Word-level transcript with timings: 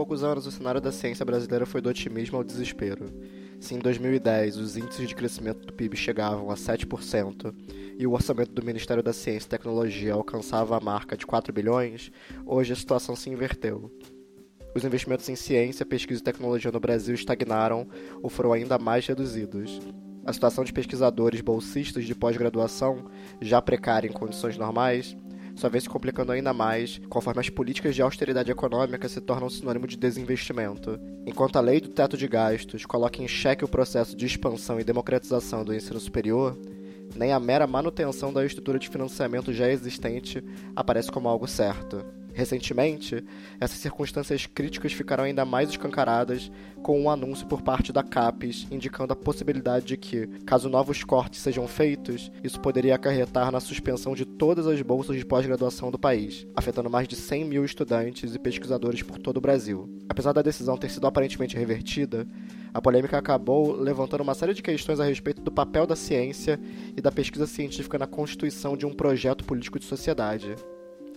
poucos 0.00 0.24
anos, 0.24 0.46
o 0.46 0.50
cenário 0.50 0.80
da 0.80 0.90
ciência 0.90 1.26
brasileira 1.26 1.66
foi 1.66 1.82
do 1.82 1.90
otimismo 1.90 2.38
ao 2.38 2.42
desespero. 2.42 3.04
Se 3.60 3.74
em 3.74 3.78
2010 3.78 4.56
os 4.56 4.74
índices 4.74 5.06
de 5.06 5.14
crescimento 5.14 5.66
do 5.66 5.74
PIB 5.74 5.94
chegavam 5.94 6.50
a 6.50 6.54
7% 6.54 7.54
e 7.98 8.06
o 8.06 8.12
orçamento 8.12 8.50
do 8.50 8.64
Ministério 8.64 9.02
da 9.02 9.12
Ciência 9.12 9.46
e 9.46 9.50
Tecnologia 9.50 10.14
alcançava 10.14 10.74
a 10.74 10.80
marca 10.80 11.18
de 11.18 11.26
4 11.26 11.52
bilhões, 11.52 12.10
hoje 12.46 12.72
a 12.72 12.76
situação 12.76 13.14
se 13.14 13.28
inverteu. 13.28 13.94
Os 14.74 14.84
investimentos 14.84 15.28
em 15.28 15.36
ciência, 15.36 15.84
pesquisa 15.84 16.22
e 16.22 16.24
tecnologia 16.24 16.72
no 16.72 16.80
Brasil 16.80 17.14
estagnaram 17.14 17.86
ou 18.22 18.30
foram 18.30 18.54
ainda 18.54 18.78
mais 18.78 19.06
reduzidos. 19.06 19.82
A 20.24 20.32
situação 20.32 20.64
de 20.64 20.72
pesquisadores 20.72 21.42
bolsistas 21.42 22.06
de 22.06 22.14
pós-graduação, 22.14 23.04
já 23.38 23.60
precária 23.60 24.08
em 24.08 24.12
condições 24.12 24.56
normais, 24.56 25.14
só 25.54 25.68
vem 25.68 25.80
se 25.80 25.88
complicando 25.88 26.32
ainda 26.32 26.52
mais 26.52 27.00
conforme 27.08 27.40
as 27.40 27.50
políticas 27.50 27.94
de 27.94 28.02
austeridade 28.02 28.50
econômica 28.50 29.08
se 29.08 29.20
tornam 29.20 29.48
sinônimo 29.48 29.86
de 29.86 29.96
desinvestimento. 29.96 30.98
Enquanto 31.26 31.56
a 31.56 31.60
lei 31.60 31.80
do 31.80 31.88
teto 31.88 32.16
de 32.16 32.26
gastos 32.26 32.86
coloca 32.86 33.22
em 33.22 33.28
xeque 33.28 33.64
o 33.64 33.68
processo 33.68 34.16
de 34.16 34.26
expansão 34.26 34.80
e 34.80 34.84
democratização 34.84 35.64
do 35.64 35.74
ensino 35.74 36.00
superior, 36.00 36.58
nem 37.14 37.32
a 37.32 37.40
mera 37.40 37.66
manutenção 37.66 38.32
da 38.32 38.44
estrutura 38.44 38.78
de 38.78 38.88
financiamento 38.88 39.52
já 39.52 39.68
existente 39.68 40.42
aparece 40.74 41.10
como 41.10 41.28
algo 41.28 41.46
certo. 41.46 42.04
Recentemente, 42.32 43.24
essas 43.58 43.78
circunstâncias 43.78 44.46
críticas 44.46 44.92
ficaram 44.92 45.24
ainda 45.24 45.44
mais 45.44 45.70
escancaradas 45.70 46.50
com 46.82 47.00
um 47.00 47.10
anúncio 47.10 47.46
por 47.46 47.62
parte 47.62 47.92
da 47.92 48.02
CAPES 48.02 48.66
indicando 48.70 49.12
a 49.12 49.16
possibilidade 49.16 49.86
de 49.86 49.96
que, 49.96 50.26
caso 50.46 50.68
novos 50.68 51.04
cortes 51.04 51.40
sejam 51.40 51.66
feitos, 51.68 52.30
isso 52.42 52.60
poderia 52.60 52.94
acarretar 52.94 53.50
na 53.50 53.60
suspensão 53.60 54.14
de 54.14 54.24
todas 54.24 54.66
as 54.66 54.80
bolsas 54.80 55.16
de 55.16 55.24
pós-graduação 55.24 55.90
do 55.90 55.98
país, 55.98 56.46
afetando 56.54 56.90
mais 56.90 57.06
de 57.06 57.16
100 57.16 57.44
mil 57.44 57.64
estudantes 57.64 58.34
e 58.34 58.38
pesquisadores 58.38 59.02
por 59.02 59.18
todo 59.18 59.36
o 59.36 59.40
Brasil. 59.40 59.88
Apesar 60.08 60.32
da 60.32 60.42
decisão 60.42 60.76
ter 60.76 60.90
sido 60.90 61.06
aparentemente 61.06 61.56
revertida, 61.56 62.26
a 62.72 62.80
polêmica 62.80 63.18
acabou 63.18 63.72
levantando 63.72 64.22
uma 64.22 64.34
série 64.34 64.54
de 64.54 64.62
questões 64.62 65.00
a 65.00 65.04
respeito 65.04 65.42
do 65.42 65.50
papel 65.50 65.86
da 65.86 65.96
ciência 65.96 66.58
e 66.96 67.00
da 67.00 67.10
pesquisa 67.10 67.46
científica 67.46 67.98
na 67.98 68.06
constituição 68.06 68.76
de 68.76 68.86
um 68.86 68.94
projeto 68.94 69.44
político 69.44 69.78
de 69.78 69.84
sociedade 69.84 70.54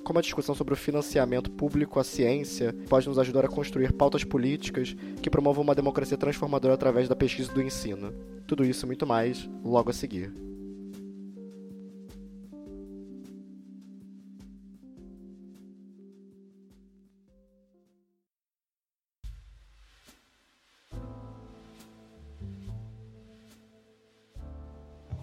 como 0.04 0.20
a 0.20 0.22
discussão 0.22 0.54
sobre 0.54 0.74
o 0.74 0.78
financiamento 0.78 1.50
público 1.50 2.00
à 2.00 2.04
ciência 2.04 2.76
pode 2.90 3.08
nos 3.08 3.18
ajudar 3.18 3.46
a 3.46 3.50
construir 3.50 3.94
pautas 3.94 4.24
políticas 4.24 4.96
que 5.22 5.30
promovam 5.30 5.64
uma 5.64 5.76
democracia 5.76 6.18
transformadora 6.18 6.74
através 6.74 7.08
da 7.08 7.16
pesquisa 7.16 7.52
e 7.52 7.54
do 7.54 7.62
ensino. 7.62 8.14
Tudo 8.46 8.66
isso 8.66 8.86
e 8.86 8.88
muito 8.88 9.08
mais, 9.08 9.50
logo 9.64 9.90
a 9.90 9.94
seguir. 9.94 10.34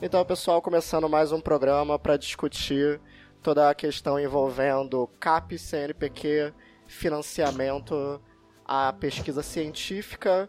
Então, 0.02 0.24
pessoal, 0.24 0.62
começando 0.62 1.10
mais 1.10 1.30
um 1.30 1.42
programa 1.42 1.98
para 1.98 2.16
discutir 2.16 2.98
toda 3.42 3.70
a 3.70 3.74
questão 3.74 4.18
envolvendo 4.18 5.08
CAP, 5.18 5.58
CNPq, 5.58 6.52
financiamento, 6.86 8.20
a 8.64 8.92
pesquisa 8.92 9.42
científica. 9.42 10.48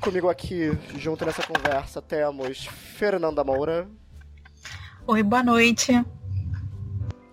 Comigo 0.00 0.28
aqui, 0.28 0.70
junto 0.96 1.24
nessa 1.24 1.42
conversa, 1.42 2.00
temos 2.00 2.66
Fernanda 2.66 3.42
Moura. 3.42 3.88
Oi, 5.06 5.22
boa 5.22 5.42
noite. 5.42 5.92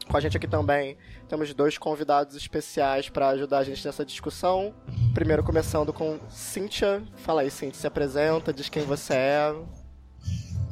Com 0.10 0.18
a 0.18 0.20
gente 0.20 0.36
aqui 0.36 0.48
também 0.48 0.98
temos 1.30 1.54
dois 1.54 1.78
convidados 1.78 2.36
especiais 2.36 3.08
para 3.08 3.30
ajudar 3.30 3.60
a 3.60 3.64
gente 3.64 3.86
nessa 3.86 4.04
discussão. 4.04 4.76
Primeiro, 5.14 5.42
começando 5.42 5.94
com 5.94 6.20
Cíntia. 6.30 7.02
Fala 7.16 7.42
aí, 7.42 7.50
Cíntia, 7.50 7.80
se 7.80 7.88
apresenta, 7.88 8.52
diz 8.52 8.68
quem 8.68 8.84
você 8.84 9.14
é. 9.14 9.56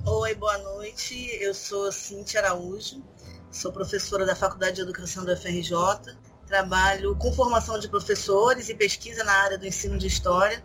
Oi, 0.06 0.36
boa 0.36 0.58
noite. 0.58 1.30
Eu 1.40 1.54
sou 1.54 1.90
Cíntia 1.92 2.42
Araújo, 2.42 3.02
Sou 3.52 3.72
professora 3.72 4.26
da 4.26 4.36
Faculdade 4.36 4.76
de 4.76 4.82
Educação 4.82 5.26
da 5.26 5.36
FRJ. 5.36 5.74
Trabalho 6.46 7.16
com 7.16 7.32
formação 7.34 7.80
de 7.80 7.88
professores 7.88 8.70
e 8.70 8.76
pesquisa 8.76 9.24
na 9.24 9.34
área 9.34 9.58
do 9.58 9.66
ensino 9.66 9.98
de 9.98 10.08
história 10.08 10.64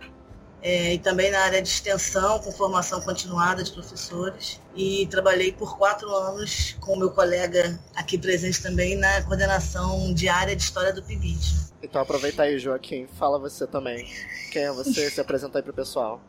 é, 0.62 0.94
e 0.94 0.98
também 0.98 1.30
na 1.30 1.40
área 1.40 1.60
de 1.60 1.68
extensão, 1.68 2.38
com 2.38 2.52
formação 2.52 3.00
continuada 3.00 3.62
de 3.62 3.70
professores. 3.70 4.60
E 4.74 5.06
trabalhei 5.06 5.52
por 5.52 5.78
quatro 5.78 6.08
anos 6.14 6.76
com 6.80 6.96
meu 6.96 7.10
colega 7.10 7.78
aqui 7.94 8.18
presente 8.18 8.62
também 8.62 8.96
na 8.96 9.22
coordenação 9.22 10.12
diária 10.12 10.54
de 10.54 10.62
história 10.62 10.92
do 10.92 11.02
PIBID. 11.02 11.72
Então 11.82 12.00
aproveita 12.00 12.44
aí, 12.44 12.58
Joaquim, 12.58 13.06
fala 13.18 13.38
você 13.38 13.66
também. 13.66 14.06
Quem 14.50 14.64
é 14.64 14.72
você? 14.72 15.10
se 15.10 15.20
apresenta 15.20 15.58
aí 15.58 15.62
para 15.62 15.70
o 15.72 15.74
pessoal. 15.74 16.20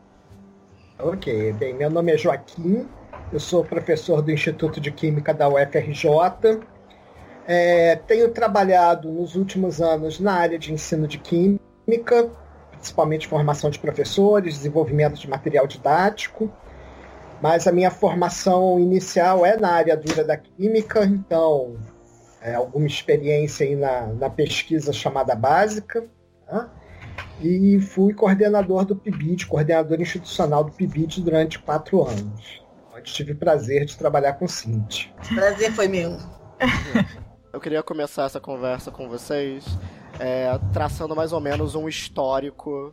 Ok, 0.98 1.52
bem, 1.54 1.74
meu 1.74 1.90
nome 1.90 2.12
é 2.12 2.18
Joaquim, 2.18 2.88
eu 3.32 3.40
sou 3.40 3.64
professor 3.64 4.22
do 4.22 4.30
Instituto 4.30 4.80
de 4.80 4.92
Química 4.92 5.34
da 5.34 5.48
UFRJ. 5.48 6.60
É, 7.46 7.96
tenho 8.06 8.30
trabalhado 8.30 9.10
nos 9.10 9.34
últimos 9.34 9.80
anos 9.80 10.20
na 10.20 10.32
área 10.32 10.58
de 10.58 10.72
ensino 10.72 11.06
de 11.08 11.18
química, 11.18 12.30
principalmente 12.70 13.26
formação 13.26 13.70
de 13.70 13.78
professores, 13.78 14.54
desenvolvimento 14.54 15.14
de 15.14 15.28
material 15.28 15.66
didático. 15.66 16.50
Mas 17.42 17.66
a 17.66 17.72
minha 17.72 17.90
formação 17.90 18.78
inicial 18.80 19.44
é 19.44 19.56
na 19.56 19.70
área 19.70 19.96
dura 19.96 20.24
da 20.24 20.36
química, 20.36 21.04
então 21.04 21.76
é, 22.40 22.54
alguma 22.54 22.86
experiência 22.86 23.66
aí 23.66 23.76
na, 23.76 24.06
na 24.06 24.30
pesquisa 24.30 24.92
chamada 24.92 25.34
básica. 25.34 26.04
Tá? 26.46 26.70
E 27.42 27.78
fui 27.80 28.14
coordenador 28.14 28.84
do 28.84 28.96
PIBID, 28.96 29.46
coordenador 29.46 30.00
institucional 30.00 30.64
do 30.64 30.72
PIBID 30.72 31.20
durante 31.20 31.58
quatro 31.58 32.02
anos 32.02 32.65
tive 33.12 33.34
prazer 33.34 33.84
de 33.84 33.96
trabalhar 33.96 34.34
com 34.34 34.46
Cinti. 34.46 35.14
Prazer 35.34 35.72
foi 35.72 35.88
meu. 35.88 36.16
Eu 37.52 37.60
queria 37.60 37.82
começar 37.82 38.24
essa 38.24 38.40
conversa 38.40 38.90
com 38.90 39.08
vocês 39.08 39.64
é, 40.18 40.58
traçando 40.72 41.16
mais 41.16 41.32
ou 41.32 41.40
menos 41.40 41.74
um 41.74 41.88
histórico 41.88 42.92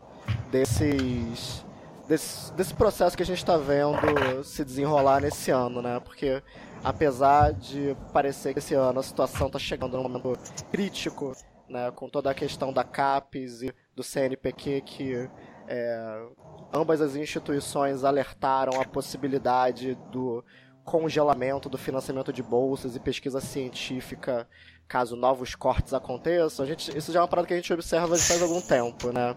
desses 0.50 1.66
desse, 2.08 2.54
desse 2.54 2.74
processo 2.74 3.16
que 3.16 3.24
a 3.24 3.26
gente 3.26 3.38
está 3.38 3.58
vendo 3.58 4.44
se 4.44 4.64
desenrolar 4.64 5.22
nesse 5.22 5.52
ano, 5.52 5.82
né? 5.82 6.00
Porque 6.00 6.42
apesar 6.84 7.54
de 7.54 7.96
parecer 8.14 8.54
que 8.54 8.60
esse 8.60 8.74
ano 8.74 9.00
a 9.00 9.04
situação 9.04 9.48
está 9.48 9.60
chegando 9.60 9.98
num 9.98 10.04
momento 10.04 10.38
crítico, 10.72 11.34
né? 11.68 11.92
Com 11.92 12.10
toda 12.10 12.30
a 12.30 12.34
questão 12.34 12.72
da 12.72 12.84
CAPES 12.84 13.64
e 13.64 13.76
do 13.96 14.04
CNPq 14.04 14.82
que 14.82 15.30
é, 15.68 16.26
ambas 16.74 17.00
as 17.02 17.16
instituições 17.16 18.04
alertaram 18.04 18.82
a 18.82 18.86
possibilidade 18.86 19.96
do 20.12 20.44
congelamento 20.84 21.70
do 21.70 21.78
financiamento 21.78 22.34
de 22.34 22.44
bolsas 22.44 22.96
e 22.96 23.00
pesquisa 23.00 23.40
científica 23.40 24.48
caso 24.88 25.16
novos 25.16 25.56
cortes 25.56 25.94
aconteçam. 25.94 26.66
A 26.66 26.68
gente, 26.68 26.96
isso 26.98 27.12
já 27.12 27.20
é 27.20 27.22
uma 27.22 27.28
parada 27.28 27.48
que 27.48 27.54
a 27.54 27.58
gente 27.58 27.72
observa 27.72 28.18
já 28.18 28.24
faz 28.24 28.42
algum 28.42 28.62
tempo, 28.62 29.12
né? 29.12 29.36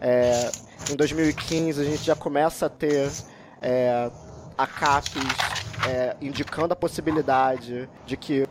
É, 0.00 0.50
em 0.90 0.96
2015 0.96 1.80
a 1.80 1.84
gente 1.84 2.02
já 2.02 2.16
começa 2.16 2.66
a 2.66 2.68
ter 2.68 3.10
é, 3.60 4.10
a 4.58 4.66
CAPES 4.66 5.22
é, 5.88 6.16
indicando 6.20 6.72
a 6.72 6.76
possibilidade 6.76 7.88
de 8.04 8.16
que 8.16 8.46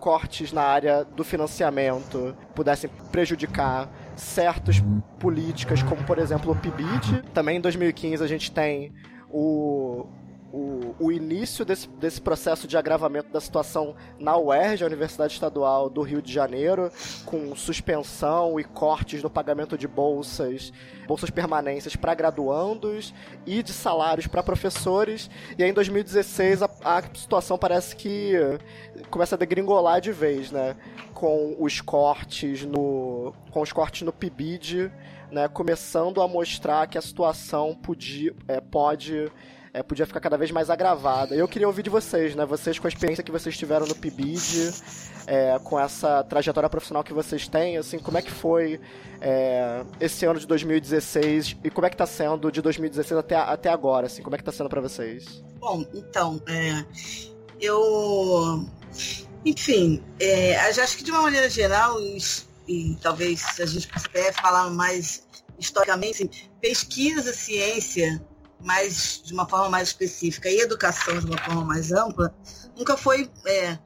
cortes 0.00 0.52
na 0.52 0.62
área 0.62 1.04
do 1.04 1.22
financiamento 1.22 2.36
pudessem 2.54 2.90
prejudicar 3.12 3.88
certas 4.20 4.82
políticas, 5.18 5.82
como 5.82 6.02
por 6.04 6.18
exemplo 6.18 6.52
o 6.52 6.56
PIBID. 6.56 7.22
Também 7.34 7.56
em 7.56 7.60
2015 7.60 8.22
a 8.22 8.26
gente 8.26 8.52
tem 8.52 8.92
o, 9.30 10.06
o, 10.52 10.94
o, 10.98 11.12
início 11.12 11.64
desse, 11.64 11.88
desse 11.88 12.20
processo 12.20 12.66
de 12.66 12.76
agravamento 12.76 13.30
da 13.30 13.40
situação 13.40 13.94
na 14.18 14.36
UERJ, 14.36 14.82
a 14.82 14.86
Universidade 14.86 15.32
Estadual 15.32 15.88
do 15.88 16.02
Rio 16.02 16.20
de 16.20 16.32
Janeiro, 16.32 16.90
com 17.24 17.54
suspensão 17.54 18.58
e 18.58 18.64
cortes 18.64 19.22
no 19.22 19.30
pagamento 19.30 19.78
de 19.78 19.86
bolsas, 19.86 20.72
bolsas 21.06 21.30
permanências 21.30 21.94
para 21.94 22.14
graduandos 22.14 23.14
e 23.46 23.62
de 23.62 23.72
salários 23.72 24.26
para 24.26 24.42
professores. 24.42 25.30
E 25.56 25.62
aí 25.62 25.70
em 25.70 25.74
2016 25.74 26.62
a, 26.62 26.70
a 26.84 27.02
situação 27.14 27.56
parece 27.56 27.94
que 27.94 28.32
começa 29.08 29.36
a 29.36 29.38
degringolar 29.38 30.00
de 30.00 30.10
vez, 30.10 30.50
né? 30.50 30.76
Com 31.14 31.56
os 31.60 31.80
cortes 31.80 32.64
no, 32.64 33.32
com 33.50 33.60
os 33.60 33.72
cortes 33.72 34.02
no 34.02 34.12
PIBID, 34.12 34.90
né? 35.30 35.48
Começando 35.48 36.20
a 36.20 36.26
mostrar 36.26 36.88
que 36.88 36.98
a 36.98 37.02
situação 37.02 37.74
podia, 37.74 38.34
é, 38.48 38.60
pode 38.60 39.30
é, 39.72 39.82
podia 39.82 40.06
ficar 40.06 40.20
cada 40.20 40.36
vez 40.36 40.50
mais 40.50 40.68
agravada. 40.68 41.34
Eu 41.34 41.46
queria 41.46 41.66
ouvir 41.66 41.82
de 41.82 41.90
vocês, 41.90 42.34
né? 42.34 42.44
Vocês 42.44 42.78
com 42.78 42.86
a 42.86 42.90
experiência 42.90 43.22
que 43.22 43.30
vocês 43.30 43.56
tiveram 43.56 43.86
no 43.86 43.94
PIBID, 43.94 44.72
é, 45.26 45.58
com 45.62 45.78
essa 45.78 46.24
trajetória 46.24 46.68
profissional 46.68 47.04
que 47.04 47.12
vocês 47.12 47.46
têm, 47.46 47.76
assim, 47.76 47.98
como 47.98 48.18
é 48.18 48.22
que 48.22 48.30
foi 48.30 48.80
é, 49.20 49.84
esse 50.00 50.24
ano 50.26 50.40
de 50.40 50.46
2016 50.46 51.56
e 51.62 51.70
como 51.70 51.86
é 51.86 51.90
que 51.90 51.94
está 51.94 52.06
sendo 52.06 52.50
de 52.50 52.60
2016 52.60 53.18
até, 53.18 53.36
até 53.36 53.68
agora, 53.68 54.06
assim, 54.06 54.22
como 54.22 54.34
é 54.34 54.38
que 54.38 54.42
está 54.42 54.52
sendo 54.52 54.68
para 54.68 54.80
vocês? 54.80 55.42
Bom, 55.60 55.84
então, 55.94 56.42
é, 56.48 56.84
eu, 57.60 58.66
enfim, 59.44 60.02
é, 60.18 60.56
acho 60.56 60.96
que 60.96 61.04
de 61.04 61.12
uma 61.12 61.22
maneira 61.22 61.48
geral, 61.48 62.00
e, 62.00 62.18
e 62.66 62.96
talvez 63.00 63.60
a 63.60 63.66
gente 63.66 63.86
puder 63.86 64.32
falar 64.32 64.68
mais 64.70 65.28
historicamente, 65.58 66.24
assim, 66.24 66.30
pesquisa, 66.60 67.32
ciência, 67.32 68.20
mais 68.62 69.22
de 69.24 69.32
uma 69.32 69.48
forma 69.48 69.68
mais 69.68 69.88
específica 69.88 70.48
e 70.48 70.60
educação 70.60 71.18
de 71.18 71.26
uma 71.26 71.38
forma 71.38 71.64
mais 71.64 71.92
ampla, 71.92 72.34
nunca 72.76 72.96
foi 72.96 73.30
é, 73.46 73.78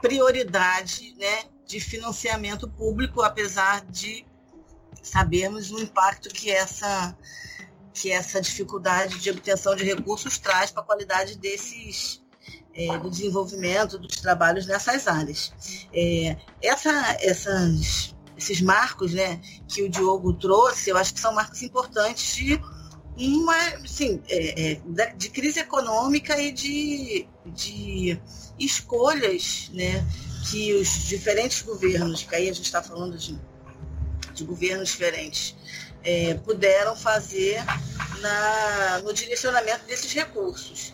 prioridade 0.00 1.14
né, 1.18 1.44
de 1.66 1.80
financiamento 1.80 2.68
público, 2.68 3.22
apesar 3.22 3.84
de 3.86 4.24
sabermos 5.02 5.70
o 5.70 5.78
impacto 5.78 6.28
que 6.28 6.50
essa, 6.50 7.16
que 7.92 8.10
essa 8.10 8.40
dificuldade 8.40 9.18
de 9.18 9.30
obtenção 9.30 9.74
de 9.74 9.84
recursos 9.84 10.38
traz 10.38 10.70
para 10.70 10.82
a 10.82 10.86
qualidade 10.86 11.38
desses 11.38 12.24
é, 12.74 12.98
do 12.98 13.10
desenvolvimento 13.10 13.98
dos 13.98 14.16
trabalhos 14.16 14.66
nessas 14.66 15.08
áreas. 15.08 15.52
É, 15.92 16.36
essa, 16.62 17.16
essas, 17.20 18.14
esses 18.36 18.60
marcos 18.60 19.14
né, 19.14 19.40
que 19.66 19.82
o 19.82 19.88
Diogo 19.88 20.34
trouxe, 20.34 20.90
eu 20.90 20.96
acho 20.96 21.14
que 21.14 21.20
são 21.20 21.34
marcos 21.34 21.62
importantes 21.62 22.36
de 22.36 22.60
uma, 23.18 23.86
sim, 23.86 24.22
é, 24.28 24.72
é, 24.72 25.14
de 25.16 25.30
crise 25.30 25.60
econômica 25.60 26.38
e 26.38 26.52
de, 26.52 27.26
de 27.46 28.20
escolhas 28.58 29.70
né, 29.72 30.04
que 30.50 30.74
os 30.74 31.06
diferentes 31.06 31.62
governos, 31.62 32.22
que 32.22 32.34
aí 32.34 32.48
a 32.48 32.52
gente 32.52 32.66
está 32.66 32.82
falando 32.82 33.16
de, 33.16 33.38
de 34.34 34.44
governos 34.44 34.90
diferentes, 34.90 35.56
é, 36.04 36.34
puderam 36.34 36.94
fazer 36.94 37.64
na, 38.20 39.00
no 39.02 39.12
direcionamento 39.12 39.86
desses 39.86 40.12
recursos. 40.12 40.92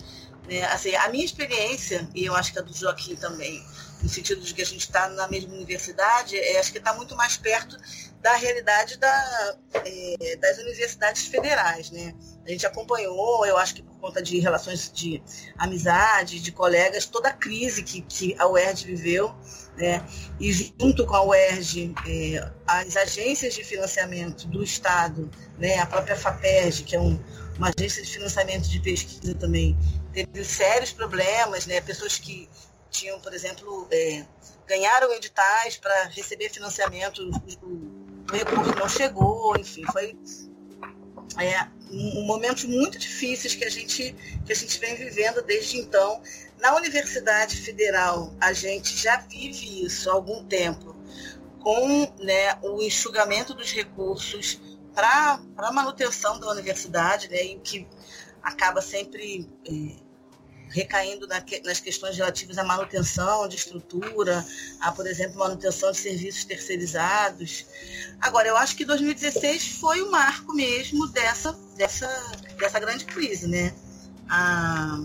Né? 0.48 0.62
Assim, 0.66 0.94
a 0.94 1.08
minha 1.08 1.25
experiência, 1.25 2.08
e 2.14 2.25
eu 2.25 2.34
acho 2.36 2.52
que 2.52 2.58
a 2.58 2.62
do 2.62 2.72
Joaquim 2.72 3.16
também, 3.16 3.64
no 4.00 4.08
sentido 4.08 4.40
de 4.40 4.54
que 4.54 4.62
a 4.62 4.66
gente 4.66 4.80
está 4.80 5.08
na 5.08 5.28
mesma 5.28 5.54
universidade, 5.54 6.36
é, 6.36 6.58
acho 6.58 6.72
que 6.72 6.78
está 6.78 6.94
muito 6.94 7.16
mais 7.16 7.36
perto 7.36 7.76
da 8.22 8.36
realidade 8.36 8.96
da, 8.98 9.56
é, 9.84 10.36
das 10.36 10.56
universidades 10.58 11.26
federais. 11.26 11.90
Né? 11.90 12.14
A 12.46 12.50
gente 12.50 12.64
acompanhou, 12.64 13.44
eu 13.44 13.58
acho 13.58 13.74
que 13.74 13.82
por 13.82 13.98
conta 13.98 14.22
de 14.22 14.38
relações 14.38 14.90
de 14.92 15.20
amizade, 15.58 16.38
de 16.40 16.52
colegas, 16.52 17.04
toda 17.04 17.28
a 17.30 17.32
crise 17.32 17.82
que, 17.82 18.00
que 18.00 18.36
a 18.38 18.46
UERJ 18.46 18.86
viveu, 18.86 19.34
né? 19.76 20.06
e 20.38 20.52
junto 20.52 21.04
com 21.04 21.16
a 21.16 21.24
UERJ, 21.24 21.94
é, 22.06 22.50
as 22.64 22.96
agências 22.96 23.54
de 23.54 23.64
financiamento 23.64 24.46
do 24.46 24.62
Estado, 24.62 25.28
né? 25.58 25.80
a 25.80 25.86
própria 25.86 26.14
FAPERJ, 26.14 26.84
que 26.84 26.94
é 26.94 27.00
um, 27.00 27.20
uma 27.58 27.72
agência 27.76 28.04
de 28.04 28.08
financiamento 28.08 28.68
de 28.68 28.78
pesquisa 28.78 29.34
também, 29.34 29.76
teve 30.12 30.44
sérios 30.44 30.92
problemas, 30.92 31.66
né? 31.66 31.80
pessoas 31.80 32.18
que 32.18 32.48
tinham, 32.88 33.18
por 33.18 33.34
exemplo, 33.34 33.88
é, 33.90 34.25
ganharam 34.68 35.12
editais 35.12 35.76
para 35.76 36.04
receber 36.04 36.50
financiamento, 36.50 37.28
recurso 38.37 38.75
não 38.75 38.88
chegou, 38.88 39.56
enfim, 39.58 39.82
foi 39.93 40.17
é, 41.38 41.67
um, 41.90 42.25
momentos 42.26 42.64
muito 42.64 42.99
difíceis 42.99 43.55
que 43.55 43.64
a 43.64 43.70
gente 43.70 44.14
que 44.44 44.52
a 44.52 44.56
gente 44.56 44.79
vem 44.79 44.96
vivendo 44.96 45.43
desde 45.43 45.79
então. 45.79 46.20
Na 46.61 46.76
Universidade 46.76 47.56
Federal, 47.56 48.32
a 48.40 48.52
gente 48.52 48.96
já 48.96 49.17
vive 49.17 49.84
isso 49.84 50.08
há 50.08 50.12
algum 50.12 50.44
tempo, 50.44 50.94
com 51.61 52.12
né, 52.23 52.56
o 52.62 52.81
enxugamento 52.82 53.52
dos 53.52 53.73
recursos 53.73 54.61
para 54.94 55.40
a 55.56 55.73
manutenção 55.73 56.38
da 56.38 56.50
universidade, 56.50 57.28
né, 57.28 57.43
e 57.43 57.58
que 57.58 57.88
acaba 58.43 58.81
sempre 58.81 59.49
é, 59.67 59.96
recaindo 60.72 61.26
nas 61.26 61.80
questões 61.80 62.16
relativas 62.16 62.56
à 62.58 62.64
manutenção 62.64 63.46
de 63.46 63.56
estrutura, 63.56 64.44
a, 64.80 64.90
por 64.90 65.06
exemplo, 65.06 65.38
manutenção 65.38 65.92
de 65.92 65.98
serviços 65.98 66.44
terceirizados. 66.44 67.66
Agora, 68.20 68.48
eu 68.48 68.56
acho 68.56 68.74
que 68.74 68.84
2016 68.84 69.76
foi 69.78 70.00
o 70.00 70.10
marco 70.10 70.54
mesmo 70.54 71.06
dessa, 71.08 71.52
dessa, 71.76 72.08
dessa 72.58 72.80
grande 72.80 73.04
crise, 73.04 73.46
né? 73.46 73.74
A, 74.28 74.98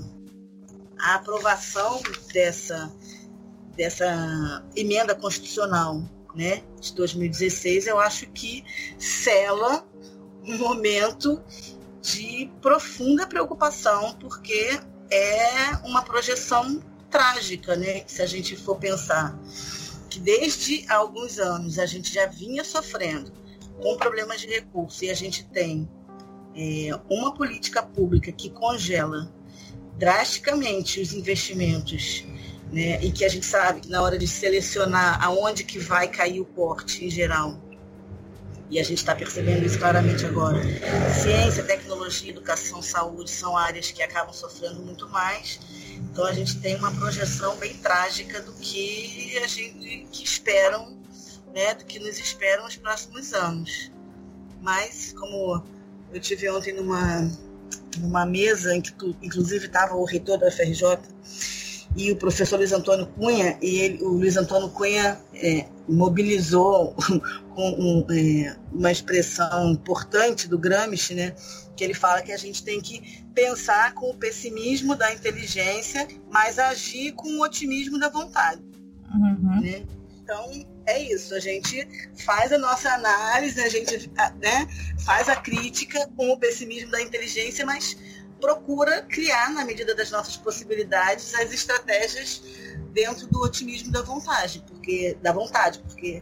a 1.00 1.16
aprovação 1.16 2.02
dessa, 2.34 2.92
dessa 3.76 4.64
emenda 4.76 5.14
constitucional 5.14 6.02
né, 6.34 6.64
de 6.80 6.94
2016, 6.94 7.88
eu 7.88 8.00
acho 8.00 8.28
que 8.28 8.64
sela 8.98 9.86
um 10.46 10.58
momento 10.58 11.42
de 12.02 12.50
profunda 12.62 13.28
preocupação, 13.28 14.16
porque 14.20 14.80
é 15.12 15.76
uma 15.84 16.02
projeção 16.02 16.82
trágica, 17.10 17.76
né? 17.76 18.04
Se 18.08 18.22
a 18.22 18.26
gente 18.26 18.56
for 18.56 18.78
pensar 18.78 19.38
que 20.10 20.20
desde 20.20 20.86
alguns 20.90 21.38
anos 21.40 21.80
a 21.80 21.86
gente 21.86 22.14
já 22.14 22.26
vinha 22.26 22.64
sofrendo 22.64 23.32
com 23.82 23.96
problemas 23.98 24.42
de 24.42 24.48
recurso 24.48 25.06
e 25.06 25.10
a 25.10 25.14
gente 25.14 25.46
tem 25.46 25.88
é, 26.56 26.90
uma 27.10 27.34
política 27.34 27.84
pública 27.84 28.32
que 28.32 28.50
congela 28.50 29.32
drasticamente 29.98 31.00
os 31.00 31.14
investimentos, 31.14 32.26
né? 32.72 33.04
E 33.04 33.12
que 33.12 33.24
a 33.24 33.30
gente 33.30 33.46
sabe 33.46 33.82
que 33.82 33.90
na 33.90 34.02
hora 34.02 34.18
de 34.18 34.28
selecionar 34.28 35.24
aonde 35.24 35.64
que 35.64 35.80
vai 35.80 36.08
cair 36.08 36.42
o 36.42 36.46
corte 36.46 37.06
em 37.06 37.10
geral, 37.10 37.60
e 38.70 38.80
a 38.80 38.84
gente 38.84 38.98
está 38.98 39.16
percebendo 39.16 39.66
isso 39.66 39.80
claramente 39.80 40.26
agora. 40.26 40.62
Ciência, 41.22 41.64
tecnologia, 41.64 42.32
educação, 42.32 42.82
saúde 42.82 43.32
são 43.32 43.56
áreas 43.56 43.92
que 43.92 44.04
acabam 44.04 44.34
sofrendo 44.34 44.82
muito 44.82 45.08
mais. 45.10 45.60
Então 46.12 46.26
a 46.26 46.34
gente 46.34 46.60
tem 46.60 46.76
uma 46.76 46.92
projeção 46.92 47.56
bem 47.58 47.74
trágica 47.76 48.42
do 48.42 48.54
que 48.54 49.38
a 49.44 49.48
gente 49.48 50.08
que 50.12 50.24
esperam, 50.24 50.98
né, 51.54 51.74
do 51.76 51.86
que 51.86 52.00
nos 52.00 52.20
esperam 52.20 52.66
nos 52.66 52.76
próximos 52.76 53.34
anos. 53.34 53.92
Mas 54.62 55.14
como 55.18 55.64
eu 56.12 56.20
tive 56.20 56.50
ontem 56.50 56.74
numa 56.74 57.30
numa 58.00 58.26
mesa 58.26 58.76
em 58.76 58.82
que 58.82 58.94
tu, 58.94 59.16
inclusive 59.22 59.66
estava 59.66 59.96
o 59.96 60.06
reitor 60.06 60.38
da 60.38 60.52
FRJ 60.52 61.00
e 61.98 62.12
o 62.12 62.16
professor 62.16 62.58
Luiz 62.58 62.72
Antônio 62.72 63.08
Cunha, 63.08 63.58
e 63.60 63.80
ele, 63.80 64.04
o 64.04 64.10
Luiz 64.10 64.38
Antônio 64.38 64.70
Cunha 64.70 65.20
é, 65.34 65.66
mobilizou 65.90 66.96
com 67.56 67.70
um, 67.72 68.06
é, 68.12 68.56
uma 68.72 68.92
expressão 68.92 69.72
importante 69.72 70.48
do 70.48 70.60
Gramsci, 70.60 71.16
né, 71.16 71.34
que 71.76 71.84
ele 71.84 71.96
fala 71.96 72.22
que 72.22 72.32
a 72.32 72.38
gente 72.38 72.64
tem 72.64 72.80
que 72.80 73.26
pensar 73.34 73.96
com 73.96 74.12
o 74.12 74.14
pessimismo 74.16 74.96
da 74.96 75.12
inteligência, 75.12 76.08
mas 76.32 76.60
agir 76.60 77.14
com 77.14 77.30
o 77.30 77.42
otimismo 77.42 77.98
da 77.98 78.10
vontade. 78.10 78.62
Uhum. 79.12 79.62
Né? 79.62 79.84
Então, 80.22 80.52
é 80.86 81.02
isso. 81.02 81.34
A 81.34 81.40
gente 81.40 81.88
faz 82.26 82.52
a 82.52 82.58
nossa 82.58 82.90
análise, 82.92 83.60
a 83.60 83.70
gente 83.70 84.12
né, 84.40 84.68
faz 85.04 85.30
a 85.30 85.36
crítica 85.36 86.08
com 86.16 86.30
o 86.30 86.38
pessimismo 86.38 86.92
da 86.92 87.02
inteligência, 87.02 87.66
mas 87.66 87.98
procura 88.40 89.02
criar, 89.02 89.52
na 89.52 89.66
medida 89.66 89.96
das 89.96 90.12
nossas 90.12 90.38
possibilidades, 90.38 91.34
as 91.36 91.52
estratégias 91.52 92.42
dentro 92.94 93.28
do 93.28 93.42
otimismo 93.42 93.92
da 93.92 94.02
vontade, 94.02 94.64
porque 94.68 95.18
da 95.22 95.32
vontade, 95.32 95.80
porque 95.80 96.22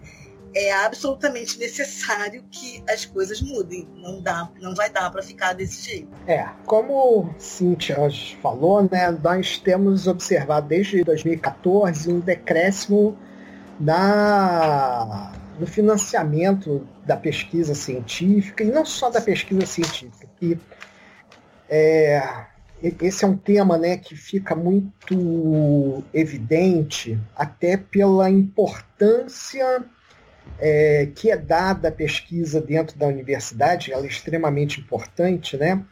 é 0.53 0.71
absolutamente 0.71 1.59
necessário 1.59 2.43
que 2.49 2.81
as 2.89 3.05
coisas 3.05 3.41
mudem. 3.41 3.87
Não 3.95 4.21
dá, 4.21 4.49
não 4.61 4.73
vai 4.73 4.89
dar 4.89 5.11
para 5.11 5.21
ficar 5.21 5.53
desse 5.53 5.89
jeito. 5.89 6.07
É, 6.25 6.47
como 6.65 7.35
Cíntia 7.37 7.97
falou, 8.41 8.81
né, 8.89 9.11
nós 9.11 9.57
temos 9.57 10.07
observado 10.07 10.67
desde 10.67 11.03
2014 11.03 12.09
um 12.11 12.19
decréscimo 12.19 13.17
na 13.79 15.33
no 15.59 15.65
financiamento 15.65 16.85
da 17.05 17.15
pesquisa 17.15 17.73
científica 17.73 18.63
e 18.63 18.67
não 18.67 18.85
só 18.85 19.09
da 19.09 19.21
pesquisa 19.21 19.65
científica. 19.65 20.27
E 20.41 20.57
é, 21.69 22.45
esse 22.81 23.23
é 23.23 23.27
um 23.27 23.37
tema 23.37 23.77
né, 23.77 23.97
que 23.97 24.15
fica 24.15 24.55
muito 24.55 26.03
evidente 26.13 27.19
até 27.35 27.77
pela 27.77 28.29
importância 28.29 29.83
é, 30.59 31.09
que 31.15 31.31
é 31.31 31.37
dada 31.37 31.89
à 31.89 31.91
pesquisa 31.91 32.61
dentro 32.61 32.97
da 32.97 33.07
universidade, 33.07 33.91
ela 33.91 34.03
é 34.03 34.07
extremamente 34.07 34.79
importante, 34.79 35.57
né? 35.57 35.83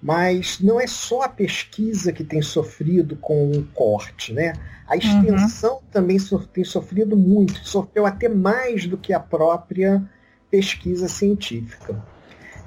mas 0.00 0.60
não 0.60 0.80
é 0.80 0.86
só 0.86 1.22
a 1.22 1.28
pesquisa 1.28 2.12
que 2.12 2.22
tem 2.22 2.40
sofrido 2.40 3.16
com 3.16 3.50
um 3.50 3.64
corte, 3.74 4.32
né? 4.32 4.52
A 4.86 4.92
uhum. 4.92 4.98
extensão 4.98 5.74
uhum. 5.74 5.82
também 5.90 6.18
so 6.18 6.38
tem 6.46 6.64
sofrido 6.64 7.16
muito, 7.16 7.66
sofreu 7.66 8.06
até 8.06 8.28
mais 8.28 8.86
do 8.86 8.96
que 8.96 9.12
a 9.12 9.20
própria 9.20 10.02
pesquisa 10.50 11.08
científica. 11.08 12.00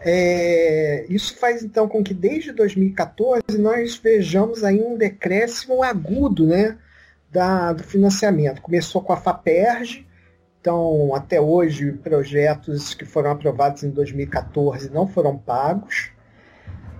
É, 0.03 1.05
isso 1.09 1.37
faz 1.37 1.63
então 1.63 1.87
com 1.87 2.03
que 2.03 2.13
desde 2.13 2.51
2014 2.51 3.43
nós 3.59 3.97
vejamos 3.97 4.63
aí 4.63 4.81
um 4.81 4.97
decréscimo 4.97 5.83
agudo 5.83 6.47
né, 6.47 6.77
da, 7.31 7.71
do 7.71 7.83
financiamento. 7.83 8.61
Começou 8.61 9.01
com 9.01 9.13
a 9.13 9.17
FAPERJ, 9.17 10.07
então 10.59 11.13
até 11.13 11.39
hoje 11.39 11.91
projetos 11.91 12.95
que 12.95 13.05
foram 13.05 13.31
aprovados 13.31 13.83
em 13.83 13.91
2014 13.91 14.89
não 14.89 15.07
foram 15.07 15.37
pagos. 15.37 16.11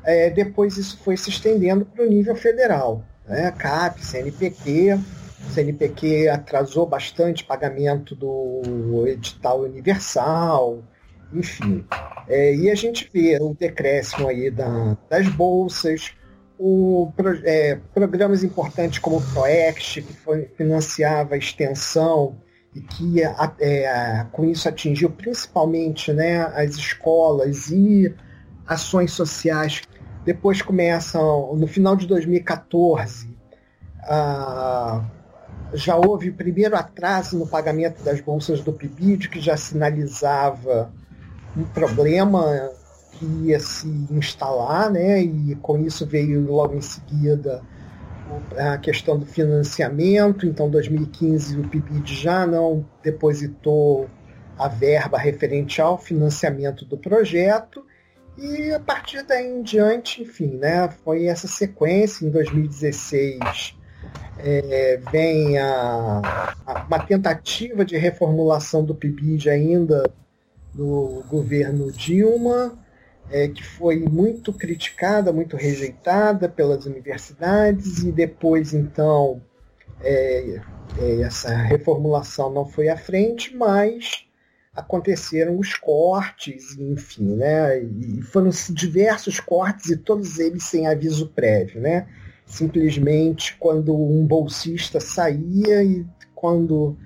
É, 0.04 0.30
depois 0.30 0.78
isso 0.78 1.00
foi 1.04 1.18
se 1.18 1.30
estendendo 1.30 1.86
para 1.86 2.04
o 2.04 2.10
nível 2.10 2.36
federal, 2.36 3.04
né, 3.28 3.52
CAP, 3.52 4.04
CNPq. 4.04 5.00
CNPq 5.50 6.28
atrasou 6.28 6.86
bastante 6.86 7.44
o 7.44 7.48
pagamento 7.48 8.16
do 8.16 9.08
edital 9.08 9.62
universal, 9.62 10.84
enfim. 11.34 11.86
É, 12.28 12.56
e 12.56 12.70
a 12.70 12.76
gente 12.76 13.10
vê 13.14 13.38
o 13.42 13.54
decréscimo 13.54 14.28
aí 14.28 14.50
da, 14.50 14.98
das 15.10 15.28
bolsas, 15.30 16.14
o, 16.58 17.12
é, 17.44 17.80
programas 17.94 18.44
importantes 18.44 19.00
como 19.00 19.18
o 19.18 19.22
ProExt, 19.22 20.02
que 20.02 20.14
foi, 20.14 20.46
financiava 20.56 21.36
a 21.36 21.38
extensão 21.38 22.36
e 22.74 22.82
que 22.82 23.22
é, 23.60 24.26
com 24.32 24.46
isso 24.46 24.70
atingiu 24.70 25.10
principalmente 25.10 26.14
né, 26.14 26.42
as 26.56 26.76
escolas 26.76 27.70
e 27.70 28.14
ações 28.66 29.12
sociais. 29.12 29.82
Depois 30.24 30.62
começam, 30.62 31.56
no 31.56 31.68
final 31.68 31.96
de 31.96 32.06
2014, 32.08 33.36
a, 34.04 35.04
já 35.74 35.96
houve 35.96 36.30
o 36.30 36.34
primeiro 36.34 36.76
atraso 36.76 37.38
no 37.38 37.48
pagamento 37.48 38.04
das 38.04 38.22
bolsas 38.22 38.62
do 38.62 38.72
PIBID, 38.72 39.30
que 39.30 39.40
já 39.40 39.58
sinalizava 39.58 40.94
um 41.56 41.64
problema 41.64 42.72
que 43.14 43.26
ia 43.26 43.60
se 43.60 43.88
instalar, 44.10 44.90
né? 44.90 45.22
e 45.22 45.56
com 45.56 45.80
isso 45.80 46.06
veio 46.06 46.46
logo 46.46 46.76
em 46.76 46.82
seguida 46.82 47.62
a 48.58 48.78
questão 48.78 49.18
do 49.18 49.26
financiamento. 49.26 50.46
Então, 50.46 50.70
2015, 50.70 51.60
o 51.60 51.68
PIBID 51.68 52.14
já 52.14 52.48
não 52.48 52.86
depositou 53.04 54.10
a 54.58 54.68
verba 54.68 55.18
referente 55.18 55.82
ao 55.82 55.98
financiamento 55.98 56.86
do 56.86 56.98
projeto. 56.98 57.86
E 58.38 58.72
a 58.72 58.80
partir 58.80 59.24
daí 59.24 59.46
em 59.46 59.62
diante, 59.62 60.22
enfim, 60.22 60.58
né, 60.58 60.90
foi 61.04 61.26
essa 61.26 61.48
sequência. 61.48 62.26
Em 62.26 62.30
2016 62.30 63.76
é, 64.40 65.00
vem 65.12 65.58
a, 65.60 66.56
a, 66.66 66.86
uma 66.88 67.00
tentativa 67.00 67.84
de 67.84 67.98
reformulação 67.98 68.84
do 68.84 68.96
PIBID 68.96 69.50
ainda 69.50 70.12
do 70.74 71.24
governo 71.30 71.92
Dilma 71.92 72.78
é, 73.32 73.48
que 73.48 73.64
foi 73.64 74.00
muito 74.00 74.52
criticada, 74.52 75.32
muito 75.32 75.56
rejeitada 75.56 76.50
pelas 76.50 76.86
universidades, 76.86 78.04
e 78.04 78.12
depois, 78.12 78.74
então, 78.74 79.42
é, 80.02 80.62
é, 81.00 81.22
essa 81.22 81.56
reformulação 81.56 82.52
não 82.52 82.66
foi 82.66 82.90
à 82.90 82.98
frente, 82.98 83.56
mas 83.56 84.26
aconteceram 84.76 85.58
os 85.58 85.74
cortes, 85.74 86.78
enfim, 86.78 87.36
né? 87.36 87.82
E 87.82 88.22
foram 88.22 88.50
diversos 88.70 89.40
cortes 89.40 89.90
e 89.90 89.98
todos 89.98 90.40
eles 90.40 90.64
sem 90.64 90.88
aviso 90.88 91.28
prévio, 91.30 91.82
né? 91.82 92.08
Simplesmente 92.46 93.56
quando 93.58 93.96
um 93.96 94.26
bolsista 94.26 95.00
saía 95.00 95.84
e 95.84 96.06
quando 96.34 96.98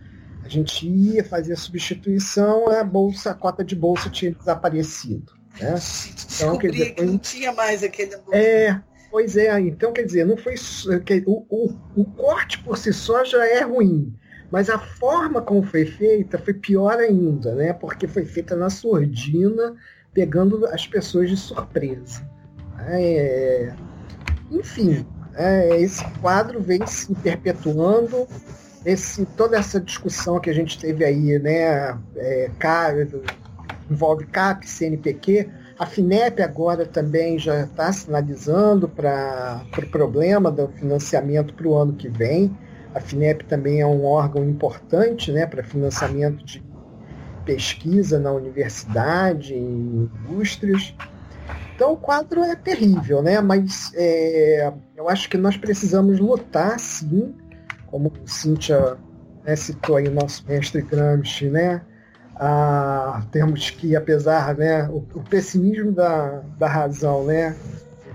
a 0.45 0.47
gente 0.47 0.87
ia 0.87 1.23
fazer 1.23 1.53
a 1.53 1.57
substituição, 1.57 2.69
a 2.69 2.83
bolsa, 2.83 3.31
a 3.31 3.33
cota 3.33 3.63
de 3.63 3.75
bolsa 3.75 4.11
tinha 4.11 4.31
desaparecido. 4.31 5.33
Né? 5.59 5.75
Então, 6.35 6.57
quer 6.59 6.69
dizer, 6.69 6.95
foi... 6.95 7.05
não 7.05 7.17
tinha 7.17 7.51
mais 7.51 7.81
aquele. 7.81 8.15
É, 8.31 8.79
pois 9.09 9.35
é. 9.35 9.59
Então, 9.59 9.91
quer 9.91 10.03
dizer, 10.03 10.23
não 10.23 10.37
foi 10.37 10.53
o, 11.25 11.45
o, 11.49 11.75
o 11.95 12.05
corte 12.05 12.59
por 12.59 12.77
si 12.77 12.93
só 12.93 13.25
já 13.25 13.43
é 13.43 13.61
ruim, 13.61 14.13
mas 14.51 14.69
a 14.69 14.77
forma 14.77 15.41
como 15.41 15.63
foi 15.63 15.87
feita 15.87 16.37
foi 16.37 16.53
pior 16.53 16.99
ainda, 16.99 17.55
né? 17.55 17.73
Porque 17.73 18.07
foi 18.07 18.23
feita 18.23 18.55
na 18.55 18.69
surdina, 18.69 19.75
pegando 20.13 20.67
as 20.67 20.85
pessoas 20.85 21.27
de 21.27 21.37
surpresa. 21.37 22.21
É... 22.87 23.73
Enfim, 24.51 25.03
é, 25.33 25.81
esse 25.81 26.05
quadro 26.21 26.61
vem 26.61 26.85
se 26.85 27.15
perpetuando. 27.15 28.27
Toda 29.36 29.58
essa 29.58 29.80
discussão 29.80 30.39
que 30.39 30.50
a 30.50 30.54
gente 30.54 30.80
teve 30.80 31.04
aí, 31.04 31.39
né, 31.39 31.98
é, 32.15 32.50
envolve 33.89 34.25
CAP, 34.25 34.68
CNPq. 34.68 35.50
A 35.77 35.86
FINEP 35.86 36.42
agora 36.42 36.86
também 36.86 37.38
já 37.38 37.63
está 37.63 37.92
sinalizando 37.92 38.88
para 38.88 39.62
o 39.65 39.72
pro 39.72 39.88
problema 39.89 40.51
do 40.51 40.68
financiamento 40.70 41.54
para 41.54 41.68
o 41.68 41.75
ano 41.75 41.94
que 41.94 42.08
vem. 42.08 42.56
A 42.94 43.00
FINEP 43.00 43.44
também 43.46 43.82
é 43.82 43.86
um 43.86 44.06
órgão 44.06 44.48
importante 44.48 45.32
né, 45.32 45.46
para 45.46 45.63
financiamento 45.63 46.46
de 46.46 46.63
pesquisa 47.44 48.20
na 48.20 48.32
universidade, 48.32 49.54
em 49.54 50.10
indústrias. 50.27 50.96
Então 51.75 51.92
o 51.92 51.98
quadro 51.98 52.42
é 52.42 52.56
terrível, 52.56 53.22
né? 53.22 53.42
mas 53.42 53.92
é, 53.96 54.72
eu 54.96 55.10
acho 55.10 55.30
que 55.30 55.38
nós 55.38 55.58
precisamos 55.58 56.20
lutar, 56.20 56.80
sim, 56.80 57.36
como 57.88 58.12
Cíntia 58.25 58.98
né, 59.44 59.56
citou 59.56 59.98
aí 59.98 60.08
o 60.08 60.12
nosso 60.12 60.44
mestre 60.48 60.82
Gramsci, 60.82 61.50
né? 61.50 61.82
ah, 62.36 63.24
temos 63.32 63.70
que, 63.70 63.96
apesar, 63.96 64.56
né, 64.56 64.88
o, 64.89 65.06
o, 65.13 65.24
pessimismo 65.24 65.92
da, 65.92 66.42
da 66.60 66.68
razão, 66.68 67.24
né, 67.25 67.56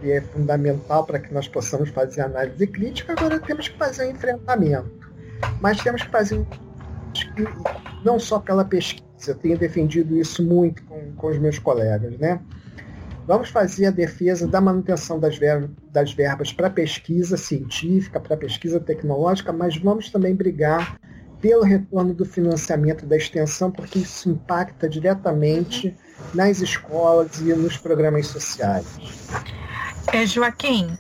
ele 0.03 0.13
é 0.13 0.21
fundamental 0.21 1.05
para 1.05 1.19
que 1.19 1.33
nós 1.33 1.49
possamos 1.49 1.89
fazer 1.91 2.23
análise 2.23 2.67
crítica, 2.67 3.13
agora 3.13 3.39
temos 3.41 3.69
que 3.69 3.79
fazer 3.79 4.07
um 4.07 4.11
enfrentamento. 4.11 5.11
Mas 5.61 5.83
temos 5.83 6.03
que 6.03 6.11
fazer 6.11 6.45
não 8.05 8.19
só 8.19 8.39
pela 8.39 8.65
pesquisa, 8.65 9.05
eu 9.29 9.35
tenho 9.35 9.59
defendido 9.59 10.17
isso 10.17 10.45
muito 10.45 10.83
com, 10.85 11.13
com 11.13 11.27
os 11.29 11.39
meus 11.39 11.59
colegas, 11.59 12.17
né? 12.19 12.41
Vamos 13.31 13.49
fazer 13.49 13.87
a 13.87 13.91
defesa 13.93 14.45
da 14.45 14.61
manutenção 14.61 15.21
das, 15.21 15.39
ver, 15.39 15.71
das 15.93 16.13
verbas 16.13 16.53
para 16.53 16.69
pesquisa 16.69 17.37
científica, 17.37 18.19
para 18.19 18.37
pesquisa 18.37 18.81
tecnológica, 18.81 19.53
mas 19.53 19.77
vamos 19.77 20.11
também 20.11 20.35
brigar 20.35 20.99
pelo 21.41 21.63
retorno 21.63 22.13
do 22.13 22.25
financiamento 22.25 23.07
da 23.07 23.17
extensão, 23.17 23.71
porque 23.71 24.01
isso 24.01 24.31
impacta 24.31 24.89
diretamente 24.89 25.95
nas 26.35 26.61
escolas 26.61 27.39
e 27.39 27.55
nos 27.55 27.77
programas 27.77 28.27
sociais. 28.27 28.85
É, 30.13 30.27
Joaquim, 30.27 30.99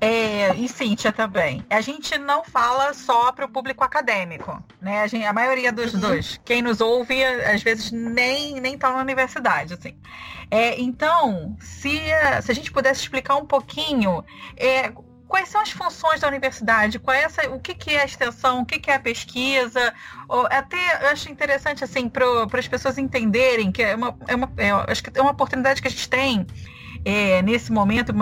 é, 0.00 0.54
e 0.54 0.68
Cíntia 0.68 1.12
também. 1.12 1.64
A 1.68 1.80
gente 1.80 2.16
não 2.18 2.44
fala 2.44 2.94
só 2.94 3.32
para 3.32 3.46
o 3.46 3.48
público 3.48 3.82
acadêmico, 3.82 4.62
né? 4.80 5.02
A, 5.02 5.06
gente, 5.06 5.24
a 5.24 5.32
maioria 5.32 5.72
dos 5.72 5.94
uhum. 5.94 6.00
dois, 6.00 6.40
quem 6.44 6.62
nos 6.62 6.80
ouve, 6.80 7.24
às 7.24 7.62
vezes 7.62 7.90
nem 7.90 8.60
nem 8.60 8.74
está 8.74 8.92
na 8.92 9.00
universidade, 9.00 9.74
assim. 9.74 9.96
É, 10.50 10.80
então, 10.80 11.56
se, 11.60 12.00
se 12.42 12.50
a 12.50 12.54
gente 12.54 12.70
pudesse 12.70 13.02
explicar 13.02 13.36
um 13.36 13.44
pouquinho 13.44 14.24
é, 14.56 14.92
quais 15.26 15.48
são 15.48 15.60
as 15.60 15.70
funções 15.70 16.20
da 16.20 16.28
universidade, 16.28 16.98
qual 16.98 17.14
é 17.14 17.22
essa, 17.22 17.50
o 17.50 17.60
que, 17.60 17.74
que 17.74 17.90
é 17.90 18.02
a 18.02 18.04
extensão, 18.04 18.62
o 18.62 18.66
que, 18.66 18.78
que 18.78 18.90
é 18.90 18.94
a 18.94 19.00
pesquisa, 19.00 19.92
ou, 20.28 20.46
até 20.46 20.76
eu 21.02 21.08
acho 21.08 21.30
interessante 21.30 21.84
assim 21.84 22.08
para 22.08 22.24
as 22.52 22.68
pessoas 22.68 22.98
entenderem 22.98 23.70
que 23.70 23.82
é 23.82 23.94
uma, 23.94 24.16
é 24.26 24.34
uma 24.34 24.50
é, 24.56 24.70
acho 24.70 25.02
que 25.02 25.10
é 25.12 25.20
uma 25.20 25.32
oportunidade 25.32 25.82
que 25.82 25.88
a 25.88 25.90
gente 25.90 26.08
tem 26.08 26.46
é, 27.04 27.42
nesse 27.42 27.72
momento 27.72 28.12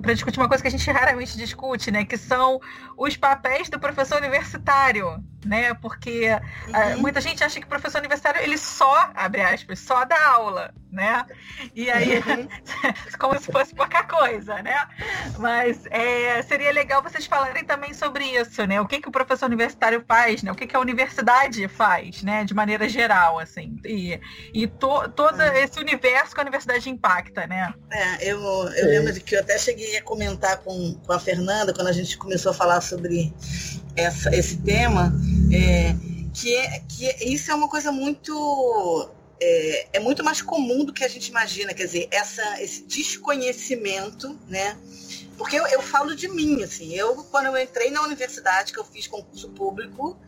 para 0.00 0.14
discutir 0.14 0.38
uma 0.38 0.48
coisa 0.48 0.62
que 0.62 0.68
a 0.68 0.70
gente 0.70 0.90
raramente 0.90 1.36
discute, 1.36 1.90
né? 1.90 2.04
Que 2.04 2.16
são 2.16 2.60
os 2.96 3.16
papéis 3.16 3.68
do 3.68 3.78
professor 3.78 4.18
universitário, 4.18 5.22
né? 5.44 5.74
Porque 5.74 6.28
uhum. 6.28 7.00
muita 7.00 7.20
gente 7.20 7.42
acha 7.42 7.58
que 7.58 7.66
o 7.66 7.68
professor 7.68 7.98
universitário 7.98 8.40
ele 8.42 8.58
só, 8.58 9.10
abre 9.14 9.42
aspas, 9.42 9.78
só 9.78 10.04
dá 10.04 10.26
aula, 10.28 10.74
né? 10.96 11.26
E 11.74 11.90
aí, 11.90 12.22
como 13.20 13.38
se 13.38 13.52
fosse 13.52 13.74
qualquer 13.74 14.06
coisa, 14.06 14.62
né? 14.62 14.88
Mas 15.38 15.84
é, 15.90 16.40
seria 16.42 16.72
legal 16.72 17.02
vocês 17.02 17.26
falarem 17.26 17.64
também 17.64 17.92
sobre 17.92 18.24
isso, 18.24 18.66
né? 18.66 18.80
O 18.80 18.86
que, 18.86 19.00
que 19.00 19.08
o 19.08 19.12
professor 19.12 19.46
universitário 19.46 20.02
faz, 20.08 20.42
né? 20.42 20.50
O 20.50 20.54
que, 20.54 20.66
que 20.66 20.74
a 20.74 20.80
universidade 20.80 21.68
faz, 21.68 22.22
né? 22.22 22.44
De 22.44 22.54
maneira 22.54 22.88
geral, 22.88 23.38
assim. 23.38 23.78
E, 23.84 24.18
e 24.54 24.66
to, 24.66 25.08
todo 25.10 25.38
uhum. 25.38 25.52
esse 25.52 25.78
universo 25.78 26.34
que 26.34 26.40
a 26.40 26.44
universidade 26.44 26.88
impacta, 26.88 27.46
né? 27.46 27.74
É, 27.90 28.32
eu, 28.32 28.40
eu 28.40 28.86
lembro 28.86 29.12
de 29.12 29.20
que 29.20 29.36
eu 29.36 29.40
até 29.40 29.58
cheguei 29.58 29.98
a 29.98 30.02
comentar 30.02 30.58
com, 30.58 30.94
com 30.94 31.12
a 31.12 31.20
Fernanda 31.20 31.74
quando 31.74 31.88
a 31.88 31.92
gente 31.92 32.16
começou 32.16 32.52
a 32.52 32.54
falar 32.54 32.80
sobre 32.80 33.34
essa, 33.94 34.34
esse 34.34 34.56
tema, 34.58 35.12
é, 35.52 35.94
que, 36.32 36.54
é, 36.54 36.80
que 36.88 37.06
é, 37.06 37.28
isso 37.28 37.50
é 37.50 37.54
uma 37.54 37.68
coisa 37.68 37.92
muito 37.92 39.10
é, 39.40 39.88
é, 39.94 40.00
muito 40.00 40.24
mais 40.24 40.40
comum 40.40 40.84
do 40.84 40.92
que 40.92 41.04
a 41.04 41.08
gente 41.08 41.28
imagina, 41.28 41.74
quer 41.74 41.84
dizer, 41.84 42.08
essa, 42.10 42.62
esse 42.62 42.82
desconhecimento, 42.84 44.38
né? 44.48 44.76
Porque 45.36 45.56
eu, 45.56 45.66
eu 45.66 45.82
falo 45.82 46.14
de 46.14 46.28
mim, 46.28 46.62
assim, 46.62 46.94
eu 46.94 47.14
quando 47.24 47.46
eu 47.46 47.58
entrei 47.58 47.90
na 47.90 48.02
universidade, 48.02 48.72
que 48.72 48.78
eu 48.78 48.84
fiz 48.84 49.06
concurso 49.06 49.50
público 49.50 50.18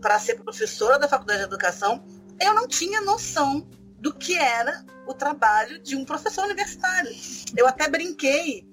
para 0.00 0.18
ser 0.18 0.36
professora 0.36 0.98
da 0.98 1.08
Faculdade 1.08 1.40
de 1.40 1.46
Educação, 1.46 2.04
eu 2.40 2.54
não 2.54 2.68
tinha 2.68 3.00
noção 3.00 3.66
do 3.98 4.12
que 4.12 4.36
era 4.36 4.84
o 5.06 5.14
trabalho 5.14 5.78
de 5.78 5.96
um 5.96 6.04
professor 6.04 6.44
universitário. 6.44 7.10
Eu 7.56 7.66
até 7.66 7.88
brinquei, 7.88 8.66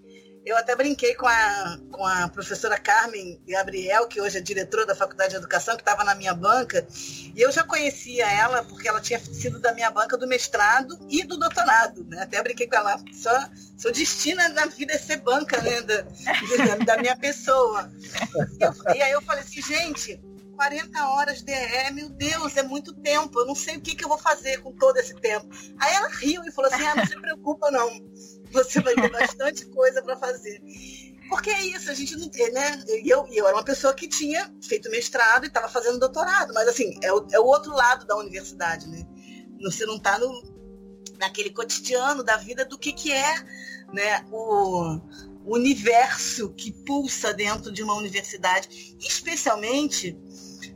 eu 0.45 0.57
até 0.57 0.75
brinquei 0.75 1.15
com 1.15 1.27
a, 1.27 1.79
com 1.91 2.05
a 2.05 2.27
professora 2.29 2.77
Carmen 2.77 3.41
Gabriel, 3.47 4.07
que 4.07 4.21
hoje 4.21 4.37
é 4.37 4.41
diretora 4.41 4.85
da 4.85 4.95
Faculdade 4.95 5.31
de 5.31 5.35
Educação, 5.35 5.75
que 5.75 5.81
estava 5.81 6.03
na 6.03 6.15
minha 6.15 6.33
banca, 6.33 6.87
e 7.35 7.41
eu 7.41 7.51
já 7.51 7.63
conhecia 7.63 8.25
ela 8.25 8.63
porque 8.63 8.87
ela 8.87 9.01
tinha 9.01 9.19
sido 9.19 9.59
da 9.59 9.73
minha 9.73 9.91
banca 9.91 10.17
do 10.17 10.27
mestrado 10.27 10.97
e 11.09 11.23
do 11.23 11.37
doutorado, 11.37 12.03
né? 12.05 12.23
Até 12.23 12.41
brinquei 12.41 12.67
com 12.67 12.75
ela, 12.75 12.97
só 13.13 13.49
seu 13.77 13.91
destino 13.91 14.47
na 14.49 14.65
vida 14.65 14.93
é 14.93 14.97
ser 14.97 15.17
banca, 15.17 15.61
né? 15.61 15.81
Da, 15.81 16.03
da 16.85 16.97
minha 16.97 17.17
pessoa. 17.17 17.91
E, 18.59 18.63
eu, 18.63 18.95
e 18.95 19.01
aí 19.01 19.11
eu 19.11 19.21
falei 19.21 19.43
assim, 19.43 19.61
gente, 19.61 20.19
40 20.59 21.07
horas 21.07 21.41
DE, 21.41 21.53
meu 21.93 22.09
Deus, 22.09 22.57
é 22.57 22.63
muito 22.63 22.93
tempo, 22.93 23.39
eu 23.39 23.45
não 23.45 23.55
sei 23.55 23.77
o 23.77 23.81
que, 23.81 23.95
que 23.95 24.03
eu 24.03 24.09
vou 24.09 24.17
fazer 24.17 24.61
com 24.61 24.73
todo 24.73 24.97
esse 24.97 25.15
tempo. 25.15 25.47
Aí 25.79 25.93
ela 25.93 26.09
riu 26.09 26.43
e 26.43 26.51
falou 26.51 26.69
assim, 26.69 26.85
ah, 26.85 26.95
não 26.95 27.05
se 27.05 27.15
preocupa 27.19 27.71
não, 27.71 27.89
você 28.51 28.81
vai 28.81 28.95
ter 28.95 29.11
bastante 29.11 29.65
coisa 29.67 30.01
para 30.01 30.17
fazer. 30.17 30.61
Porque 31.29 31.49
é 31.49 31.65
isso, 31.67 31.91
a 31.91 31.93
gente 31.93 32.15
não 32.15 32.27
tem, 32.27 32.51
né? 32.51 32.83
E 32.87 33.09
eu, 33.09 33.27
eu 33.31 33.47
era 33.47 33.55
uma 33.55 33.63
pessoa 33.63 33.93
que 33.93 34.07
tinha 34.07 34.51
feito 34.63 34.89
mestrado 34.89 35.43
e 35.43 35.47
estava 35.47 35.69
fazendo 35.69 35.99
doutorado, 35.99 36.53
mas 36.53 36.67
assim, 36.67 36.99
é 37.03 37.13
o, 37.13 37.27
é 37.31 37.39
o 37.39 37.45
outro 37.45 37.71
lado 37.71 38.05
da 38.07 38.17
universidade, 38.17 38.87
né? 38.87 39.05
Você 39.61 39.85
não 39.85 39.97
está 39.97 40.17
naquele 41.19 41.51
cotidiano 41.51 42.23
da 42.23 42.37
vida 42.37 42.65
do 42.65 42.79
que, 42.79 42.93
que 42.93 43.11
é 43.11 43.35
né, 43.93 44.25
o, 44.31 44.99
o 45.45 45.55
universo 45.55 46.49
que 46.53 46.71
pulsa 46.71 47.33
dentro 47.33 47.71
de 47.71 47.83
uma 47.83 47.93
universidade, 47.93 48.95
especialmente 48.99 50.17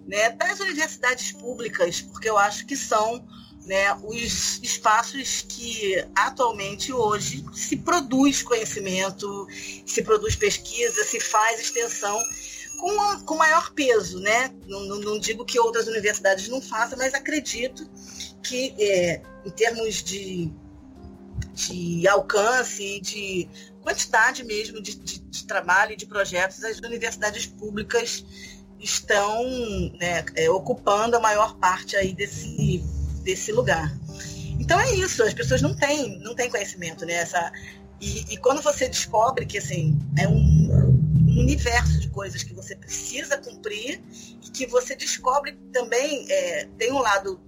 né, 0.06 0.30
das 0.32 0.60
universidades 0.60 1.32
públicas, 1.32 2.02
porque 2.02 2.30
eu 2.30 2.38
acho 2.38 2.66
que 2.66 2.76
são 2.76 3.26
né, 3.66 3.94
os 4.04 4.60
espaços 4.62 5.46
que 5.48 5.96
atualmente 6.16 6.92
hoje 6.92 7.46
se 7.54 7.78
produz 7.78 8.44
conhecimento, 8.44 9.48
se 9.86 10.02
produz 10.04 10.36
pesquisa, 10.36 11.04
se 11.04 11.20
faz 11.20 11.62
extensão 11.62 12.22
com, 12.78 13.26
com 13.26 13.36
maior 13.38 13.72
peso, 13.72 14.20
né? 14.20 14.54
Não, 14.68 14.82
não, 14.82 15.00
não, 15.00 15.20
digo 15.20 15.46
que 15.46 15.60
outras 15.60 15.88
universidades 15.88 16.50
não 16.50 16.62
façam, 16.62 16.98
mas 16.98 17.14
acredito 17.14 17.90
que 18.44 18.76
é, 18.78 19.22
em 19.46 19.52
termos 19.52 20.04
de, 20.04 20.52
de 21.54 22.08
alcance 22.08 22.84
e 22.84 23.00
de 23.00 23.50
quantidade 23.82 24.44
mesmo 24.44 24.82
de, 24.82 24.96
de, 24.96 25.20
de 25.20 25.46
trabalho 25.46 25.94
e 25.94 25.96
de 25.96 26.06
projetos, 26.06 26.64
as 26.64 26.80
universidades 26.80 27.46
públicas 27.46 28.26
estão 28.80 29.44
né, 30.00 30.26
é, 30.36 30.50
ocupando 30.50 31.16
a 31.16 31.20
maior 31.20 31.58
parte 31.58 31.96
aí 31.96 32.14
desse, 32.14 32.84
desse 33.24 33.52
lugar. 33.52 33.92
Então 34.60 34.80
é 34.80 34.94
isso, 34.94 35.24
as 35.24 35.34
pessoas 35.34 35.62
não 35.62 35.76
têm, 35.76 36.20
não 36.20 36.36
têm 36.36 36.50
conhecimento, 36.50 37.06
né? 37.06 37.14
Essa, 37.14 37.52
e, 38.00 38.34
e 38.34 38.38
quando 38.38 38.62
você 38.62 38.88
descobre 38.88 39.46
que 39.46 39.58
assim, 39.58 39.98
é 40.18 40.28
um, 40.28 40.34
um, 40.34 41.40
universo 41.40 42.00
de 42.00 42.10
coisas 42.10 42.44
que 42.44 42.54
você 42.54 42.76
precisa 42.76 43.38
cumprir 43.38 44.04
e 44.46 44.50
que 44.52 44.68
você 44.68 44.96
descobre 44.96 45.54
também, 45.72 46.26
é, 46.30 46.66
tem 46.78 46.92
um 46.92 47.00
lado 47.00 47.42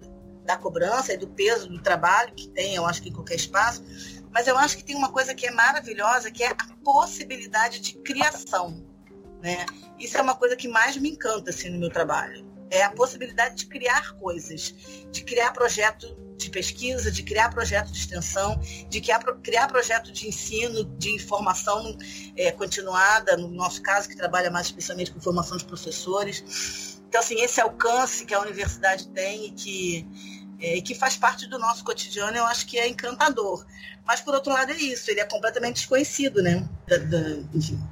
da 0.45 0.57
cobrança 0.57 1.13
e 1.13 1.17
do 1.17 1.27
peso 1.27 1.67
do 1.67 1.81
trabalho 1.81 2.33
que 2.33 2.47
tem, 2.49 2.75
eu 2.75 2.85
acho 2.85 3.01
que 3.01 3.09
em 3.09 3.13
qualquer 3.13 3.35
espaço, 3.35 3.83
mas 4.31 4.47
eu 4.47 4.57
acho 4.57 4.77
que 4.77 4.83
tem 4.83 4.95
uma 4.95 5.11
coisa 5.11 5.33
que 5.33 5.45
é 5.45 5.51
maravilhosa, 5.51 6.29
que 6.29 6.43
é 6.43 6.49
a 6.49 6.55
possibilidade 6.83 7.79
de 7.79 7.93
criação. 7.99 8.83
Né? 9.41 9.65
Isso 9.99 10.17
é 10.17 10.21
uma 10.21 10.35
coisa 10.35 10.55
que 10.55 10.67
mais 10.67 10.97
me 10.97 11.11
encanta 11.11 11.49
assim, 11.51 11.69
no 11.69 11.79
meu 11.79 11.89
trabalho. 11.89 12.45
É 12.69 12.83
a 12.83 12.91
possibilidade 12.91 13.55
de 13.55 13.65
criar 13.67 14.13
coisas, 14.13 14.73
de 15.11 15.23
criar 15.23 15.51
projeto 15.51 16.25
de 16.37 16.49
pesquisa, 16.49 17.11
de 17.11 17.23
criar 17.23 17.49
projeto 17.49 17.91
de 17.91 17.97
extensão, 17.97 18.59
de 18.89 19.01
criar, 19.01 19.67
projeto 19.67 20.11
de 20.11 20.27
ensino, 20.27 20.83
de 20.97 21.09
informação 21.11 21.97
é, 22.35 22.51
continuada, 22.51 23.37
no 23.37 23.47
nosso 23.49 23.81
caso, 23.81 24.09
que 24.09 24.15
trabalha 24.15 24.51
mais 24.51 24.67
especialmente 24.67 25.11
com 25.11 25.19
formação 25.19 25.57
de 25.57 25.65
professores. 25.65 26.99
Então, 27.07 27.21
assim, 27.21 27.41
esse 27.41 27.61
alcance 27.61 28.25
que 28.25 28.33
a 28.33 28.41
universidade 28.41 29.07
tem 29.09 29.47
e 29.47 29.51
que, 29.51 30.07
é, 30.59 30.81
que 30.81 30.93
faz 30.93 31.15
parte 31.15 31.47
do 31.47 31.57
nosso 31.57 31.83
cotidiano, 31.83 32.37
eu 32.37 32.45
acho 32.45 32.65
que 32.65 32.77
é 32.77 32.87
encantador. 32.87 33.65
Mas, 34.05 34.21
por 34.21 34.35
outro 34.35 34.51
lado, 34.51 34.71
é 34.71 34.75
isso, 34.75 35.09
ele 35.09 35.19
é 35.19 35.25
completamente 35.25 35.77
desconhecido, 35.77 36.43
né? 36.43 36.67
Da, 36.87 36.97
da, 36.97 37.19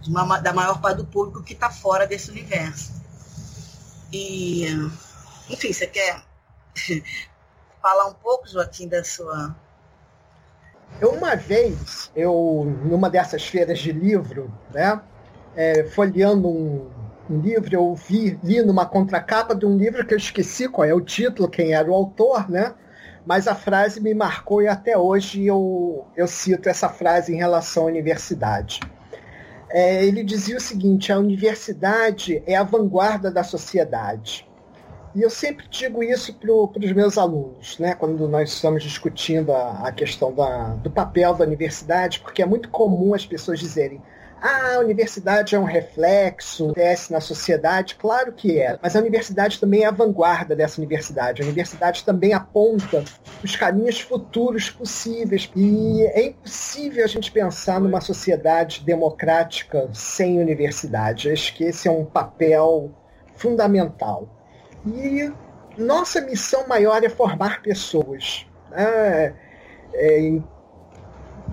uma, 0.07 0.39
da 0.39 0.53
maior 0.53 0.79
parte 0.79 0.97
do 0.97 1.05
público 1.05 1.43
que 1.43 1.53
está 1.53 1.69
fora 1.69 2.05
desse 2.05 2.29
universo. 2.29 3.02
E, 4.13 4.65
enfim, 5.49 5.73
você 5.73 5.87
quer 5.87 6.21
falar 7.81 8.05
um 8.07 8.13
pouco, 8.13 8.47
Joaquim, 8.47 8.87
da 8.87 9.03
sua. 9.03 9.55
Eu, 11.01 11.13
uma 11.13 11.35
vez, 11.35 12.11
eu, 12.15 12.63
numa 12.85 13.09
dessas 13.09 13.47
feiras 13.47 13.79
de 13.79 13.91
livro, 13.91 14.53
né, 14.71 15.01
é, 15.55 15.83
folheando 15.85 16.47
um, 16.47 16.91
um 17.27 17.41
livro, 17.41 17.73
eu 17.73 17.95
vi, 17.95 18.39
li 18.43 18.61
numa 18.61 18.85
contracapa 18.85 19.55
de 19.55 19.65
um 19.65 19.75
livro 19.75 20.05
que 20.05 20.13
eu 20.13 20.17
esqueci 20.17 20.69
qual 20.69 20.87
é 20.87 20.93
o 20.93 21.01
título, 21.01 21.49
quem 21.49 21.73
era 21.73 21.89
o 21.89 21.95
autor, 21.95 22.47
né? 22.47 22.75
mas 23.25 23.47
a 23.47 23.55
frase 23.55 24.01
me 24.01 24.13
marcou 24.13 24.61
e 24.61 24.67
até 24.67 24.97
hoje 24.97 25.45
eu, 25.45 26.05
eu 26.15 26.27
cito 26.27 26.69
essa 26.69 26.89
frase 26.89 27.33
em 27.33 27.37
relação 27.37 27.83
à 27.83 27.87
universidade. 27.87 28.79
É, 29.73 30.05
ele 30.05 30.23
dizia 30.23 30.55
o 30.55 30.61
seguinte: 30.61 31.11
a 31.11 31.17
universidade 31.17 32.43
é 32.45 32.55
a 32.55 32.63
vanguarda 32.63 33.31
da 33.31 33.43
sociedade. 33.43 34.47
E 35.15 35.21
eu 35.21 35.29
sempre 35.29 35.67
digo 35.67 36.03
isso 36.03 36.33
para 36.35 36.51
os 36.51 36.91
meus 36.91 37.17
alunos, 37.17 37.77
né, 37.77 37.93
quando 37.93 38.27
nós 38.27 38.51
estamos 38.51 38.81
discutindo 38.81 39.51
a, 39.51 39.87
a 39.87 39.91
questão 39.91 40.33
da, 40.33 40.69
do 40.75 40.89
papel 40.89 41.35
da 41.35 41.45
universidade, 41.45 42.19
porque 42.19 42.41
é 42.41 42.45
muito 42.45 42.69
comum 42.69 43.13
as 43.13 43.23
pessoas 43.23 43.59
dizerem 43.59 44.01
ah, 44.45 44.75
a 44.75 44.79
universidade 44.79 45.55
é 45.55 45.59
um 45.59 45.63
reflexo, 45.63 46.73
desce 46.73 47.13
na 47.13 47.21
sociedade, 47.21 47.95
claro 47.95 48.33
que 48.33 48.59
é. 48.59 48.77
Mas 48.81 48.93
a 48.93 48.99
universidade 48.99 49.57
também 49.57 49.83
é 49.83 49.85
a 49.85 49.91
vanguarda 49.91 50.53
dessa 50.53 50.81
universidade. 50.81 51.41
A 51.41 51.45
universidade 51.45 52.03
também 52.03 52.33
aponta 52.33 53.05
os 53.41 53.55
caminhos 53.55 54.01
futuros 54.01 54.69
possíveis. 54.69 55.49
E 55.55 56.03
é 56.07 56.27
impossível 56.27 57.05
a 57.05 57.07
gente 57.07 57.31
pensar 57.31 57.79
numa 57.79 58.01
sociedade 58.01 58.83
democrática 58.83 59.89
sem 59.93 60.41
universidade. 60.41 61.31
Acho 61.31 61.55
que 61.55 61.63
esse 61.63 61.87
é 61.87 61.91
um 61.91 62.03
papel 62.03 62.91
fundamental. 63.35 64.27
E 64.85 65.31
nossa 65.77 66.19
missão 66.19 66.67
maior 66.67 67.01
é 67.01 67.07
formar 67.07 67.61
pessoas. 67.61 68.45
Né? 68.69 69.33
É, 69.93 70.41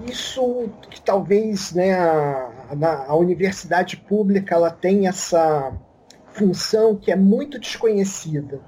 isso 0.06 0.70
que 0.88 1.00
talvez 1.00 1.72
né, 1.72 1.92
a, 1.92 3.04
a, 3.08 3.14
universidade 3.14 3.96
pública 3.96 4.54
ela 4.54 4.70
tem 4.70 5.06
essa 5.06 5.72
função 6.32 6.96
que 6.96 7.10
é 7.10 7.16
muito 7.16 7.58
desconhecida. 7.58 8.60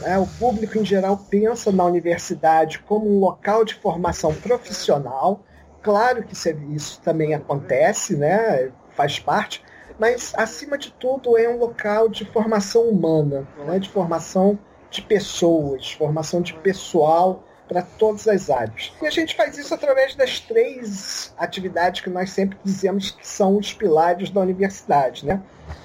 Né? 0.00 0.18
O 0.18 0.26
público 0.26 0.78
em 0.78 0.84
geral 0.84 1.16
pensa 1.16 1.72
na 1.72 1.84
universidade 1.84 2.78
como 2.80 3.08
um 3.08 3.18
local 3.18 3.64
de 3.64 3.74
formação 3.74 4.34
profissional. 4.34 5.40
Claro 5.82 6.22
que 6.22 6.34
isso 6.74 7.00
também 7.02 7.34
acontece, 7.34 8.16
né? 8.16 8.70
faz 8.90 9.18
parte, 9.18 9.62
mas 9.98 10.32
acima 10.36 10.78
de 10.78 10.90
tudo 10.92 11.36
é 11.36 11.48
um 11.48 11.58
local 11.58 12.08
de 12.08 12.24
formação 12.24 12.82
humana, 12.88 13.46
né? 13.66 13.78
de 13.78 13.88
formação 13.88 14.58
de 14.90 15.02
pessoas, 15.02 15.92
formação 15.92 16.40
de 16.40 16.54
pessoal 16.54 17.45
para 17.68 17.82
todas 17.82 18.28
as 18.28 18.48
áreas. 18.48 18.92
E 19.02 19.06
a 19.06 19.10
gente 19.10 19.34
faz 19.34 19.58
isso 19.58 19.74
através 19.74 20.14
das 20.14 20.40
três 20.40 21.34
atividades 21.36 22.00
que 22.00 22.10
nós 22.10 22.30
sempre 22.30 22.56
dizemos 22.64 23.10
que 23.10 23.26
são 23.26 23.56
os 23.56 23.72
pilares 23.72 24.30
da 24.30 24.40
universidade. 24.40 25.26
Né? 25.26 25.40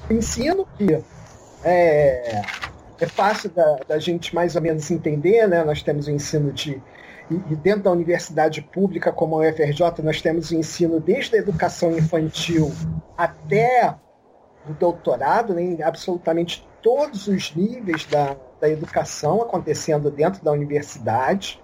Ensino, 0.10 0.68
que 0.78 1.04
é, 1.64 2.42
é 3.00 3.06
fácil 3.08 3.50
da, 3.50 3.80
da, 3.88 4.00
gente 4.00 4.34
mais 4.34 4.56
ou 4.56 4.62
menos 4.62 4.90
entender, 4.92 5.48
né? 5.48 5.64
nós 5.64 5.82
temos 5.82 6.08
o 6.08 6.12
ensino 6.12 6.52
de. 6.52 6.82
E 7.50 7.56
dentro 7.56 7.84
da 7.84 7.92
universidade 7.92 8.62
pública, 8.62 9.10
como 9.10 9.42
a 9.42 9.48
UFRJ, 9.48 10.04
nós 10.04 10.22
temos 10.22 10.52
o 10.52 10.56
ensino 10.56 11.00
desde 11.00 11.38
a 11.38 11.40
educação 11.40 11.98
infantil 11.98 12.70
até 13.18 13.96
o 14.70 14.74
doutorado, 14.74 15.54
né? 15.54 15.62
em 15.62 15.82
absolutamente 15.82 16.68
todos 16.82 17.28
os 17.28 17.56
níveis 17.56 18.06
da, 18.06 18.36
da 18.60 18.70
educação 18.70 19.42
acontecendo 19.42 20.12
dentro 20.12 20.44
da 20.44 20.52
universidade 20.52 21.61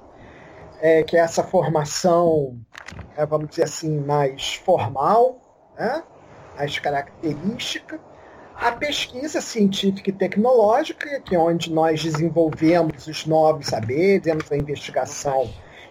é, 0.81 1.03
que 1.03 1.17
é 1.17 1.19
essa 1.19 1.43
formação, 1.43 2.59
é, 3.15 3.25
vamos 3.25 3.49
dizer 3.49 3.63
assim, 3.63 3.99
mais 3.99 4.55
formal, 4.55 5.39
né? 5.77 6.03
mais 6.55 6.77
característica. 6.79 7.99
A 8.55 8.71
pesquisa 8.71 9.39
científica 9.39 10.09
e 10.09 10.13
tecnológica, 10.13 11.19
que 11.21 11.35
é 11.35 11.39
onde 11.39 11.71
nós 11.71 12.03
desenvolvemos 12.03 13.05
os 13.07 13.25
novos 13.25 13.67
saberes, 13.67 14.23
temos 14.23 14.51
a 14.51 14.57
investigação 14.57 15.47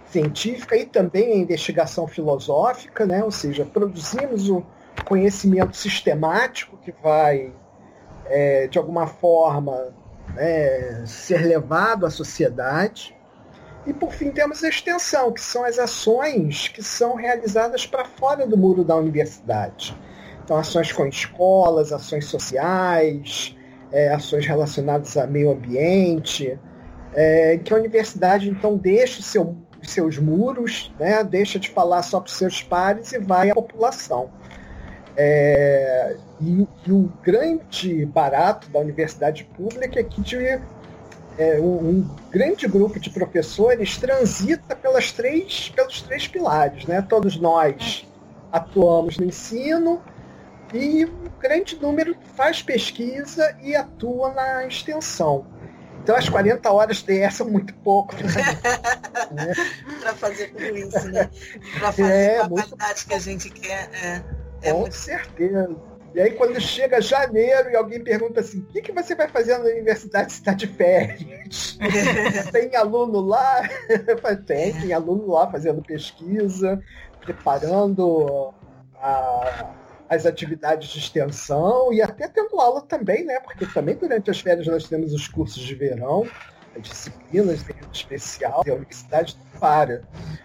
científica 0.07 0.77
e 0.77 0.85
também 0.85 1.33
a 1.33 1.37
investigação 1.37 2.07
filosófica, 2.07 3.07
né? 3.07 3.23
ou 3.23 3.31
seja, 3.31 3.65
produzimos 3.65 4.49
o 4.51 4.65
conhecimento 5.05 5.77
sistemático 5.77 6.77
que 6.79 6.93
vai, 7.03 7.53
é, 8.27 8.67
de 8.67 8.79
alguma 8.79 9.07
forma, 9.07 9.95
é, 10.37 11.03
ser 11.07 11.43
levado 11.47 12.05
à 12.07 12.11
sociedade. 12.11 13.16
E 13.87 13.93
por 13.93 14.13
fim 14.13 14.31
temos 14.31 14.65
a 14.65 14.69
extensão, 14.69 15.33
que 15.33 15.41
são 15.41 15.65
as 15.65 15.79
ações 15.79 16.69
que 16.69 16.83
são 16.83 17.15
realizadas 17.15 17.87
para 17.87 18.05
fora 18.05 18.47
do 18.47 18.57
muro 18.57 18.83
da 18.83 18.97
universidade. 18.97 19.97
Então, 20.43 20.57
ações 20.57 20.91
com 20.93 21.07
escolas, 21.07 21.93
ações 21.93 22.27
sociais, 22.27 23.57
é, 23.93 24.13
ações 24.13 24.47
relacionadas 24.47 25.17
a 25.17 25.27
meio 25.27 25.53
ambiente, 25.53 26.59
é, 27.15 27.59
que 27.59 27.73
a 27.73 27.77
universidade 27.77 28.51
então 28.51 28.77
deixa 28.77 29.23
seu, 29.23 29.57
seus 29.83 30.19
muros, 30.19 30.93
né, 30.99 31.23
deixa 31.25 31.59
de 31.59 31.71
falar 31.71 32.03
só 32.03 32.21
para 32.21 32.29
os 32.29 32.37
seus 32.37 32.63
pares 32.63 33.13
e 33.13 33.19
vai 33.19 33.51
à 33.51 33.55
população. 33.55 34.31
É, 35.17 36.15
e, 36.41 36.69
e, 36.87 36.93
o 36.93 37.11
grande 37.23 38.05
barato 38.05 38.69
da 38.69 38.79
universidade 38.79 39.45
pública 39.57 39.99
é 39.99 40.03
que 40.03 40.21
de, 40.21 40.37
é, 41.39 41.61
um, 41.61 41.89
um, 41.89 42.11
grande 42.31 42.67
grupo 42.67 42.99
de 42.99 43.11
professores 43.11 43.97
transita 43.97 44.75
pelas 44.75 45.13
três, 45.13 45.73
pelos 45.75 46.03
três 46.03 46.27
pilares. 46.27 46.87
Né? 46.87 47.03
Todos 47.03 47.37
nós 47.37 48.07
atuamos 48.51 49.19
no 49.19 49.25
ensino 49.25 50.03
e 50.73 51.05
um 51.05 51.29
grande 51.41 51.77
número 51.77 52.17
faz 52.35 52.63
pesquisa 52.63 53.57
e 53.63 53.75
atua 53.75 54.33
na 54.33 54.67
extensão. 54.67 55.47
Então 56.03 56.15
as 56.15 56.29
40 56.29 56.71
horas 56.71 57.03
DS 57.03 57.35
são 57.35 57.51
muito 57.51 57.75
pouco. 57.77 58.15
Né? 58.15 59.53
Para 60.01 60.15
fazer 60.15 60.49
tudo 60.53 60.77
isso, 60.77 61.09
né? 61.09 61.29
Para 61.79 61.93
fazer 61.93 62.13
é, 62.13 62.41
a 62.41 62.49
qualidade 62.49 63.07
que 63.07 63.15
a 63.15 63.19
gente 63.19 63.51
quer. 63.51 63.91
É. 63.93 64.23
É 64.63 64.73
Com 64.73 64.81
muito... 64.81 64.95
certeza. 64.95 65.77
E 66.17 66.21
aí 66.23 66.31
quando 66.31 66.59
chega 66.59 66.99
janeiro 66.99 67.69
e 67.69 67.77
alguém 67.77 68.03
pergunta 68.03 68.41
assim, 68.41 68.61
o 68.61 68.65
que, 68.65 68.81
que 68.81 68.91
você 68.91 69.15
vai 69.15 69.29
fazer 69.29 69.59
na 69.59 69.67
universidade 69.67 70.33
se 70.33 70.39
está 70.39 70.55
de 70.55 70.67
férias? 70.67 71.79
tem 72.51 72.75
aluno 72.75 73.21
lá? 73.21 73.69
tem, 74.47 74.73
tem 74.73 74.95
aluno 74.95 75.31
lá 75.31 75.51
fazendo 75.51 75.83
pesquisa, 75.83 76.83
preparando 77.21 78.55
a, 78.95 79.75
as 80.09 80.25
atividades 80.25 80.89
de 80.89 81.01
extensão 81.01 81.93
e 81.93 82.01
até 82.01 82.27
tendo 82.29 82.59
aula 82.59 82.81
também, 82.81 83.23
né? 83.23 83.39
Porque 83.41 83.67
também 83.67 83.95
durante 83.95 84.31
as 84.31 84.41
férias 84.41 84.67
nós 84.67 84.89
temos 84.89 85.13
os 85.13 85.29
cursos 85.29 85.63
de 85.63 85.75
verão, 85.75 86.27
disciplinas 86.81 87.63
especial, 87.93 88.65
a 88.67 88.73
universidade 88.73 89.37
para. 89.61 90.01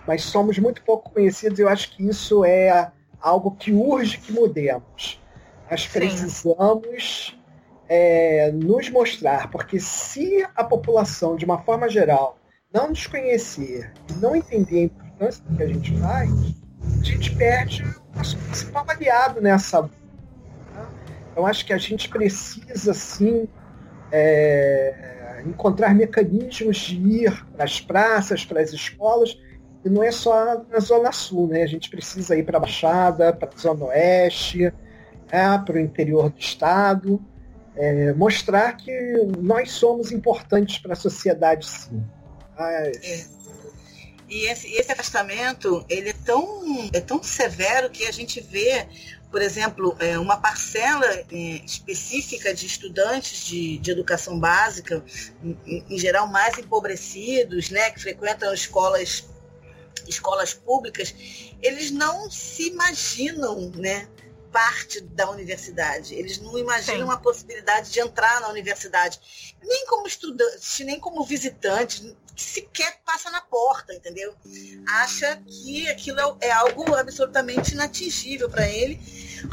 Mas 0.06 0.24
somos 0.24 0.60
muito 0.60 0.84
pouco 0.84 1.12
conhecidos 1.12 1.60
e 1.60 1.62
eu 1.62 1.70
acho 1.70 1.96
que 1.96 2.06
isso 2.06 2.44
é 2.44 2.92
algo 3.22 3.52
que 3.52 3.72
urge 3.72 4.18
que 4.18 4.34
mudemos. 4.34 5.21
Nós 5.72 5.88
precisamos 5.88 7.40
é, 7.88 8.52
nos 8.52 8.90
mostrar, 8.90 9.50
porque 9.50 9.80
se 9.80 10.46
a 10.54 10.66
população, 10.66 11.38
de 11.38 11.46
uma 11.46 11.60
forma 11.60 11.88
geral, 11.88 12.38
não 12.74 12.90
nos 12.90 13.08
conhecer 13.08 13.90
e 14.10 14.14
não 14.20 14.36
entender 14.36 14.80
a 14.80 14.84
importância 14.84 15.42
do 15.46 15.56
que 15.56 15.64
a 15.64 15.68
gente 15.68 15.98
faz, 15.98 16.30
a 17.00 17.04
gente 17.06 17.36
perde 17.38 17.84
o 17.84 18.18
nosso 18.18 18.38
principal 18.38 18.86
aliado 18.90 19.40
nessa. 19.40 19.90
Então, 21.32 21.46
acho 21.46 21.66
que 21.66 21.72
a 21.72 21.78
gente 21.78 22.10
precisa, 22.10 22.94
sim, 22.94 23.48
é, 24.12 25.42
encontrar 25.46 25.96
mecanismos 25.96 26.76
de 26.80 26.98
ir 26.98 27.46
para 27.54 27.64
as 27.64 27.80
praças, 27.80 28.44
para 28.44 28.60
as 28.60 28.74
escolas, 28.74 29.40
e 29.86 29.90
não 29.90 30.04
é 30.04 30.12
só 30.12 30.66
na 30.70 30.80
Zona 30.82 31.14
Sul, 31.14 31.48
né? 31.48 31.64
A 31.64 31.68
gente 31.68 31.90
precisa 31.90 32.36
ir 32.36 32.44
para 32.44 32.58
a 32.58 32.60
Baixada, 32.60 33.32
para 33.32 33.48
a 33.48 33.58
Zona 33.58 33.86
Oeste? 33.86 34.74
Para 35.32 35.76
o 35.76 35.80
interior 35.80 36.30
do 36.30 36.40
Estado, 36.40 37.22
é, 37.76 38.14
mostrar 38.14 38.74
que 38.74 38.92
nós 39.40 39.72
somos 39.72 40.12
importantes 40.12 40.78
para 40.80 40.94
a 40.94 40.96
sociedade, 40.96 41.66
sim. 41.66 42.04
É. 42.60 42.92
E 44.30 44.46
esse, 44.46 44.72
esse, 44.74 44.92
afastamento 44.92 45.86
ele 45.90 46.10
é 46.10 46.14
tão, 46.14 46.90
é 46.94 47.02
tão 47.02 47.22
severo 47.22 47.90
que 47.90 48.06
a 48.06 48.12
gente 48.12 48.40
vê, 48.40 48.88
por 49.30 49.42
exemplo, 49.42 49.96
é, 50.00 50.18
uma 50.18 50.38
parcela 50.38 51.06
é, 51.06 51.26
específica 51.66 52.54
de 52.54 52.66
estudantes 52.66 53.46
de, 53.46 53.78
de 53.78 53.92
educação 53.92 54.40
básica, 54.40 55.04
em, 55.44 55.86
em, 55.90 55.98
geral 55.98 56.28
mais 56.28 56.58
empobrecidos, 56.58 57.70
né, 57.70 57.92
que 57.92 58.00
frequentam 58.00 58.54
escolas 58.54 59.30
escolas 60.08 60.54
públicas, 60.54 61.14
eles 61.62 61.92
não 61.92 62.30
se 62.30 62.70
imaginam, 62.70 63.70
né? 63.76 64.08
Parte 64.52 65.02
da 65.02 65.30
universidade. 65.30 66.14
Eles 66.14 66.40
não 66.40 66.58
imaginam 66.58 67.08
Sim. 67.08 67.14
a 67.14 67.18
possibilidade 67.18 67.92
de 67.92 68.00
entrar 68.00 68.42
na 68.42 68.50
universidade, 68.50 69.20
nem 69.64 69.86
como 69.86 70.08
estudante, 70.08 70.84
nem 70.84 71.00
como 71.00 71.24
visitante, 71.24 72.16
que 72.36 72.44
sequer 72.44 73.00
passa 73.06 73.30
na 73.30 73.42
porta, 73.42 73.94
entendeu? 73.94 74.34
Acha 74.88 75.42
que 75.46 75.88
aquilo 75.90 76.20
é, 76.20 76.48
é 76.48 76.52
algo 76.52 76.96
absolutamente 76.96 77.74
inatingível 77.74 78.50
para 78.50 78.68
ele, 78.68 79.00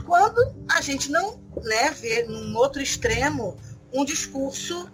quando 0.04 0.38
a 0.70 0.80
gente 0.80 1.10
não 1.10 1.40
né, 1.62 1.90
vê 1.90 2.24
num 2.24 2.56
outro 2.56 2.82
extremo 2.82 3.56
um 3.92 4.04
discurso 4.04 4.90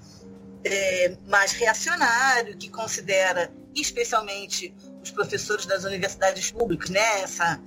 é, 0.65 1.17
mais 1.27 1.53
reacionário, 1.53 2.57
que 2.57 2.71
considera 2.71 3.53
especialmente 3.75 4.75
os 5.03 5.11
professores 5.11 5.67
das 5.67 5.85
universidades 5.85 6.51
públicas, 6.51 6.91
né? 6.91 7.21
Essa, 7.21 7.61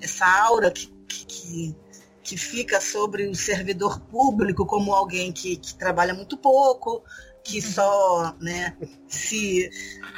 essa 0.00 0.26
aura 0.42 0.70
que, 0.70 0.92
que, 1.08 1.76
que 2.22 2.36
fica 2.36 2.80
sobre 2.80 3.26
o 3.28 3.34
servidor 3.34 4.00
público 4.00 4.66
como 4.66 4.94
alguém 4.94 5.32
que, 5.32 5.56
que 5.56 5.74
trabalha 5.74 6.14
muito 6.14 6.36
pouco, 6.36 7.02
que 7.42 7.62
só 7.62 8.34
né, 8.40 8.76
se, 9.06 9.70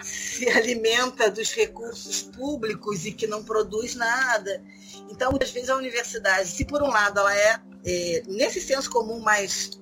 se 0.03 0.49
alimenta 0.49 1.31
dos 1.31 1.53
recursos 1.53 2.23
públicos 2.23 3.05
e 3.05 3.13
que 3.13 3.27
não 3.27 3.45
produz 3.45 3.95
nada. 3.95 4.63
Então, 5.11 5.31
muitas 5.31 5.51
vezes 5.51 5.69
a 5.69 5.77
universidade, 5.77 6.49
se 6.49 6.65
por 6.65 6.83
um 6.83 6.89
lado 6.89 7.19
ela 7.21 7.37
é, 7.37 7.61
é 7.85 8.23
nesse 8.27 8.61
senso 8.61 8.91
comum 8.91 9.21
mais 9.21 9.79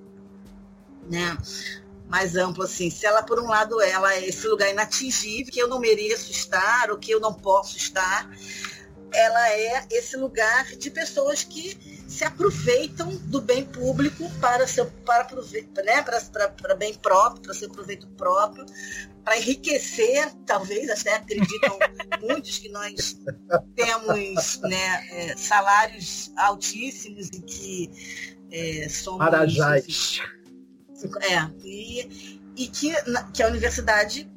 né, 1.08 1.36
mais 2.08 2.36
amplo 2.36 2.64
assim. 2.64 2.90
Se 2.90 3.06
ela, 3.06 3.22
por 3.22 3.40
um 3.40 3.46
lado, 3.46 3.80
ela 3.80 4.14
é 4.14 4.26
esse 4.26 4.46
lugar 4.46 4.70
inatingível, 4.70 5.52
que 5.52 5.60
eu 5.60 5.68
não 5.68 5.78
mereço 5.78 6.30
estar, 6.30 6.90
ou 6.90 6.98
que 6.98 7.10
eu 7.10 7.20
não 7.20 7.34
posso 7.34 7.76
estar, 7.76 8.28
ela 9.16 9.50
é 9.50 9.87
esse 9.90 10.16
lugar 10.16 10.66
de 10.76 10.90
pessoas 10.90 11.42
que 11.42 11.96
se 12.07 12.22
aproveitam 12.22 13.16
do 13.24 13.40
bem 13.40 13.64
público 13.64 14.31
para 14.40 14.66
seu 14.66 14.87
para 15.05 15.26
né, 15.85 16.02
para, 16.02 16.20
para, 16.20 16.48
para 16.50 16.74
bem 16.74 16.94
próprio, 16.94 17.42
para 17.42 17.55
seu 17.55 17.70
proveito 17.70 18.07
próprio, 18.09 18.64
para 19.24 19.38
enriquecer, 19.38 20.33
talvez 20.44 20.88
até 20.90 21.16
acreditam 21.16 21.79
muitos 22.22 22.59
que 22.59 22.68
nós 22.68 23.18
temos 23.74 24.61
né, 24.61 25.09
é, 25.11 25.37
salários 25.37 26.31
altíssimos 26.37 27.29
e 27.29 27.40
que 27.40 27.90
é, 28.52 28.88
somos 28.88 29.18
Marajás. 29.18 30.20
É, 31.22 31.50
e, 31.64 32.40
e 32.57 32.68
que, 32.68 32.92
que 33.33 33.42
a 33.42 33.48
universidade, 33.48 34.31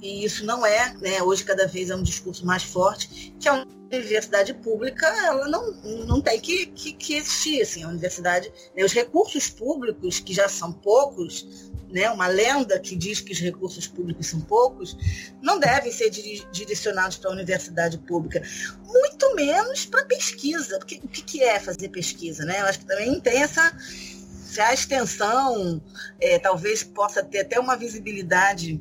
e 0.00 0.24
isso 0.24 0.44
não 0.44 0.66
é, 0.66 0.92
né, 0.94 1.22
hoje 1.22 1.44
cada 1.44 1.66
vez 1.66 1.90
é 1.90 1.96
um 1.96 2.02
discurso 2.02 2.44
mais 2.44 2.62
forte, 2.62 3.34
que 3.38 3.48
a 3.48 3.64
universidade 3.96 4.54
pública 4.54 5.06
ela 5.06 5.48
não, 5.48 5.72
não 6.06 6.20
tem 6.20 6.40
que, 6.40 6.66
que, 6.66 6.92
que 6.92 7.14
existir. 7.14 7.62
Assim, 7.62 7.82
a 7.82 7.88
universidade, 7.88 8.52
né, 8.76 8.84
os 8.84 8.92
recursos 8.92 9.48
públicos, 9.48 10.20
que 10.20 10.32
já 10.32 10.48
são 10.48 10.72
poucos, 10.72 11.70
né, 11.90 12.10
uma 12.10 12.26
lenda 12.26 12.78
que 12.78 12.96
diz 12.96 13.20
que 13.20 13.32
os 13.32 13.38
recursos 13.38 13.86
públicos 13.86 14.26
são 14.26 14.40
poucos, 14.40 14.96
não 15.42 15.58
devem 15.58 15.92
ser 15.92 16.10
direcionados 16.10 17.18
para 17.18 17.30
a 17.30 17.34
universidade 17.34 17.98
pública, 17.98 18.42
muito 18.84 19.34
menos 19.34 19.84
para 19.84 20.04
pesquisa. 20.04 20.78
Porque 20.78 21.00
o 21.02 21.08
que, 21.08 21.22
que 21.22 21.42
é 21.42 21.60
fazer 21.60 21.88
pesquisa? 21.90 22.44
Né? 22.44 22.60
Eu 22.60 22.66
acho 22.66 22.80
que 22.80 22.86
também 22.86 23.20
tem 23.20 23.42
essa, 23.42 23.76
se 23.78 24.60
a 24.60 24.72
extensão 24.72 25.82
é, 26.20 26.38
talvez 26.38 26.82
possa 26.82 27.22
ter 27.22 27.40
até 27.40 27.60
uma 27.60 27.76
visibilidade, 27.76 28.80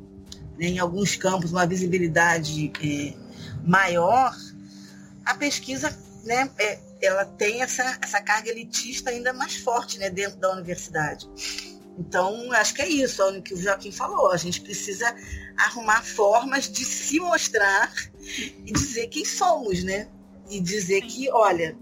né, 0.58 0.67
em 0.67 0.80
alguns 0.80 1.15
campos, 1.17 1.52
uma 1.52 1.65
visibilidade 1.65 2.71
é, 2.82 3.13
maior, 3.65 4.34
a 5.32 5.36
pesquisa 5.36 5.98
né, 6.24 6.50
é, 6.60 6.78
ela 7.02 7.26
tem 7.26 7.62
essa, 7.62 7.98
essa 8.02 8.22
carga 8.22 8.50
elitista 8.50 9.10
ainda 9.10 9.34
mais 9.34 9.56
forte 9.56 9.98
né, 9.98 10.10
dentro 10.10 10.38
da 10.39 10.52
universidade. 10.52 11.28
Então, 11.98 12.52
acho 12.54 12.74
que 12.74 12.82
é 12.82 12.88
isso, 12.88 13.22
é 13.22 13.38
o 13.38 13.41
que 13.41 13.54
o 13.54 13.58
Joaquim 13.58 13.91
falou. 13.91 14.32
A 14.32 14.38
gente 14.38 14.62
precisa 14.62 15.13
arrumar 15.58 16.04
formas 16.04 16.70
de 16.70 16.84
se 16.86 17.20
mostrar 17.20 17.91
e 18.65 18.72
dizer 18.72 19.08
quem 19.08 19.26
somos, 19.26 19.84
né? 19.84 20.08
E 20.50 20.60
dizer 20.60 21.02
que, 21.02 21.30
olha, 21.32 21.78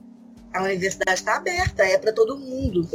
a 0.53 0.63
universidade 0.63 1.19
está 1.19 1.35
aberta, 1.35 1.83
é 1.83 1.97
para 1.97 2.11
todo 2.11 2.37
mundo. 2.37 2.89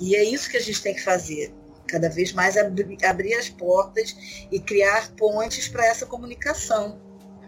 E 0.00 0.14
é 0.14 0.24
isso 0.24 0.48
que 0.48 0.56
a 0.56 0.60
gente 0.60 0.80
tem 0.80 0.94
que 0.94 1.02
fazer. 1.02 1.52
Cada 1.86 2.08
vez 2.08 2.32
mais 2.32 2.56
abrir, 2.56 3.04
abrir 3.04 3.34
as 3.34 3.48
portas 3.48 4.16
e 4.50 4.58
criar 4.58 5.10
pontes 5.12 5.68
para 5.68 5.86
essa 5.86 6.06
comunicação. 6.06 7.00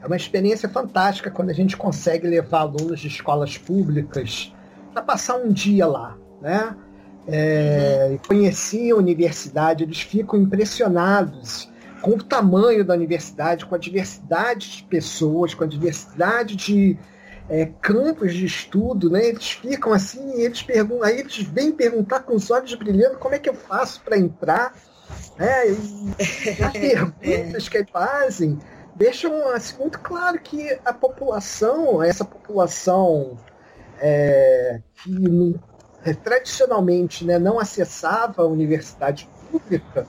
É 0.02 0.06
uma 0.06 0.16
experiência 0.16 0.68
fantástica 0.68 1.30
quando 1.30 1.50
a 1.50 1.54
gente 1.54 1.76
consegue 1.76 2.26
levar 2.26 2.61
alunos 2.61 3.00
de 3.00 3.09
escolas 3.09 3.56
públicas 3.56 4.52
para 4.92 5.02
passar 5.02 5.37
um 5.37 5.52
dia 5.52 5.87
lá, 5.87 6.16
né? 6.40 6.76
É, 7.28 8.09
uhum. 8.11 8.18
Conhecer 8.28 8.92
a 8.92 8.96
universidade, 8.96 9.82
eles 9.82 10.00
ficam 10.00 10.38
impressionados 10.38 11.68
com 12.00 12.12
o 12.12 12.22
tamanho 12.22 12.85
da 12.85 12.94
universidade, 12.94 13.66
com 13.66 13.74
a 13.74 13.78
diversidade 13.78 14.76
de 14.76 14.85
pessoas, 14.85 15.54
com 15.54 15.64
a 15.64 15.66
diversidade 15.66 16.54
de, 16.54 16.96
é, 17.48 17.66
campos 17.80 18.35
de 18.35 18.46
estudo, 18.46 19.11
né? 19.11 19.26
Eles 19.26 19.50
ficam 19.50 19.92
assim, 19.92 20.40
eles 20.40 20.62
perguntam, 20.62 21.04
aí 21.04 21.20
eles 21.20 21.42
vêm 21.42 21.72
perguntar 21.72 22.20
com 22.20 22.35
os 22.35 22.50
olhos 22.50 22.74
brilhando 22.74 23.18
como 23.18 23.35
é 23.35 23.38
que 23.38 23.48
eu 23.48 23.54
faço 23.54 24.00
para 24.02 24.18
entrar, 24.18 24.74
né? 25.38 25.68
E 25.68 26.62
as 26.62 26.72
perguntas 26.72 27.68
que 27.68 27.78
eles 27.78 27.90
fazem 27.90 28.59
deixam 28.96 29.48
assim, 29.50 29.78
muito 29.78 30.00
claro 30.00 30.38
que 30.40 30.78
a 30.85 30.92
população, 30.92 32.02
essa 32.02 32.24
população 32.24 33.37
é, 34.00 34.80
que 34.94 35.11
não, 35.11 35.54
é, 36.04 36.14
tradicionalmente 36.14 37.24
né, 37.24 37.38
não 37.38 37.59
acessava 37.59 38.42
a 38.42 38.46
universidade 38.46 39.28
pública, 39.50 40.06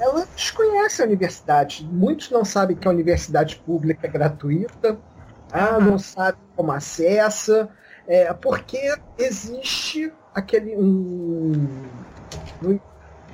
ela 0.00 0.26
desconhece 0.34 1.02
a 1.02 1.04
universidade. 1.04 1.86
Muitos 1.90 2.30
não 2.30 2.44
sabem 2.44 2.76
que 2.76 2.88
a 2.88 2.90
universidade 2.90 3.56
pública 3.56 4.06
é 4.06 4.10
gratuita, 4.10 4.98
ah, 5.52 5.78
não 5.78 5.98
sabem 5.98 6.40
como 6.56 6.72
acessa, 6.72 7.68
é, 8.06 8.32
porque 8.32 8.94
existe 9.18 10.12
aquele 10.34 10.76
um, 10.76 11.68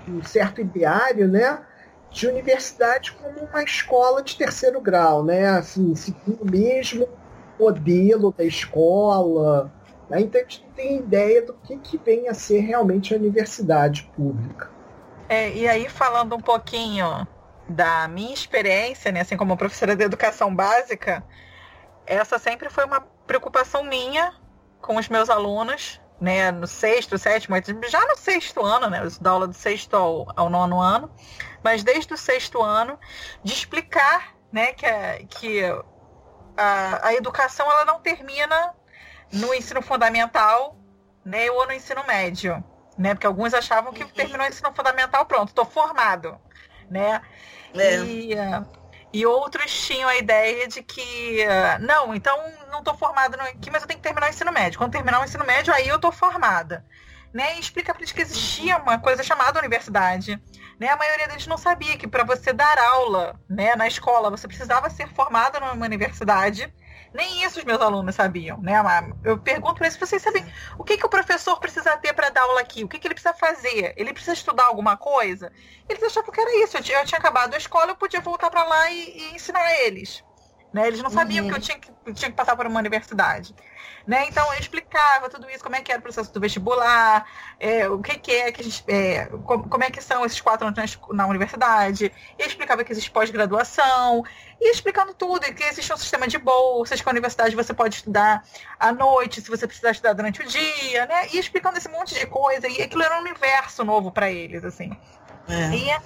um 0.09 0.23
certo 0.25 0.61
ideário, 0.61 1.29
né? 1.29 1.61
De 2.17 2.27
universidade 2.27 3.13
como 3.13 3.41
uma 3.41 3.63
escola 3.63 4.23
de 4.23 4.37
terceiro 4.37 4.81
grau, 4.81 5.23
né? 5.23 5.49
Assim, 5.49 5.95
seguindo 5.95 6.43
o 6.43 6.51
mesmo 6.51 7.07
modelo 7.61 8.33
da 8.33 8.43
escola. 8.43 9.71
Né? 10.09 10.23
Então 10.23 10.41
a 10.41 10.45
gente 10.45 10.65
não 10.65 10.71
tem 10.71 10.97
ideia 10.97 11.43
do 11.43 11.53
que, 11.53 11.77
que 11.77 11.99
vem 11.99 12.27
a 12.27 12.33
ser 12.33 12.61
realmente 12.61 13.13
a 13.13 13.19
universidade 13.19 14.11
pública. 14.17 14.71
É, 15.29 15.51
e 15.51 15.69
aí, 15.69 15.91
falando 15.91 16.35
um 16.35 16.41
pouquinho 16.41 17.29
da 17.69 18.09
minha 18.09 18.33
experiência, 18.33 19.13
né, 19.13 19.21
assim 19.21 19.37
como 19.37 19.55
professora 19.55 19.95
de 19.95 20.03
educação 20.03 20.55
básica, 20.55 21.23
essa 22.07 22.39
sempre 22.39 22.71
foi 22.71 22.87
uma 22.87 23.01
preocupação 23.27 23.85
minha 23.85 24.33
com 24.81 24.97
os 24.97 25.09
meus 25.09 25.29
alunos, 25.29 26.01
né, 26.21 26.51
no 26.51 26.67
sexto, 26.67 27.19
sétimo, 27.19 27.57
já 27.89 28.05
no 28.07 28.17
sexto 28.17 28.65
ano, 28.65 28.89
né, 28.89 29.01
da 29.21 29.31
aula 29.31 29.47
do 29.47 29.55
sexto 29.55 29.95
ao, 29.95 30.27
ao 30.35 30.49
nono 30.49 30.81
ano, 30.81 31.11
mas 31.63 31.83
desde 31.83 32.15
o 32.15 32.17
sexto 32.17 32.63
ano, 32.63 32.99
de 33.43 33.53
explicar, 33.53 34.35
né, 34.51 34.73
que, 34.73 34.87
a, 34.87 35.19
que 35.29 35.63
a, 36.57 37.09
a 37.09 37.15
educação 37.15 37.71
ela 37.71 37.85
não 37.85 38.01
termina 38.01 38.75
no 39.33 39.53
ensino 39.55 39.83
fundamental, 39.83 40.77
né, 41.25 41.51
ou 41.51 41.67
no 41.67 41.73
ensino 41.73 42.03
médio, 42.07 42.65
né, 42.97 43.15
porque 43.15 43.27
alguns 43.27 43.53
achavam 43.53 43.93
que 43.93 44.05
terminou 44.07 44.47
o 44.47 44.49
ensino 44.49 44.73
fundamental, 44.75 45.27
pronto, 45.27 45.49
estou 45.49 45.67
formado, 45.67 46.41
né, 46.91 47.21
é. 47.75 47.99
e 47.99 48.35
e 49.13 49.25
outros 49.25 49.73
tinham 49.87 50.09
a 50.09 50.17
ideia 50.17 50.69
de 50.69 50.83
que, 50.83 51.45
não, 51.81 52.15
então 52.15 52.37
não 52.71 52.81
estou 52.81 52.95
formada 52.95 53.41
aqui, 53.43 53.71
mas 53.71 53.83
eu 53.83 53.89
tenho 53.89 53.99
que 53.99 54.03
terminar 54.03 54.27
o 54.27 54.31
ensino 54.31 54.53
médio. 54.53 54.79
Quando 54.79 54.93
terminar 54.93 55.21
o 55.21 55.25
ensino 55.25 55.45
médio, 55.45 55.73
aí 55.73 55.89
eu 55.89 55.97
estou 55.97 56.13
formada. 56.13 56.85
Né? 57.33 57.57
E 57.57 57.61
explica 57.61 57.93
para 57.93 58.03
eles 58.03 58.13
que 58.13 58.23
existia 58.23 58.77
uma 58.79 58.99
coisa 58.99 59.23
chamada 59.23 59.59
universidade. 59.59 60.41
Né? 60.79 60.89
A 60.89 60.97
maioria 60.97 61.29
deles 61.29 61.47
não 61.47 61.59
sabia 61.59 61.97
que 61.97 62.07
para 62.07 62.25
você 62.25 62.53
dar 62.53 62.79
aula 62.79 63.39
né, 63.49 63.75
na 63.77 63.87
escola, 63.87 64.31
você 64.31 64.47
precisava 64.47 64.91
ser 64.91 65.09
formada 65.09 65.61
numa 65.61 65.85
universidade 65.85 66.73
nem 67.17 67.43
isso 67.43 67.59
os 67.59 67.65
meus 67.65 67.81
alunos 67.81 68.15
sabiam, 68.15 68.59
né? 68.61 68.75
Eu 69.25 69.39
pergunto 69.39 69.77
para 69.77 69.87
eles, 69.87 69.97
vocês 69.97 70.21
sabem 70.23 70.45
o 70.79 70.85
que, 70.85 70.99
que 70.99 71.07
o 71.07 71.09
professor 71.09 71.59
precisa 71.59 71.97
ter 71.97 72.13
para 72.13 72.29
dar 72.29 72.43
aula 72.43 72.61
aqui? 72.61 72.85
O 72.85 72.89
que, 72.89 72.99
que 72.99 73.09
ele 73.09 73.15
precisa 73.15 73.35
fazer? 73.35 73.95
Ele 73.97 74.13
precisa 74.13 74.35
estudar 74.35 74.67
alguma 74.67 74.97
coisa? 74.97 75.51
Eles 75.89 76.03
achavam 76.03 76.31
que 76.31 76.41
era 76.41 76.63
isso. 76.63 76.77
Eu 76.77 76.83
tinha, 76.83 76.99
eu 77.01 77.07
tinha 77.07 77.19
acabado 77.19 77.55
a 77.55 77.57
escola, 77.57 77.93
eu 77.93 77.97
podia 77.97 78.21
voltar 78.21 78.51
para 78.51 78.65
lá 78.65 78.91
e, 78.91 79.17
e 79.17 79.35
ensinar 79.35 79.81
eles. 79.81 80.23
Né? 80.77 80.89
Eles 80.89 81.03
não 81.03 81.09
sabiam 81.09 81.47
uhum. 81.47 81.51
que 81.51 81.57
eu 81.57 81.63
tinha 81.63 81.79
que, 81.79 81.91
tinha 82.13 82.31
que 82.31 82.37
passar 82.37 82.55
por 82.55 82.67
uma 82.67 82.79
universidade. 82.79 83.55
Né? 84.07 84.27
Então 84.29 84.53
eu 84.53 84.61
explicava 84.61 85.31
tudo 85.31 85.49
isso, 85.49 85.65
como 85.65 85.75
é 85.75 85.81
que 85.81 85.91
era 85.91 85.99
o 85.99 86.03
processo 86.03 86.31
do 86.35 86.39
vestibular, 86.39 87.25
é, 87.59 87.89
o 87.89 87.99
que, 87.99 88.19
que 88.19 88.31
é 88.31 88.53
que 88.53 88.63
gente, 88.63 88.85
é, 88.87 89.25
como, 89.43 89.67
como, 89.67 89.83
é 89.83 89.91
que 89.91 90.03
são 90.03 90.23
esses 90.27 90.39
quatro 90.39 90.67
anos 90.67 90.99
na 91.15 91.27
universidade, 91.27 92.13
e 92.39 92.43
explicava 92.47 92.85
que 92.85 92.93
existe 92.93 93.11
pós-graduação, 93.11 94.23
e 94.61 94.71
explicando 94.71 95.15
tudo, 95.15 95.47
e 95.47 95.55
que 95.55 95.65
existe 95.65 95.91
um 95.95 95.97
sistema 95.97 96.29
de 96.29 96.37
bolsas, 96.37 97.01
que 97.01 97.09
a 97.09 97.11
universidade 97.11 97.57
você 97.57 97.73
pode 97.73 97.95
estudar 97.95 98.45
à 98.79 98.93
noite, 98.93 99.41
se 99.41 99.49
você 99.49 99.67
precisar 99.67 99.93
estudar 99.93 100.13
durante 100.13 100.43
o 100.43 100.47
dia, 100.47 101.07
né? 101.07 101.29
E 101.33 101.39
explicando 101.39 101.79
esse 101.79 101.89
monte 101.89 102.15
de 102.15 102.27
coisa, 102.27 102.69
e 102.69 102.83
aquilo 102.83 103.03
era 103.03 103.17
um 103.17 103.23
universo 103.23 103.83
novo 103.83 104.13
para 104.13 104.31
eles, 104.31 104.63
assim. 104.63 104.95
É. 105.49 105.75
E 105.75 106.01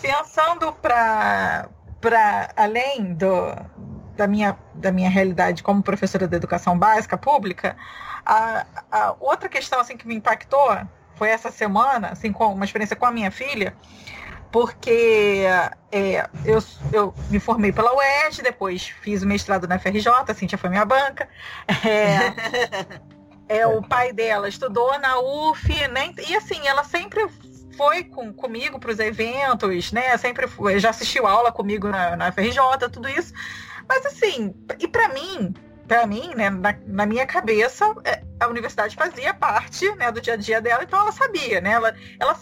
pensando 0.00 0.72
para 0.72 1.68
para 2.00 2.50
além 2.54 3.14
do, 3.14 3.26
da 4.16 4.26
minha, 4.26 4.56
da 4.74 4.92
minha 4.92 5.10
realidade 5.10 5.62
como 5.62 5.82
professora 5.82 6.26
de 6.26 6.36
educação 6.36 6.78
básica 6.78 7.16
pública, 7.16 7.76
a, 8.24 8.66
a 8.90 9.14
outra 9.20 9.48
questão 9.48 9.80
assim 9.80 9.96
que 9.96 10.06
me 10.06 10.14
impactou 10.14 10.78
foi 11.16 11.28
essa 11.28 11.50
semana, 11.50 12.08
assim, 12.08 12.32
com 12.32 12.52
uma 12.52 12.64
experiência 12.64 12.96
com 12.96 13.06
a 13.06 13.12
minha 13.12 13.30
filha, 13.30 13.74
porque 14.50 15.44
é, 15.90 16.28
eu, 16.44 16.62
eu 16.92 17.14
me 17.28 17.40
formei 17.40 17.72
pela 17.72 17.94
UERJ, 17.94 18.42
depois 18.42 18.86
fiz 18.86 19.22
o 19.22 19.26
mestrado 19.26 19.66
na 19.66 19.78
FRJ, 19.78 20.08
a 20.28 20.34
Cintia 20.34 20.56
foi 20.56 20.70
minha 20.70 20.84
banca. 20.84 21.28
É, 21.84 22.94
é, 23.58 23.66
o 23.66 23.82
pai 23.82 24.12
dela 24.12 24.48
estudou 24.48 24.96
na 24.98 25.18
UF, 25.18 25.88
né? 25.88 26.12
E 26.28 26.36
assim, 26.36 26.66
ela 26.66 26.84
sempre 26.84 27.28
foi 27.76 28.04
com, 28.04 28.32
comigo 28.32 28.78
para 28.78 28.92
os 28.92 28.98
eventos, 28.98 29.92
né? 29.92 30.16
Sempre 30.18 30.46
foi, 30.46 30.78
já 30.78 30.90
assistiu 30.90 31.26
aula 31.26 31.50
comigo 31.50 31.88
na, 31.88 32.16
na 32.16 32.32
FRJ, 32.32 32.88
tudo 32.92 33.08
isso. 33.08 33.32
Mas 33.88 34.06
assim, 34.06 34.54
e 34.78 34.88
para 34.88 35.08
mim, 35.08 35.54
para 35.86 36.06
mim, 36.06 36.34
né, 36.34 36.50
na, 36.50 36.74
na, 36.86 37.06
minha 37.06 37.26
cabeça, 37.26 37.94
é, 38.04 38.22
a 38.40 38.48
universidade 38.48 38.96
fazia 38.96 39.34
parte, 39.34 39.90
né, 39.96 40.10
do 40.10 40.20
dia 40.20 40.34
a 40.34 40.36
dia 40.36 40.60
dela, 40.60 40.82
então 40.82 40.98
ela 40.98 41.12
sabia, 41.12 41.60
né? 41.60 41.72
Ela, 41.72 41.94
ela 42.18 42.36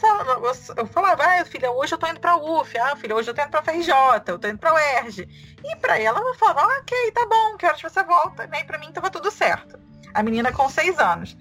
eu 0.77 0.87
falava, 0.87 1.25
ah, 1.25 1.45
filha, 1.45 1.71
hoje 1.71 1.95
eu 1.95 1.99
tô 1.99 2.07
indo 2.07 2.21
para 2.21 2.37
UF, 2.37 2.79
ah, 2.79 2.97
filha, 2.97 3.17
hoje 3.17 3.31
eu 3.31 3.35
tô 3.35 3.43
indo 3.43 3.51
para 3.51 3.63
FRJ, 3.63 3.93
eu 4.29 4.39
tô 4.39 4.49
indo 4.49 4.59
para 4.59 4.75
UERJ. 4.75 5.29
E 5.65 5.77
para 5.77 5.99
ela, 5.99 6.19
ela 6.19 6.35
falava, 6.35 6.63
ah, 6.63 6.79
ok, 6.81 7.13
tá 7.13 7.27
bom, 7.27 7.57
que 7.57 7.67
horas 7.67 7.83
você 7.83 8.03
volta, 8.05 8.47
né? 8.47 8.61
E 8.61 8.65
para 8.65 8.79
mim 8.79 8.93
tava 8.93 9.11
tudo 9.11 9.31
certo. 9.31 9.79
A 10.15 10.23
menina 10.23 10.53
com 10.53 10.69
seis 10.69 10.99
anos. 10.99 11.37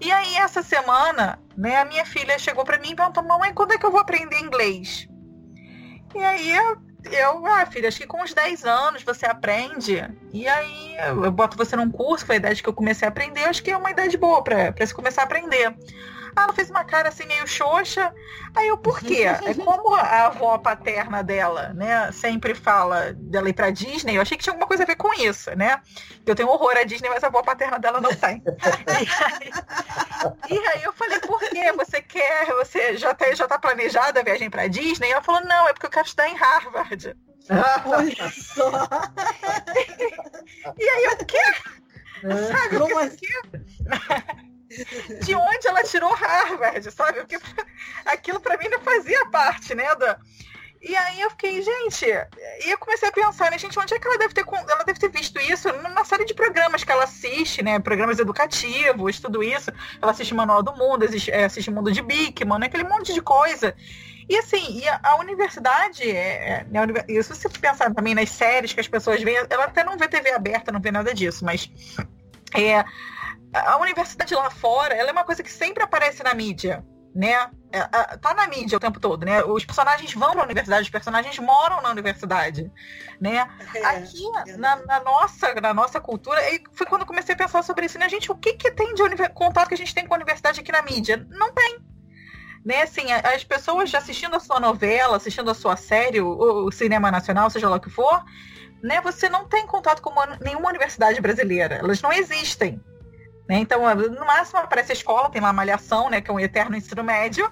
E 0.00 0.10
aí 0.10 0.36
essa 0.36 0.62
semana, 0.62 1.38
né, 1.56 1.76
a 1.76 1.84
minha 1.84 2.06
filha 2.06 2.38
chegou 2.38 2.64
para 2.64 2.78
mim 2.78 2.92
e 2.92 2.96
perguntou, 2.96 3.22
mamãe, 3.22 3.52
quando 3.52 3.72
é 3.72 3.78
que 3.78 3.84
eu 3.84 3.90
vou 3.90 4.00
aprender 4.00 4.38
inglês? 4.38 5.06
E 6.14 6.18
aí 6.18 6.56
eu 6.56 6.89
eu, 7.04 7.46
ah, 7.46 7.66
filha, 7.66 7.88
acho 7.88 7.98
que 7.98 8.06
com 8.06 8.22
uns 8.22 8.34
10 8.34 8.64
anos 8.64 9.02
você 9.02 9.26
aprende. 9.26 10.04
E 10.32 10.46
aí 10.46 10.96
eu 10.98 11.30
boto 11.30 11.56
você 11.56 11.76
num 11.76 11.90
curso, 11.90 12.26
foi 12.26 12.36
a 12.36 12.38
idade 12.38 12.62
que 12.62 12.68
eu 12.68 12.72
comecei 12.72 13.06
a 13.06 13.10
aprender, 13.10 13.44
acho 13.44 13.62
que 13.62 13.70
é 13.70 13.76
uma 13.76 13.90
idade 13.90 14.16
boa 14.16 14.42
para 14.42 14.86
se 14.86 14.94
começar 14.94 15.22
a 15.22 15.24
aprender. 15.24 15.74
Ah, 16.36 16.44
ela 16.44 16.52
fez 16.52 16.70
uma 16.70 16.84
cara 16.84 17.08
assim 17.08 17.26
meio 17.26 17.46
xoxa. 17.46 18.12
Aí 18.54 18.68
eu, 18.68 18.78
por 18.78 19.00
quê? 19.00 19.24
É 19.24 19.54
como 19.54 19.94
a 19.94 20.26
avó 20.26 20.58
paterna 20.58 21.22
dela, 21.22 21.72
né, 21.74 22.10
sempre 22.12 22.54
fala 22.54 23.12
dela 23.14 23.48
ir 23.48 23.52
pra 23.52 23.70
Disney, 23.70 24.16
eu 24.16 24.22
achei 24.22 24.36
que 24.36 24.42
tinha 24.42 24.52
alguma 24.52 24.66
coisa 24.66 24.82
a 24.82 24.86
ver 24.86 24.96
com 24.96 25.12
isso, 25.14 25.50
né? 25.56 25.80
Eu 26.26 26.34
tenho 26.34 26.48
horror 26.48 26.76
à 26.76 26.82
Disney, 26.84 27.08
mas 27.08 27.24
a 27.24 27.28
avó 27.28 27.42
paterna 27.42 27.78
dela 27.78 28.00
não 28.00 28.14
tem. 28.14 28.42
e, 28.46 28.92
aí, 28.92 29.06
e 30.50 30.68
aí 30.68 30.82
eu 30.82 30.92
falei, 30.92 31.18
por 31.20 31.38
quê? 31.40 31.72
Você 31.72 32.02
quer, 32.02 32.46
você 32.46 32.96
já, 32.96 33.14
tá, 33.14 33.32
já 33.34 33.46
tá 33.46 33.58
planejada 33.58 34.20
a 34.20 34.24
viagem 34.24 34.50
pra 34.50 34.66
Disney? 34.66 35.08
E 35.08 35.12
ela 35.12 35.22
falou, 35.22 35.42
não, 35.42 35.68
é 35.68 35.72
porque 35.72 35.86
eu 35.86 35.90
quero 35.90 36.06
estudar 36.06 36.28
em 36.28 36.34
Harvard. 36.34 37.16
Olha 37.86 38.30
só! 38.30 38.70
e 40.78 40.88
aí 40.88 41.04
eu, 41.04 41.12
o 41.12 41.24
quê? 41.24 41.38
Sabe, 42.20 42.78
Como 42.78 42.98
assim? 42.98 44.46
De 45.22 45.34
onde 45.34 45.66
ela 45.66 45.82
tirou 45.82 46.12
Harvard, 46.14 46.90
sabe? 46.90 47.20
Porque 47.20 47.38
aquilo 48.04 48.40
para 48.40 48.56
mim 48.56 48.68
não 48.68 48.80
fazia 48.80 49.26
parte, 49.26 49.74
né? 49.74 49.94
Da... 49.96 50.18
E 50.80 50.96
aí 50.96 51.20
eu 51.20 51.28
fiquei, 51.30 51.60
gente, 51.60 52.06
e 52.06 52.70
eu 52.70 52.78
comecei 52.78 53.08
a 53.08 53.12
pensar, 53.12 53.50
né, 53.50 53.58
gente, 53.58 53.78
onde 53.78 53.92
é 53.92 53.98
que 53.98 54.06
ela 54.06 54.16
deve 54.16 54.32
ter 54.32 54.44
ela 54.48 54.82
deve 54.82 54.98
ter 54.98 55.10
visto 55.10 55.38
isso 55.38 55.70
na 55.72 56.04
série 56.04 56.24
de 56.24 56.32
programas 56.32 56.82
que 56.82 56.90
ela 56.90 57.04
assiste, 57.04 57.62
né? 57.62 57.78
Programas 57.78 58.18
educativos, 58.18 59.20
tudo 59.20 59.42
isso. 59.42 59.70
Ela 60.00 60.12
assiste 60.12 60.34
Manual 60.34 60.62
do 60.62 60.74
Mundo, 60.74 61.04
assiste, 61.04 61.30
é, 61.30 61.44
assiste 61.44 61.70
Mundo 61.70 61.92
de 61.92 62.00
Bickman, 62.00 62.58
né? 62.58 62.66
aquele 62.66 62.84
monte 62.84 63.12
de 63.12 63.20
coisa. 63.20 63.74
E 64.26 64.38
assim, 64.38 64.78
e 64.78 64.88
a, 64.88 65.00
a 65.02 65.16
universidade, 65.16 66.08
é, 66.08 66.60
é, 66.60 66.66
né, 66.70 66.80
e 67.08 67.20
se 67.20 67.34
você 67.34 67.48
pensar 67.48 67.92
também 67.92 68.14
nas 68.14 68.30
séries 68.30 68.72
que 68.72 68.80
as 68.80 68.86
pessoas 68.86 69.20
veem, 69.20 69.44
ela 69.50 69.64
até 69.64 69.82
não 69.82 69.98
vê 69.98 70.06
TV 70.06 70.30
aberta, 70.30 70.70
não 70.70 70.80
vê 70.80 70.92
nada 70.92 71.12
disso, 71.12 71.44
mas 71.44 71.68
é, 72.54 72.84
a 73.52 73.76
universidade 73.78 74.34
lá 74.34 74.50
fora, 74.50 74.94
ela 74.94 75.08
é 75.08 75.12
uma 75.12 75.24
coisa 75.24 75.42
que 75.42 75.50
sempre 75.50 75.82
aparece 75.82 76.22
na 76.22 76.34
mídia, 76.34 76.84
né? 77.14 77.50
É, 77.72 77.82
tá 78.18 78.34
na 78.34 78.46
mídia 78.46 78.76
o 78.76 78.80
tempo 78.80 79.00
todo, 79.00 79.24
né? 79.24 79.42
Os 79.44 79.64
personagens 79.64 80.12
vão 80.14 80.32
para 80.32 80.42
a 80.42 80.44
universidade, 80.44 80.82
os 80.82 80.90
personagens 80.90 81.38
moram 81.38 81.80
na 81.82 81.90
universidade, 81.90 82.70
né? 83.20 83.48
É, 83.74 83.84
Aqui 83.84 84.24
é 84.46 84.56
na, 84.56 84.76
na, 84.76 85.00
nossa, 85.00 85.54
na 85.54 85.74
nossa 85.74 86.00
cultura, 86.00 86.40
foi 86.72 86.86
quando 86.86 87.02
eu 87.02 87.06
comecei 87.06 87.34
a 87.34 87.38
pensar 87.38 87.62
sobre 87.62 87.86
isso, 87.86 87.98
né? 87.98 88.08
Gente, 88.08 88.30
o 88.30 88.34
que 88.36 88.54
que 88.54 88.70
tem 88.70 88.94
de 88.94 89.28
contato 89.30 89.68
que 89.68 89.74
a 89.74 89.78
gente 89.78 89.94
tem 89.94 90.06
com 90.06 90.14
a 90.14 90.16
universidade 90.16 90.60
aqui 90.60 90.72
na 90.72 90.82
mídia? 90.82 91.26
Não 91.30 91.52
tem. 91.52 91.78
Né, 92.62 92.82
assim, 92.82 93.10
as 93.10 93.42
pessoas 93.42 93.94
assistindo 93.94 94.36
a 94.36 94.40
sua 94.40 94.60
novela, 94.60 95.16
assistindo 95.16 95.50
a 95.50 95.54
sua 95.54 95.76
série, 95.76 96.20
o, 96.20 96.66
o 96.66 96.70
cinema 96.70 97.10
nacional, 97.10 97.48
seja 97.48 97.70
lá 97.70 97.76
o 97.76 97.80
que 97.80 97.88
for, 97.88 98.22
né, 98.82 99.00
você 99.00 99.30
não 99.30 99.48
tem 99.48 99.66
contato 99.66 100.02
com 100.02 100.10
uma, 100.10 100.26
nenhuma 100.42 100.68
universidade 100.68 101.18
brasileira. 101.22 101.76
Elas 101.76 102.02
não 102.02 102.12
existem. 102.12 102.78
Né? 103.50 103.58
Então, 103.58 103.82
no 103.96 104.24
máximo 104.24 104.60
aparece 104.60 104.92
a 104.92 104.94
escola, 104.94 105.28
tem 105.28 105.40
uma 105.40 105.52
malhação, 105.52 106.08
né, 106.08 106.20
que 106.20 106.30
é 106.30 106.32
um 106.32 106.38
eterno 106.38 106.76
ensino 106.76 107.02
médio, 107.02 107.50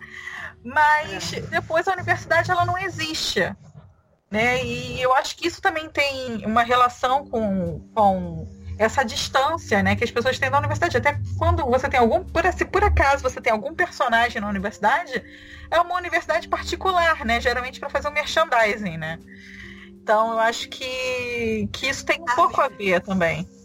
mas 0.65 1.33
é. 1.33 1.41
depois 1.41 1.89
a 1.89 1.93
universidade 1.93 2.53
ela 2.53 2.65
não 2.65 2.79
existe. 2.79 3.41
Né? 4.31 4.65
E 4.65 5.03
eu 5.03 5.13
acho 5.13 5.37
que 5.37 5.49
isso 5.49 5.61
também 5.61 5.91
tem 5.91 6.47
uma 6.47 6.63
relação 6.63 7.27
com, 7.27 7.81
com 7.93 8.47
essa 8.79 9.05
distância, 9.05 9.83
né, 9.83 9.97
que 9.97 10.05
as 10.05 10.11
pessoas 10.13 10.39
têm 10.39 10.49
da 10.49 10.59
universidade. 10.59 10.99
Até 10.99 11.19
quando 11.37 11.67
você 11.67 11.89
tem 11.89 11.99
algum, 11.99 12.23
por, 12.23 12.45
se 12.53 12.65
por 12.65 12.85
acaso 12.85 13.21
você 13.21 13.41
tem 13.41 13.53
algum 13.53 13.75
personagem 13.75 14.41
na 14.41 14.49
universidade, 14.49 15.21
é 15.69 15.81
uma 15.81 15.97
universidade 15.97 16.47
particular, 16.47 17.25
né, 17.25 17.41
geralmente 17.41 17.81
para 17.81 17.91
fazer 17.91 18.07
um 18.07 18.13
merchandising, 18.13 18.99
né. 18.99 19.19
Então 20.01 20.31
eu 20.31 20.39
acho 20.39 20.69
que, 20.69 21.69
que 21.73 21.89
isso 21.89 22.07
tem 22.07 22.21
um 22.21 22.37
pouco 22.37 22.61
a 22.61 22.69
ver 22.69 23.01
também. 23.01 23.58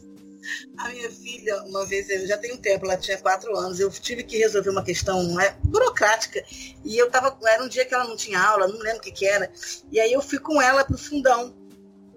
A 0.78 0.90
minha 0.90 1.10
filha, 1.12 1.64
uma 1.64 1.86
vez, 1.86 2.10
eu 2.10 2.28
já 2.28 2.38
tem 2.38 2.54
um 2.54 2.58
tempo, 2.58 2.86
ela 2.86 2.98
tinha 2.98 3.18
quatro 3.18 3.56
anos, 3.58 3.80
eu 3.80 3.90
tive 3.90 4.24
que 4.24 4.38
resolver 4.38 4.70
uma 4.70 4.84
questão 4.84 5.24
né, 5.36 5.56
burocrática. 5.64 6.44
E 6.84 6.98
eu 6.98 7.10
tava. 7.10 7.38
Era 7.48 7.64
um 7.64 7.68
dia 7.68 7.86
que 7.86 7.94
ela 7.94 8.06
não 8.06 8.16
tinha 8.16 8.40
aula, 8.40 8.68
não 8.68 8.80
lembro 8.80 9.00
o 9.00 9.02
que, 9.02 9.12
que 9.12 9.26
era. 9.26 9.52
E 9.92 10.00
aí 10.00 10.14
eu 10.14 10.22
fui 10.22 10.40
com 10.40 10.62
ela 10.62 10.84
pro 10.84 10.98
fundão. 10.98 11.56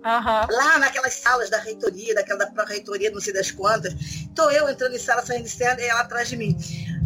Uhum. 0.06 0.56
Lá 0.56 0.78
naquelas 0.78 1.14
salas 1.14 1.50
da 1.50 1.58
reitoria, 1.58 2.14
daquela 2.14 2.44
da 2.44 2.64
reitoria, 2.64 3.10
não 3.10 3.20
sei 3.20 3.32
das 3.32 3.50
quantas. 3.50 3.92
Tô 4.34 4.50
eu 4.50 4.68
entrando 4.68 4.94
em 4.94 4.98
sala, 4.98 5.24
saindo 5.24 5.44
de 5.44 5.50
cena, 5.50 5.80
e 5.80 5.84
ela 5.84 6.00
atrás 6.00 6.28
de 6.28 6.36
mim. 6.36 6.56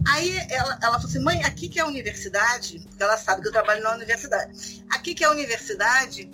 Aí 0.06 0.36
ela, 0.50 0.78
ela 0.82 0.94
falou 0.94 1.06
assim, 1.06 1.18
mãe, 1.20 1.42
aqui 1.44 1.68
que 1.68 1.78
é 1.78 1.82
a 1.82 1.86
universidade, 1.86 2.80
porque 2.88 3.02
ela 3.02 3.16
sabe 3.16 3.42
que 3.42 3.48
eu 3.48 3.52
trabalho 3.52 3.82
na 3.82 3.94
universidade. 3.94 4.84
Aqui 4.90 5.14
que 5.14 5.24
é 5.24 5.26
a 5.26 5.30
universidade. 5.30 6.30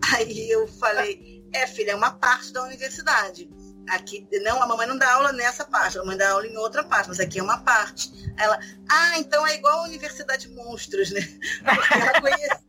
Aí 0.14 0.50
eu 0.50 0.68
falei, 0.68 1.42
é, 1.52 1.66
filha, 1.66 1.92
é 1.92 1.96
uma 1.96 2.12
parte 2.12 2.52
da 2.52 2.62
universidade. 2.62 3.50
Aqui, 3.88 4.26
não, 4.42 4.62
a 4.62 4.66
mamãe 4.66 4.86
não 4.86 4.98
dá 4.98 5.12
aula 5.14 5.32
nessa 5.32 5.64
parte, 5.64 5.96
a 5.96 6.00
mamãe 6.00 6.16
dá 6.16 6.30
aula 6.30 6.46
em 6.46 6.56
outra 6.56 6.82
parte, 6.84 7.08
mas 7.08 7.20
aqui 7.20 7.38
é 7.38 7.42
uma 7.42 7.58
parte. 7.58 8.10
Ela, 8.36 8.58
ah, 8.88 9.18
então 9.18 9.46
é 9.46 9.54
igual 9.54 9.80
a 9.80 9.84
Universidade 9.84 10.48
Monstros, 10.48 11.10
né? 11.10 11.20
Porque 11.64 11.94
ela 11.94 12.20
conhece, 12.20 12.64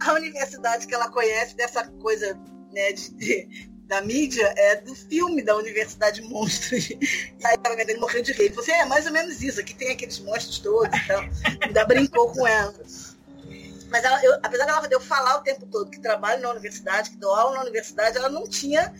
a 0.00 0.12
universidade 0.12 0.86
que 0.86 0.94
ela 0.94 1.10
conhece 1.10 1.56
dessa 1.56 1.86
coisa 1.86 2.38
né, 2.72 2.92
de, 2.92 3.10
de, 3.14 3.70
da 3.86 4.02
mídia 4.02 4.52
é 4.56 4.76
do 4.76 4.94
filme 4.94 5.42
da 5.42 5.56
Universidade 5.56 6.22
Monstros. 6.22 6.90
E 7.40 7.46
aí 7.46 7.56
ela 7.62 7.76
me 7.76 7.94
morreu 7.98 8.22
de 8.22 8.32
rir. 8.32 8.52
Você 8.52 8.72
é 8.72 8.84
mais 8.84 9.06
ou 9.06 9.12
menos 9.12 9.40
isso, 9.42 9.60
aqui 9.60 9.72
tem 9.72 9.92
aqueles 9.92 10.18
monstros 10.18 10.58
todos 10.58 10.88
e 10.98 11.06
tal. 11.06 11.22
Ainda 11.62 11.84
brincou 11.84 12.32
com 12.32 12.46
ela. 12.46 12.74
Mas 13.90 14.04
ela, 14.04 14.22
eu, 14.24 14.34
apesar 14.42 14.66
dela 14.66 14.86
eu 14.90 15.00
falar 15.00 15.36
o 15.36 15.42
tempo 15.42 15.66
todo 15.66 15.90
que 15.90 16.00
trabalho 16.00 16.42
na 16.42 16.50
universidade, 16.50 17.10
que 17.10 17.16
dou 17.16 17.34
aula 17.34 17.56
na 17.56 17.62
universidade, 17.62 18.16
ela 18.16 18.28
não 18.28 18.46
tinha 18.46 18.92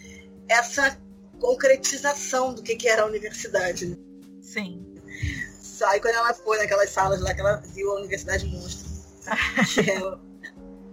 essa 0.49 0.97
concretização 1.39 2.55
do 2.55 2.63
que, 2.63 2.77
que 2.77 2.89
era 2.89 3.03
a 3.03 3.07
universidade. 3.07 3.87
Né? 3.87 3.97
Sim. 4.41 4.85
Aí 5.87 6.01
quando 6.01 6.15
ela 6.15 6.35
foi 6.35 6.59
naquelas 6.59 6.91
salas 6.91 7.21
lá 7.21 7.35
que 7.35 7.41
ela 7.41 7.57
viu 7.75 7.93
a 7.93 7.97
Universidade 7.97 8.47
Monstro, 8.47 8.89
que 9.75 9.91
é 9.91 10.05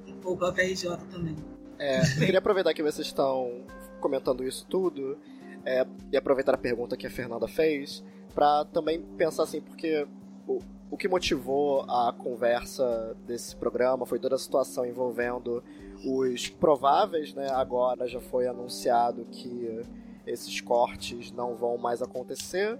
um 0.07 0.19
pouco 0.21 0.45
a 0.45 0.51
PRJ 0.51 0.97
também. 1.11 1.35
É, 1.79 2.01
eu 2.01 2.19
queria 2.19 2.39
aproveitar 2.39 2.73
que 2.73 2.83
vocês 2.83 3.07
estão 3.07 3.65
comentando 3.99 4.43
isso 4.43 4.65
tudo 4.69 5.17
é, 5.65 5.85
e 6.11 6.17
aproveitar 6.17 6.53
a 6.53 6.57
pergunta 6.57 6.95
que 6.95 7.07
a 7.07 7.09
Fernanda 7.09 7.47
fez 7.47 8.03
para 8.33 8.65
também 8.65 9.01
pensar 9.01 9.43
assim, 9.43 9.61
porque 9.61 10.07
o, 10.47 10.59
o 10.91 10.97
que 10.97 11.07
motivou 11.07 11.81
a 11.83 12.13
conversa 12.13 13.15
desse 13.25 13.55
programa 13.55 14.05
foi 14.05 14.19
toda 14.19 14.35
a 14.35 14.39
situação 14.39 14.85
envolvendo 14.85 15.63
os 16.05 16.47
prováveis, 16.47 17.33
né? 17.33 17.49
Agora 17.49 18.07
já 18.07 18.19
foi 18.19 18.47
anunciado 18.47 19.25
que 19.25 19.81
esses 20.25 20.61
cortes 20.61 21.31
não 21.31 21.55
vão 21.55 21.77
mais 21.77 22.01
acontecer, 22.01 22.79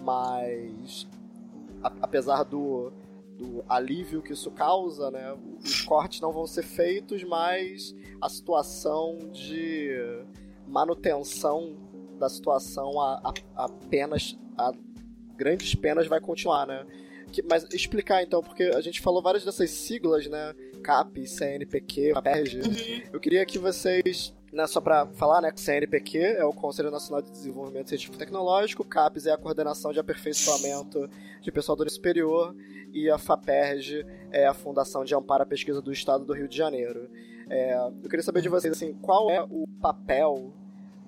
mas 0.00 1.06
a, 1.82 1.92
apesar 2.02 2.44
do, 2.44 2.92
do 3.36 3.64
alívio 3.68 4.22
que 4.22 4.32
isso 4.32 4.50
causa, 4.50 5.10
né, 5.10 5.34
os 5.62 5.82
cortes 5.82 6.20
não 6.20 6.32
vão 6.32 6.46
ser 6.46 6.62
feitos, 6.62 7.22
mas 7.24 7.94
a 8.20 8.28
situação 8.28 9.18
de 9.32 9.90
manutenção 10.66 11.76
da 12.18 12.28
situação 12.28 13.00
a, 13.00 13.20
a, 13.24 13.64
a 13.64 13.68
penas, 13.68 14.38
a 14.56 14.72
grandes 15.36 15.74
penas 15.74 16.06
vai 16.06 16.20
continuar, 16.20 16.66
né? 16.66 16.86
Que, 17.32 17.42
mas 17.42 17.66
explicar 17.72 18.22
então, 18.22 18.42
porque 18.42 18.64
a 18.64 18.80
gente 18.80 19.00
falou 19.00 19.20
várias 19.20 19.44
dessas 19.44 19.70
siglas, 19.70 20.26
né? 20.28 20.54
CAP, 20.82 21.26
CNPq, 21.26 22.12
APERG. 22.14 22.60
Uhum. 22.60 23.02
Eu 23.12 23.18
queria 23.18 23.44
que 23.44 23.58
vocês 23.58 24.32
né, 24.52 24.66
só 24.66 24.80
para 24.80 25.06
falar, 25.14 25.40
né, 25.40 25.50
CNPq 25.54 26.18
é 26.18 26.44
o 26.44 26.52
Conselho 26.52 26.90
Nacional 26.90 27.22
de 27.22 27.30
Desenvolvimento 27.30 27.88
Científico 27.88 28.16
e 28.16 28.18
Tecnológico, 28.18 28.84
CAPES 28.84 29.26
é 29.26 29.32
a 29.32 29.38
Coordenação 29.38 29.92
de 29.92 29.98
Aperfeiçoamento 29.98 31.08
de 31.40 31.50
Pessoal 31.50 31.74
do 31.74 31.88
Superior 31.88 32.54
e 32.92 33.08
a 33.08 33.16
FAPERG 33.16 34.04
é 34.30 34.46
a 34.46 34.52
Fundação 34.52 35.04
de 35.04 35.14
Amparo 35.14 35.42
à 35.42 35.46
Pesquisa 35.46 35.80
do 35.80 35.90
Estado 35.90 36.26
do 36.26 36.34
Rio 36.34 36.46
de 36.46 36.56
Janeiro. 36.56 37.08
É, 37.48 37.74
eu 38.02 38.08
queria 38.10 38.22
saber 38.22 38.42
de 38.42 38.50
vocês, 38.50 38.74
assim, 38.76 38.92
qual 38.94 39.30
é 39.30 39.42
o 39.42 39.64
papel 39.80 40.52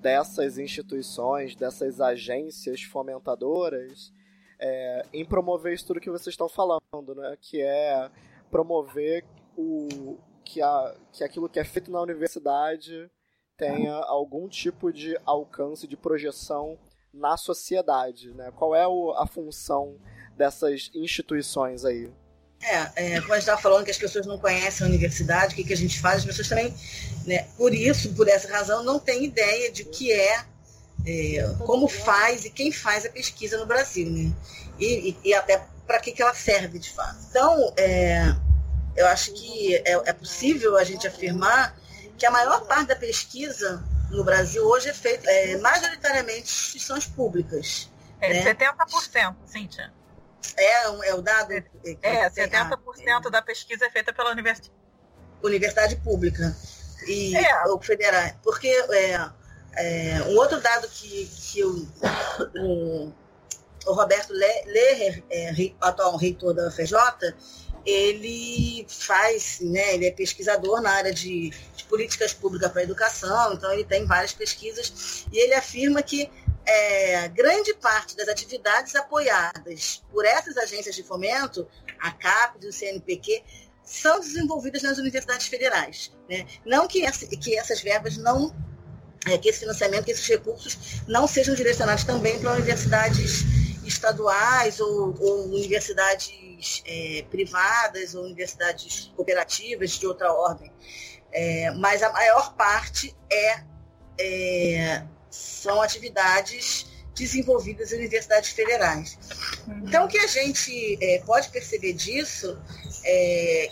dessas 0.00 0.58
instituições, 0.58 1.54
dessas 1.54 2.00
agências 2.00 2.82
fomentadoras 2.82 4.12
é, 4.58 5.04
em 5.12 5.24
promover 5.24 5.74
isso 5.74 5.86
tudo 5.86 6.00
que 6.00 6.10
vocês 6.10 6.32
estão 6.32 6.48
falando, 6.48 7.14
né, 7.14 7.36
que 7.40 7.60
é 7.60 8.10
promover 8.50 9.24
o, 9.56 10.16
que, 10.44 10.62
a, 10.62 10.94
que 11.12 11.24
aquilo 11.24 11.48
que 11.48 11.58
é 11.58 11.64
feito 11.64 11.90
na 11.90 12.00
universidade 12.00 13.10
tenha 13.56 13.92
algum 13.92 14.48
tipo 14.48 14.92
de 14.92 15.18
alcance 15.24 15.86
de 15.86 15.96
projeção 15.96 16.78
na 17.12 17.36
sociedade, 17.36 18.32
né? 18.34 18.50
Qual 18.56 18.74
é 18.74 18.86
o, 18.86 19.12
a 19.12 19.26
função 19.26 19.96
dessas 20.36 20.90
instituições 20.94 21.84
aí? 21.84 22.10
É, 22.62 23.14
é, 23.14 23.20
como 23.20 23.34
a 23.34 23.36
gente 23.36 23.42
estava 23.42 23.60
falando 23.60 23.84
que 23.84 23.90
as 23.90 23.98
pessoas 23.98 24.26
não 24.26 24.38
conhecem 24.38 24.86
a 24.86 24.88
universidade, 24.88 25.52
o 25.52 25.56
que, 25.56 25.64
que 25.64 25.72
a 25.72 25.76
gente 25.76 26.00
faz, 26.00 26.18
as 26.18 26.24
pessoas 26.24 26.48
também, 26.48 26.74
né, 27.26 27.46
por 27.56 27.74
isso, 27.74 28.12
por 28.14 28.26
essa 28.26 28.48
razão, 28.48 28.82
não 28.82 28.98
têm 28.98 29.24
ideia 29.24 29.70
de 29.70 29.82
o 29.82 29.86
que 29.86 30.10
é, 30.10 30.44
é, 31.06 31.54
como 31.66 31.86
faz 31.86 32.44
e 32.46 32.50
quem 32.50 32.72
faz 32.72 33.04
a 33.04 33.10
pesquisa 33.10 33.58
no 33.58 33.66
Brasil, 33.66 34.10
né? 34.10 34.32
E, 34.78 35.10
e, 35.10 35.28
e 35.28 35.34
até 35.34 35.62
para 35.86 36.00
que, 36.00 36.12
que 36.12 36.22
ela 36.22 36.34
serve 36.34 36.78
de 36.78 36.90
fato. 36.90 37.18
Então, 37.28 37.72
é, 37.76 38.34
eu 38.96 39.06
acho 39.08 39.32
que 39.34 39.76
é, 39.76 39.92
é 39.92 40.12
possível 40.12 40.76
a 40.78 40.84
gente 40.84 41.06
afirmar 41.06 41.78
que 42.16 42.26
a 42.26 42.30
maior 42.30 42.66
parte 42.66 42.88
da 42.88 42.96
pesquisa 42.96 43.82
no 44.10 44.24
Brasil 44.24 44.64
hoje 44.64 44.88
é 44.88 44.94
feita 44.94 45.30
é, 45.30 45.56
majoritariamente 45.58 46.40
em 46.40 46.42
instituições 46.42 47.06
públicas. 47.06 47.90
É, 48.20 48.44
né? 48.44 48.54
70%, 48.54 49.36
Cíntia. 49.46 49.92
É, 50.56 51.08
é 51.08 51.14
o 51.14 51.22
dado? 51.22 51.52
É, 51.52 51.64
é 52.02 52.30
70% 52.30 53.26
é. 53.26 53.30
da 53.30 53.42
pesquisa 53.42 53.86
é 53.86 53.90
feita 53.90 54.12
pela 54.12 54.30
universidade. 54.30 54.72
Universidade 55.42 55.96
pública. 55.96 56.56
E 57.06 57.36
é. 57.36 57.66
o 57.66 57.80
federal. 57.80 58.30
Porque 58.42 58.68
é, 58.68 59.30
é, 59.76 60.22
um 60.28 60.36
outro 60.36 60.60
dado 60.60 60.88
que, 60.88 61.26
que 61.26 61.64
o, 61.64 61.88
o, 62.56 63.12
o 63.86 63.92
Roberto 63.92 64.32
Lerrer, 64.32 65.22
é, 65.30 65.52
atual 65.80 66.16
reitor 66.16 66.54
da 66.54 66.70
FJ, 66.70 66.94
ele 67.84 68.86
faz, 68.88 69.58
né, 69.60 69.94
ele 69.94 70.06
é 70.06 70.10
pesquisador 70.10 70.80
na 70.80 70.90
área 70.90 71.12
de, 71.12 71.50
de 71.76 71.84
políticas 71.84 72.32
públicas 72.32 72.70
para 72.70 72.80
a 72.80 72.84
educação, 72.84 73.52
então 73.52 73.72
ele 73.72 73.84
tem 73.84 74.06
várias 74.06 74.32
pesquisas, 74.32 75.26
e 75.32 75.38
ele 75.38 75.54
afirma 75.54 76.02
que 76.02 76.30
é, 76.66 77.28
grande 77.28 77.74
parte 77.74 78.16
das 78.16 78.28
atividades 78.28 78.94
apoiadas 78.94 80.02
por 80.10 80.24
essas 80.24 80.56
agências 80.56 80.94
de 80.94 81.02
fomento, 81.02 81.68
a 82.00 82.10
CAPES 82.10 82.64
e 82.64 82.68
o 82.68 82.72
CNPq, 82.72 83.42
são 83.84 84.18
desenvolvidas 84.18 84.82
nas 84.82 84.96
universidades 84.98 85.46
federais. 85.46 86.10
Né? 86.28 86.46
Não 86.64 86.88
que, 86.88 87.04
essa, 87.04 87.26
que 87.26 87.58
essas 87.58 87.82
verbas 87.82 88.16
não, 88.16 88.54
é, 89.26 89.36
que 89.36 89.48
esse 89.48 89.60
financiamento, 89.60 90.06
que 90.06 90.12
esses 90.12 90.26
recursos 90.26 91.02
não 91.06 91.26
sejam 91.26 91.54
direcionados 91.54 92.04
também 92.04 92.38
para 92.38 92.52
universidades 92.52 93.42
estaduais 93.84 94.80
ou, 94.80 95.14
ou 95.20 95.44
universidades 95.48 96.32
é, 96.86 97.24
privadas 97.30 98.14
ou 98.14 98.24
universidades 98.24 99.12
cooperativas 99.16 99.92
de 99.92 100.06
outra 100.06 100.32
ordem. 100.32 100.72
É, 101.32 101.70
mas 101.72 102.02
a 102.02 102.12
maior 102.12 102.54
parte 102.54 103.14
é, 103.30 103.64
é, 104.18 105.04
são 105.30 105.82
atividades 105.82 106.86
desenvolvidas 107.14 107.92
em 107.92 107.96
universidades 107.96 108.50
federais. 108.50 109.18
Uhum. 109.66 109.82
Então, 109.86 110.04
o 110.04 110.08
que 110.08 110.18
a 110.18 110.26
gente 110.26 110.98
é, 111.00 111.20
pode 111.24 111.48
perceber 111.48 111.92
disso 111.92 112.60
é 113.04 113.68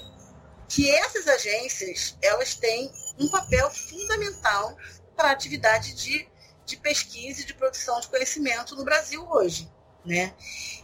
que 0.69 0.91
essas 0.91 1.29
agências 1.29 2.17
elas 2.23 2.55
têm 2.55 2.91
um 3.19 3.29
papel 3.29 3.71
fundamental 3.71 4.77
para 5.15 5.29
a 5.29 5.33
atividade 5.33 5.95
de, 5.95 6.27
de 6.65 6.77
pesquisa 6.79 7.43
e 7.43 7.45
de 7.45 7.53
produção 7.53 8.01
de 8.01 8.09
conhecimento 8.09 8.75
no 8.75 8.85
Brasil 8.85 9.27
hoje. 9.31 9.71
Né? 10.05 10.35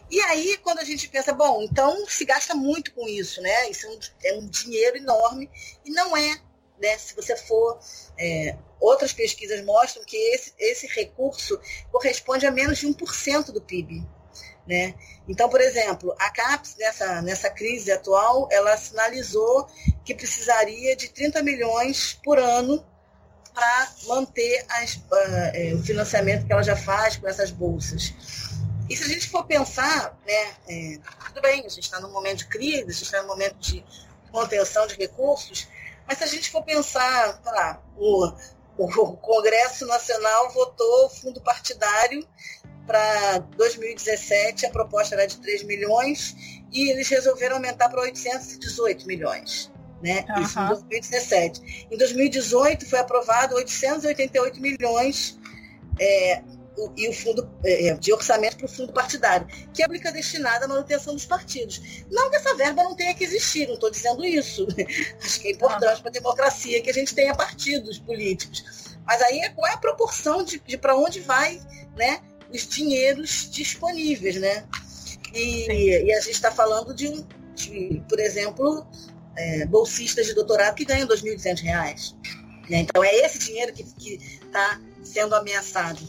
E 0.09 0.19
aí, 0.21 0.57
quando 0.57 0.79
a 0.79 0.83
gente 0.83 1.07
pensa, 1.07 1.33
bom, 1.33 1.61
então 1.61 2.07
se 2.07 2.25
gasta 2.25 2.55
muito 2.55 2.93
com 2.93 3.07
isso, 3.07 3.41
né? 3.41 3.69
Isso 3.69 3.85
é 3.85 3.89
um, 3.89 3.99
é 4.23 4.39
um 4.39 4.47
dinheiro 4.47 4.97
enorme 4.97 5.49
e 5.85 5.91
não 5.91 6.17
é, 6.17 6.41
né? 6.81 6.97
Se 6.97 7.15
você 7.15 7.35
for. 7.35 7.79
É, 8.17 8.55
outras 8.79 9.13
pesquisas 9.13 9.63
mostram 9.63 10.03
que 10.05 10.15
esse, 10.15 10.53
esse 10.57 10.87
recurso 10.87 11.59
corresponde 11.91 12.45
a 12.45 12.51
menos 12.51 12.79
de 12.79 12.87
1% 12.87 13.51
do 13.51 13.61
PIB. 13.61 14.05
Né? 14.65 14.93
Então, 15.27 15.49
por 15.49 15.59
exemplo, 15.59 16.15
a 16.19 16.29
CAPES, 16.29 16.75
nessa, 16.77 17.21
nessa 17.21 17.49
crise 17.49 17.91
atual, 17.91 18.47
ela 18.51 18.77
sinalizou 18.77 19.67
que 20.05 20.13
precisaria 20.13 20.95
de 20.95 21.09
30 21.09 21.41
milhões 21.41 22.19
por 22.23 22.37
ano 22.37 22.85
para 23.51 23.91
manter 24.07 24.65
as, 24.69 24.95
uh, 24.95 25.75
o 25.75 25.83
financiamento 25.83 26.45
que 26.45 26.53
ela 26.53 26.61
já 26.61 26.75
faz 26.75 27.17
com 27.17 27.27
essas 27.27 27.49
bolsas. 27.49 28.13
E 28.89 28.97
se 28.97 29.03
a 29.03 29.07
gente 29.07 29.29
for 29.29 29.45
pensar, 29.45 30.17
né, 30.25 30.55
é, 30.67 30.99
tudo 31.27 31.41
bem, 31.41 31.59
a 31.65 31.69
gente 31.69 31.83
está 31.83 31.99
num 31.99 32.11
momento 32.11 32.39
de 32.39 32.47
crise, 32.47 32.83
a 32.83 32.91
gente 32.91 33.03
está 33.03 33.21
num 33.21 33.27
momento 33.27 33.55
de 33.59 33.85
contenção 34.31 34.87
de 34.87 34.95
recursos, 34.95 35.67
mas 36.07 36.17
se 36.17 36.23
a 36.23 36.27
gente 36.27 36.49
for 36.49 36.63
pensar, 36.63 37.39
sei 37.43 37.51
lá, 37.51 37.81
o, 37.95 38.31
o 38.77 39.17
Congresso 39.17 39.85
Nacional 39.85 40.51
votou 40.51 41.09
fundo 41.09 41.39
partidário 41.39 42.27
para 42.87 43.37
2017, 43.55 44.65
a 44.65 44.71
proposta 44.71 45.13
era 45.13 45.27
de 45.27 45.37
3 45.37 45.63
milhões 45.63 46.35
e 46.71 46.89
eles 46.89 47.07
resolveram 47.09 47.57
aumentar 47.57 47.89
para 47.89 48.01
818 48.01 49.05
milhões. 49.05 49.71
Né? 50.01 50.25
Uhum. 50.29 50.41
Isso 50.41 50.59
em 50.59 50.67
2017. 50.67 51.87
Em 51.91 51.97
2018 51.97 52.89
foi 52.89 52.99
aprovado 52.99 53.53
888 53.55 54.59
milhões 54.59 55.37
é, 55.99 56.41
e 56.95 57.09
o 57.09 57.13
fundo 57.13 57.49
é, 57.63 57.87
é, 57.87 57.93
de 57.95 58.13
orçamento 58.13 58.57
para 58.57 58.65
o 58.65 58.69
fundo 58.69 58.93
partidário, 58.93 59.47
que 59.73 59.81
é 59.81 59.85
aplica 59.85 60.11
destinada 60.11 60.65
à 60.65 60.67
manutenção 60.67 61.13
dos 61.13 61.25
partidos. 61.25 61.81
Não 62.09 62.29
que 62.29 62.37
essa 62.37 62.55
verba 62.55 62.83
não 62.83 62.95
tenha 62.95 63.13
que 63.13 63.23
existir, 63.23 63.67
não 63.67 63.75
estou 63.75 63.89
dizendo 63.89 64.23
isso. 64.23 64.67
Acho 65.23 65.39
que 65.39 65.47
é 65.49 65.51
importante 65.51 66.01
para 66.01 66.09
a 66.09 66.13
democracia 66.13 66.81
que 66.81 66.89
a 66.89 66.93
gente 66.93 67.13
tenha 67.13 67.35
partidos 67.35 67.99
políticos. 67.99 68.97
Mas 69.05 69.21
aí 69.21 69.39
é 69.39 69.49
qual 69.49 69.67
é 69.67 69.73
a 69.73 69.77
proporção 69.77 70.43
de, 70.43 70.59
de 70.59 70.77
para 70.77 70.95
onde 70.95 71.19
vai 71.19 71.59
né, 71.97 72.21
os 72.53 72.67
dinheiros 72.67 73.49
disponíveis, 73.51 74.35
né? 74.35 74.65
E, 75.33 76.05
e 76.05 76.13
a 76.13 76.19
gente 76.21 76.31
está 76.31 76.51
falando 76.51 76.93
de, 76.93 77.07
um, 77.07 77.25
de, 77.55 78.01
por 78.07 78.19
exemplo, 78.19 78.85
é, 79.35 79.65
bolsistas 79.65 80.25
de 80.25 80.33
doutorado 80.33 80.75
que 80.75 80.85
ganham 80.85 81.07
R$ 81.07 81.15
2.200. 81.15 82.15
Né? 82.69 82.79
Então 82.79 83.03
é 83.03 83.13
esse 83.25 83.39
dinheiro 83.39 83.73
que 83.73 83.83
está 83.83 84.79
sendo 85.03 85.35
ameaçado. 85.35 85.99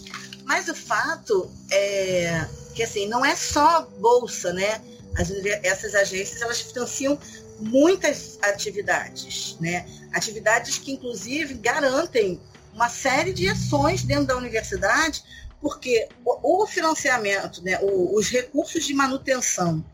Mas 0.51 0.67
o 0.67 0.75
fato 0.75 1.49
é 1.71 2.45
que 2.75 2.83
assim, 2.83 3.07
não 3.07 3.25
é 3.25 3.37
só 3.37 3.83
bolsa, 4.01 4.53
né? 4.53 4.81
As, 5.17 5.31
essas 5.63 5.95
agências 5.95 6.43
elas 6.43 6.61
financiam 6.61 7.17
muitas 7.61 8.37
atividades, 8.43 9.57
né? 9.61 9.87
Atividades 10.13 10.77
que 10.77 10.91
inclusive 10.91 11.55
garantem 11.55 12.41
uma 12.75 12.89
série 12.89 13.33
de 13.33 13.49
ações 13.49 14.03
dentro 14.03 14.25
da 14.25 14.37
universidade, 14.37 15.23
porque 15.61 16.09
o, 16.25 16.65
o 16.65 16.67
financiamento, 16.67 17.63
né, 17.63 17.79
o, 17.81 18.17
os 18.19 18.29
recursos 18.29 18.85
de 18.85 18.93
manutenção 18.93 19.85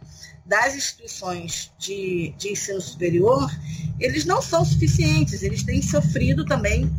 das 0.46 0.74
instituições 0.74 1.70
de, 1.78 2.32
de 2.38 2.52
ensino 2.52 2.80
superior, 2.80 3.50
eles 4.00 4.24
não 4.24 4.40
são 4.40 4.64
suficientes, 4.64 5.42
eles 5.42 5.62
têm 5.64 5.82
sofrido 5.82 6.46
também, 6.46 6.90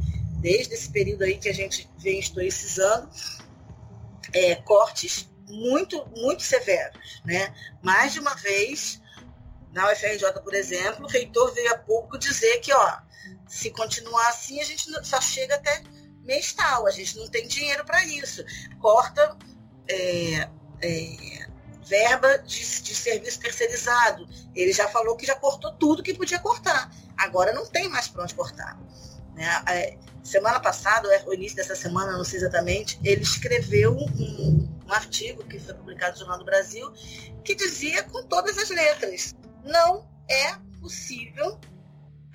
desde 0.42 0.76
esse 0.76 0.90
período 0.90 1.24
aí 1.24 1.40
que 1.40 1.50
a 1.50 1.54
gente 1.54 1.90
vem 1.98 2.20
historicizando, 2.20 3.10
é, 4.34 4.56
cortes 4.56 5.30
muito, 5.48 6.06
muito 6.16 6.44
severos. 6.44 7.22
Né? 7.26 7.54
Mais 7.82 8.14
de 8.14 8.20
uma 8.20 8.36
vez, 8.36 9.02
na 9.72 9.92
UFRJ, 9.92 10.42
por 10.44 10.54
exemplo, 10.54 11.06
o 11.06 11.10
reitor 11.10 11.54
veio 11.54 11.72
a 11.72 11.78
público 11.78 12.18
dizer 12.18 12.60
que, 12.60 12.74
ó, 12.74 12.98
se 13.48 13.72
continuar 13.72 14.28
assim, 14.30 14.60
a 14.62 14.66
gente 14.66 14.90
só 15.06 15.22
chega 15.22 15.56
até 15.56 15.84
mês 16.24 16.52
tal, 16.54 16.86
a 16.86 16.92
gente 16.92 17.18
não 17.18 17.28
tem 17.28 17.48
dinheiro 17.48 17.86
para 17.86 18.04
isso. 18.06 18.44
Corta 18.80 19.38
é, 19.90 20.50
é, 20.82 21.48
verba 21.86 22.38
de, 22.40 22.82
de 22.82 22.96
serviço 22.96 23.40
terceirizado. 23.40 24.28
Ele 24.54 24.74
já 24.74 24.90
falou 24.90 25.16
que 25.16 25.26
já 25.26 25.36
cortou 25.36 25.72
tudo 25.74 26.04
que 26.04 26.14
podia 26.14 26.40
cortar. 26.40 26.92
Agora 27.18 27.54
não 27.54 27.66
tem 27.66 27.90
mais 27.90 28.08
para 28.08 28.24
onde 28.24 28.36
cortar. 28.36 28.78
Né? 29.34 29.98
Semana 30.28 30.60
passada, 30.60 31.08
o 31.26 31.34
início 31.34 31.56
dessa 31.56 31.74
semana, 31.74 32.18
não 32.18 32.24
sei 32.26 32.40
exatamente, 32.40 33.00
ele 33.02 33.22
escreveu 33.22 33.96
um, 33.96 34.70
um 34.86 34.92
artigo 34.92 35.42
que 35.46 35.58
foi 35.58 35.74
publicado 35.74 36.16
no 36.16 36.20
Jornal 36.20 36.40
do 36.40 36.44
Brasil 36.44 36.92
que 37.46 37.56
dizia 37.56 38.04
com 38.04 38.22
todas 38.24 38.58
as 38.58 38.70
letras: 38.70 39.34
não 39.64 40.06
é 40.30 40.54
possível 40.82 41.58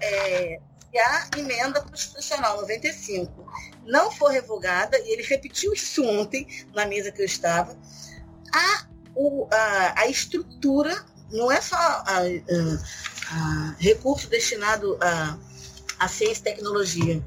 é, 0.00 0.58
que 0.90 0.98
a 0.98 1.28
emenda 1.36 1.82
constitucional 1.82 2.62
95 2.62 3.46
não 3.84 4.10
for 4.10 4.30
revogada, 4.30 4.98
e 4.98 5.12
ele 5.12 5.22
repetiu 5.22 5.74
isso 5.74 6.02
ontem 6.02 6.46
na 6.72 6.86
mesa 6.86 7.12
que 7.12 7.20
eu 7.20 7.26
estava, 7.26 7.76
a, 8.54 8.86
o, 9.14 9.46
a, 9.52 10.00
a 10.00 10.06
estrutura 10.06 11.04
não 11.30 11.52
é 11.52 11.60
só 11.60 11.76
a, 11.76 12.04
a, 12.06 12.22
a 13.32 13.76
recurso 13.78 14.30
destinado 14.30 14.98
a 14.98 15.38
a 16.02 16.08
ciência 16.08 16.40
e 16.40 16.42
tecnologia, 16.42 17.24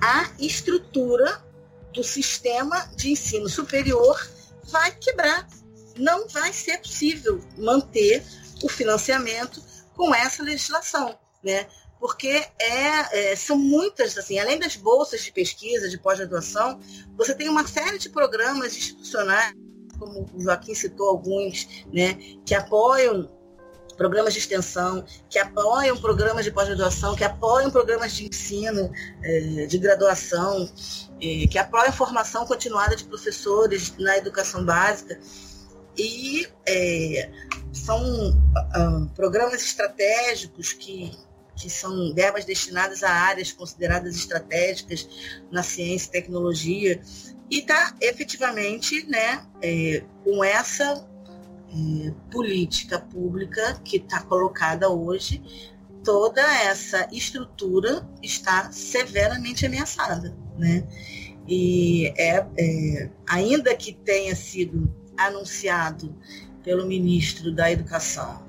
a 0.00 0.30
estrutura 0.38 1.44
do 1.92 2.02
sistema 2.02 2.86
de 2.96 3.10
ensino 3.10 3.48
superior 3.48 4.16
vai 4.64 4.94
quebrar. 4.94 5.48
Não 5.96 6.28
vai 6.28 6.52
ser 6.52 6.78
possível 6.78 7.40
manter 7.56 8.22
o 8.62 8.68
financiamento 8.68 9.62
com 9.94 10.14
essa 10.14 10.42
legislação, 10.42 11.18
né? 11.42 11.66
Porque 11.98 12.28
é, 12.28 13.30
é, 13.30 13.36
são 13.36 13.56
muitas, 13.56 14.18
assim, 14.18 14.38
além 14.38 14.58
das 14.58 14.76
bolsas 14.76 15.22
de 15.22 15.32
pesquisa, 15.32 15.88
de 15.88 15.98
pós-graduação, 15.98 16.78
você 17.16 17.34
tem 17.34 17.48
uma 17.48 17.66
série 17.66 17.98
de 17.98 18.10
programas 18.10 18.76
institucionais, 18.76 19.54
como 19.98 20.26
o 20.34 20.40
Joaquim 20.40 20.74
citou 20.74 21.08
alguns, 21.08 21.66
né, 21.90 22.18
que 22.44 22.54
apoiam 22.54 23.30
programas 23.96 24.32
de 24.32 24.40
extensão, 24.40 25.04
que 25.28 25.38
apoiam 25.38 25.96
programas 25.96 26.44
de 26.44 26.50
pós-graduação, 26.50 27.16
que 27.16 27.24
apoiam 27.24 27.70
programas 27.70 28.12
de 28.12 28.26
ensino, 28.26 28.90
é, 29.22 29.66
de 29.66 29.78
graduação, 29.78 30.70
que 31.18 31.58
apoiam 31.58 31.92
formação 31.92 32.44
continuada 32.46 32.94
de 32.94 33.04
professores 33.04 33.94
na 33.98 34.18
educação 34.18 34.64
básica. 34.64 35.18
E 35.96 36.46
é, 36.66 37.30
são 37.72 38.30
uh, 38.30 39.08
programas 39.14 39.62
estratégicos 39.62 40.74
que, 40.74 41.12
que 41.56 41.70
são 41.70 42.14
verbas 42.14 42.44
destinadas 42.44 43.02
a 43.02 43.10
áreas 43.10 43.50
consideradas 43.52 44.14
estratégicas 44.14 45.08
na 45.50 45.62
ciência 45.62 46.08
e 46.08 46.12
tecnologia, 46.12 47.00
e 47.50 47.60
está 47.60 47.94
efetivamente 48.00 49.06
né, 49.06 49.46
é, 49.62 50.02
com 50.24 50.42
essa 50.44 51.06
é, 51.70 52.12
política 52.30 52.98
pública 52.98 53.80
que 53.84 53.96
está 53.96 54.22
colocada 54.22 54.88
hoje, 54.90 55.42
toda 56.04 56.40
essa 56.62 57.08
estrutura 57.12 58.08
está 58.22 58.70
severamente 58.70 59.66
ameaçada, 59.66 60.36
né? 60.56 60.86
E 61.48 62.12
é, 62.16 62.46
é, 62.58 63.10
ainda 63.28 63.74
que 63.74 63.92
tenha 63.92 64.34
sido 64.34 64.92
anunciado 65.16 66.14
pelo 66.62 66.86
ministro 66.86 67.54
da 67.54 67.70
Educação 67.70 68.44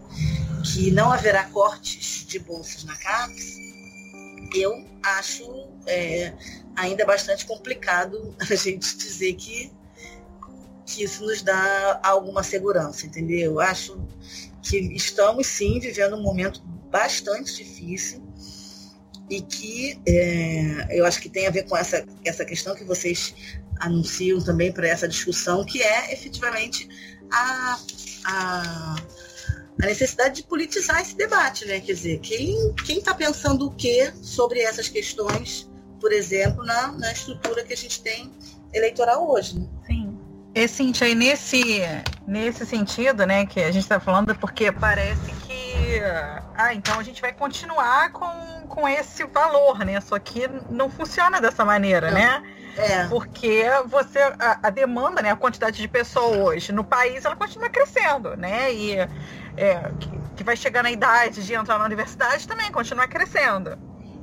que 0.63 0.91
não 0.91 1.11
haverá 1.11 1.45
cortes 1.45 2.26
de 2.28 2.39
bolsas 2.39 2.84
na 2.84 2.95
CAPES, 2.95 3.57
eu 4.55 4.86
acho 5.03 5.68
é, 5.86 6.34
ainda 6.76 7.05
bastante 7.05 7.45
complicado 7.45 8.36
a 8.39 8.55
gente 8.55 8.97
dizer 8.97 9.34
que 9.36 9.72
que 10.88 11.03
isso 11.03 11.23
nos 11.25 11.41
dá 11.41 11.99
alguma 12.01 12.41
segurança, 12.41 13.05
entendeu? 13.05 13.51
Eu 13.51 13.59
acho 13.59 14.01
que 14.63 14.77
estamos 14.95 15.45
sim 15.45 15.79
vivendo 15.79 16.15
um 16.15 16.21
momento 16.21 16.61
bastante 16.89 17.57
difícil 17.57 18.25
e 19.29 19.41
que 19.41 19.99
é, 20.07 20.97
eu 20.97 21.05
acho 21.05 21.21
que 21.21 21.29
tem 21.29 21.45
a 21.45 21.49
ver 21.49 21.63
com 21.63 21.75
essa, 21.75 22.05
essa 22.23 22.45
questão 22.45 22.73
que 22.73 22.85
vocês 22.85 23.35
anunciam 23.81 24.41
também 24.41 24.71
para 24.71 24.88
essa 24.88 25.07
discussão, 25.07 25.65
que 25.65 25.83
é 25.83 26.13
efetivamente 26.13 26.88
a, 27.31 27.79
a, 28.23 28.95
a, 29.83 29.85
necessidade 29.85 30.35
de 30.35 30.43
politizar 30.43 31.01
esse 31.01 31.15
debate, 31.15 31.65
né? 31.65 31.81
Quer 31.81 31.93
dizer, 31.93 32.19
quem 32.19 32.73
está 32.88 33.13
pensando 33.13 33.67
o 33.67 33.71
que 33.71 34.11
sobre 34.21 34.61
essas 34.61 34.88
questões, 34.88 35.69
por 35.99 36.13
exemplo, 36.13 36.63
na, 36.63 36.93
na 36.93 37.11
estrutura 37.11 37.63
que 37.63 37.73
a 37.73 37.77
gente 37.77 38.01
tem 38.01 38.31
eleitoral 38.73 39.29
hoje, 39.29 39.59
né? 39.59 39.67
E, 40.58 40.68
Cintia, 40.68 41.05
aí 41.05 41.14
nesse, 41.14 41.84
nesse 42.26 42.66
sentido, 42.66 43.28
né, 43.28 43.45
que 43.45 43.60
a 43.60 43.72
gente 43.72 43.84
está 43.84 43.99
falando, 43.99 44.34
porque 44.34 44.72
parece 44.72 45.32
que. 45.45 46.01
Ah, 46.55 46.74
então 46.74 46.99
a 46.99 47.03
gente 47.03 47.22
vai 47.22 47.32
continuar 47.32 48.12
com, 48.12 48.66
com 48.68 48.88
esse 48.88 49.24
valor, 49.26 49.86
né? 49.86 50.01
Só 50.01 50.18
que 50.18 50.49
não 50.68 50.89
funciona 50.89 51.39
dessa 51.39 51.64
maneira, 51.64 52.10
né? 52.10 52.41
É. 52.76 53.05
Porque 53.05 53.66
você. 53.86 54.20
A, 54.20 54.60
a, 54.64 54.70
demanda, 54.72 55.22
né? 55.22 55.30
A 55.30 55.36
quantidade 55.36 55.78
de 55.78 55.88
pessoas 55.88 56.68
no 56.70 56.84
país, 56.84 57.24
ela 57.24 57.36
continua 57.36 57.70
crescendo, 57.70 58.36
né? 58.36 58.74
E 58.74 58.97
é, 59.58 59.91
que, 59.99 60.10
que 60.38 60.43
vai 60.43 60.58
chegar 60.58 60.82
na 60.82 60.89
idade 60.89 61.45
de 61.45 61.53
entrar 61.53 61.78
na 61.78 61.86
universidade 61.86 62.47
também 62.47 62.72
continua 62.72 63.08
crescendo. 63.08 63.78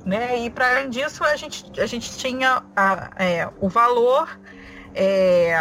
Né? 0.04 0.40
E 0.40 0.50
para 0.50 0.68
além 0.68 0.90
disso, 0.90 1.22
a 1.22 1.36
gente, 1.36 1.80
a 1.80 1.86
gente 1.86 2.18
tinha 2.18 2.62
a, 2.74 3.10
é, 3.16 3.48
o 3.60 3.68
valor 3.68 4.28
é, 4.94 5.56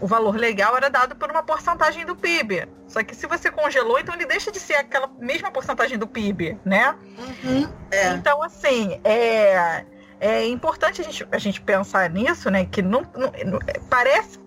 o 0.00 0.06
valor 0.06 0.36
legal 0.36 0.76
era 0.76 0.90
dado 0.90 1.16
por 1.16 1.30
uma 1.30 1.42
porcentagem 1.42 2.04
do 2.04 2.14
PIB. 2.14 2.68
Só 2.86 3.02
que 3.02 3.14
se 3.14 3.26
você 3.26 3.50
congelou, 3.50 3.98
então 3.98 4.14
ele 4.14 4.26
deixa 4.26 4.52
de 4.52 4.60
ser 4.60 4.74
aquela 4.74 5.10
mesma 5.18 5.50
porcentagem 5.50 5.98
do 5.98 6.06
PIB, 6.06 6.58
né? 6.64 6.94
Uhum, 7.18 7.72
é. 7.90 8.08
Então, 8.08 8.42
assim, 8.42 9.00
é, 9.02 9.84
é 10.20 10.46
importante 10.46 11.00
a 11.00 11.04
gente, 11.04 11.26
a 11.32 11.38
gente 11.38 11.60
pensar 11.60 12.10
nisso, 12.10 12.50
né? 12.50 12.66
Que 12.66 12.82
não, 12.82 13.00
não, 13.14 13.32
não 13.46 13.58
parece. 13.88 14.38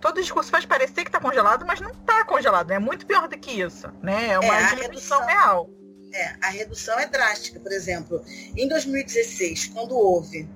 todo 0.00 0.20
discurso 0.20 0.50
faz 0.50 0.64
parecer 0.64 1.02
que 1.02 1.08
está 1.08 1.20
congelado, 1.20 1.66
mas 1.66 1.80
não 1.80 1.90
está 1.90 2.24
congelado. 2.24 2.70
É 2.70 2.78
muito 2.78 3.04
pior 3.04 3.26
do 3.28 3.36
que 3.36 3.50
isso, 3.50 3.88
né? 4.00 4.30
É 4.30 4.38
uma 4.38 4.60
é, 4.60 4.74
diminuição 4.74 5.26
real. 5.26 5.68
É, 6.14 6.36
a 6.40 6.48
redução 6.48 6.98
é 6.98 7.06
drástica. 7.06 7.58
Por 7.58 7.72
exemplo, 7.72 8.22
em 8.56 8.68
2016, 8.68 9.66
quando 9.66 9.96
houve. 9.96 10.48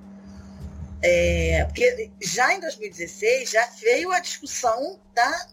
É, 1.03 1.65
porque 1.65 2.11
já 2.21 2.53
em 2.53 2.59
2016 2.59 3.49
já 3.49 3.65
veio 3.79 4.11
a 4.11 4.19
discussão 4.19 5.01
da 5.13 5.47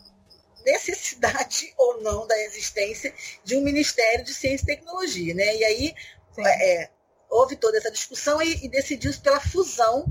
necessidade 0.64 1.72
ou 1.78 2.02
não 2.02 2.26
da 2.26 2.38
existência 2.44 3.14
de 3.42 3.56
um 3.56 3.62
Ministério 3.62 4.24
de 4.24 4.34
Ciência 4.34 4.64
e 4.64 4.66
Tecnologia, 4.66 5.34
né? 5.34 5.56
E 5.56 5.64
aí 5.64 5.94
é, 6.38 6.90
houve 7.30 7.56
toda 7.56 7.78
essa 7.78 7.90
discussão 7.90 8.42
e, 8.42 8.64
e 8.64 8.68
decidiu-se 8.68 9.20
pela 9.20 9.40
fusão 9.40 10.04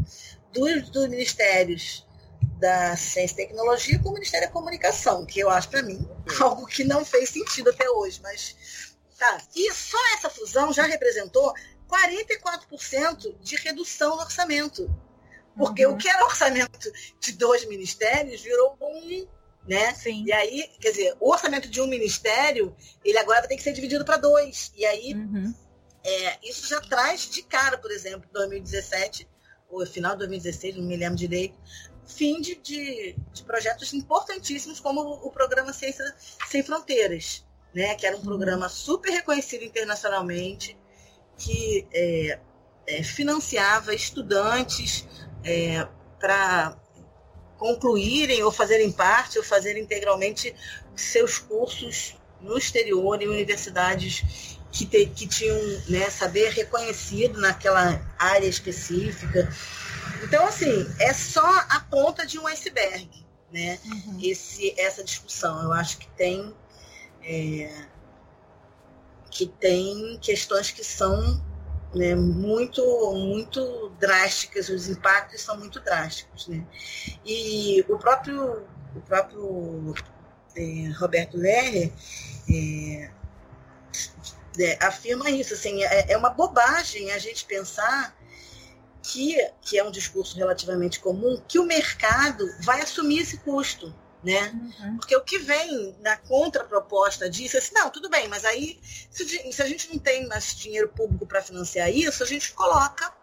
dos, 0.51 0.89
dos 0.89 1.07
ministérios 1.07 2.05
da 2.59 2.95
Ciência 2.95 3.33
e 3.33 3.47
Tecnologia 3.47 3.99
com 3.99 4.09
o 4.09 4.13
Ministério 4.13 4.47
da 4.47 4.53
Comunicação, 4.53 5.25
que 5.25 5.39
eu 5.39 5.49
acho 5.49 5.69
para 5.69 5.83
mim 5.83 6.07
algo 6.41 6.65
que 6.65 6.83
não 6.83 7.05
fez 7.05 7.29
sentido 7.29 7.69
até 7.69 7.89
hoje, 7.89 8.19
mas 8.21 8.55
tá. 9.17 9.41
E 9.55 9.71
só 9.73 9.97
essa 10.15 10.29
fusão 10.29 10.73
já 10.73 10.83
representou 10.83 11.53
44% 11.87 13.39
de 13.39 13.55
redução 13.57 14.15
no 14.15 14.21
orçamento. 14.23 14.89
Porque 15.57 15.85
uhum. 15.85 15.93
o 15.93 15.97
que 15.97 16.07
era 16.07 16.23
orçamento 16.25 16.91
de 17.19 17.31
dois 17.33 17.67
ministérios 17.67 18.41
virou 18.41 18.77
um, 18.81 19.27
né? 19.67 19.93
Sim. 19.93 20.23
E 20.25 20.31
aí, 20.31 20.69
quer 20.79 20.91
dizer, 20.91 21.15
o 21.19 21.31
orçamento 21.31 21.69
de 21.69 21.81
um 21.81 21.87
ministério, 21.87 22.75
ele 23.03 23.17
agora 23.17 23.39
vai 23.39 23.49
ter 23.49 23.57
que 23.57 23.63
ser 23.63 23.73
dividido 23.73 24.05
para 24.05 24.17
dois. 24.17 24.71
E 24.75 24.85
aí 24.85 25.13
uhum. 25.13 25.53
É, 26.07 26.39
isso 26.41 26.65
já 26.69 26.79
traz 26.79 27.29
de 27.29 27.43
cara, 27.43 27.77
por 27.77 27.91
exemplo, 27.91 28.29
2017, 28.31 29.27
ou 29.69 29.85
final 29.85 30.13
de 30.13 30.19
2016, 30.19 30.77
não 30.77 30.83
me 30.85 30.95
lembro 30.95 31.17
direito, 31.17 31.59
fim 32.05 32.39
de, 32.39 32.55
de, 32.55 33.13
de 33.33 33.43
projetos 33.43 33.93
importantíssimos 33.93 34.79
como 34.79 35.01
o, 35.01 35.29
programa 35.29 35.73
Ciência 35.73 36.05
Sem 36.47 36.63
Fronteiras, 36.63 37.45
né? 37.75 37.93
que 37.95 38.05
era 38.05 38.15
um 38.15 38.19
uhum. 38.19 38.25
programa 38.25 38.69
super 38.69 39.11
reconhecido 39.11 39.63
internacionalmente, 39.63 40.77
que 41.37 41.85
é, 41.91 42.39
é, 42.87 43.03
financiava 43.03 43.93
estudantes 43.93 45.05
é, 45.43 45.87
para 46.19 46.77
concluírem 47.57 48.43
ou 48.43 48.51
fazerem 48.51 48.91
parte 48.91 49.37
ou 49.37 49.43
fazerem 49.43 49.83
integralmente 49.83 50.55
seus 50.95 51.39
cursos 51.39 52.15
no 52.41 52.57
exterior 52.57 53.21
em 53.21 53.27
universidades 53.27 54.57
que, 54.71 54.85
te, 54.85 55.05
que 55.07 55.27
tinham 55.27 55.57
né, 55.89 56.09
saber 56.09 56.49
reconhecido 56.51 57.39
naquela 57.39 57.99
área 58.19 58.47
específica. 58.47 59.49
Então, 60.23 60.45
assim, 60.45 60.87
é 60.99 61.13
só 61.13 61.47
a 61.69 61.79
ponta 61.89 62.25
de 62.25 62.37
um 62.39 62.45
iceberg, 62.47 63.09
né? 63.51 63.79
Uhum. 63.85 64.19
Esse, 64.21 64.79
essa 64.79 65.03
discussão. 65.03 65.63
Eu 65.63 65.73
acho 65.73 65.97
que 65.97 66.07
tem 66.09 66.53
é, 67.23 67.85
que 69.29 69.45
tem 69.45 70.17
questões 70.21 70.71
que 70.71 70.83
são 70.83 71.43
né, 71.95 72.15
muito 72.15 72.81
muito 73.13 73.89
drásticas, 73.99 74.69
os 74.69 74.87
impactos 74.87 75.41
são 75.41 75.57
muito 75.57 75.79
drásticos, 75.79 76.47
né? 76.47 76.65
E 77.25 77.83
o 77.87 77.97
próprio 77.97 78.63
o 78.95 79.01
próprio 79.01 79.93
é, 80.55 80.89
Roberto 80.97 81.37
Lerrer 81.37 81.91
é, 82.49 83.11
é, 84.59 84.85
afirma 84.85 85.29
isso. 85.29 85.53
Assim, 85.53 85.83
é, 85.83 86.11
é, 86.11 86.17
uma 86.17 86.29
bobagem 86.29 87.11
a 87.11 87.19
gente 87.19 87.45
pensar 87.45 88.15
que, 89.03 89.37
que 89.61 89.77
é 89.77 89.83
um 89.83 89.91
discurso 89.91 90.37
relativamente 90.37 90.99
comum, 90.99 91.41
que 91.47 91.59
o 91.59 91.65
mercado 91.65 92.45
vai 92.61 92.81
assumir 92.81 93.19
esse 93.19 93.37
custo. 93.37 93.93
Né? 94.23 94.49
Uhum. 94.79 94.97
Porque 94.97 95.15
o 95.15 95.23
que 95.23 95.37
vem 95.37 95.95
na 96.01 96.17
contraproposta 96.17 97.29
disso 97.29 97.55
é 97.55 97.59
assim, 97.59 97.73
não, 97.73 97.89
tudo 97.91 98.09
bem, 98.09 98.27
mas 98.27 98.43
aí 98.43 98.79
se, 99.11 99.51
se 99.53 99.61
a 99.61 99.65
gente 99.67 99.89
não 99.89 99.99
tem 99.99 100.27
mais 100.27 100.55
dinheiro 100.55 100.89
público 100.89 101.25
para 101.25 101.41
financiar 101.41 101.89
isso, 101.89 102.23
a 102.23 102.25
gente 102.25 102.51
coloca, 102.53 103.13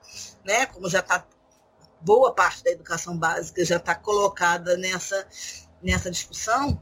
né, 0.44 0.66
como 0.66 0.88
já 0.88 1.00
está 1.00 1.26
boa 2.00 2.32
parte 2.32 2.62
da 2.62 2.70
educação 2.70 3.16
básica 3.16 3.64
já 3.64 3.76
está 3.76 3.94
colocada 3.94 4.76
nessa, 4.76 5.26
nessa 5.82 6.10
discussão, 6.10 6.80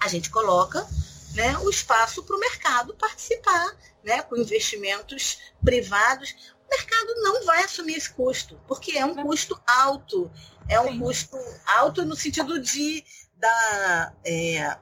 a 0.00 0.08
gente 0.08 0.28
coloca 0.28 0.86
né, 1.34 1.56
o 1.58 1.70
espaço 1.70 2.22
para 2.22 2.36
o 2.36 2.40
mercado 2.40 2.94
participar, 2.94 3.76
né, 4.02 4.22
com 4.22 4.36
investimentos 4.36 5.38
privados. 5.64 6.53
O 6.66 6.76
mercado 6.76 7.14
não 7.22 7.44
vai 7.44 7.62
assumir 7.64 7.96
esse 7.96 8.10
custo, 8.10 8.60
porque 8.66 8.96
é 8.96 9.04
um 9.04 9.14
custo 9.14 9.60
alto. 9.66 10.30
É 10.68 10.80
um 10.80 10.92
Sim. 10.92 10.98
custo 11.00 11.38
alto 11.66 12.04
no 12.04 12.16
sentido 12.16 12.58
de 12.58 13.04
da, 13.36 14.12
é, 14.24 14.76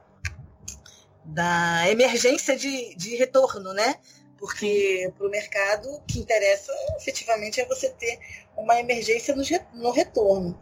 da 1.25 1.89
emergência 1.89 2.55
de, 2.55 2.95
de 2.95 3.15
retorno, 3.15 3.73
né? 3.73 3.95
Porque 4.37 5.11
para 5.17 5.27
o 5.27 5.29
mercado 5.29 5.89
o 5.89 6.01
que 6.01 6.19
interessa 6.19 6.71
efetivamente 6.97 7.61
é 7.61 7.65
você 7.65 7.89
ter 7.89 8.19
uma 8.57 8.79
emergência 8.79 9.35
no, 9.35 9.43
no 9.73 9.91
retorno. 9.91 10.59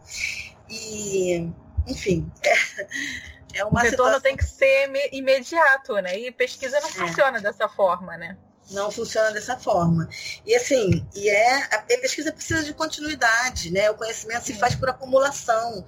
E, 0.68 1.48
enfim, 1.86 2.30
É 3.54 3.64
uma 3.64 3.80
o 3.80 3.82
retorno 3.82 3.90
situação... 3.90 4.20
tem 4.20 4.36
que 4.36 4.44
ser 4.44 4.90
imediato, 5.12 5.94
né? 5.96 6.18
E 6.18 6.30
pesquisa 6.30 6.80
não 6.80 6.88
é. 6.88 6.92
funciona 6.92 7.40
dessa 7.40 7.68
forma, 7.68 8.16
né? 8.16 8.36
Não 8.72 8.90
funciona 8.90 9.30
dessa 9.30 9.56
forma. 9.56 10.08
E 10.46 10.54
assim, 10.54 11.06
e 11.14 11.28
é, 11.28 11.64
a 11.64 11.78
pesquisa 12.00 12.32
precisa 12.32 12.62
de 12.62 12.72
continuidade, 12.72 13.70
né? 13.70 13.90
O 13.90 13.94
conhecimento 13.94 14.46
se 14.46 14.54
faz 14.54 14.74
por 14.74 14.88
acumulação. 14.88 15.84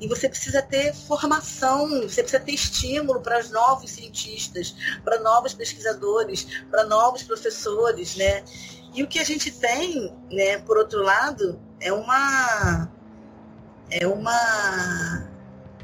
E 0.00 0.06
você 0.06 0.28
precisa 0.28 0.62
ter 0.62 0.94
formação, 0.94 2.02
você 2.02 2.22
precisa 2.22 2.42
ter 2.42 2.52
estímulo 2.52 3.20
para 3.20 3.40
os 3.40 3.50
novos 3.50 3.90
cientistas, 3.90 4.74
para 5.02 5.18
novos 5.18 5.54
pesquisadores, 5.54 6.46
para 6.70 6.84
novos 6.84 7.22
professores, 7.24 8.14
né? 8.16 8.44
E 8.94 9.02
o 9.02 9.08
que 9.08 9.18
a 9.18 9.24
gente 9.24 9.50
tem, 9.50 10.14
né, 10.30 10.58
por 10.58 10.78
outro 10.78 11.02
lado, 11.02 11.60
é 11.80 11.92
uma 11.92 12.90
é 13.90 14.06
uma 14.06 15.28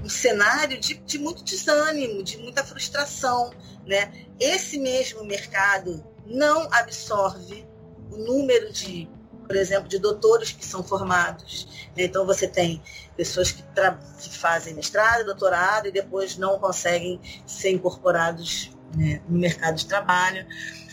um 0.05 0.09
cenário 0.09 0.79
de, 0.79 0.95
de 0.95 1.19
muito 1.19 1.43
desânimo, 1.43 2.23
de 2.23 2.37
muita 2.39 2.63
frustração. 2.63 3.51
Né? 3.87 4.13
Esse 4.39 4.79
mesmo 4.79 5.25
mercado 5.25 6.05
não 6.27 6.69
absorve 6.73 7.67
o 8.11 8.17
número 8.17 8.73
de, 8.73 9.09
por 9.47 9.57
exemplo, 9.57 9.89
de 9.89 9.99
doutores 9.99 10.53
que 10.53 10.65
são 10.65 10.83
formados. 10.83 11.89
Né? 11.97 12.05
Então 12.05 12.25
você 12.25 12.47
tem 12.47 12.83
pessoas 13.17 13.51
que, 13.51 13.63
que, 13.63 14.39
fazem 14.39 14.75
mestrado, 14.75 15.25
doutorado 15.25 15.89
e 15.89 15.93
depois 15.93 16.37
não 16.37 16.59
conseguem 16.59 17.21
ser 17.47 17.71
incorporados 17.71 18.71
né, 18.95 19.21
no 19.29 19.39
mercado 19.39 19.77
de 19.77 19.87
trabalho. 19.87 20.47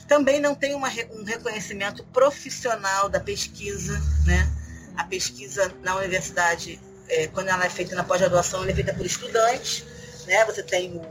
Também 0.07 0.39
não 0.39 0.53
tem 0.53 0.75
uma, 0.75 0.89
um 0.89 1.23
reconhecimento 1.23 2.03
profissional 2.05 3.07
da 3.07 3.19
pesquisa, 3.19 4.01
né? 4.25 4.51
A 4.97 5.05
pesquisa 5.05 5.73
na 5.81 5.95
universidade 5.95 6.81
é, 7.07 7.27
quando 7.27 7.47
ela 7.47 7.65
é 7.65 7.69
feita 7.69 7.95
na 7.95 8.03
pós-graduação, 8.03 8.61
ela 8.61 8.71
é 8.71 8.75
feita 8.75 8.93
por 8.93 9.05
estudantes, 9.05 9.85
né? 10.25 10.43
Você 10.45 10.63
tem 10.63 10.97
o, 10.97 11.01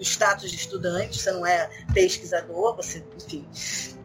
status 0.00 0.50
de 0.50 0.56
estudante, 0.56 1.18
você 1.18 1.30
não 1.32 1.46
é 1.46 1.68
pesquisador, 1.92 2.76
você, 2.76 3.04
enfim. 3.16 3.46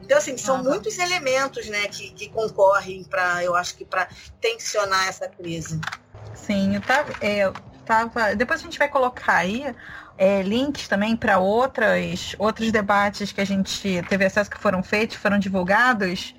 Então, 0.04 0.18
assim, 0.18 0.38
são 0.38 0.58
uhum. 0.58 0.64
muitos 0.64 0.98
elementos, 0.98 1.68
né, 1.68 1.88
que, 1.88 2.12
que 2.12 2.30
concorrem 2.30 3.04
para, 3.04 3.44
eu 3.44 3.56
acho 3.56 3.76
que 3.76 3.86
para 3.86 4.08
tensionar 4.40 5.08
essa 5.08 5.28
crise. 5.28 5.80
Sim, 6.34 6.76
eu 6.76 6.82
tava, 6.82 7.14
é, 7.22 7.46
eu 7.46 7.54
tava. 7.86 8.36
Depois 8.36 8.60
a 8.60 8.64
gente 8.64 8.80
vai 8.80 8.88
colocar 8.88 9.38
aí 9.38 9.76
é, 10.18 10.42
links 10.42 10.88
também 10.88 11.16
para 11.16 11.40
outras 11.40 12.36
outros 12.38 12.72
debates 12.72 13.32
que 13.32 13.42
a 13.42 13.46
gente 13.46 14.02
teve 14.10 14.26
acesso 14.26 14.50
que 14.50 14.58
foram 14.58 14.82
feitos, 14.82 15.18
foram 15.18 15.40
divulgados 15.40 16.34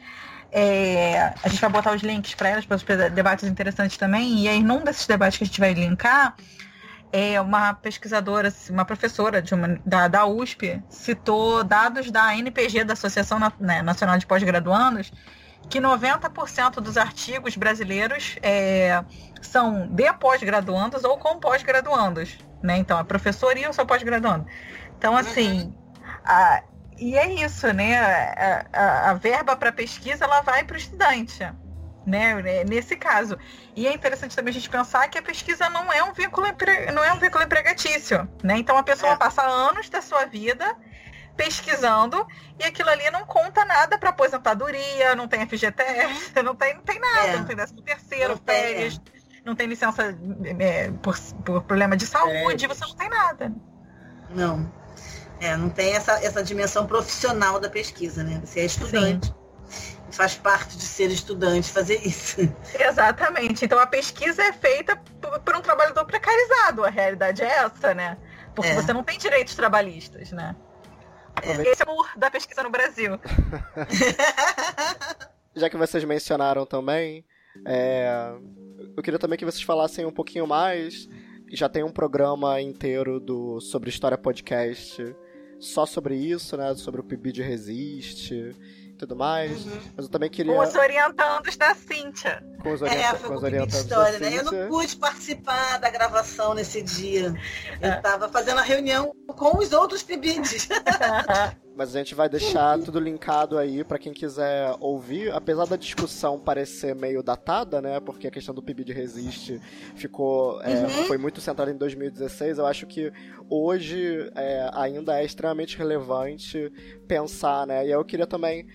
é, 0.54 1.32
a 1.42 1.48
gente 1.48 1.60
vai 1.62 1.70
botar 1.70 1.94
os 1.94 2.02
links 2.02 2.34
para 2.34 2.50
elas, 2.50 2.66
para 2.66 2.76
os 2.76 2.82
debates 3.12 3.48
interessantes 3.48 3.96
também. 3.96 4.40
E 4.40 4.48
aí, 4.48 4.62
num 4.62 4.84
desses 4.84 5.06
debates 5.06 5.38
que 5.38 5.44
a 5.44 5.46
gente 5.46 5.58
vai 5.58 5.72
linkar, 5.72 6.36
é 7.12 7.38
uma 7.40 7.74
pesquisadora, 7.74 8.52
uma 8.70 8.84
professora 8.84 9.42
de 9.42 9.52
uma, 9.54 9.78
da, 9.84 10.08
da 10.08 10.26
USP, 10.26 10.82
citou 10.88 11.62
dados 11.62 12.10
da 12.10 12.34
NPG, 12.34 12.84
da 12.84 12.94
Associação 12.94 13.38
né, 13.60 13.82
Nacional 13.82 14.16
de 14.16 14.26
Pós-Graduandos, 14.26 15.12
que 15.68 15.78
90% 15.78 16.80
dos 16.80 16.96
artigos 16.96 17.54
brasileiros 17.56 18.36
é, 18.42 19.04
são 19.42 19.86
de 19.88 20.12
pós-graduandos 20.14 21.04
ou 21.04 21.18
com 21.18 21.38
pós-graduandos. 21.38 22.38
Né? 22.62 22.78
Então, 22.78 22.98
a 22.98 23.04
professora 23.04 23.58
e 23.58 23.66
o 23.66 23.72
seu 23.72 23.84
pós-graduando. 23.84 24.46
Então, 24.96 25.16
assim, 25.16 25.62
uhum. 25.62 25.74
a, 26.24 26.62
e 26.98 27.16
é 27.16 27.32
isso, 27.44 27.72
né? 27.72 27.98
A, 27.98 28.66
a, 28.72 29.10
a 29.10 29.14
verba 29.14 29.56
para 29.56 29.72
pesquisa 29.72 30.24
ela 30.24 30.40
vai 30.42 30.64
para 30.64 30.74
o 30.74 30.78
estudante, 30.78 31.44
né? 32.06 32.64
Nesse 32.64 32.96
caso. 32.96 33.38
E 33.74 33.86
é 33.86 33.92
interessante 33.92 34.34
também 34.34 34.50
a 34.50 34.54
gente 34.54 34.68
pensar 34.68 35.08
que 35.08 35.18
a 35.18 35.22
pesquisa 35.22 35.68
não 35.70 35.92
é 35.92 36.02
um 36.02 36.12
vínculo, 36.12 36.46
não 36.92 37.04
é 37.04 37.12
um 37.12 37.18
vínculo 37.18 37.44
empregatício, 37.44 38.28
né? 38.42 38.58
Então 38.58 38.76
a 38.76 38.82
pessoa 38.82 39.12
é. 39.12 39.16
passa 39.16 39.42
anos 39.42 39.88
da 39.88 40.02
sua 40.02 40.24
vida 40.24 40.76
pesquisando 41.36 42.26
e 42.58 42.64
aquilo 42.64 42.90
ali 42.90 43.10
não 43.10 43.24
conta 43.24 43.64
nada 43.64 43.96
para 43.96 44.10
aposentadoria, 44.10 45.14
não 45.16 45.26
tem 45.26 45.46
FGTS, 45.46 46.32
não 46.44 46.54
tem, 46.54 46.74
não 46.74 46.82
tem 46.82 46.98
nada, 46.98 47.28
é. 47.28 47.36
não 47.38 47.44
tem 47.44 47.56
décimo 47.56 47.80
terceiro, 47.80 48.38
férias, 48.44 49.00
não 49.44 49.54
tem 49.54 49.66
licença 49.66 50.16
é, 50.58 50.90
por, 51.02 51.18
por 51.44 51.62
problema 51.62 51.96
de 51.96 52.06
saúde, 52.06 52.66
é. 52.66 52.68
você 52.68 52.84
não 52.84 52.94
tem 52.94 53.08
nada. 53.08 53.52
Não. 54.30 54.70
É, 55.40 55.56
não 55.56 55.70
tem 55.70 55.94
essa, 55.94 56.12
essa 56.24 56.42
dimensão 56.44 56.86
profissional 56.86 57.58
da 57.58 57.68
pesquisa, 57.68 58.22
né? 58.22 58.40
Você 58.44 58.60
é 58.60 58.64
estudante. 58.64 59.26
Sim 59.26 59.41
faz 60.16 60.34
parte 60.34 60.76
de 60.76 60.82
ser 60.82 61.10
estudante 61.10 61.70
fazer 61.70 62.06
isso. 62.06 62.40
Exatamente. 62.78 63.64
Então 63.64 63.78
a 63.78 63.86
pesquisa 63.86 64.42
é 64.42 64.52
feita 64.52 64.96
por, 65.20 65.40
por 65.40 65.56
um 65.56 65.60
trabalhador 65.60 66.04
precarizado. 66.04 66.84
A 66.84 66.90
realidade 66.90 67.42
é 67.42 67.46
essa, 67.46 67.94
né? 67.94 68.18
Porque 68.54 68.70
é. 68.70 68.74
você 68.74 68.92
não 68.92 69.02
tem 69.02 69.18
direitos 69.18 69.54
trabalhistas, 69.54 70.30
né? 70.32 70.54
É. 71.42 71.70
Esse 71.70 71.82
é 71.82 71.90
o 71.90 72.06
da 72.16 72.30
pesquisa 72.30 72.62
no 72.62 72.70
Brasil. 72.70 73.18
Já 75.54 75.68
que 75.68 75.76
vocês 75.76 76.04
mencionaram 76.04 76.64
também, 76.66 77.24
é... 77.66 78.32
eu 78.96 79.02
queria 79.02 79.18
também 79.18 79.38
que 79.38 79.44
vocês 79.44 79.62
falassem 79.62 80.04
um 80.04 80.12
pouquinho 80.12 80.46
mais. 80.46 81.08
Já 81.52 81.68
tem 81.68 81.82
um 81.82 81.92
programa 81.92 82.60
inteiro 82.60 83.20
do 83.20 83.60
sobre 83.60 83.90
história 83.90 84.16
podcast 84.16 85.14
só 85.60 85.86
sobre 85.86 86.16
isso, 86.16 86.56
né? 86.56 86.74
Sobre 86.74 87.00
o 87.00 87.04
PIB 87.04 87.32
de 87.32 87.42
Resiste 87.42 88.54
tudo 89.02 89.16
mais. 89.16 89.66
Uhum. 89.66 89.80
Mas 89.96 90.06
eu 90.06 90.10
também 90.10 90.30
queria. 90.30 90.54
Com 90.54 90.60
os 90.60 90.74
orientandos 90.74 91.56
da 91.56 91.74
Cíntia. 91.74 92.42
Com 92.62 92.72
os, 92.72 92.82
é, 92.82 93.12
com 93.14 93.34
os 93.34 93.42
orientandos 93.42 93.74
história, 93.80 94.18
da 94.20 94.30
Cíntia. 94.30 94.42
Né? 94.44 94.58
Eu 94.58 94.62
não 94.62 94.68
pude 94.68 94.96
participar 94.96 95.78
da 95.78 95.90
gravação 95.90 96.54
nesse 96.54 96.82
dia. 96.82 97.34
Eu 97.80 97.92
estava 97.94 98.26
é. 98.26 98.28
fazendo 98.28 98.58
a 98.58 98.62
reunião 98.62 99.12
com 99.26 99.58
os 99.58 99.72
outros 99.72 100.02
PIBIDs. 100.04 100.68
Mas 101.74 101.94
a 101.94 101.98
gente 101.98 102.14
vai 102.14 102.28
deixar 102.28 102.78
tudo 102.80 103.00
linkado 103.00 103.56
aí 103.56 103.82
para 103.82 103.98
quem 103.98 104.12
quiser 104.12 104.76
ouvir. 104.78 105.32
Apesar 105.32 105.66
da 105.66 105.76
discussão 105.76 106.38
parecer 106.38 106.94
meio 106.94 107.22
datada, 107.22 107.80
né? 107.80 107.98
Porque 107.98 108.26
a 108.26 108.30
questão 108.30 108.54
do 108.54 108.62
PIB 108.62 108.84
de 108.84 108.92
Resiste 108.92 109.60
ficou. 109.96 110.60
É, 110.62 110.82
uhum. 110.82 111.04
Foi 111.06 111.16
muito 111.16 111.40
centrada 111.40 111.70
em 111.70 111.76
2016. 111.76 112.58
Eu 112.58 112.66
acho 112.66 112.86
que 112.86 113.10
hoje 113.48 114.30
é, 114.34 114.70
ainda 114.74 115.18
é 115.18 115.24
extremamente 115.24 115.78
relevante 115.78 116.70
pensar, 117.08 117.66
né? 117.66 117.86
E 117.86 117.90
eu 117.90 118.04
queria 118.04 118.26
também 118.26 118.66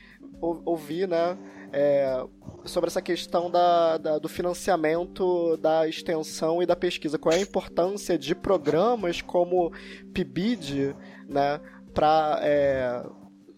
ouvir, 0.42 1.08
né? 1.08 1.38
É, 1.72 2.24
sobre 2.66 2.88
essa 2.88 3.02
questão 3.02 3.52
da, 3.52 3.98
da, 3.98 4.20
do 4.20 4.30
financiamento 4.30 5.58
da 5.58 5.88
extensão 5.88 6.62
e 6.62 6.66
da 6.66 6.76
pesquisa. 6.76 7.18
Qual 7.18 7.34
é 7.34 7.38
a 7.38 7.42
importância 7.42 8.18
de 8.18 8.34
programas 8.34 9.22
como 9.22 9.72
PIBID, 10.14 10.96
né? 11.28 11.60
Pra, 11.94 12.40
é, 12.42 13.04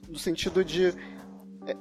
no 0.07 0.17
sentido 0.17 0.63
de 0.63 0.93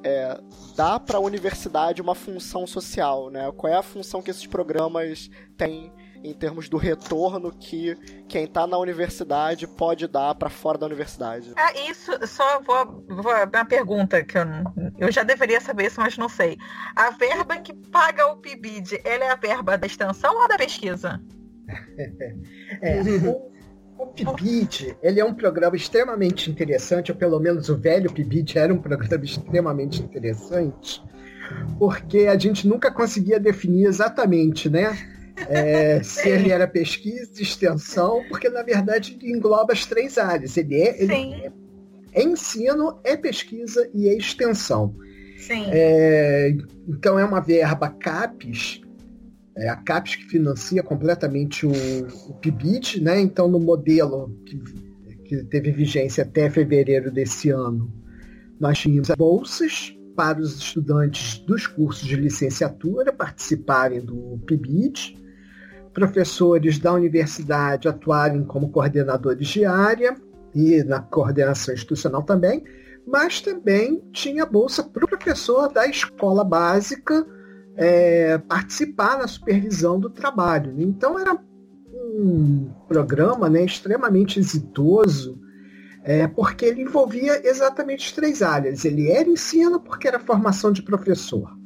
é, 0.02 0.40
dar 0.76 1.00
para 1.00 1.18
a 1.18 1.20
universidade 1.20 2.02
uma 2.02 2.14
função 2.14 2.66
social, 2.66 3.30
né? 3.30 3.50
Qual 3.56 3.72
é 3.72 3.76
a 3.76 3.82
função 3.82 4.20
que 4.20 4.30
esses 4.30 4.46
programas 4.46 5.30
têm 5.56 5.92
em 6.22 6.32
termos 6.32 6.68
do 6.68 6.76
retorno 6.76 7.52
que 7.52 7.96
quem 8.28 8.44
está 8.44 8.66
na 8.66 8.78
universidade 8.78 9.66
pode 9.66 10.06
dar 10.06 10.34
para 10.34 10.50
fora 10.50 10.78
da 10.78 10.86
universidade. 10.86 11.52
Ah, 11.56 11.72
isso, 11.88 12.12
só 12.26 12.60
vou, 12.60 13.04
vou 13.08 13.32
uma 13.32 13.64
pergunta 13.64 14.22
que 14.24 14.36
eu, 14.36 14.44
eu 14.98 15.12
já 15.12 15.22
deveria 15.22 15.60
saber 15.60 15.86
isso, 15.86 16.00
mas 16.00 16.16
não 16.18 16.28
sei. 16.28 16.56
A 16.94 17.10
verba 17.10 17.56
que 17.58 17.74
paga 17.74 18.26
o 18.26 18.36
PIBID, 18.36 19.00
ela 19.04 19.24
é 19.24 19.30
a 19.30 19.36
verba 19.36 19.78
da 19.78 19.86
extensão 19.86 20.36
ou 20.40 20.48
da 20.48 20.56
pesquisa? 20.56 21.20
é, 22.82 23.00
o, 23.00 23.50
o 23.98 24.06
PIBID, 24.06 24.96
ele 25.02 25.20
é 25.20 25.24
um 25.24 25.34
programa 25.34 25.76
extremamente 25.76 26.50
interessante, 26.50 27.12
ou 27.12 27.18
pelo 27.18 27.38
menos 27.38 27.68
o 27.68 27.76
velho 27.76 28.12
PIBID 28.12 28.58
era 28.58 28.72
um 28.72 28.78
programa 28.78 29.24
extremamente 29.24 30.02
interessante, 30.02 31.02
porque 31.78 32.26
a 32.26 32.38
gente 32.38 32.66
nunca 32.66 32.90
conseguia 32.90 33.40
definir 33.40 33.86
exatamente, 33.86 34.68
né? 34.68 34.96
É, 35.48 36.02
se 36.02 36.28
ele 36.28 36.50
era 36.50 36.66
pesquisa, 36.66 37.40
extensão, 37.40 38.24
porque 38.28 38.48
na 38.48 38.62
verdade 38.62 39.18
ele 39.20 39.32
engloba 39.32 39.72
as 39.72 39.86
três 39.86 40.18
áreas. 40.18 40.56
Ele 40.56 40.74
é, 40.74 41.02
ele 41.02 41.14
é, 41.14 41.52
é, 42.12 42.22
ensino, 42.22 42.98
é 43.04 43.16
pesquisa 43.16 43.88
e 43.94 44.08
é 44.08 44.16
extensão. 44.16 44.94
É, 45.50 46.54
então 46.88 47.18
é 47.18 47.24
uma 47.24 47.40
verba 47.40 47.88
CAPES, 47.88 48.82
é 49.56 49.68
a 49.68 49.76
CAPES 49.76 50.16
que 50.16 50.24
financia 50.24 50.82
completamente 50.82 51.64
o, 51.64 51.70
o 52.28 52.34
PIBID, 52.34 53.00
né? 53.00 53.20
Então 53.20 53.48
no 53.48 53.60
modelo 53.60 54.36
que, 54.44 54.58
que 55.24 55.44
teve 55.44 55.70
vigência 55.70 56.24
até 56.24 56.50
fevereiro 56.50 57.10
desse 57.10 57.50
ano, 57.50 57.92
nós 58.58 58.78
tínhamos 58.78 59.08
bolsas 59.16 59.94
para 60.16 60.40
os 60.40 60.58
estudantes 60.58 61.38
dos 61.38 61.68
cursos 61.68 62.06
de 62.06 62.16
licenciatura 62.16 63.12
participarem 63.12 64.00
do 64.00 64.40
PIBID 64.44 65.27
professores 65.98 66.78
da 66.78 66.92
universidade 66.92 67.88
atuarem 67.88 68.44
como 68.44 68.70
coordenadores 68.70 69.48
de 69.48 69.64
área 69.64 70.16
e 70.54 70.84
na 70.84 71.00
coordenação 71.00 71.74
institucional 71.74 72.22
também, 72.22 72.62
mas 73.04 73.40
também 73.40 74.00
tinha 74.12 74.46
bolsa 74.46 74.84
para 74.84 75.04
o 75.04 75.08
professor 75.08 75.72
da 75.72 75.86
escola 75.86 76.44
básica 76.44 77.26
é, 77.76 78.38
participar 78.38 79.18
na 79.18 79.26
supervisão 79.26 79.98
do 79.98 80.08
trabalho. 80.08 80.72
Então 80.78 81.18
era 81.18 81.36
um 81.92 82.70
programa 82.86 83.50
né, 83.50 83.64
extremamente 83.64 84.38
exitoso, 84.38 85.40
é, 86.04 86.28
porque 86.28 86.64
ele 86.64 86.82
envolvia 86.82 87.44
exatamente 87.44 88.14
três 88.14 88.40
áreas. 88.40 88.84
Ele 88.84 89.10
era 89.10 89.28
ensino 89.28 89.80
porque 89.80 90.06
era 90.06 90.20
formação 90.20 90.70
de 90.70 90.82
professor. 90.82 91.57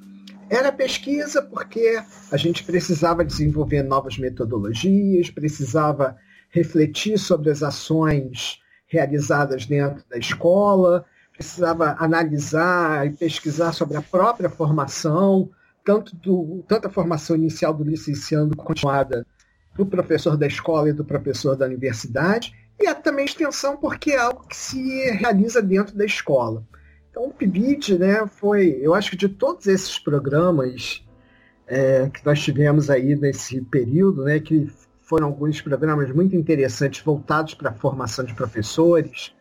Era 0.52 0.70
pesquisa 0.70 1.40
porque 1.40 1.98
a 2.30 2.36
gente 2.36 2.62
precisava 2.62 3.24
desenvolver 3.24 3.82
novas 3.82 4.18
metodologias, 4.18 5.30
precisava 5.30 6.14
refletir 6.50 7.18
sobre 7.18 7.48
as 7.48 7.62
ações 7.62 8.60
realizadas 8.86 9.64
dentro 9.64 10.04
da 10.10 10.18
escola, 10.18 11.06
precisava 11.32 11.96
analisar 11.98 13.06
e 13.06 13.16
pesquisar 13.16 13.72
sobre 13.72 13.96
a 13.96 14.02
própria 14.02 14.50
formação, 14.50 15.50
tanto, 15.82 16.14
do, 16.16 16.62
tanto 16.68 16.86
a 16.86 16.90
formação 16.90 17.34
inicial 17.34 17.72
do 17.72 17.82
licenciando 17.82 18.54
continuada 18.54 19.26
do 19.74 19.86
professor 19.86 20.36
da 20.36 20.46
escola 20.46 20.90
e 20.90 20.92
do 20.92 21.02
professor 21.02 21.56
da 21.56 21.64
universidade, 21.64 22.54
e 22.78 22.94
também 22.96 23.24
extensão 23.24 23.78
porque 23.78 24.10
é 24.10 24.18
algo 24.18 24.46
que 24.46 24.56
se 24.58 25.10
realiza 25.12 25.62
dentro 25.62 25.96
da 25.96 26.04
escola. 26.04 26.62
Então, 27.12 27.26
o 27.26 27.30
PIBID, 27.30 27.98
né, 27.98 28.26
foi, 28.26 28.78
eu 28.80 28.94
acho 28.94 29.10
que 29.10 29.16
de 29.18 29.28
todos 29.28 29.66
esses 29.66 29.98
programas 29.98 31.04
é, 31.66 32.08
que 32.08 32.24
nós 32.24 32.40
tivemos 32.40 32.88
aí 32.88 33.14
nesse 33.14 33.60
período, 33.60 34.24
né, 34.24 34.40
que 34.40 34.66
foram 35.02 35.26
alguns 35.26 35.60
programas 35.60 36.10
muito 36.10 36.34
interessantes 36.34 37.04
voltados 37.04 37.52
para 37.52 37.68
a 37.68 37.74
formação 37.74 38.24
de 38.24 38.34
professores, 38.34 39.34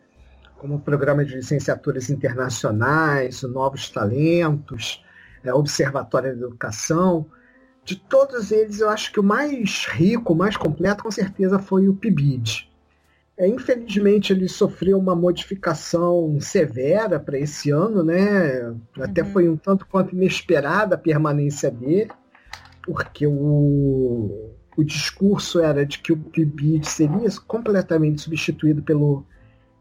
como 0.58 0.74
o 0.74 0.80
programa 0.80 1.24
de 1.24 1.34
licenciaturas 1.34 2.10
internacionais, 2.10 3.42
o 3.42 3.48
Novos 3.48 3.88
Talentos, 3.88 5.02
é, 5.42 5.52
Observatório 5.52 6.38
da 6.38 6.46
Educação. 6.46 7.24
De 7.86 7.96
todos 7.96 8.52
eles, 8.52 8.80
eu 8.80 8.90
acho 8.90 9.10
que 9.10 9.18
o 9.18 9.24
mais 9.24 9.86
rico, 9.86 10.34
o 10.34 10.36
mais 10.36 10.58
completo, 10.58 11.02
com 11.02 11.10
certeza, 11.10 11.58
foi 11.58 11.88
o 11.88 11.94
PIBID. 11.94 12.70
É, 13.42 13.48
infelizmente 13.48 14.32
ele 14.32 14.48
sofreu 14.48 14.96
uma 14.96 15.16
modificação 15.16 16.38
severa 16.40 17.18
para 17.18 17.36
esse 17.36 17.72
ano, 17.72 18.04
né? 18.04 18.72
Até 19.00 19.22
uhum. 19.22 19.32
foi 19.32 19.48
um 19.48 19.56
tanto 19.56 19.84
quanto 19.84 20.14
inesperada 20.14 20.94
a 20.94 20.98
permanência 20.98 21.68
dele, 21.68 22.12
porque 22.84 23.26
o, 23.26 24.52
o 24.76 24.84
discurso 24.84 25.58
era 25.58 25.84
de 25.84 25.98
que 25.98 26.12
o 26.12 26.16
PIBID 26.16 26.86
seria 26.86 27.28
completamente 27.44 28.20
substituído 28.22 28.80
pelo 28.80 29.26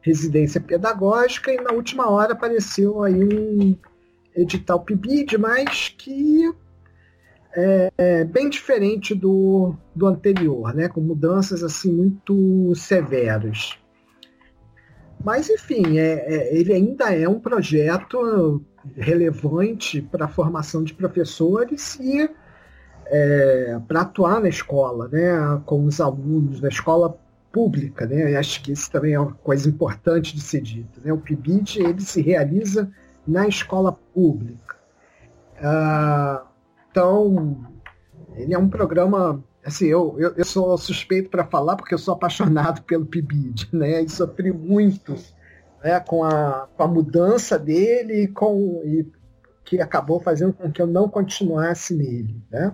residência 0.01 0.59
pedagógica 0.59 1.53
e 1.53 1.62
na 1.62 1.72
última 1.72 2.09
hora 2.09 2.34
apareceu 2.34 3.03
aí 3.03 3.24
um 3.24 3.78
edital 4.36 4.80
PIBID, 4.80 5.38
mas 5.38 5.93
que 5.95 6.51
é, 7.56 7.91
é, 7.97 8.24
bem 8.24 8.49
diferente 8.49 9.14
do, 9.14 9.76
do 9.95 10.08
anterior, 10.08 10.74
né? 10.74 10.88
com 10.88 11.02
mudanças 11.02 11.64
assim 11.64 11.91
muito 11.91 12.74
severas. 12.76 13.78
Mas, 15.24 15.49
enfim, 15.49 15.99
é, 15.99 16.14
é, 16.34 16.56
ele 16.58 16.74
ainda 16.74 17.14
é 17.14 17.28
um 17.28 17.39
projeto 17.39 18.64
relevante 18.95 20.02
para 20.02 20.26
a 20.26 20.28
formação 20.28 20.84
de 20.84 20.93
professores 20.93 21.99
e 21.99 22.28
é, 23.06 23.80
para 23.88 24.02
atuar 24.02 24.41
na 24.41 24.49
escola, 24.49 25.08
né, 25.10 25.62
com 25.66 25.86
os 25.86 26.02
alunos, 26.02 26.60
na 26.62 26.70
escola 26.70 27.20
pública. 27.52 28.08
Né? 28.08 28.36
Acho 28.36 28.64
que 28.64 28.72
isso 28.72 28.89
também 28.89 29.14
é 29.14 29.20
uma 29.20 29.34
coisa 29.34 29.70
importante 29.70 30.34
de 30.34 30.41
ser 30.41 30.62
dito. 30.62 30.99
Né? 31.04 31.14
O 31.14 31.18
PIBID 31.18 31.84
ele 31.84 32.02
se 32.02 32.22
realiza 32.22 32.89
na 33.28 33.47
escola 33.47 33.91
pública. 33.91 34.78
Ah, 35.62 36.43
então, 36.92 37.66
ele 38.36 38.54
é 38.54 38.60
um 38.60 38.70
programa. 38.70 39.44
Assim, 39.64 39.86
eu, 39.86 40.16
eu, 40.20 40.34
eu 40.36 40.46
sou 40.46 40.78
suspeito 40.78 41.30
para 41.30 41.46
falar 41.46 41.76
porque 41.76 41.94
eu 41.94 42.00
sou 42.00 42.14
apaixonado 42.14 42.82
pelo 42.84 43.06
PIBID, 43.06 43.70
né? 43.72 44.02
E 44.02 44.10
sofri 44.10 44.52
muito 44.52 45.16
né, 45.84 46.00
com, 46.00 46.24
a, 46.24 46.68
com 46.76 46.84
a 46.84 46.88
mudança 46.88 47.58
dele 47.58 48.28
com, 48.28 48.82
e 48.84 49.10
que 49.64 49.80
acabou 49.80 50.20
fazendo 50.20 50.54
com 50.54 50.72
que 50.72 50.82
eu 50.82 50.88
não 50.88 51.08
continuasse 51.08 51.96
nele. 51.96 52.42
Né? 52.50 52.74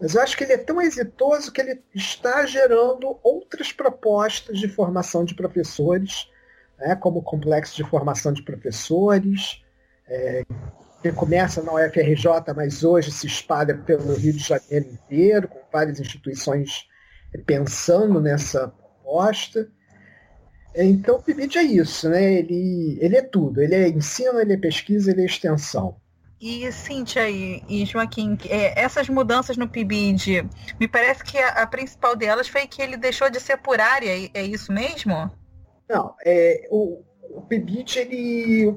Mas 0.00 0.14
eu 0.14 0.22
acho 0.22 0.36
que 0.36 0.44
ele 0.44 0.52
é 0.52 0.58
tão 0.58 0.80
exitoso 0.80 1.52
que 1.52 1.60
ele 1.60 1.82
está 1.94 2.44
gerando 2.46 3.18
outras 3.22 3.72
propostas 3.72 4.58
de 4.58 4.68
formação 4.68 5.24
de 5.24 5.34
professores, 5.34 6.28
né, 6.78 6.94
como 6.94 7.18
o 7.18 7.22
complexo 7.22 7.74
de 7.76 7.82
formação 7.82 8.32
de 8.32 8.42
professores, 8.42 9.64
é, 10.06 10.44
que 11.02 11.12
começa 11.12 11.62
na 11.62 11.72
UFRJ, 11.72 12.52
mas 12.56 12.82
hoje 12.82 13.10
se 13.12 13.26
espalha 13.26 13.76
pelo 13.76 14.14
Rio 14.14 14.32
de 14.32 14.38
Janeiro 14.38 14.86
inteiro, 14.90 15.48
com 15.48 15.60
várias 15.72 16.00
instituições 16.00 16.86
pensando 17.46 18.20
nessa 18.20 18.68
proposta. 18.68 19.68
Então 20.74 21.16
o 21.16 21.22
PIBID 21.22 21.58
é 21.58 21.62
isso, 21.62 22.08
né? 22.08 22.34
Ele, 22.34 22.98
ele 23.00 23.16
é 23.16 23.22
tudo. 23.22 23.60
Ele 23.60 23.74
é 23.74 23.88
ensino, 23.88 24.38
ele 24.40 24.52
é 24.52 24.56
pesquisa, 24.56 25.10
ele 25.10 25.22
é 25.22 25.26
extensão. 25.26 25.96
E 26.40 26.70
Cíntia 26.70 27.28
e, 27.28 27.84
Joaquim, 27.84 28.38
é, 28.48 28.80
essas 28.80 29.08
mudanças 29.08 29.56
no 29.56 29.68
PIBID, 29.68 30.48
me 30.78 30.86
parece 30.86 31.24
que 31.24 31.36
a, 31.36 31.62
a, 31.62 31.66
principal 31.66 32.14
delas 32.14 32.46
foi 32.46 32.64
que 32.68 32.80
ele 32.80 32.96
deixou 32.96 33.28
de 33.28 33.40
ser 33.40 33.56
por 33.56 33.80
área, 33.80 34.30
é 34.32 34.42
isso 34.44 34.72
mesmo? 34.72 35.28
Não, 35.88 36.14
é, 36.24 36.68
o, 36.70 37.02
o 37.30 37.42
PIBID, 37.42 37.98
ele, 37.98 38.76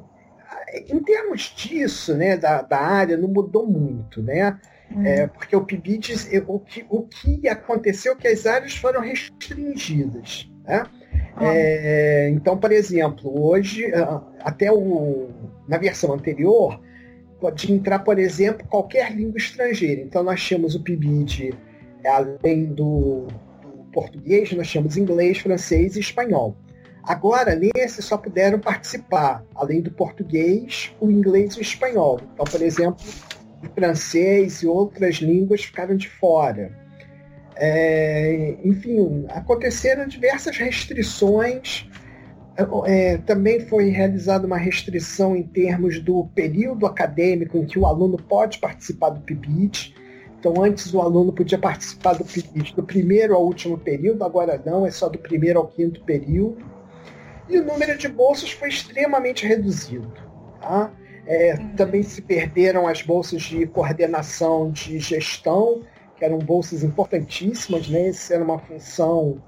em 0.87 0.99
termos 0.99 1.53
disso, 1.55 2.15
né, 2.15 2.37
da, 2.37 2.61
da 2.61 2.79
área, 2.79 3.17
não 3.17 3.27
mudou 3.27 3.65
muito, 3.67 4.21
né? 4.21 4.59
Uhum. 4.93 5.05
É, 5.05 5.27
porque 5.27 5.55
o 5.55 5.63
PIBID, 5.63 6.13
o 6.47 6.59
que, 6.59 6.85
o 6.89 7.03
que 7.03 7.47
aconteceu 7.47 8.13
é 8.13 8.15
que 8.15 8.27
as 8.27 8.45
áreas 8.45 8.75
foram 8.75 9.01
restringidas, 9.01 10.49
né? 10.65 10.83
É, 11.39 12.29
então, 12.29 12.57
por 12.57 12.71
exemplo, 12.71 13.41
hoje, 13.41 13.91
até 14.41 14.71
o, 14.71 15.29
na 15.67 15.77
versão 15.77 16.13
anterior, 16.13 16.79
pode 17.39 17.71
entrar, 17.71 17.99
por 17.99 18.19
exemplo, 18.19 18.67
qualquer 18.67 19.11
língua 19.15 19.37
estrangeira. 19.37 20.01
Então, 20.01 20.23
nós 20.23 20.43
tínhamos 20.43 20.75
o 20.75 20.83
PIBID, 20.83 21.53
além 22.05 22.65
do, 22.65 23.27
do 23.61 23.83
português, 23.93 24.51
nós 24.51 24.69
tínhamos 24.69 24.97
inglês, 24.97 25.39
francês 25.39 25.95
e 25.95 25.99
espanhol. 25.99 26.55
Agora, 27.03 27.55
nesse 27.55 28.01
só 28.01 28.17
puderam 28.17 28.59
participar, 28.59 29.43
além 29.55 29.81
do 29.81 29.91
português, 29.91 30.93
o 30.99 31.09
inglês 31.09 31.55
e 31.55 31.59
o 31.59 31.61
espanhol. 31.61 32.19
Então, 32.33 32.45
por 32.45 32.61
exemplo, 32.61 33.03
o 33.63 33.67
francês 33.73 34.61
e 34.61 34.67
outras 34.67 35.15
línguas 35.15 35.63
ficaram 35.63 35.95
de 35.95 36.07
fora. 36.07 36.71
É, 37.55 38.55
enfim, 38.63 39.25
aconteceram 39.29 40.07
diversas 40.07 40.57
restrições. 40.57 41.89
É, 42.85 43.17
também 43.17 43.61
foi 43.61 43.89
realizada 43.89 44.45
uma 44.45 44.57
restrição 44.57 45.35
em 45.35 45.43
termos 45.43 45.99
do 45.99 46.25
período 46.35 46.85
acadêmico 46.85 47.57
em 47.57 47.65
que 47.65 47.79
o 47.79 47.87
aluno 47.87 48.17
pode 48.17 48.59
participar 48.59 49.09
do 49.09 49.21
PIBIT. 49.21 49.95
Então, 50.39 50.63
antes 50.63 50.93
o 50.93 51.01
aluno 51.01 51.31
podia 51.33 51.57
participar 51.57 52.13
do 52.13 52.25
PIBIT 52.25 52.75
do 52.75 52.83
primeiro 52.83 53.35
ao 53.35 53.43
último 53.43 53.77
período, 53.77 54.23
agora 54.23 54.61
não, 54.65 54.85
é 54.85 54.91
só 54.91 55.07
do 55.07 55.17
primeiro 55.17 55.59
ao 55.59 55.67
quinto 55.67 56.01
período. 56.03 56.57
E 57.51 57.59
o 57.59 57.65
número 57.65 57.97
de 57.97 58.07
bolsas 58.07 58.51
foi 58.51 58.69
extremamente 58.69 59.45
reduzido. 59.45 60.09
Tá? 60.61 60.89
É, 61.27 61.55
uhum. 61.55 61.75
Também 61.75 62.01
se 62.01 62.21
perderam 62.21 62.87
as 62.87 63.01
bolsas 63.01 63.41
de 63.41 63.67
coordenação 63.67 64.71
de 64.71 64.97
gestão, 64.99 65.81
que 66.15 66.23
eram 66.23 66.37
bolsas 66.37 66.81
importantíssimas, 66.81 67.89
né? 67.89 68.07
Isso 68.09 68.33
era 68.33 68.41
uma 68.41 68.57
função 68.57 69.43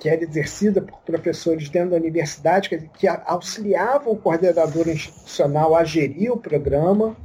que 0.00 0.08
era 0.08 0.22
exercida 0.22 0.82
por 0.82 1.00
professores 1.02 1.68
dentro 1.68 1.90
da 1.90 1.96
universidade, 1.96 2.68
que 2.68 3.06
auxiliavam 3.06 4.12
o 4.12 4.16
coordenador 4.16 4.88
institucional 4.88 5.76
a 5.76 5.84
gerir 5.84 6.32
o 6.32 6.36
programa. 6.36 7.16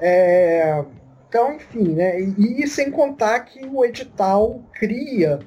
É, 0.00 0.84
então, 1.28 1.54
enfim, 1.54 1.94
né? 1.94 2.20
E, 2.20 2.62
e 2.62 2.68
sem 2.68 2.90
contar 2.90 3.40
que 3.40 3.66
o 3.66 3.84
edital 3.84 4.62
cria 4.72 5.40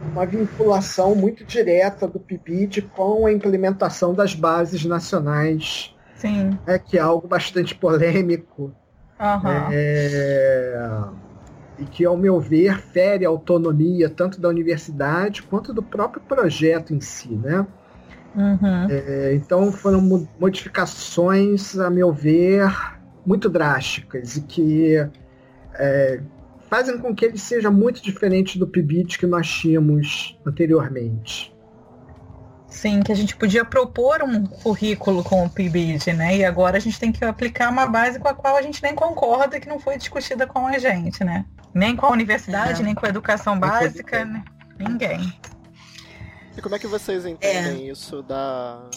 uma 0.00 0.24
vinculação 0.24 1.14
muito 1.14 1.44
direta 1.44 2.06
do 2.06 2.20
PIBID 2.20 2.82
com 2.82 3.26
a 3.26 3.32
implementação 3.32 4.14
das 4.14 4.34
bases 4.34 4.84
nacionais, 4.84 5.94
Sim. 6.14 6.58
É, 6.66 6.78
que 6.78 6.98
é 6.98 7.00
algo 7.00 7.26
bastante 7.26 7.74
polêmico. 7.74 8.72
Uhum. 9.20 9.50
É 9.70 11.08
e 11.78 11.84
que, 11.84 12.04
ao 12.04 12.16
meu 12.16 12.40
ver, 12.40 12.80
fere 12.80 13.24
a 13.24 13.28
autonomia 13.28 14.10
tanto 14.10 14.40
da 14.40 14.48
universidade 14.48 15.42
quanto 15.42 15.72
do 15.72 15.82
próprio 15.82 16.20
projeto 16.22 16.92
em 16.92 17.00
si, 17.00 17.30
né? 17.30 17.66
Uhum. 18.34 18.86
É, 18.90 19.34
então 19.34 19.72
foram 19.72 20.00
modificações, 20.38 21.78
a 21.78 21.88
meu 21.88 22.12
ver, 22.12 22.70
muito 23.24 23.48
drásticas 23.48 24.36
e 24.36 24.42
que 24.42 25.08
é, 25.74 26.20
fazem 26.68 26.98
com 26.98 27.14
que 27.14 27.24
ele 27.24 27.38
seja 27.38 27.70
muito 27.70 28.02
diferente 28.02 28.58
do 28.58 28.66
PIBIT 28.66 29.18
que 29.18 29.26
nós 29.26 29.48
tínhamos 29.48 30.38
anteriormente. 30.46 31.54
Sim, 32.68 33.02
que 33.02 33.10
a 33.10 33.14
gente 33.14 33.34
podia 33.34 33.64
propor 33.64 34.22
um 34.22 34.44
currículo 34.44 35.24
com 35.24 35.44
o 35.44 35.50
PIBID, 35.50 36.12
né? 36.12 36.36
E 36.36 36.44
agora 36.44 36.76
a 36.76 36.80
gente 36.80 37.00
tem 37.00 37.10
que 37.10 37.24
aplicar 37.24 37.70
uma 37.70 37.86
base 37.86 38.18
com 38.18 38.28
a 38.28 38.34
qual 38.34 38.56
a 38.56 38.62
gente 38.62 38.82
nem 38.82 38.94
concorda 38.94 39.58
que 39.58 39.68
não 39.68 39.80
foi 39.80 39.96
discutida 39.96 40.46
com 40.46 40.66
a 40.66 40.78
gente, 40.78 41.24
né? 41.24 41.46
Nem 41.72 41.96
com 41.96 42.06
a 42.06 42.10
universidade, 42.10 42.82
é. 42.82 42.84
nem 42.84 42.94
com 42.94 43.06
a 43.06 43.08
educação 43.08 43.58
básica, 43.58 44.24
né? 44.24 44.44
ninguém. 44.78 45.32
E 46.56 46.60
como 46.60 46.74
é 46.74 46.78
que 46.78 46.86
vocês 46.86 47.24
entendem 47.24 47.88
é. 47.88 47.90
isso 47.90 48.22
da, 48.22 48.88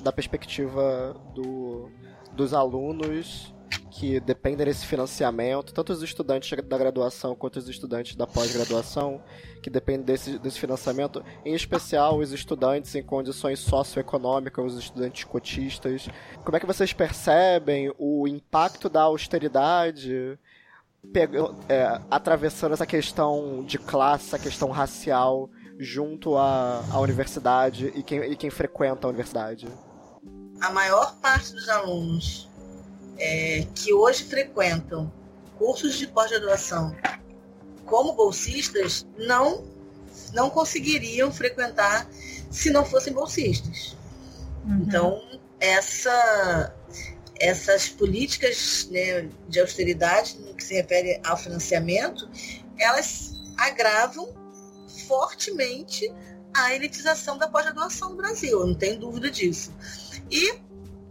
da 0.00 0.12
perspectiva 0.12 1.16
do, 1.34 1.88
dos 2.32 2.52
alunos 2.52 3.53
que 3.90 4.18
dependem 4.20 4.66
desse 4.66 4.86
financiamento, 4.86 5.72
tanto 5.72 5.92
os 5.92 6.02
estudantes 6.02 6.58
da 6.66 6.78
graduação 6.78 7.34
quanto 7.34 7.56
os 7.56 7.68
estudantes 7.68 8.16
da 8.16 8.26
pós-graduação, 8.26 9.22
que 9.62 9.70
dependem 9.70 10.04
desse, 10.04 10.38
desse 10.38 10.58
financiamento, 10.58 11.24
em 11.44 11.54
especial 11.54 12.18
os 12.18 12.32
estudantes 12.32 12.94
em 12.94 13.02
condições 13.02 13.60
socioeconômicas, 13.60 14.64
os 14.64 14.78
estudantes 14.78 15.24
cotistas. 15.24 16.08
Como 16.44 16.56
é 16.56 16.60
que 16.60 16.66
vocês 16.66 16.92
percebem 16.92 17.92
o 17.98 18.26
impacto 18.26 18.88
da 18.88 19.02
austeridade 19.02 20.38
é, 21.68 22.00
atravessando 22.10 22.72
essa 22.72 22.86
questão 22.86 23.64
de 23.64 23.78
classe, 23.78 24.28
essa 24.28 24.38
questão 24.38 24.70
racial, 24.70 25.48
junto 25.78 26.36
à, 26.36 26.84
à 26.90 27.00
universidade 27.00 27.92
e 27.94 28.02
quem, 28.02 28.20
e 28.32 28.36
quem 28.36 28.50
frequenta 28.50 29.06
a 29.06 29.10
universidade? 29.10 29.68
A 30.60 30.70
maior 30.70 31.14
parte 31.16 31.52
dos 31.52 31.68
alunos 31.68 32.48
é, 33.18 33.66
que 33.74 33.92
hoje 33.92 34.24
frequentam 34.24 35.12
cursos 35.58 35.96
de 35.96 36.06
pós-graduação 36.06 36.94
como 37.84 38.12
bolsistas 38.14 39.06
não, 39.16 39.64
não 40.32 40.50
conseguiriam 40.50 41.30
frequentar 41.30 42.08
se 42.50 42.70
não 42.70 42.84
fossem 42.84 43.12
bolsistas. 43.12 43.96
Uhum. 44.64 44.84
Então, 44.86 45.40
essa, 45.60 46.74
essas 47.38 47.88
políticas 47.88 48.88
né, 48.90 49.28
de 49.48 49.60
austeridade, 49.60 50.38
no 50.40 50.54
que 50.54 50.64
se 50.64 50.74
refere 50.74 51.20
ao 51.24 51.36
financiamento, 51.36 52.28
elas 52.78 53.34
agravam 53.56 54.34
fortemente 55.06 56.12
a 56.56 56.74
elitização 56.74 57.36
da 57.36 57.48
pós-graduação 57.48 58.10
no 58.10 58.16
Brasil, 58.16 58.60
eu 58.60 58.66
não 58.66 58.74
tenho 58.74 58.98
dúvida 58.98 59.30
disso. 59.30 59.72
E 60.30 60.54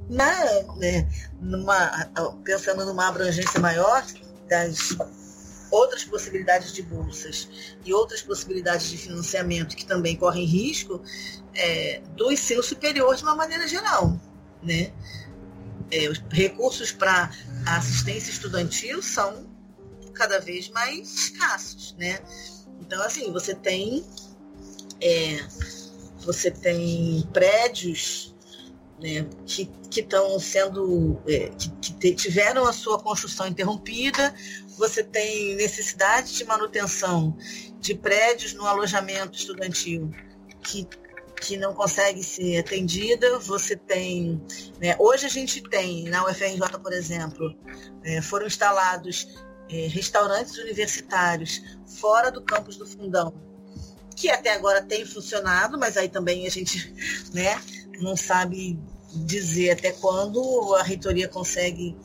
na, 0.10 0.34
né, 0.78 1.08
numa, 1.40 2.10
pensando 2.44 2.86
numa 2.86 3.08
abrangência 3.08 3.60
maior 3.60 4.06
das 4.50 4.96
outras 5.72 6.04
possibilidades 6.04 6.72
de 6.72 6.84
bolsas 6.84 7.50
e 7.84 7.94
outras 7.94 8.22
possibilidades 8.22 8.90
de 8.90 8.98
financiamento 8.98 9.76
que 9.76 9.86
também 9.86 10.16
correm 10.16 10.46
risco 10.46 11.02
é, 11.56 12.02
do 12.16 12.32
ensino 12.32 12.62
superior 12.62 13.16
de 13.16 13.24
uma 13.24 13.36
maneira 13.36 13.68
geral. 13.68 14.20
Né? 14.62 14.94
É, 15.90 16.08
os 16.10 16.24
recursos 16.32 16.92
para 16.92 17.32
assistência 17.66 18.30
estudantil 18.30 19.02
são 19.02 19.48
cada 20.14 20.40
vez 20.40 20.70
mais 20.70 21.12
escassos. 21.12 21.96
Né? 21.98 22.20
Então, 22.80 23.02
assim, 23.02 23.32
você 23.32 23.56
tem, 23.56 24.06
é, 25.02 25.44
você 26.20 26.52
tem 26.52 27.28
prédios 27.34 28.33
né, 29.04 29.28
que 29.46 29.70
estão 29.92 30.40
sendo 30.40 31.22
é, 31.28 31.50
que, 31.82 31.94
que, 31.94 32.16
tiveram 32.16 32.66
a 32.66 32.72
sua 32.72 32.98
construção 32.98 33.46
interrompida, 33.46 34.34
você 34.78 35.04
tem 35.04 35.56
necessidade 35.56 36.34
de 36.34 36.46
manutenção 36.46 37.36
de 37.80 37.94
prédios 37.94 38.54
no 38.54 38.66
alojamento 38.66 39.38
estudantil 39.38 40.10
que, 40.64 40.88
que 41.42 41.58
não 41.58 41.74
consegue 41.74 42.24
ser 42.24 42.60
atendida, 42.60 43.38
você 43.40 43.76
tem. 43.76 44.42
Né, 44.80 44.96
hoje 44.98 45.26
a 45.26 45.30
gente 45.30 45.62
tem, 45.62 46.06
na 46.06 46.26
UFRJ, 46.26 46.80
por 46.82 46.94
exemplo, 46.94 47.54
é, 48.06 48.22
foram 48.22 48.48
instalados 48.48 49.28
é, 49.70 49.88
restaurantes 49.88 50.58
universitários 50.58 51.62
fora 52.00 52.32
do 52.32 52.42
campus 52.42 52.78
do 52.78 52.88
Fundão, 52.88 53.34
que 54.16 54.30
até 54.30 54.54
agora 54.54 54.82
tem 54.82 55.06
funcionado, 55.06 55.78
mas 55.78 55.98
aí 55.98 56.08
também 56.08 56.48
a 56.48 56.50
gente 56.50 56.94
né, 57.34 57.62
não 58.00 58.16
sabe 58.16 58.80
dizer 59.14 59.72
até 59.72 59.92
quando 59.92 60.76
a 60.76 60.84
reitoria 60.84 61.28
consegue 61.28 61.96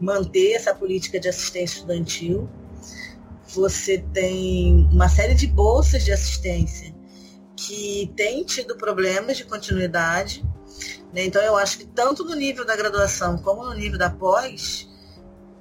manter 0.00 0.52
essa 0.52 0.74
política 0.74 1.18
de 1.18 1.28
assistência 1.28 1.76
estudantil. 1.76 2.48
Você 3.48 3.98
tem 4.12 4.88
uma 4.92 5.08
série 5.08 5.34
de 5.34 5.46
bolsas 5.46 6.04
de 6.04 6.12
assistência 6.12 6.94
que 7.56 8.12
têm 8.14 8.44
tido 8.44 8.76
problemas 8.76 9.36
de 9.36 9.44
continuidade. 9.44 10.44
Né? 11.12 11.24
Então, 11.24 11.42
eu 11.42 11.56
acho 11.56 11.78
que 11.78 11.86
tanto 11.86 12.24
no 12.24 12.34
nível 12.34 12.64
da 12.64 12.76
graduação 12.76 13.38
como 13.38 13.64
no 13.64 13.74
nível 13.74 13.98
da 13.98 14.10
pós, 14.10 14.88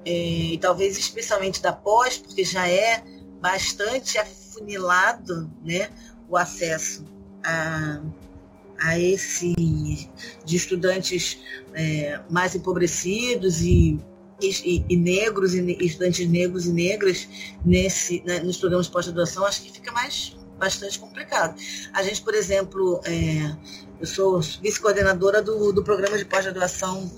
é, 0.05 0.11
e 0.11 0.57
talvez 0.59 0.97
especialmente 0.97 1.61
da 1.61 1.73
pós, 1.73 2.17
porque 2.17 2.43
já 2.43 2.69
é 2.69 3.03
bastante 3.41 4.17
afunilado 4.17 5.51
né, 5.63 5.89
o 6.29 6.37
acesso 6.37 7.05
a, 7.43 8.01
a 8.79 8.99
esse 8.99 9.55
de 10.45 10.55
estudantes 10.55 11.39
é, 11.73 12.19
mais 12.29 12.55
empobrecidos 12.55 13.61
e, 13.61 13.99
e, 14.41 14.85
e 14.89 14.97
negros 14.97 15.53
e, 15.53 15.77
estudantes 15.79 16.27
negros 16.27 16.65
e 16.65 16.71
negras 16.71 17.27
nesse 17.65 18.23
né, 18.25 18.39
nos 18.39 18.57
programas 18.57 18.87
de 18.87 18.91
pós-graduação 18.91 19.45
acho 19.45 19.63
que 19.63 19.71
fica 19.71 19.91
mais 19.91 20.35
bastante 20.57 20.97
complicado. 20.97 21.59
A 21.93 22.01
gente, 22.01 22.21
por 22.21 22.33
exemplo, 22.33 22.99
é, 23.05 23.55
eu 23.99 24.07
sou 24.07 24.41
vice-coordenadora 24.41 25.41
do, 25.41 25.71
do 25.71 25.83
programa 25.83 26.17
de 26.17 26.25
pós-graduação 26.25 27.11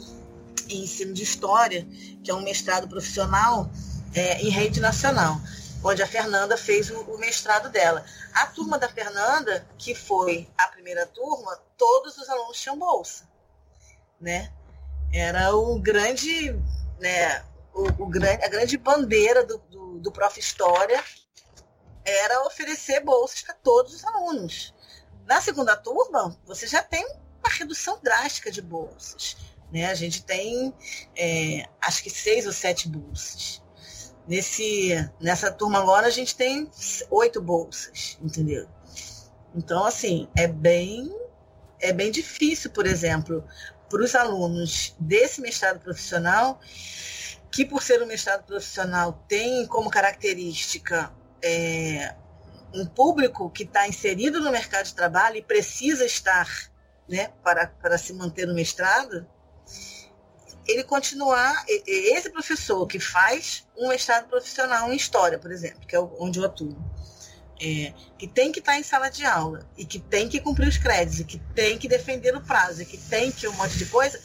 em 0.69 0.83
ensino 0.83 1.13
de 1.13 1.23
história, 1.23 1.87
que 2.23 2.29
é 2.29 2.33
um 2.33 2.43
mestrado 2.43 2.87
profissional 2.87 3.71
é, 4.13 4.41
em 4.41 4.49
rede 4.49 4.79
nacional 4.79 5.39
onde 5.83 6.03
a 6.03 6.07
Fernanda 6.07 6.57
fez 6.57 6.89
o, 6.89 7.01
o, 7.01 7.17
mestrado 7.17 7.69
dela. 7.69 8.05
A 8.33 8.47
turma 8.47 8.77
da 8.77 8.89
Fernanda, 8.89 9.65
que 9.77 9.95
foi 9.95 10.47
a 10.57 10.67
primeira 10.67 11.05
turma, 11.07 11.57
todos 11.77 12.17
os 12.17 12.29
alunos 12.29 12.59
tinham 12.59 12.77
bolsa, 12.77 13.27
né? 14.19 14.51
Era 15.11 15.55
o 15.55 15.79
grande, 15.79 16.51
né, 16.99 17.43
o, 17.73 18.03
o 18.03 18.07
grande, 18.07 18.43
a 18.43 18.47
grande 18.47 18.77
bandeira 18.77 19.43
do, 19.43 19.57
do, 19.69 19.99
do 19.99 20.11
Prof. 20.11 20.39
História 20.39 21.03
era 22.05 22.45
oferecer 22.45 23.01
bolsas 23.01 23.41
para 23.41 23.55
todos 23.55 23.93
os 23.93 24.03
alunos. 24.05 24.73
Na 25.25 25.41
segunda 25.41 25.75
turma, 25.75 26.37
você 26.45 26.67
já 26.67 26.81
tem 26.83 27.05
uma 27.39 27.53
redução 27.53 27.99
drástica 28.01 28.51
de 28.51 28.61
bolsas. 28.61 29.37
Né? 29.71 29.85
A 29.85 29.93
gente 29.93 30.23
tem, 30.23 30.73
é, 31.15 31.67
acho 31.81 32.03
que 32.03 32.09
seis 32.09 32.45
ou 32.45 32.53
sete 32.53 32.87
bolsas. 32.87 33.61
Nesse, 34.29 35.09
nessa 35.19 35.51
turma 35.51 35.79
agora 35.79 36.05
a 36.05 36.11
gente 36.11 36.35
tem 36.35 36.69
oito 37.09 37.41
bolsas, 37.41 38.15
entendeu? 38.21 38.67
Então, 39.55 39.83
assim, 39.83 40.27
é 40.37 40.45
bem, 40.45 41.11
é 41.81 41.91
bem 41.91 42.11
difícil, 42.11 42.69
por 42.69 42.85
exemplo, 42.85 43.43
para 43.89 44.03
os 44.03 44.13
alunos 44.13 44.95
desse 44.99 45.41
mestrado 45.41 45.79
profissional, 45.79 46.59
que 47.51 47.65
por 47.65 47.81
ser 47.81 48.03
um 48.03 48.05
mestrado 48.05 48.43
profissional 48.45 49.23
tem 49.27 49.65
como 49.65 49.89
característica 49.89 51.11
é, 51.41 52.13
um 52.71 52.85
público 52.85 53.49
que 53.49 53.63
está 53.63 53.87
inserido 53.87 54.39
no 54.39 54.51
mercado 54.51 54.85
de 54.85 54.93
trabalho 54.93 55.37
e 55.37 55.41
precisa 55.41 56.05
estar 56.05 56.47
né, 57.07 57.31
para, 57.43 57.65
para 57.65 57.97
se 57.97 58.13
manter 58.13 58.45
no 58.45 58.53
mestrado, 58.53 59.27
ele 60.69 60.83
continuar, 60.83 61.65
esse 61.67 62.29
professor 62.29 62.85
que 62.85 62.99
faz 62.99 63.65
um 63.75 63.89
mestrado 63.89 64.27
profissional 64.27 64.91
em 64.93 64.95
história, 64.95 65.39
por 65.39 65.51
exemplo, 65.51 65.79
que 65.87 65.95
é 65.95 65.99
onde 65.99 66.37
eu 66.37 66.45
atuo, 66.45 66.77
é, 67.59 67.91
que 68.17 68.27
tem 68.27 68.51
que 68.51 68.59
estar 68.59 68.77
em 68.77 68.83
sala 68.83 69.09
de 69.09 69.25
aula 69.25 69.67
e 69.75 69.83
que 69.83 69.99
tem 69.99 70.29
que 70.29 70.39
cumprir 70.39 70.67
os 70.67 70.77
créditos, 70.77 71.19
e 71.19 71.23
que 71.23 71.39
tem 71.55 71.77
que 71.77 71.87
defender 71.87 72.35
o 72.35 72.41
prazo, 72.41 72.83
e 72.83 72.85
que 72.85 72.97
tem 72.97 73.31
que 73.31 73.47
um 73.47 73.53
monte 73.53 73.77
de 73.77 73.85
coisa, 73.87 74.21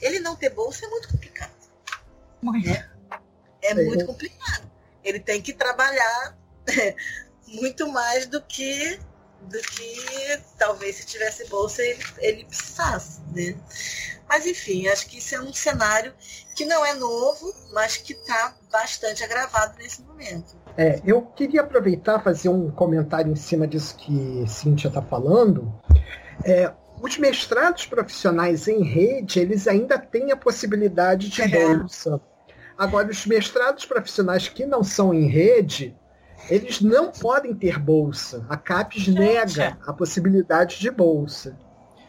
ele 0.00 0.20
não 0.20 0.36
ter 0.36 0.50
bolsa 0.50 0.86
é 0.86 0.88
muito 0.88 1.08
complicado. 1.08 1.50
Muito. 2.40 2.68
É, 2.68 2.88
é 3.62 3.74
muito 3.74 4.06
complicado. 4.06 4.70
Ele 5.02 5.18
tem 5.18 5.42
que 5.42 5.52
trabalhar 5.52 6.38
muito 7.48 7.88
mais 7.88 8.26
do 8.26 8.40
que 8.40 8.98
do 9.42 9.58
que 9.58 10.40
talvez 10.58 10.96
se 10.96 11.06
tivesse 11.06 11.48
bolsa 11.48 11.82
ele, 11.82 12.04
ele 12.18 12.44
precisasse, 12.44 13.20
né? 13.34 13.56
Mas 14.30 14.46
enfim, 14.46 14.86
acho 14.86 15.08
que 15.08 15.18
isso 15.18 15.34
é 15.34 15.40
um 15.40 15.52
cenário 15.52 16.14
que 16.54 16.64
não 16.64 16.86
é 16.86 16.94
novo, 16.94 17.52
mas 17.72 17.96
que 17.96 18.12
está 18.12 18.54
bastante 18.70 19.24
agravado 19.24 19.76
nesse 19.76 20.02
momento. 20.02 20.56
É, 20.76 21.00
eu 21.04 21.22
queria 21.22 21.62
aproveitar 21.62 22.22
fazer 22.22 22.48
um 22.48 22.70
comentário 22.70 23.32
em 23.32 23.34
cima 23.34 23.66
disso 23.66 23.96
que 23.96 24.44
Cíntia 24.46 24.86
está 24.86 25.02
falando. 25.02 25.74
É, 26.44 26.72
os 27.02 27.18
mestrados 27.18 27.86
profissionais 27.86 28.68
em 28.68 28.84
rede, 28.84 29.40
eles 29.40 29.66
ainda 29.66 29.98
têm 29.98 30.30
a 30.30 30.36
possibilidade 30.36 31.28
de 31.28 31.42
é. 31.42 31.48
bolsa. 31.48 32.20
Agora, 32.78 33.08
os 33.08 33.26
mestrados 33.26 33.84
profissionais 33.84 34.48
que 34.48 34.64
não 34.64 34.84
são 34.84 35.12
em 35.12 35.26
rede, 35.26 35.98
eles 36.48 36.80
não 36.80 37.10
podem 37.10 37.52
ter 37.52 37.80
bolsa. 37.80 38.46
A 38.48 38.56
CAPES 38.56 39.08
nega 39.08 39.76
a 39.84 39.92
possibilidade 39.92 40.78
de 40.78 40.88
bolsa. 40.88 41.58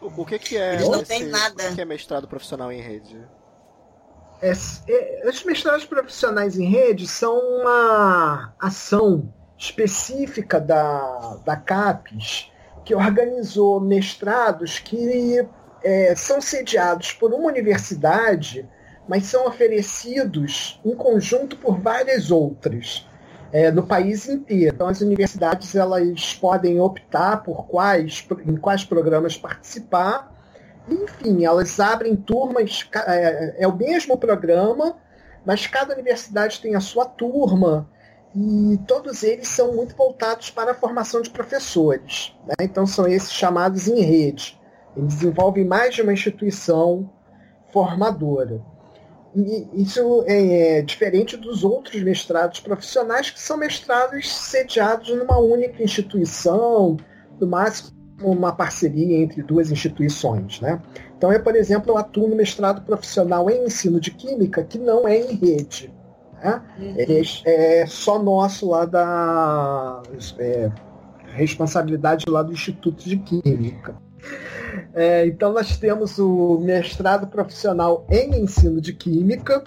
O, 0.02 0.24
que, 0.26 0.38
que 0.38 0.56
é 0.56 0.74
Eles 0.74 0.88
não 0.88 1.00
esse, 1.00 1.24
nada. 1.26 1.70
O 1.70 1.74
que 1.74 1.80
é 1.80 1.84
mestrado 1.84 2.26
profissional 2.26 2.72
em 2.72 2.80
rede? 2.80 3.16
É, 4.40 4.52
é, 4.88 5.28
os 5.28 5.44
mestrados 5.44 5.84
profissionais 5.84 6.58
em 6.58 6.68
rede 6.68 7.06
são 7.06 7.38
uma 7.38 8.52
ação 8.58 9.32
específica 9.56 10.60
da, 10.60 11.38
da 11.44 11.56
CAPES 11.56 12.50
que 12.84 12.94
organizou 12.94 13.80
mestrados 13.80 14.80
que 14.80 15.46
é, 15.84 16.14
são 16.16 16.40
sediados 16.40 17.12
por 17.12 17.32
uma 17.32 17.46
universidade, 17.46 18.68
mas 19.08 19.26
são 19.26 19.46
oferecidos 19.46 20.80
em 20.84 20.96
conjunto 20.96 21.56
por 21.56 21.80
várias 21.80 22.32
outras 22.32 23.06
é, 23.52 23.70
no 23.70 23.82
país 23.82 24.28
inteiro. 24.28 24.74
Então, 24.74 24.88
as 24.88 25.00
universidades 25.00 25.74
elas 25.74 26.34
podem 26.34 26.80
optar 26.80 27.42
por 27.42 27.66
quais, 27.66 28.26
em 28.46 28.56
quais 28.56 28.84
programas 28.84 29.36
participar. 29.36 30.32
Enfim, 30.88 31.44
elas 31.44 31.78
abrem 31.78 32.16
turmas, 32.16 32.88
é, 33.06 33.62
é 33.64 33.68
o 33.68 33.76
mesmo 33.76 34.16
programa, 34.16 34.96
mas 35.44 35.66
cada 35.66 35.94
universidade 35.94 36.60
tem 36.60 36.74
a 36.74 36.80
sua 36.80 37.04
turma 37.04 37.88
e 38.34 38.78
todos 38.86 39.22
eles 39.22 39.48
são 39.48 39.74
muito 39.74 39.94
voltados 39.94 40.50
para 40.50 40.72
a 40.72 40.74
formação 40.74 41.20
de 41.20 41.28
professores. 41.28 42.34
Né? 42.46 42.54
Então, 42.62 42.86
são 42.86 43.06
esses 43.06 43.32
chamados 43.32 43.86
em 43.86 44.00
rede. 44.00 44.58
Eles 44.96 45.14
desenvolvem 45.14 45.64
mais 45.64 45.94
de 45.94 46.02
uma 46.02 46.12
instituição 46.12 47.10
formadora. 47.70 48.62
E 49.34 49.68
isso 49.72 50.24
é 50.26 50.82
diferente 50.82 51.36
dos 51.36 51.64
outros 51.64 52.02
mestrados 52.02 52.60
profissionais, 52.60 53.30
que 53.30 53.40
são 53.40 53.56
mestrados 53.56 54.30
sediados 54.30 55.08
numa 55.08 55.38
única 55.38 55.82
instituição, 55.82 56.98
no 57.40 57.46
máximo 57.46 58.02
uma 58.22 58.52
parceria 58.52 59.18
entre 59.18 59.42
duas 59.42 59.70
instituições. 59.70 60.60
Né? 60.60 60.80
Então, 61.16 61.32
é, 61.32 61.38
por 61.38 61.56
exemplo, 61.56 61.92
eu 61.92 61.98
atuo 61.98 62.28
no 62.28 62.36
mestrado 62.36 62.82
profissional 62.82 63.50
em 63.50 63.64
ensino 63.64 64.00
de 64.00 64.10
química, 64.10 64.62
que 64.62 64.78
não 64.78 65.08
é 65.08 65.18
em 65.18 65.34
rede. 65.34 65.92
Né? 66.42 66.62
Uhum. 66.78 66.94
Ele 66.96 67.22
é, 67.44 67.80
é, 67.80 67.86
só 67.86 68.22
nosso 68.22 68.68
lá 68.68 68.84
da 68.84 70.02
é, 70.38 70.70
responsabilidade 71.28 72.24
lá 72.28 72.42
do 72.42 72.52
Instituto 72.52 73.02
de 73.04 73.16
Química. 73.16 73.96
É, 74.94 75.26
então 75.26 75.52
nós 75.52 75.76
temos 75.76 76.18
o 76.18 76.58
mestrado 76.60 77.26
profissional 77.26 78.06
em 78.10 78.42
ensino 78.42 78.80
de 78.80 78.92
química, 78.92 79.62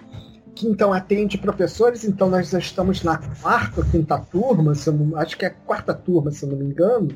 que 0.53 0.67
então 0.67 0.93
atende 0.93 1.37
professores, 1.37 2.05
então 2.05 2.29
nós 2.29 2.49
já 2.49 2.59
estamos 2.59 3.03
na 3.03 3.17
quarta 3.17 3.81
ou 3.81 3.85
quinta 3.85 4.17
turma, 4.17 4.73
não, 4.87 5.17
acho 5.17 5.37
que 5.37 5.45
é 5.45 5.49
quarta 5.49 5.93
turma, 5.93 6.31
se 6.31 6.45
não 6.45 6.55
me 6.55 6.65
engano. 6.65 7.09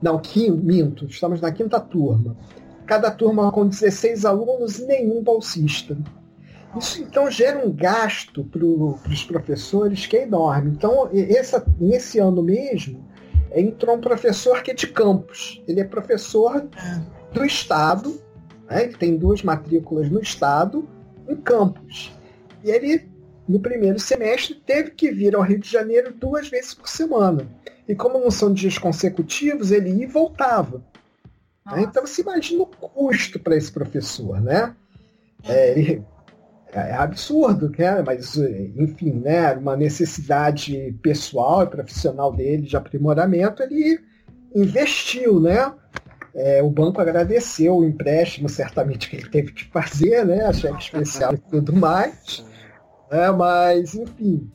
Não, 0.00 0.18
quinto, 0.18 0.56
minto, 0.56 1.04
estamos 1.04 1.40
na 1.40 1.52
quinta 1.52 1.78
turma. 1.78 2.34
Cada 2.86 3.10
turma 3.10 3.52
com 3.52 3.68
16 3.68 4.24
alunos 4.24 4.78
e 4.78 4.86
nenhum 4.86 5.22
bolsista. 5.22 5.96
Isso 6.78 7.02
então 7.02 7.30
gera 7.30 7.64
um 7.64 7.70
gasto 7.70 8.44
para 8.44 8.64
os 8.64 9.24
professores 9.24 10.06
que 10.06 10.16
é 10.16 10.22
enorme. 10.22 10.70
Então, 10.70 11.10
essa, 11.12 11.64
nesse 11.78 12.18
ano 12.18 12.42
mesmo, 12.42 13.04
entrou 13.54 13.96
um 13.96 14.00
professor 14.00 14.62
que 14.62 14.70
é 14.70 14.74
de 14.74 14.86
campus. 14.86 15.62
Ele 15.66 15.80
é 15.80 15.84
professor 15.84 16.68
do 17.32 17.44
Estado, 17.44 18.20
né? 18.68 18.84
ele 18.84 18.96
tem 18.96 19.16
duas 19.16 19.42
matrículas 19.42 20.08
no 20.08 20.20
Estado, 20.20 20.88
em 21.28 21.36
campus. 21.36 22.12
E 22.64 22.70
ele, 22.70 23.08
no 23.48 23.60
primeiro 23.60 23.98
semestre, 23.98 24.54
teve 24.54 24.90
que 24.90 25.10
vir 25.10 25.34
ao 25.34 25.42
Rio 25.42 25.58
de 25.58 25.70
Janeiro 25.70 26.12
duas 26.12 26.48
vezes 26.48 26.74
por 26.74 26.88
semana. 26.88 27.46
E 27.88 27.94
como 27.94 28.18
não 28.18 28.30
são 28.30 28.52
dias 28.52 28.78
consecutivos, 28.78 29.72
ele 29.72 29.90
ia 29.90 30.04
e 30.04 30.06
voltava. 30.06 30.82
Né? 31.66 31.82
Então 31.82 32.06
você 32.06 32.22
imagina 32.22 32.62
o 32.62 32.66
custo 32.66 33.38
para 33.38 33.56
esse 33.56 33.70
professor, 33.70 34.40
né? 34.40 34.74
É, 35.44 35.78
ele 35.78 36.04
é, 36.72 36.90
é 36.90 36.94
absurdo, 36.94 37.70
né? 37.76 38.02
mas 38.04 38.36
enfim, 38.36 39.12
né? 39.12 39.52
uma 39.54 39.76
necessidade 39.76 40.96
pessoal 41.02 41.64
e 41.64 41.66
profissional 41.66 42.32
dele 42.32 42.62
de 42.62 42.76
aprimoramento, 42.76 43.62
ele 43.62 44.00
investiu, 44.54 45.40
né? 45.40 45.72
É, 46.34 46.62
o 46.62 46.70
banco 46.70 47.00
agradeceu 47.00 47.78
o 47.78 47.84
empréstimo, 47.84 48.48
certamente, 48.48 49.10
que 49.10 49.16
ele 49.16 49.28
teve 49.28 49.52
que 49.52 49.64
fazer, 49.64 50.24
né? 50.24 50.44
A 50.44 50.52
cheque 50.52 50.82
especial 50.82 51.34
e 51.34 51.38
tudo 51.38 51.72
mais. 51.74 52.44
É, 53.10 53.30
mas, 53.32 53.94
enfim, 53.94 54.48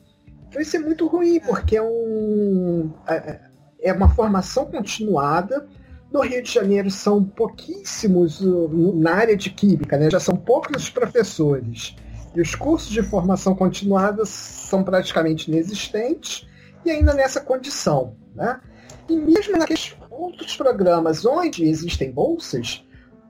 vai 0.52 0.64
ser 0.64 0.78
muito 0.78 1.06
ruim, 1.06 1.38
porque 1.40 1.76
é, 1.76 1.82
um, 1.82 2.90
é, 3.06 3.40
é 3.80 3.92
uma 3.92 4.08
formação 4.08 4.64
continuada. 4.66 5.66
No 6.10 6.20
Rio 6.20 6.42
de 6.42 6.50
Janeiro 6.50 6.90
são 6.90 7.22
pouquíssimos 7.22 8.40
na 8.40 9.12
área 9.12 9.36
de 9.36 9.50
química, 9.50 9.98
né? 9.98 10.08
já 10.08 10.20
são 10.20 10.34
poucos 10.34 10.84
os 10.84 10.90
professores. 10.90 11.94
E 12.36 12.40
os 12.42 12.54
cursos 12.54 12.90
de 12.90 13.02
formação 13.02 13.54
continuada 13.54 14.26
são 14.26 14.84
praticamente 14.84 15.50
inexistentes, 15.50 16.46
e 16.84 16.90
ainda 16.90 17.14
nessa 17.14 17.40
condição. 17.40 18.14
Né? 18.34 18.60
E 19.08 19.16
mesmo 19.16 19.56
naqueles 19.56 19.96
outros 20.10 20.54
programas 20.54 21.24
onde 21.24 21.64
existem 21.64 22.12
bolsas, 22.12 22.84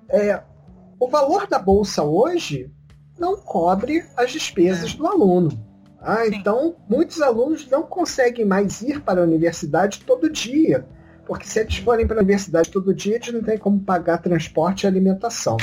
é, 0.08 0.42
o 0.98 1.08
valor 1.08 1.46
da 1.46 1.56
bolsa 1.56 2.02
hoje 2.02 2.68
não 3.16 3.36
cobre 3.36 4.04
as 4.16 4.32
despesas 4.32 4.92
do 4.94 5.06
aluno. 5.06 5.50
Ah, 6.00 6.26
então, 6.26 6.74
muitos 6.88 7.22
alunos 7.22 7.68
não 7.70 7.84
conseguem 7.84 8.44
mais 8.44 8.82
ir 8.82 9.00
para 9.02 9.20
a 9.20 9.24
universidade 9.24 10.00
todo 10.04 10.28
dia, 10.28 10.84
porque 11.24 11.46
se 11.46 11.60
eles 11.60 11.76
forem 11.76 12.08
para 12.08 12.16
a 12.16 12.22
universidade 12.22 12.70
todo 12.72 12.92
dia, 12.92 13.14
eles 13.14 13.32
não 13.32 13.42
têm 13.42 13.56
como 13.56 13.78
pagar 13.78 14.18
transporte 14.18 14.82
e 14.82 14.86
alimentação. 14.88 15.56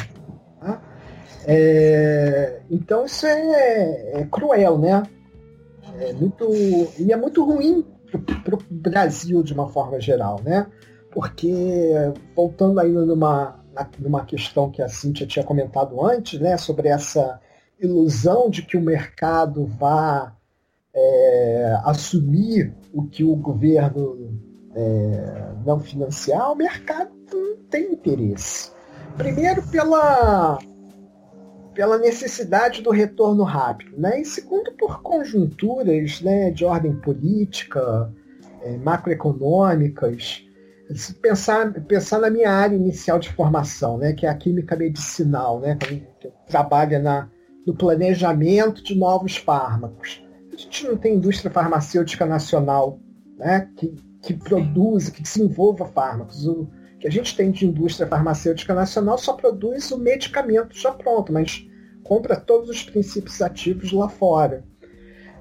É, 1.46 2.62
então, 2.70 3.06
isso 3.06 3.26
é, 3.26 4.22
é, 4.22 4.28
cruel, 4.32 4.78
né? 4.78 5.04
É 6.00 6.14
muito, 6.14 6.50
e 6.98 7.12
é 7.12 7.18
muito 7.18 7.44
ruim 7.44 7.86
para 8.44 8.56
o 8.56 8.60
Brasil 8.70 9.44
de 9.44 9.54
uma 9.54 9.68
forma 9.68 10.00
geral, 10.00 10.39
né? 10.44 10.68
Porque, 11.12 11.91
voltando 12.36 12.80
ainda 12.80 13.06
numa, 13.06 13.60
numa 14.00 14.26
questão 14.26 14.72
que 14.72 14.82
a 14.82 14.88
Cintia 14.88 15.28
tinha 15.28 15.46
comentado 15.46 16.04
antes, 16.04 16.39
né, 16.39 16.58
sobre 16.58 16.88
essa 16.88 17.39
ilusão 17.80 18.50
de 18.50 18.64
que 18.64 18.78
o 18.78 18.82
mercado 18.82 19.66
vá 19.66 20.34
é, 20.94 21.78
assumir 21.84 22.74
o 22.91 23.04
que 23.04 23.24
o 23.24 23.36
governo 23.36 24.39
é, 24.76 25.52
não 25.66 25.80
financiar, 25.80 26.52
o 26.52 26.56
mercado 26.56 27.12
não 27.32 27.58
tem 27.70 27.94
interesse. 27.94 28.72
Primeiro 29.18 29.62
pela, 29.64 30.58
pela 31.74 31.98
necessidade 31.98 32.82
do 32.82 32.92
retorno 32.92 33.44
rápido, 33.44 33.98
né? 33.98 34.22
e 34.22 34.26
segundo 34.26 34.72
por 34.74 35.02
conjunturas 35.02 36.22
né, 36.22 36.52
de 36.52 36.64
ordem 36.64 36.96
política, 36.96 38.12
é, 38.62 38.78
macroeconômicas. 38.78 40.46
Se 40.94 41.14
pensar, 41.16 41.72
pensar 41.86 42.20
na 42.20 42.30
minha 42.30 42.52
área 42.52 42.76
inicial 42.76 43.18
de 43.18 43.32
formação, 43.32 43.98
né, 43.98 44.14
que 44.14 44.26
é 44.26 44.30
a 44.30 44.36
química 44.36 44.76
medicinal, 44.76 45.60
né, 45.60 45.76
que 45.76 46.04
trabalha 46.48 47.00
na, 47.00 47.30
no 47.66 47.74
planejamento 47.74 48.84
de 48.84 48.96
novos 48.96 49.36
fármacos. 49.38 50.24
A 50.54 50.58
gente 50.58 50.86
não 50.86 50.98
tem 50.98 51.16
indústria 51.16 51.50
farmacêutica 51.50 52.26
nacional 52.26 53.00
né, 53.38 53.70
que, 53.76 53.96
que 54.22 54.34
produza, 54.34 55.12
que 55.12 55.24
desenvolva 55.24 55.86
fármacos. 55.86 56.46
O 56.46 56.68
que 57.04 57.08
a 57.10 57.12
gente 57.12 57.36
tem 57.36 57.51
de 57.51 57.66
indústria 57.66 58.08
farmacêutica 58.08 58.74
nacional 58.74 59.18
só 59.18 59.34
produz 59.34 59.91
o 59.91 59.97
medicamento 59.97 60.74
já 60.74 60.89
pronto, 60.89 61.34
mas 61.34 61.68
compra 62.01 62.38
todos 62.38 62.70
os 62.70 62.82
princípios 62.82 63.41
ativos 63.41 63.91
lá 63.91 64.08
fora. 64.08 64.64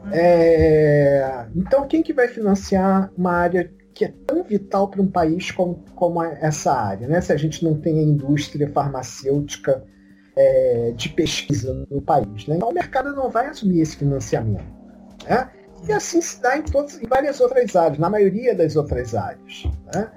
Uhum. 0.02 0.10
É, 0.12 1.46
então, 1.54 1.86
quem 1.86 2.02
que 2.02 2.12
vai 2.12 2.26
financiar 2.26 3.12
uma 3.16 3.30
área 3.30 3.72
que 3.94 4.04
é 4.04 4.12
tão 4.26 4.42
vital 4.42 4.88
para 4.88 5.00
um 5.00 5.06
país 5.06 5.52
como, 5.52 5.84
como 5.94 6.20
essa 6.20 6.72
área? 6.72 7.06
Né? 7.06 7.20
Se 7.20 7.32
a 7.32 7.36
gente 7.36 7.64
não 7.64 7.80
tem 7.80 8.00
a 8.00 8.02
indústria 8.02 8.68
farmacêutica 8.68 9.84
é, 10.36 10.92
de 10.96 11.10
pesquisa 11.10 11.86
no 11.88 12.02
país. 12.02 12.48
Né? 12.48 12.56
Então 12.56 12.70
o 12.70 12.74
mercado 12.74 13.14
não 13.14 13.30
vai 13.30 13.46
assumir 13.46 13.82
esse 13.82 13.96
financiamento. 13.96 14.64
Né? 15.28 15.48
E 15.86 15.92
assim 15.92 16.20
se 16.20 16.42
dá 16.42 16.58
em, 16.58 16.62
todas, 16.62 17.00
em 17.00 17.06
várias 17.06 17.40
outras 17.40 17.76
áreas, 17.76 18.00
na 18.00 18.10
maioria 18.10 18.52
das 18.52 18.74
outras 18.74 19.14
áreas. 19.14 19.62
Né? 19.94 20.10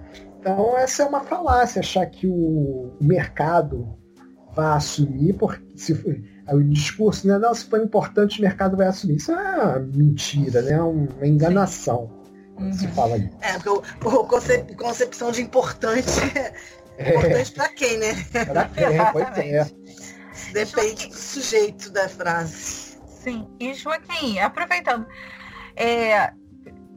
Então 0.46 0.78
essa 0.78 1.02
é 1.02 1.06
uma 1.08 1.22
falácia, 1.22 1.80
achar 1.80 2.06
que 2.06 2.28
o 2.28 2.96
mercado 3.02 3.98
vai 4.54 4.78
assumir, 4.78 5.34
porque 5.34 5.66
se, 5.76 5.94
o 6.48 6.64
discurso, 6.64 7.28
né? 7.28 7.40
Não, 7.40 7.52
se 7.56 7.66
for 7.66 7.82
importante, 7.82 8.38
o 8.38 8.44
mercado 8.44 8.78
vai 8.78 8.86
assumir. 8.86 9.16
Isso 9.16 9.32
é 9.32 9.36
uma 9.36 9.80
mentira, 9.80 10.62
né? 10.62 10.80
uma 10.80 11.26
enganação. 11.26 12.12
Uhum. 12.60 12.72
Se 12.72 12.88
fala 12.90 13.16
ali. 13.16 13.30
É, 13.42 13.54
porque 13.54 13.70
o, 13.70 13.82
o 14.08 14.28
concep, 14.28 14.76
concepção 14.76 15.32
de 15.32 15.42
importante 15.42 16.12
é 17.00 17.10
importante 17.10 17.52
é. 17.52 17.56
para 17.56 17.70
quem, 17.70 17.98
né? 17.98 18.26
Para 18.46 18.66
quem, 18.66 18.86
pois 19.12 19.38
é. 19.40 19.68
Depende 20.54 21.08
do 21.08 21.16
sujeito 21.16 21.92
da 21.92 22.08
frase. 22.08 23.00
Sim. 23.08 23.48
E 23.60 23.74
Joaquim, 23.74 24.38
aproveitando, 24.38 25.08
é, 25.76 26.32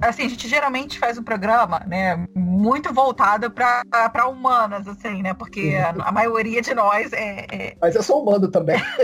assim, 0.01 0.25
a 0.25 0.29
gente 0.29 0.49
geralmente 0.49 0.99
faz 0.99 1.19
um 1.19 1.23
programa, 1.23 1.81
né, 1.87 2.27
muito 2.35 2.93
voltado 2.93 3.51
para 3.51 4.27
humanas, 4.29 4.87
assim, 4.87 5.23
né, 5.23 5.35
porque 5.35 5.77
a, 5.77 5.91
a 6.09 6.13
maioria 6.13 6.63
de 6.63 6.75
nós 6.75 7.13
é, 7.13 7.47
é... 7.51 7.77
Mas 7.81 7.95
eu 7.95 8.03
sou 8.03 8.23
humano 8.23 8.49
também. 8.49 8.77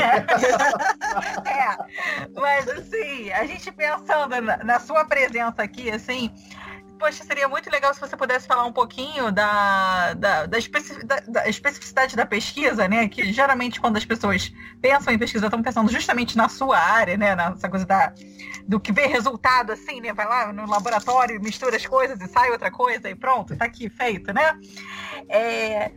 é, 1.45 1.77
mas 2.35 2.69
assim, 2.69 3.31
a 3.33 3.45
gente 3.47 3.71
pensando 3.73 4.41
na, 4.41 4.57
na 4.59 4.81
sua 4.81 5.05
presença 5.05 5.63
aqui, 5.63 5.91
assim, 5.91 6.31
poxa, 6.99 7.25
seria 7.25 7.49
muito 7.49 7.71
legal 7.71 7.93
se 7.93 8.01
você 8.01 8.17
pudesse 8.17 8.47
falar 8.47 8.65
um 8.65 8.73
pouquinho 8.73 9.31
da, 9.31 10.15
da, 10.15 10.47
da, 10.47 10.59
da, 11.05 11.21
da 11.21 11.49
especificidade 11.49 12.17
da 12.17 12.27
pesquisa, 12.27 12.89
né? 12.89 13.09
Que 13.09 13.33
geralmente 13.33 13.81
quando 13.81 13.97
as 13.97 14.05
pessoas 14.05 14.53
pensam 14.81 15.13
em 15.13 15.19
pesquisa, 15.19 15.47
estão 15.47 15.63
pensando 15.63 15.91
justamente 15.91 16.37
na 16.37 16.49
sua 16.49 16.79
área, 16.79 17.17
né? 17.17 17.35
Nessa 17.35 17.69
coisa 17.69 17.85
da, 17.85 18.13
do 18.67 18.81
que 18.81 18.93
vê 18.93 19.07
resultado 19.07 19.73
assim, 19.73 20.01
né? 20.01 20.13
Vai 20.13 20.27
lá 20.27 20.53
no 20.53 20.67
laboratório, 20.67 21.41
mistura 21.41 21.77
as 21.77 21.87
coisas 21.87 22.21
e 22.21 22.29
sai 22.29 22.51
outra 22.51 22.71
coisa 22.71 23.09
e 23.11 23.15
pronto, 23.15 23.57
tá 23.57 23.65
aqui 23.65 23.89
feito, 23.89 24.33
né? 24.33 24.59
É, 25.29 25.93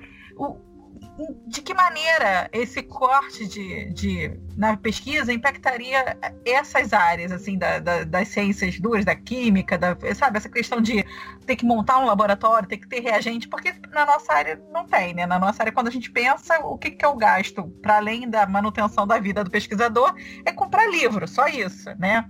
de 1.47 1.61
que 1.61 1.73
maneira 1.73 2.47
esse 2.51 2.83
corte 2.83 3.47
de, 3.47 3.91
de, 3.91 4.39
na 4.55 4.77
pesquisa 4.77 5.33
impactaria 5.33 6.17
essas 6.45 6.93
áreas 6.93 7.31
assim 7.31 7.57
da, 7.57 7.79
da, 7.79 8.03
das 8.03 8.27
ciências 8.27 8.79
duras, 8.79 9.03
da 9.03 9.15
química, 9.15 9.77
da, 9.77 9.97
sabe 10.15 10.37
essa 10.37 10.49
questão 10.49 10.79
de 10.79 11.03
ter 11.45 11.55
que 11.55 11.65
montar 11.65 11.97
um 11.97 12.05
laboratório, 12.05 12.67
ter 12.67 12.77
que 12.77 12.87
ter 12.87 12.99
reagente, 12.99 13.47
porque 13.47 13.73
na 13.91 14.05
nossa 14.05 14.31
área 14.31 14.61
não 14.71 14.85
tem, 14.85 15.13
né? 15.13 15.25
Na 15.25 15.39
nossa 15.39 15.63
área 15.63 15.73
quando 15.73 15.87
a 15.87 15.91
gente 15.91 16.11
pensa 16.11 16.59
o 16.59 16.77
que, 16.77 16.91
que 16.91 17.03
é 17.03 17.07
o 17.07 17.15
gasto 17.15 17.67
para 17.81 17.97
além 17.97 18.29
da 18.29 18.45
manutenção 18.45 19.07
da 19.07 19.17
vida 19.17 19.43
do 19.43 19.49
pesquisador 19.49 20.13
é 20.45 20.51
comprar 20.51 20.87
livro, 20.87 21.27
só 21.27 21.47
isso, 21.47 21.89
né? 21.97 22.25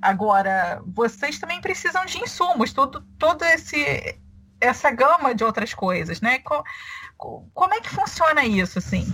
Agora 0.00 0.82
vocês 0.86 1.38
também 1.38 1.60
precisam 1.60 2.04
de 2.06 2.18
insumos, 2.18 2.72
todo 2.72 3.02
todo 3.18 3.44
esse 3.44 4.18
essa 4.62 4.90
gama 4.90 5.34
de 5.34 5.42
outras 5.44 5.74
coisas, 5.74 6.20
né? 6.20 6.38
Como 7.54 7.74
é 7.74 7.80
que 7.80 7.88
funciona 7.88 8.44
isso, 8.44 8.78
assim? 8.78 9.06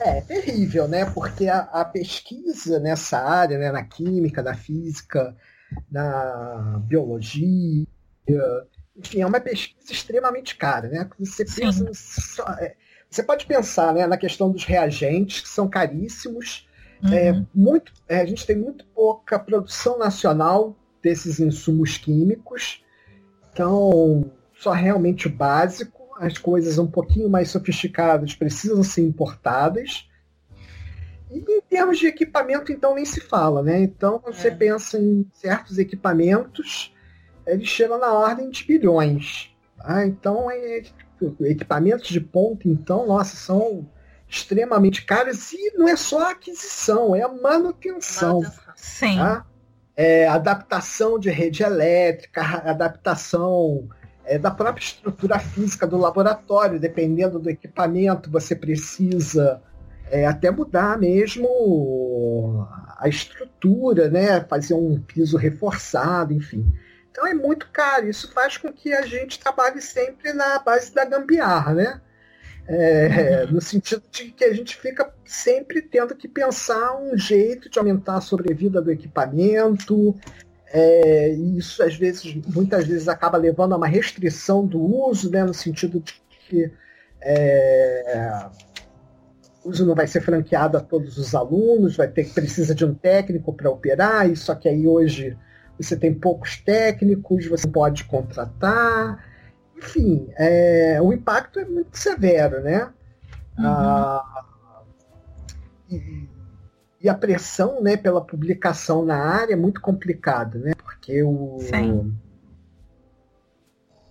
É, 0.00 0.18
é 0.18 0.20
terrível, 0.20 0.88
né? 0.88 1.04
Porque 1.04 1.48
a, 1.48 1.60
a, 1.60 1.84
pesquisa 1.84 2.80
nessa 2.80 3.18
área, 3.18 3.58
né, 3.58 3.70
na 3.70 3.84
química, 3.84 4.42
na 4.42 4.54
física, 4.54 5.36
na 5.90 6.80
biologia, 6.84 7.86
enfim, 8.96 9.20
é 9.20 9.26
uma 9.26 9.40
pesquisa 9.40 9.92
extremamente 9.92 10.56
cara, 10.56 10.88
né? 10.88 11.08
Você 11.18 11.44
pensa, 11.44 11.90
é, 12.60 12.74
você 13.08 13.22
pode 13.22 13.46
pensar, 13.46 13.92
né, 13.92 14.06
na 14.06 14.16
questão 14.16 14.50
dos 14.50 14.64
reagentes 14.64 15.42
que 15.42 15.48
são 15.48 15.68
caríssimos. 15.68 16.68
É, 17.04 17.32
uhum. 17.32 17.38
É, 17.38 17.46
muito, 17.52 17.92
é, 18.08 18.20
a 18.20 18.26
gente 18.26 18.46
tem 18.46 18.56
muito 18.56 18.84
pouca 18.86 19.38
produção 19.38 19.98
nacional 19.98 20.76
desses 21.02 21.40
insumos 21.40 21.98
químicos, 21.98 22.84
então 23.52 24.30
só 24.54 24.70
realmente 24.70 25.26
o 25.26 25.30
básico 25.30 26.01
as 26.22 26.38
coisas 26.38 26.78
um 26.78 26.86
pouquinho 26.86 27.28
mais 27.28 27.50
sofisticadas 27.50 28.32
precisam 28.32 28.80
ser 28.84 29.02
importadas. 29.02 30.08
E 31.28 31.38
em 31.38 31.60
termos 31.62 31.98
de 31.98 32.06
equipamento, 32.06 32.70
então, 32.70 32.94
nem 32.94 33.04
se 33.04 33.20
fala, 33.20 33.60
né? 33.60 33.80
Então, 33.80 34.20
quando 34.20 34.36
é. 34.36 34.38
você 34.38 34.50
pensa 34.52 34.98
em 34.98 35.26
certos 35.32 35.78
equipamentos, 35.78 36.94
eles 37.44 37.66
chegam 37.66 37.98
na 37.98 38.12
ordem 38.12 38.50
de 38.50 38.64
bilhões. 38.64 39.50
Tá? 39.76 40.06
Então, 40.06 40.48
é, 40.48 40.84
equipamentos 41.40 42.08
de 42.08 42.20
ponta, 42.20 42.68
então, 42.68 43.04
nossa, 43.04 43.34
são 43.34 43.90
extremamente 44.28 45.04
caros 45.04 45.52
e 45.52 45.72
não 45.76 45.88
é 45.88 45.96
só 45.96 46.28
a 46.28 46.30
aquisição, 46.30 47.16
é 47.16 47.22
a 47.22 47.28
manutenção. 47.28 48.42
Sim. 48.76 49.16
Tá? 49.16 49.44
É, 49.96 50.28
adaptação 50.28 51.18
de 51.18 51.30
rede 51.30 51.64
elétrica, 51.64 52.42
adaptação 52.64 53.88
é, 54.24 54.38
da 54.38 54.50
própria 54.50 54.82
estrutura 54.82 55.38
física 55.38 55.86
do 55.86 55.96
laboratório, 55.96 56.78
dependendo 56.78 57.38
do 57.38 57.50
equipamento, 57.50 58.30
você 58.30 58.54
precisa 58.54 59.60
é, 60.10 60.26
até 60.26 60.50
mudar 60.50 60.98
mesmo 60.98 62.66
a 62.98 63.08
estrutura, 63.08 64.08
né? 64.08 64.40
fazer 64.42 64.74
um 64.74 65.00
piso 65.00 65.36
reforçado, 65.36 66.32
enfim. 66.32 66.72
Então 67.10 67.26
é 67.26 67.34
muito 67.34 67.68
caro. 67.70 68.08
Isso 68.08 68.32
faz 68.32 68.56
com 68.56 68.72
que 68.72 68.92
a 68.92 69.02
gente 69.02 69.38
trabalhe 69.38 69.80
sempre 69.80 70.32
na 70.32 70.58
base 70.58 70.94
da 70.94 71.04
gambiarra, 71.04 71.74
né? 71.74 72.00
É. 72.66 73.46
No 73.46 73.60
sentido 73.60 74.02
de 74.10 74.30
que 74.30 74.44
a 74.44 74.54
gente 74.54 74.76
fica 74.76 75.12
sempre 75.24 75.82
tendo 75.82 76.14
que 76.14 76.28
pensar 76.28 76.96
um 76.96 77.16
jeito 77.18 77.68
de 77.68 77.78
aumentar 77.78 78.16
a 78.16 78.20
sobrevida 78.20 78.80
do 78.80 78.90
equipamento. 78.90 80.16
É, 80.74 81.28
isso 81.28 81.82
às 81.82 81.94
vezes, 81.96 82.34
muitas 82.46 82.86
vezes, 82.86 83.06
acaba 83.06 83.36
levando 83.36 83.74
a 83.74 83.76
uma 83.76 83.86
restrição 83.86 84.66
do 84.66 84.80
uso, 84.80 85.30
né, 85.30 85.44
no 85.44 85.52
sentido 85.52 86.00
de 86.00 86.14
que 86.48 86.72
é, 87.20 88.48
o 89.62 89.68
uso 89.68 89.84
não 89.84 89.94
vai 89.94 90.06
ser 90.06 90.22
franqueado 90.22 90.78
a 90.78 90.80
todos 90.80 91.18
os 91.18 91.34
alunos, 91.34 91.96
vai 91.96 92.08
ter 92.08 92.24
que 92.24 92.32
precisa 92.32 92.74
de 92.74 92.84
um 92.86 92.94
técnico 92.94 93.52
para 93.52 93.70
operar, 93.70 94.30
e 94.30 94.34
só 94.34 94.54
que 94.54 94.66
aí 94.66 94.86
hoje 94.88 95.36
você 95.78 95.94
tem 95.96 96.14
poucos 96.14 96.56
técnicos, 96.56 97.46
você 97.46 97.68
pode 97.68 98.04
contratar. 98.04 99.22
Enfim, 99.76 100.28
é, 100.36 100.98
o 101.02 101.12
impacto 101.12 101.60
é 101.60 101.64
muito 101.64 101.98
severo, 101.98 102.62
né? 102.62 102.84
Uhum. 103.58 103.66
Ah, 103.66 104.44
e, 105.90 106.28
e, 107.02 107.08
a 107.08 107.14
pressão 107.14 107.82
né, 107.82 107.96
pela 107.96 108.20
publicação 108.20 109.04
na 109.04 109.16
área 109.16 109.54
é 109.54 109.56
muito 109.56 109.80
complicada, 109.80 110.58
né? 110.58 110.72
Porque 110.74 111.22
o, 111.22 111.58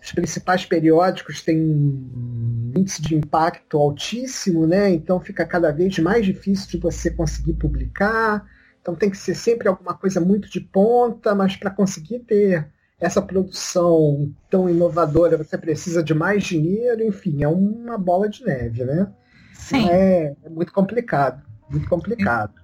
os 0.02 0.12
principais 0.12 0.66
periódicos 0.66 1.42
têm 1.42 1.60
um 1.60 2.72
índice 2.76 3.02
de 3.02 3.16
impacto 3.16 3.78
altíssimo, 3.78 4.66
né? 4.66 4.90
Então 4.90 5.20
fica 5.20 5.46
cada 5.46 5.72
vez 5.72 5.98
mais 6.00 6.26
difícil 6.26 6.68
de 6.70 6.78
você 6.78 7.12
conseguir 7.12 7.54
publicar. 7.54 8.46
Então 8.82 8.96
tem 8.96 9.10
que 9.12 9.18
ser 9.18 9.36
sempre 9.36 9.68
alguma 9.68 9.94
coisa 9.94 10.20
muito 10.20 10.50
de 10.50 10.60
ponta, 10.60 11.36
mas 11.36 11.56
para 11.56 11.70
conseguir 11.70 12.20
ter 12.20 12.68
essa 13.00 13.22
produção 13.22 14.32
tão 14.50 14.70
inovadora, 14.70 15.38
você 15.38 15.58
precisa 15.58 16.04
de 16.04 16.14
mais 16.14 16.44
dinheiro, 16.44 17.04
enfim, 17.04 17.44
é 17.44 17.48
uma 17.48 17.98
bola 17.98 18.30
de 18.30 18.44
neve, 18.46 18.84
né? 18.84 19.12
Sim. 19.54 19.90
É, 19.90 20.36
é 20.44 20.50
muito 20.50 20.72
complicado, 20.72 21.44
muito 21.70 21.88
complicado. 21.90 22.61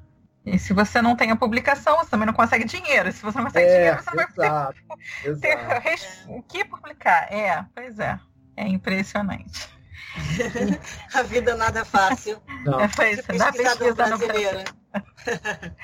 E, 0.47 0.57
se 0.57 0.71
você 0.71 1.01
não 1.01 1.13
tem 1.13 1.29
a 1.29 1.35
publicação, 1.35 1.97
você 1.97 2.09
também 2.09 2.25
não 2.25 2.33
consegue 2.33 2.63
dinheiro. 2.63 3.11
Se 3.11 3.21
você 3.21 3.37
não 3.37 3.45
consegue 3.45 3.67
é, 3.67 3.75
dinheiro, 3.75 4.01
você 4.01 4.09
não 4.09 4.15
vai 4.15 4.73
ter, 5.23 5.39
ter 5.41 5.99
o 6.29 6.41
que 6.41 6.63
publicar. 6.63 7.31
É, 7.31 7.65
pois 7.75 7.99
é. 7.99 8.17
É 8.55 8.65
impressionante. 8.65 9.69
a 11.13 11.21
vida 11.21 11.53
nada 11.53 11.83
fácil. 11.83 12.41
Não. 12.63 12.79
É, 12.79 12.87
foi 12.87 13.11
isso. 13.11 13.23
Da 13.37 13.51
pesquisa 13.51 13.93
brasileira. 13.93 14.63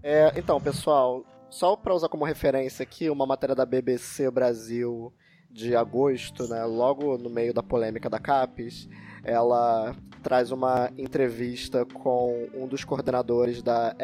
É, 0.00 0.32
então, 0.36 0.60
pessoal, 0.60 1.24
só 1.50 1.74
para 1.74 1.92
usar 1.92 2.08
como 2.08 2.24
referência 2.24 2.84
aqui, 2.84 3.10
uma 3.10 3.26
matéria 3.26 3.54
da 3.54 3.66
BBC 3.66 4.30
Brasil 4.30 5.12
de 5.50 5.74
agosto, 5.74 6.46
né, 6.48 6.64
logo 6.64 7.18
no 7.18 7.28
meio 7.28 7.52
da 7.52 7.64
polêmica 7.64 8.08
da 8.08 8.20
CAPES, 8.20 8.88
ela 9.28 9.94
traz 10.22 10.50
uma 10.50 10.90
entrevista 10.96 11.84
com 11.84 12.48
um 12.54 12.66
dos 12.66 12.82
coordenadores 12.84 13.62
da 13.62 13.94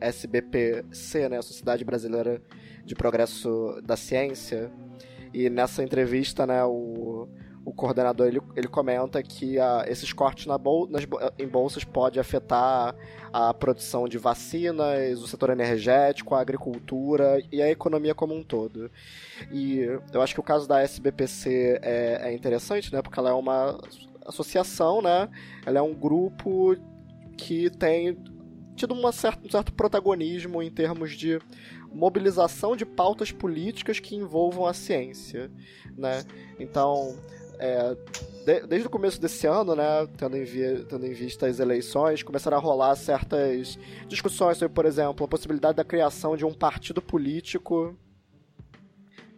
SBPC, 0.00 1.28
né, 1.28 1.42
Sociedade 1.42 1.84
Brasileira 1.84 2.42
de 2.84 2.94
Progresso 2.94 3.80
da 3.84 3.96
Ciência. 3.96 4.72
E 5.32 5.50
nessa 5.50 5.82
entrevista, 5.82 6.46
né, 6.46 6.64
o, 6.64 7.28
o 7.64 7.72
coordenador 7.72 8.26
ele, 8.28 8.40
ele 8.54 8.68
comenta 8.68 9.22
que 9.22 9.58
a, 9.58 9.82
ah, 9.82 9.84
esses 9.88 10.12
cortes 10.12 10.46
na 10.46 10.56
bol, 10.56 10.88
nas, 10.88 11.04
em 11.38 11.46
bolsas 11.46 11.84
pode 11.84 12.18
afetar 12.18 12.94
a 13.32 13.52
produção 13.52 14.08
de 14.08 14.18
vacinas, 14.18 15.20
o 15.20 15.26
setor 15.26 15.50
energético, 15.50 16.34
a 16.34 16.40
agricultura 16.40 17.42
e 17.52 17.60
a 17.60 17.70
economia 17.70 18.14
como 18.14 18.34
um 18.34 18.42
todo. 18.42 18.90
E 19.52 19.80
eu 20.12 20.22
acho 20.22 20.32
que 20.32 20.40
o 20.40 20.44
caso 20.44 20.66
da 20.66 20.80
SBPC 20.80 21.80
é, 21.82 22.30
é 22.30 22.32
interessante, 22.32 22.92
né, 22.92 23.02
porque 23.02 23.18
ela 23.18 23.30
é 23.30 23.34
uma 23.34 23.78
associação, 24.26 25.00
né, 25.00 25.28
ela 25.64 25.78
é 25.78 25.82
um 25.82 25.94
grupo 25.94 26.76
que 27.36 27.70
tem 27.70 28.16
tido 28.74 28.92
uma 28.92 29.12
certa, 29.12 29.46
um 29.46 29.50
certo 29.50 29.72
protagonismo 29.72 30.62
em 30.62 30.70
termos 30.70 31.12
de 31.12 31.38
mobilização 31.92 32.76
de 32.76 32.84
pautas 32.84 33.32
políticas 33.32 33.98
que 33.98 34.14
envolvam 34.14 34.66
a 34.66 34.74
ciência, 34.74 35.50
né? 35.96 36.22
Então, 36.60 37.16
é, 37.58 37.96
de, 38.44 38.66
desde 38.66 38.86
o 38.86 38.90
começo 38.90 39.20
desse 39.20 39.46
ano, 39.46 39.74
né, 39.74 40.06
tendo 40.16 40.36
em, 40.36 40.44
via, 40.44 40.84
tendo 40.84 41.06
em 41.06 41.12
vista 41.12 41.46
as 41.46 41.58
eleições, 41.58 42.22
começaram 42.22 42.58
a 42.58 42.60
rolar 42.60 42.94
certas 42.96 43.78
discussões 44.06 44.58
sobre, 44.58 44.74
por 44.74 44.84
exemplo, 44.84 45.24
a 45.24 45.28
possibilidade 45.28 45.76
da 45.76 45.84
criação 45.84 46.36
de 46.36 46.44
um 46.44 46.52
partido 46.52 47.00
político 47.00 47.96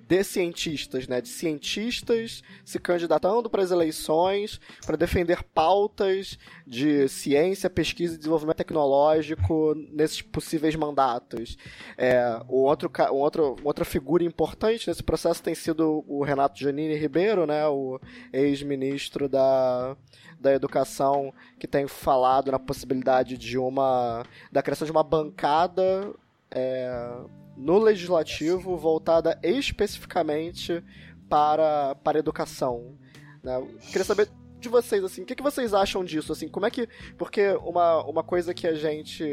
de 0.09 0.25
cientistas, 0.25 1.07
né, 1.07 1.21
de 1.21 1.29
cientistas 1.29 2.43
se 2.65 2.79
candidatando 2.79 3.51
para 3.51 3.63
as 3.63 3.71
eleições 3.71 4.59
para 4.87 4.97
defender 4.97 5.43
pautas 5.43 6.39
de 6.67 7.07
ciência, 7.09 7.69
pesquisa 7.69 8.15
e 8.15 8.19
desenvolvimento 8.19 8.57
tecnológico 8.57 9.75
nesses 9.93 10.23
possíveis 10.23 10.75
mandatos. 10.75 11.59
É, 11.99 12.41
o 12.49 12.63
outro, 12.63 12.91
o 13.11 13.17
outro, 13.17 13.57
outra 13.63 13.85
figura 13.85 14.25
importante 14.25 14.89
nesse 14.89 15.03
processo 15.03 15.43
tem 15.43 15.55
sido 15.55 16.03
o 16.09 16.25
Renato 16.25 16.59
Janine 16.59 16.97
Ribeiro, 16.97 17.47
né, 17.47 17.67
o 17.69 18.01
ex-ministro 18.33 19.29
da 19.29 19.95
da 20.41 20.55
educação 20.55 21.35
que 21.59 21.67
tem 21.67 21.89
falado 21.89 22.53
na 22.53 22.61
possibilidade 22.61 23.37
de 23.37 23.59
uma 23.59 24.23
da 24.53 24.63
criação 24.63 24.87
de 24.87 24.93
uma 24.93 25.03
bancada 25.03 26.15
é, 26.49 27.19
no 27.59 27.79
legislativo 27.79 28.77
voltada 28.77 29.39
especificamente 29.43 30.83
para, 31.29 31.97
para 31.97 32.19
educação. 32.19 32.97
Né? 33.43 33.61
Queria 33.91 34.05
saber 34.05 34.31
de 34.61 34.69
vocês, 34.69 35.03
assim, 35.05 35.23
o 35.23 35.27
que, 35.27 35.35
que 35.35 35.43
vocês 35.43 35.75
acham 35.75 36.05
disso? 36.05 36.33
Assim, 36.33 36.49
como 36.49 36.67
é 36.67 36.71
que. 36.71 36.89
Porque 37.17 37.51
uma, 37.65 38.03
uma 38.05 38.23
coisa 38.23 38.55
que 38.55 38.67
a 38.67 38.75
gente 38.75 39.25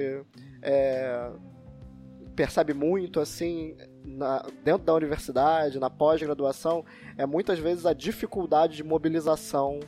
é, 0.62 1.32
percebe 2.36 2.74
muito, 2.74 3.20
assim, 3.20 3.78
na, 4.04 4.44
dentro 4.64 4.84
da 4.84 4.94
universidade, 4.94 5.80
na 5.80 5.90
pós-graduação, 5.90 6.84
é 7.18 7.26
muitas 7.26 7.60
vezes 7.60 7.86
a 7.86 7.94
dificuldade 7.94 8.76
de 8.76 8.84
mobilização 8.84 9.80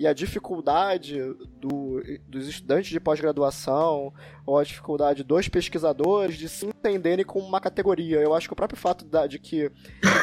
e 0.00 0.06
a 0.06 0.14
dificuldade 0.14 1.20
do, 1.60 2.02
dos 2.26 2.48
estudantes 2.48 2.90
de 2.90 2.98
pós-graduação 2.98 4.14
ou 4.46 4.56
a 4.56 4.64
dificuldade 4.64 5.22
dos 5.22 5.46
pesquisadores 5.46 6.38
de 6.38 6.48
se 6.48 6.64
entenderem 6.64 7.22
como 7.22 7.46
uma 7.46 7.60
categoria. 7.60 8.18
Eu 8.18 8.34
acho 8.34 8.48
que 8.48 8.52
o 8.54 8.56
próprio 8.56 8.80
fato 8.80 9.04
de 9.28 9.38
que 9.38 9.70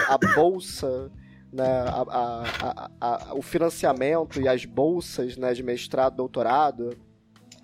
a 0.10 0.18
bolsa, 0.34 1.12
né, 1.54 1.86
a, 1.86 2.02
a, 2.10 2.92
a, 3.00 3.34
o 3.36 3.44
financiamento 3.44 4.42
e 4.42 4.48
as 4.48 4.66
bolsas 4.66 5.38
né, 5.38 5.54
de 5.54 5.62
mestrado, 5.62 6.16
doutorado, 6.16 6.98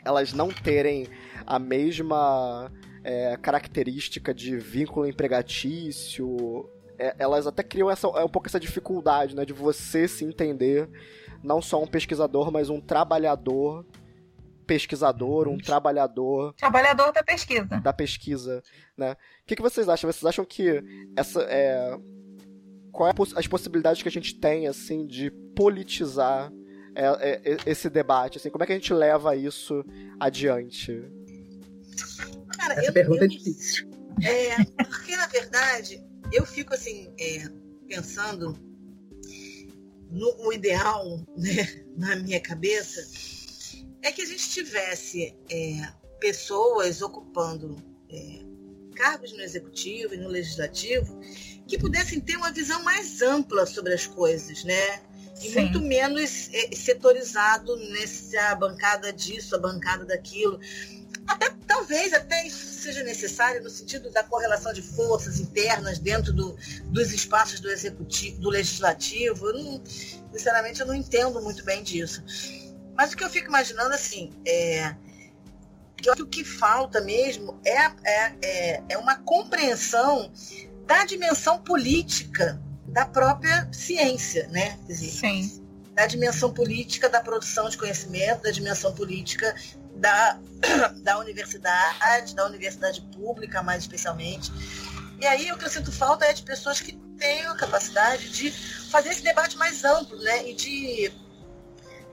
elas 0.05 0.34
não 0.34 0.49
terem 0.49 1.07
a 1.47 1.57
mesma 1.57 2.72
é, 3.03 3.35
característica 3.38 4.31
de 4.35 4.56
vínculo 4.56 5.07
empregatício, 5.07 6.69
é, 6.99 7.15
elas 7.18 7.48
até 7.48 7.64
criam 7.64 7.90
essa, 7.90 8.06
é 8.06 8.23
um 8.23 8.30
pouco 8.30 8.48
essa 8.48 8.60
dificuldade 8.60 9.35
né, 9.35 9.45
de 9.45 9.53
você 9.53 10.07
se 10.07 10.23
entender 10.23 10.88
não 11.44 11.61
só 11.61 11.82
um 11.82 11.88
pesquisador, 11.88 12.52
mas 12.52 12.70
um 12.70 12.80
trabalhador 12.80 13.86
pesquisador, 14.64 15.48
um 15.48 15.57
trabalhador. 15.57 16.53
Trabalhador 16.53 17.11
da 17.11 17.22
pesquisa. 17.22 17.65
Da 17.82 17.94
pesquisa, 17.94 18.64
né? 18.98 19.11
O 19.11 19.45
que, 19.45 19.56
que 19.56 19.61
vocês 19.61 19.88
acham? 19.88 20.11
Vocês 20.11 20.26
acham 20.26 20.45
que 20.45 20.84
essa 21.15 21.41
é. 21.44 21.95
Qual 22.91 23.10
é 23.10 23.14
as 23.36 23.48
possibilidades 23.48 24.02
que 24.02 24.07
a 24.07 24.11
gente 24.11 24.36
tem, 24.36 24.68
assim, 24.68 25.06
de 25.06 25.32
politizar 25.56 26.52
é, 26.95 27.41
é, 27.44 27.57
esse 27.65 27.90
debate? 27.90 28.38
Assim, 28.38 28.49
como 28.49 28.64
é 28.64 28.68
que 28.68 28.74
a 28.74 28.76
gente 28.76 28.94
leva 28.94 29.36
isso 29.36 29.84
adiante? 30.20 31.03
Cara, 32.56 32.76
essa 32.76 32.90
eu, 32.90 32.94
pergunta 32.94 33.22
eu, 33.22 33.26
é 33.26 33.28
difícil. 33.28 33.90
É, 34.24 34.84
porque, 34.84 35.15
na 35.18 35.26
verdade, 35.26 36.03
eu 36.32 36.45
fico, 36.45 36.76
assim, 36.76 37.11
é, 37.20 37.49
pensando 37.88 38.56
no, 40.14 40.48
o 40.48 40.53
ideal, 40.53 41.19
né, 41.35 41.84
na 41.98 42.15
minha 42.15 42.40
cabeça, 42.40 43.02
é 44.02 44.11
que 44.11 44.22
a 44.22 44.26
gente 44.26 44.49
tivesse 44.49 45.35
é, 45.49 45.88
pessoas 46.19 47.02
ocupando 47.02 47.76
é, 48.10 48.40
cargos 48.95 49.34
no 49.34 49.41
executivo 49.41 50.14
e 50.14 50.18
no 50.18 50.30
legislativo 50.30 51.19
que 51.68 51.77
pudessem 51.77 52.19
ter 52.19 52.38
uma 52.38 52.52
visão 52.52 52.84
mais 52.84 53.22
ampla 53.22 53.65
sobre 53.65 53.94
as 53.94 54.06
coisas, 54.06 54.64
né? 54.64 55.02
E 55.41 55.49
Sim. 55.49 55.61
muito 55.61 55.81
menos 55.81 56.49
é, 56.53 56.76
setorizado 56.76 57.76
nessa 57.91 58.56
bancada 58.56 59.11
disso, 59.11 59.56
a 59.56 59.60
bancada 59.60 60.06
daquilo. 60.06 60.60
Até, 61.28 61.50
talvez 61.68 62.14
até 62.14 62.45
isso 62.45 62.66
seja 62.82 63.04
necessário 63.04 63.64
no 63.64 63.70
sentido 63.70 64.12
da 64.12 64.24
correlação 64.24 64.74
de 64.74 64.82
forças 64.82 65.40
internas 65.40 66.00
dentro 66.00 66.34
do, 66.34 66.58
dos 66.86 67.12
espaços 67.14 67.60
do 67.60 67.70
executivo, 67.70 68.40
do 68.41 68.50
legislativo. 68.50 69.48
Eu 69.48 69.54
não, 69.54 69.84
sinceramente, 70.32 70.82
eu 70.82 70.88
não 70.88 70.94
entendo 70.94 71.41
muito 71.41 71.64
bem 71.64 71.82
disso. 71.82 72.24
Mas 72.95 73.14
o 73.14 73.18
que 73.18 73.24
eu 73.24 73.30
fico 73.30 73.48
imaginando 73.48 73.94
assim 73.94 74.32
é 74.45 74.95
que 76.12 76.22
o 76.22 76.28
que 76.28 76.44
falta 76.44 77.00
mesmo 77.00 77.60
é, 77.66 77.78
é, 78.04 78.36
é, 78.41 78.84
é 78.90 78.98
uma 78.98 79.16
compreensão 79.16 80.32
da 80.86 81.06
dimensão 81.06 81.60
política 81.60 82.62
da 82.88 83.06
própria 83.06 83.70
ciência, 83.72 84.48
né? 84.50 84.78
Dizer, 84.86 85.12
Sim. 85.12 85.66
da 85.94 86.06
dimensão 86.06 86.54
política 86.54 87.08
da 87.08 87.22
produção 87.22 87.70
de 87.70 87.78
conhecimento, 87.78 88.44
da 88.44 88.52
dimensão 88.52 88.94
política 88.94 89.56
da, 90.04 90.38
da 91.02 91.18
universidade, 91.18 92.36
da 92.36 92.46
universidade 92.46 93.02
pública, 93.16 93.64
mais 93.64 93.84
especialmente. 93.84 94.52
E 95.20 95.26
aí 95.26 95.50
o 95.52 95.58
que 95.58 95.64
eu 95.64 95.70
sinto 95.70 95.92
falta 95.92 96.26
é 96.26 96.34
de 96.34 96.44
pessoas 96.44 96.82
que 96.82 96.92
tenham 97.18 97.54
a 97.54 97.56
capacidade 97.56 98.30
de 98.30 98.52
fazer 98.92 99.10
esse 99.10 99.24
debate 99.24 99.58
mais 99.58 99.86
amplo, 99.86 100.18
né? 100.20 100.50
E 100.50 100.54
de, 100.54 101.10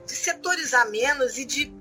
de 0.07 0.13
setorizar 0.13 0.89
menos 0.89 1.37
e 1.37 1.43
de 1.43 1.73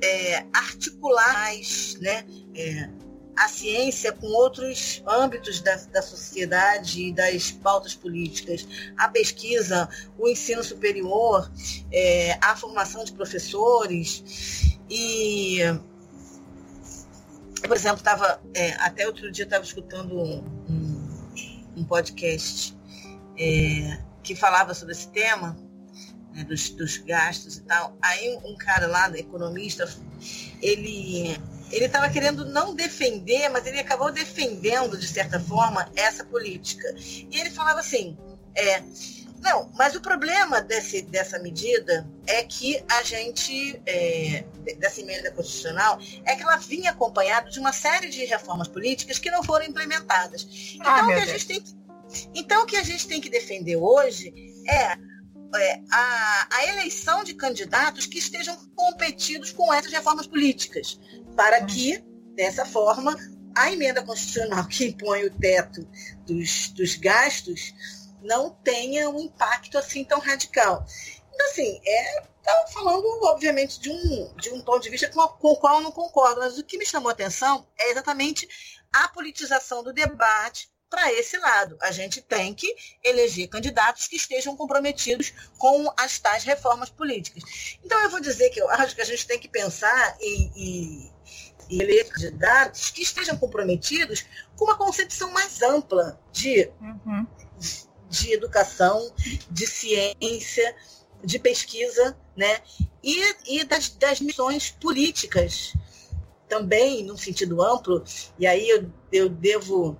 é, 0.00 0.46
articular 0.52 1.32
mais, 1.32 1.96
né? 2.00 2.24
É, 2.54 2.88
a 3.36 3.48
ciência 3.48 4.12
com 4.12 4.28
outros 4.28 5.02
âmbitos 5.06 5.60
da, 5.60 5.74
da 5.92 6.00
sociedade 6.00 7.08
e 7.08 7.12
das 7.12 7.50
pautas 7.50 7.94
políticas, 7.94 8.66
a 8.96 9.08
pesquisa, 9.08 9.88
o 10.16 10.26
ensino 10.26 10.64
superior, 10.64 11.50
é, 11.92 12.38
a 12.40 12.56
formação 12.56 13.04
de 13.04 13.12
professores 13.12 14.75
e 14.88 15.60
por 17.66 17.76
exemplo, 17.76 18.02
tava, 18.02 18.40
é, 18.54 18.72
até 18.74 19.06
outro 19.06 19.30
dia 19.30 19.44
estava 19.44 19.64
escutando 19.64 20.16
um, 20.16 20.44
um, 20.68 21.40
um 21.78 21.84
podcast 21.84 22.76
é, 23.38 23.98
que 24.22 24.34
falava 24.34 24.74
sobre 24.74 24.92
esse 24.92 25.08
tema, 25.08 25.56
né, 26.32 26.44
dos, 26.44 26.70
dos, 26.70 26.98
gastos 26.98 27.56
e 27.56 27.62
tal. 27.62 27.96
Aí 28.02 28.38
um 28.44 28.56
cara 28.56 28.86
lá, 28.86 29.08
economista, 29.18 29.88
ele 30.62 31.36
ele 31.72 31.86
estava 31.86 32.08
querendo 32.08 32.44
não 32.44 32.76
defender, 32.76 33.48
mas 33.48 33.66
ele 33.66 33.80
acabou 33.80 34.12
defendendo, 34.12 34.96
de 34.96 35.08
certa 35.08 35.40
forma, 35.40 35.90
essa 35.96 36.24
política. 36.24 36.94
E 36.96 37.40
ele 37.40 37.50
falava 37.50 37.80
assim, 37.80 38.16
é, 38.54 38.84
não, 39.40 39.70
mas 39.74 39.94
o 39.94 40.00
problema 40.00 40.60
desse, 40.60 41.02
dessa 41.02 41.38
medida 41.38 42.08
é 42.26 42.42
que 42.42 42.82
a 42.88 43.02
gente, 43.02 43.80
é, 43.86 44.44
dessa 44.78 45.00
emenda 45.00 45.30
constitucional, 45.30 45.98
é 46.24 46.34
que 46.34 46.42
ela 46.42 46.56
vinha 46.56 46.90
acompanhada 46.90 47.50
de 47.50 47.58
uma 47.58 47.72
série 47.72 48.08
de 48.08 48.24
reformas 48.24 48.68
políticas 48.68 49.18
que 49.18 49.30
não 49.30 49.42
foram 49.42 49.66
implementadas. 49.66 50.74
Então, 50.74 50.92
ah, 50.92 51.04
o, 51.04 51.06
que 51.08 51.12
a 51.14 51.26
gente 51.26 51.46
tem 51.46 51.60
que, 51.60 51.74
então 52.34 52.62
o 52.62 52.66
que 52.66 52.76
a 52.76 52.82
gente 52.82 53.06
tem 53.06 53.20
que 53.20 53.28
defender 53.28 53.76
hoje 53.76 54.32
é 54.68 54.96
é, 55.54 55.80
a, 55.90 56.48
a, 56.50 56.66
eleição 56.66 57.22
de 57.22 57.32
candidatos 57.32 58.04
que 58.04 58.18
estejam 58.18 58.56
competidos 58.74 59.52
com 59.52 59.72
essas 59.72 59.92
reformas 59.92 60.26
políticas 60.26 61.00
para 61.34 61.64
que, 61.64 62.02
dessa 62.34 62.66
forma, 62.66 63.16
a 63.54 63.72
emenda 63.72 64.02
constitucional 64.02 64.66
que 64.66 64.86
impõe 64.86 65.24
o 65.24 65.30
teto 65.30 65.88
dos, 66.26 66.68
dos 66.70 66.96
gastos 66.96 67.74
não 68.26 68.50
tenha 68.50 69.08
um 69.08 69.20
impacto 69.20 69.78
assim 69.78 70.04
tão 70.04 70.18
radical. 70.18 70.84
Então, 71.32 71.46
assim, 71.46 71.80
é, 71.84 72.22
estava 72.38 72.66
falando, 72.68 73.06
obviamente, 73.24 73.80
de 73.80 73.90
um, 73.90 74.34
de 74.36 74.50
um 74.50 74.60
ponto 74.62 74.82
de 74.82 74.90
vista 74.90 75.08
com, 75.08 75.26
com 75.28 75.48
o 75.52 75.56
qual 75.56 75.76
eu 75.76 75.82
não 75.82 75.92
concordo, 75.92 76.40
mas 76.40 76.58
o 76.58 76.64
que 76.64 76.78
me 76.78 76.86
chamou 76.86 77.08
a 77.10 77.12
atenção 77.12 77.66
é 77.78 77.90
exatamente 77.90 78.48
a 78.92 79.08
politização 79.08 79.82
do 79.82 79.92
debate 79.92 80.70
para 80.88 81.12
esse 81.12 81.36
lado. 81.38 81.76
A 81.82 81.90
gente 81.90 82.22
tem 82.22 82.54
que 82.54 82.74
eleger 83.02 83.48
candidatos 83.48 84.06
que 84.06 84.16
estejam 84.16 84.56
comprometidos 84.56 85.32
com 85.58 85.92
as 85.96 86.18
tais 86.18 86.44
reformas 86.44 86.88
políticas. 86.88 87.78
Então, 87.84 88.00
eu 88.00 88.10
vou 88.10 88.20
dizer 88.20 88.50
que 88.50 88.60
eu 88.60 88.70
acho 88.70 88.94
que 88.94 89.02
a 89.02 89.04
gente 89.04 89.26
tem 89.26 89.38
que 89.38 89.48
pensar 89.48 90.16
e, 90.20 90.50
e, 90.56 91.12
e 91.68 91.82
eleger 91.82 92.08
candidatos 92.08 92.90
que 92.90 93.02
estejam 93.02 93.36
comprometidos 93.36 94.24
com 94.56 94.64
uma 94.64 94.76
concepção 94.76 95.30
mais 95.32 95.60
ampla 95.60 96.18
de, 96.32 96.70
uhum. 96.80 97.26
De 98.08 98.32
educação, 98.32 99.12
de 99.50 99.66
ciência, 99.66 100.76
de 101.22 101.38
pesquisa, 101.38 102.16
né? 102.36 102.60
E, 103.02 103.20
e 103.46 103.64
das, 103.64 103.90
das 103.90 104.20
missões 104.20 104.70
políticas 104.70 105.74
também, 106.48 107.02
num 107.04 107.16
sentido 107.16 107.62
amplo, 107.62 108.04
e 108.38 108.46
aí 108.46 108.68
eu, 108.68 108.90
eu 109.12 109.28
devo 109.28 109.98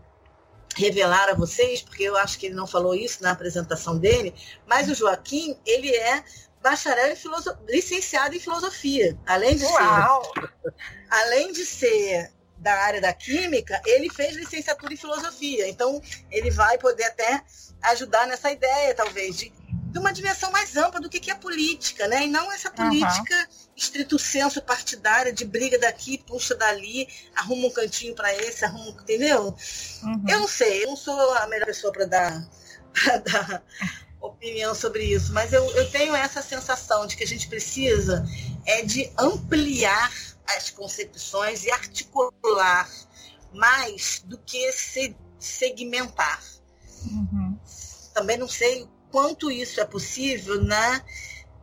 revelar 0.76 1.28
a 1.30 1.34
vocês, 1.34 1.80
porque 1.82 2.04
eu 2.04 2.16
acho 2.16 2.38
que 2.38 2.46
ele 2.46 2.54
não 2.54 2.66
falou 2.66 2.94
isso 2.94 3.22
na 3.22 3.30
apresentação 3.30 3.98
dele, 3.98 4.34
mas 4.66 4.88
o 4.88 4.94
Joaquim, 4.94 5.58
ele 5.64 5.90
é 5.90 6.22
bacharel 6.62 7.12
em 7.12 7.16
filosofia, 7.16 7.58
licenciado 7.68 8.34
em 8.34 8.40
filosofia. 8.40 9.18
Além 9.26 9.56
de 9.56 9.64
Uau. 9.64 10.22
ser, 10.34 10.52
além 11.10 11.52
de 11.52 11.64
ser 11.64 12.32
da 12.58 12.74
área 12.74 13.00
da 13.00 13.12
química, 13.12 13.80
ele 13.86 14.10
fez 14.10 14.34
licenciatura 14.34 14.92
em 14.92 14.96
filosofia. 14.96 15.68
Então, 15.68 16.00
ele 16.30 16.50
vai 16.50 16.78
poder 16.78 17.04
até 17.04 17.42
ajudar 17.82 18.26
nessa 18.26 18.50
ideia, 18.50 18.94
talvez, 18.94 19.36
de, 19.36 19.52
de 19.96 19.98
uma 19.98 20.12
dimensão 20.12 20.50
mais 20.50 20.76
ampla 20.76 21.00
do 21.00 21.08
que, 21.08 21.20
que 21.20 21.30
é 21.30 21.34
política, 21.34 22.08
né? 22.08 22.24
E 22.24 22.28
não 22.28 22.50
essa 22.50 22.70
política 22.70 23.34
uhum. 23.34 23.68
estrito 23.76 24.18
senso 24.18 24.60
partidária 24.62 25.32
de 25.32 25.44
briga 25.44 25.78
daqui, 25.78 26.18
puxa 26.18 26.54
dali, 26.54 27.08
arruma 27.34 27.68
um 27.68 27.70
cantinho 27.70 28.14
para 28.14 28.34
esse, 28.34 28.64
arruma, 28.64 28.90
entendeu? 29.00 29.54
Uhum. 30.02 30.24
Eu 30.28 30.40
não 30.40 30.48
sei, 30.48 30.84
eu 30.84 30.88
não 30.88 30.96
sou 30.96 31.34
a 31.34 31.46
melhor 31.46 31.66
pessoa 31.66 31.92
para 31.92 32.06
dar, 32.06 32.48
dar 33.24 33.62
opinião 34.20 34.74
sobre 34.74 35.04
isso, 35.04 35.32
mas 35.32 35.52
eu, 35.52 35.64
eu 35.76 35.90
tenho 35.90 36.14
essa 36.14 36.42
sensação 36.42 37.06
de 37.06 37.16
que 37.16 37.24
a 37.24 37.26
gente 37.26 37.48
precisa 37.48 38.26
é 38.64 38.82
de 38.82 39.10
ampliar 39.16 40.10
as 40.48 40.70
concepções 40.70 41.64
e 41.64 41.70
articular 41.70 42.88
mais 43.52 44.22
do 44.24 44.38
que 44.38 44.72
se 44.72 45.16
segmentar. 45.38 46.42
Uhum. 47.04 47.58
Também 48.14 48.36
não 48.36 48.48
sei 48.48 48.86
quanto 49.10 49.50
isso 49.50 49.80
é 49.80 49.84
possível 49.84 50.62
na, 50.62 51.02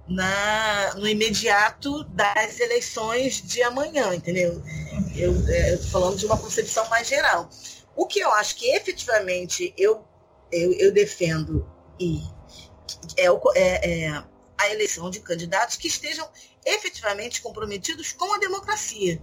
na, 0.07 0.95
no 0.95 1.07
imediato 1.07 2.03
das 2.05 2.59
eleições 2.59 3.41
de 3.41 3.61
amanhã, 3.61 4.13
entendeu? 4.15 4.61
Eu 5.15 5.33
é, 5.47 5.75
estou 5.75 5.89
falando 5.91 6.17
de 6.17 6.25
uma 6.25 6.37
concepção 6.37 6.87
mais 6.89 7.07
geral. 7.07 7.49
O 7.95 8.05
que 8.05 8.19
eu 8.19 8.31
acho 8.33 8.55
que 8.55 8.69
efetivamente 8.69 9.73
eu, 9.77 10.03
eu, 10.51 10.73
eu 10.73 10.91
defendo 10.91 11.69
e 11.99 12.21
é, 13.17 13.27
é, 13.55 14.03
é 14.05 14.23
a 14.63 14.71
eleição 14.71 15.09
de 15.09 15.19
candidatos 15.19 15.75
que 15.75 15.87
estejam 15.87 16.29
efetivamente 16.65 17.41
comprometidos 17.41 18.11
com 18.11 18.33
a 18.33 18.39
democracia, 18.39 19.21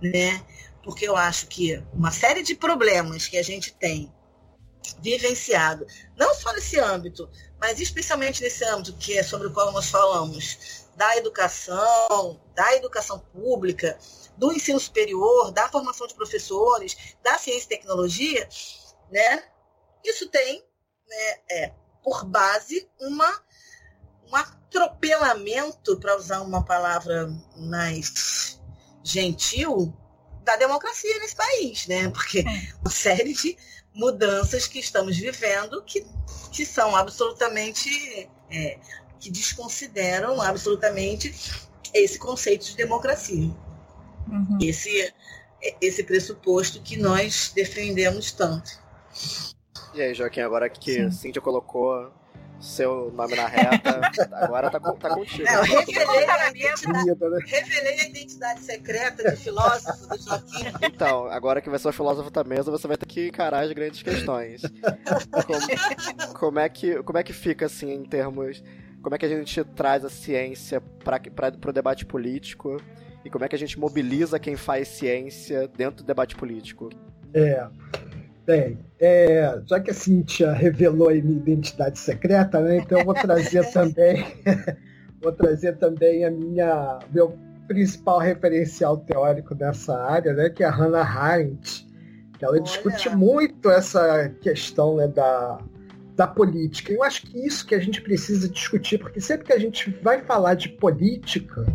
né? 0.00 0.44
Porque 0.82 1.06
eu 1.06 1.16
acho 1.16 1.46
que 1.46 1.82
uma 1.92 2.10
série 2.10 2.42
de 2.42 2.54
problemas 2.54 3.26
que 3.26 3.36
a 3.36 3.42
gente 3.42 3.72
tem 3.74 4.12
vivenciado, 5.00 5.86
não 6.16 6.34
só 6.34 6.52
nesse 6.52 6.78
âmbito, 6.80 7.28
mas 7.60 7.78
especialmente 7.80 8.42
nesse 8.42 8.64
âmbito 8.64 8.96
que 8.96 9.18
é 9.18 9.22
sobre 9.22 9.48
o 9.48 9.52
qual 9.52 9.70
nós 9.72 9.90
falamos, 9.90 10.86
da 10.96 11.16
educação, 11.16 12.40
da 12.54 12.74
educação 12.74 13.18
pública, 13.32 13.98
do 14.36 14.52
ensino 14.52 14.80
superior, 14.80 15.52
da 15.52 15.68
formação 15.68 16.06
de 16.06 16.14
professores, 16.14 16.96
da 17.22 17.38
ciência 17.38 17.66
e 17.66 17.68
tecnologia, 17.68 18.48
né? 19.10 19.44
Isso 20.04 20.28
tem, 20.28 20.64
né, 21.08 21.38
é, 21.50 21.72
por 22.02 22.24
base 22.24 22.88
uma 23.00 23.46
um 24.30 24.36
atropelamento, 24.68 25.98
para 25.98 26.16
usar 26.16 26.40
uma 26.40 26.64
palavra 26.64 27.28
mais 27.56 28.60
gentil, 29.02 29.94
da 30.44 30.56
democracia 30.56 31.18
nesse 31.18 31.36
país, 31.36 31.86
né? 31.86 32.08
Porque 32.10 32.40
é. 32.40 32.72
uma 32.80 32.90
série 32.90 33.32
de 33.32 33.56
mudanças 33.94 34.66
que 34.66 34.78
estamos 34.78 35.16
vivendo 35.16 35.82
que, 35.82 36.06
que 36.52 36.64
são 36.64 36.94
absolutamente. 36.94 38.28
É, 38.50 38.78
que 39.18 39.30
desconsideram 39.30 40.40
absolutamente 40.40 41.34
esse 41.92 42.18
conceito 42.18 42.66
de 42.66 42.76
democracia. 42.76 43.50
Uhum. 44.28 44.58
Esse, 44.60 45.12
esse 45.80 46.04
pressuposto 46.04 46.80
que 46.80 46.96
nós 46.96 47.50
defendemos 47.54 48.32
tanto. 48.32 48.70
E 49.94 50.02
aí, 50.02 50.14
Joaquim, 50.14 50.40
agora 50.40 50.68
que 50.68 50.94
Sim. 50.94 51.10
Cíntia 51.10 51.42
colocou 51.42 52.12
seu 52.60 53.12
nome 53.12 53.36
na 53.36 53.46
reta, 53.46 54.00
agora 54.32 54.70
tá, 54.70 54.80
tá 54.80 55.14
contigo. 55.14 55.44
Não, 55.44 55.62
revelei, 55.62 56.24
a 56.24 56.50
identidade, 56.50 57.08
revelei 57.46 58.00
a 58.00 58.08
identidade 58.08 58.60
secreta 58.60 59.30
de 59.30 59.36
filósofo 59.36 60.08
do 60.08 60.22
Joaquim. 60.22 60.64
Então, 60.82 61.26
agora 61.26 61.60
que 61.60 61.70
vai 61.70 61.78
ser 61.78 61.88
o 61.88 61.92
filósofo 61.92 62.30
da 62.30 62.44
mesa, 62.44 62.70
você 62.70 62.88
vai 62.88 62.96
ter 62.96 63.06
que 63.06 63.28
encarar 63.28 63.64
as 63.64 63.72
grandes 63.72 64.02
questões. 64.02 64.62
Como, 65.46 66.34
como, 66.34 66.58
é, 66.58 66.68
que, 66.68 67.02
como 67.02 67.18
é 67.18 67.22
que 67.22 67.32
fica, 67.32 67.66
assim, 67.66 67.92
em 67.92 68.04
termos... 68.04 68.62
Como 69.00 69.14
é 69.14 69.18
que 69.18 69.26
a 69.26 69.28
gente 69.28 69.62
traz 69.64 70.04
a 70.04 70.10
ciência 70.10 70.80
para 71.04 71.20
o 71.68 71.72
debate 71.72 72.04
político 72.04 72.82
e 73.24 73.30
como 73.30 73.44
é 73.44 73.48
que 73.48 73.54
a 73.54 73.58
gente 73.58 73.78
mobiliza 73.78 74.40
quem 74.40 74.56
faz 74.56 74.88
ciência 74.88 75.68
dentro 75.68 76.02
do 76.02 76.06
debate 76.06 76.34
político? 76.34 76.90
É, 77.32 77.66
Bem, 78.48 78.78
é, 78.98 79.60
já 79.66 79.78
que 79.78 79.90
a 79.90 79.94
Cintia 79.94 80.52
revelou 80.52 81.10
a 81.10 81.12
minha 81.12 81.36
identidade 81.36 81.98
secreta, 81.98 82.58
né, 82.60 82.78
então 82.78 82.98
eu 82.98 83.04
vou 83.04 83.12
trazer 83.12 83.62
também 83.70 84.24
vou 85.20 85.30
trazer 85.32 85.76
também 85.76 86.24
a 86.24 86.30
minha 86.30 86.98
meu 87.12 87.36
principal 87.66 88.18
referencial 88.18 88.96
teórico 88.96 89.54
dessa 89.54 90.02
área, 90.02 90.32
né, 90.32 90.48
que 90.48 90.64
é 90.64 90.66
a 90.66 90.70
Hannah 90.70 91.04
Arendt, 91.04 91.86
que 92.38 92.42
ela 92.42 92.54
Olha. 92.54 92.62
discute 92.62 93.14
muito 93.14 93.68
essa 93.68 94.30
questão 94.40 94.96
né, 94.96 95.08
da, 95.08 95.58
da 96.16 96.26
política. 96.26 96.90
Eu 96.90 97.02
acho 97.02 97.26
que 97.26 97.38
isso 97.46 97.66
que 97.66 97.74
a 97.74 97.78
gente 97.78 98.00
precisa 98.00 98.48
discutir, 98.48 98.96
porque 98.96 99.20
sempre 99.20 99.44
que 99.44 99.52
a 99.52 99.58
gente 99.58 99.90
vai 100.02 100.22
falar 100.22 100.54
de 100.54 100.70
política, 100.70 101.66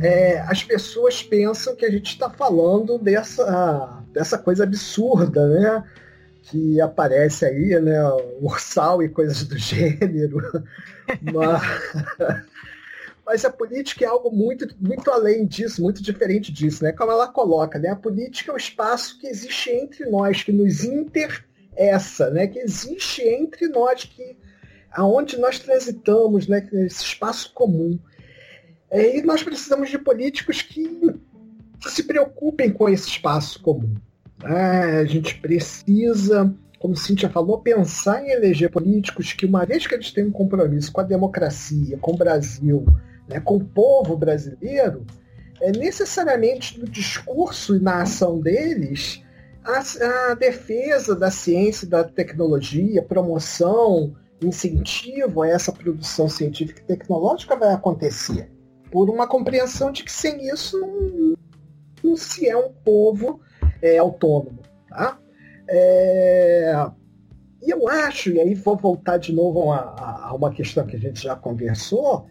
é, 0.00 0.40
as 0.40 0.64
pessoas 0.64 1.22
pensam 1.22 1.76
que 1.76 1.84
a 1.84 1.90
gente 1.90 2.12
está 2.12 2.30
falando 2.30 2.98
dessa, 2.98 4.02
dessa 4.12 4.38
coisa 4.38 4.64
absurda, 4.64 5.46
né? 5.46 5.84
Que 6.44 6.80
aparece 6.80 7.44
aí, 7.44 7.78
né? 7.80 8.00
Ursal 8.40 9.02
e 9.02 9.08
coisas 9.08 9.44
do 9.44 9.58
gênero. 9.58 10.40
Mas, 11.32 11.62
mas 13.26 13.44
a 13.44 13.50
política 13.50 14.04
é 14.04 14.08
algo 14.08 14.30
muito, 14.30 14.64
muito 14.80 15.10
além 15.10 15.44
disso, 15.44 15.82
muito 15.82 16.00
diferente 16.00 16.52
disso, 16.52 16.84
né? 16.84 16.92
Como 16.92 17.10
ela 17.10 17.26
coloca, 17.26 17.80
né? 17.80 17.88
A 17.88 17.96
política 17.96 18.52
é 18.52 18.54
o 18.54 18.56
espaço 18.56 19.18
que 19.18 19.26
existe 19.26 19.70
entre 19.70 20.08
nós, 20.08 20.44
que 20.44 20.52
nos 20.52 20.84
interessa, 20.84 22.30
né? 22.30 22.46
Que 22.46 22.60
existe 22.60 23.22
entre 23.22 23.66
nós, 23.66 24.04
que 24.04 24.36
aonde 24.92 25.36
nós 25.36 25.58
transitamos, 25.58 26.46
né? 26.46 26.68
Esse 26.72 27.02
espaço 27.02 27.52
comum. 27.54 27.98
É, 28.90 29.18
e 29.18 29.22
nós 29.22 29.42
precisamos 29.42 29.88
de 29.88 29.98
políticos 29.98 30.62
que 30.62 31.14
se 31.88 32.02
preocupem 32.02 32.70
com 32.70 32.88
esse 32.88 33.08
espaço 33.08 33.62
comum. 33.62 33.94
Né? 34.42 34.98
A 34.98 35.04
gente 35.04 35.38
precisa, 35.38 36.52
como 36.78 36.96
Cíntia 36.96 37.30
falou, 37.30 37.60
pensar 37.60 38.22
em 38.22 38.30
eleger 38.30 38.70
políticos 38.70 39.32
que, 39.32 39.46
uma 39.46 39.64
vez 39.64 39.86
que 39.86 39.94
eles 39.94 40.10
têm 40.10 40.24
um 40.24 40.32
compromisso 40.32 40.90
com 40.92 41.00
a 41.00 41.04
democracia, 41.04 41.96
com 41.98 42.12
o 42.12 42.16
Brasil, 42.16 42.84
né, 43.28 43.38
com 43.38 43.56
o 43.56 43.64
povo 43.64 44.16
brasileiro, 44.16 45.06
é 45.62 45.70
necessariamente 45.70 46.80
no 46.80 46.86
discurso 46.86 47.76
e 47.76 47.80
na 47.80 48.02
ação 48.02 48.40
deles 48.40 49.22
a, 49.62 50.30
a 50.30 50.34
defesa 50.34 51.14
da 51.14 51.30
ciência 51.30 51.84
e 51.84 51.88
da 51.88 52.02
tecnologia, 52.02 53.02
promoção, 53.02 54.16
incentivo 54.42 55.42
a 55.42 55.48
essa 55.48 55.70
produção 55.70 56.28
científica 56.28 56.80
e 56.80 56.86
tecnológica 56.86 57.54
vai 57.56 57.74
acontecer 57.74 58.50
por 58.90 59.08
uma 59.08 59.26
compreensão 59.26 59.92
de 59.92 60.04
que 60.04 60.12
sem 60.12 60.48
isso 60.48 60.78
não, 60.78 61.34
não 62.02 62.16
se 62.16 62.48
é 62.48 62.56
um 62.56 62.72
povo 62.72 63.40
é, 63.80 63.98
autônomo. 63.98 64.60
Tá? 64.88 65.18
É, 65.68 66.90
e 67.62 67.70
eu 67.70 67.88
acho, 67.88 68.30
e 68.30 68.40
aí 68.40 68.54
vou 68.54 68.76
voltar 68.76 69.18
de 69.18 69.32
novo 69.32 69.70
a, 69.72 70.28
a, 70.28 70.34
uma 70.34 70.52
questão 70.52 70.86
que 70.86 70.96
a 70.96 70.98
gente 70.98 71.22
já 71.22 71.36
conversou, 71.36 72.26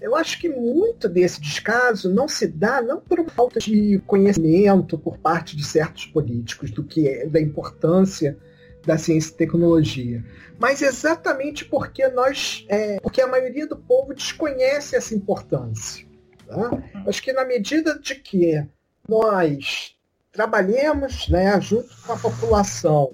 eu 0.00 0.16
acho 0.16 0.40
que 0.40 0.48
muito 0.48 1.08
desse 1.08 1.40
descaso 1.40 2.12
não 2.12 2.26
se 2.26 2.48
dá 2.48 2.82
não 2.82 3.00
por 3.00 3.24
falta 3.30 3.60
de 3.60 4.02
conhecimento 4.04 4.98
por 4.98 5.16
parte 5.16 5.56
de 5.56 5.64
certos 5.64 6.06
políticos 6.06 6.72
do 6.72 6.82
que 6.82 7.06
é, 7.06 7.26
da 7.26 7.40
importância 7.40 8.36
da 8.84 8.98
ciência 8.98 9.30
e 9.30 9.36
tecnologia, 9.36 10.24
mas 10.58 10.82
exatamente 10.82 11.64
porque 11.64 12.06
nós, 12.08 12.64
é, 12.68 12.98
porque 13.00 13.20
a 13.20 13.26
maioria 13.26 13.66
do 13.66 13.76
povo 13.76 14.14
desconhece 14.14 14.96
essa 14.96 15.14
importância. 15.14 16.06
Tá? 16.46 16.70
Acho 17.06 17.22
que 17.22 17.32
na 17.32 17.44
medida 17.44 17.98
de 17.98 18.14
que 18.16 18.66
nós 19.08 19.96
trabalhemos, 20.32 21.28
né, 21.28 21.60
junto 21.60 21.88
com 22.06 22.12
a 22.12 22.16
população, 22.16 23.12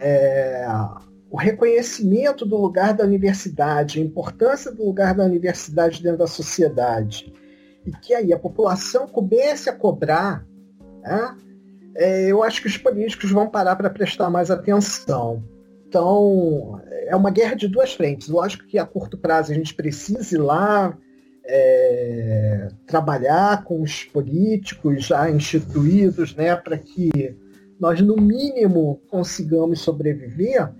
é, 0.00 0.66
o 1.30 1.36
reconhecimento 1.36 2.46
do 2.46 2.56
lugar 2.56 2.94
da 2.94 3.04
universidade, 3.04 4.00
a 4.00 4.02
importância 4.02 4.72
do 4.72 4.84
lugar 4.84 5.14
da 5.14 5.24
universidade 5.24 6.02
dentro 6.02 6.18
da 6.18 6.26
sociedade, 6.26 7.32
e 7.84 7.90
que 7.92 8.14
aí 8.14 8.32
a 8.32 8.38
população 8.38 9.06
comece 9.06 9.68
a 9.68 9.74
cobrar, 9.74 10.46
né, 11.02 11.36
é, 11.98 12.30
eu 12.30 12.44
acho 12.44 12.62
que 12.62 12.68
os 12.68 12.76
políticos 12.76 13.32
vão 13.32 13.50
parar 13.50 13.74
para 13.74 13.90
prestar 13.90 14.30
mais 14.30 14.52
atenção. 14.52 15.42
Então, 15.88 16.80
é 17.06 17.16
uma 17.16 17.30
guerra 17.30 17.56
de 17.56 17.66
duas 17.66 17.92
frentes. 17.92 18.28
Lógico 18.28 18.66
que 18.66 18.78
a 18.78 18.86
curto 18.86 19.18
prazo 19.18 19.50
a 19.50 19.54
gente 19.54 19.74
precisa 19.74 20.36
ir 20.36 20.38
lá 20.38 20.96
é, 21.44 22.68
trabalhar 22.86 23.64
com 23.64 23.82
os 23.82 24.04
políticos 24.04 25.06
já 25.06 25.28
instituídos, 25.28 26.36
né, 26.36 26.54
para 26.54 26.78
que 26.78 27.36
nós, 27.80 28.00
no 28.00 28.16
mínimo, 28.16 29.02
consigamos 29.08 29.80
sobreviver, 29.80 30.70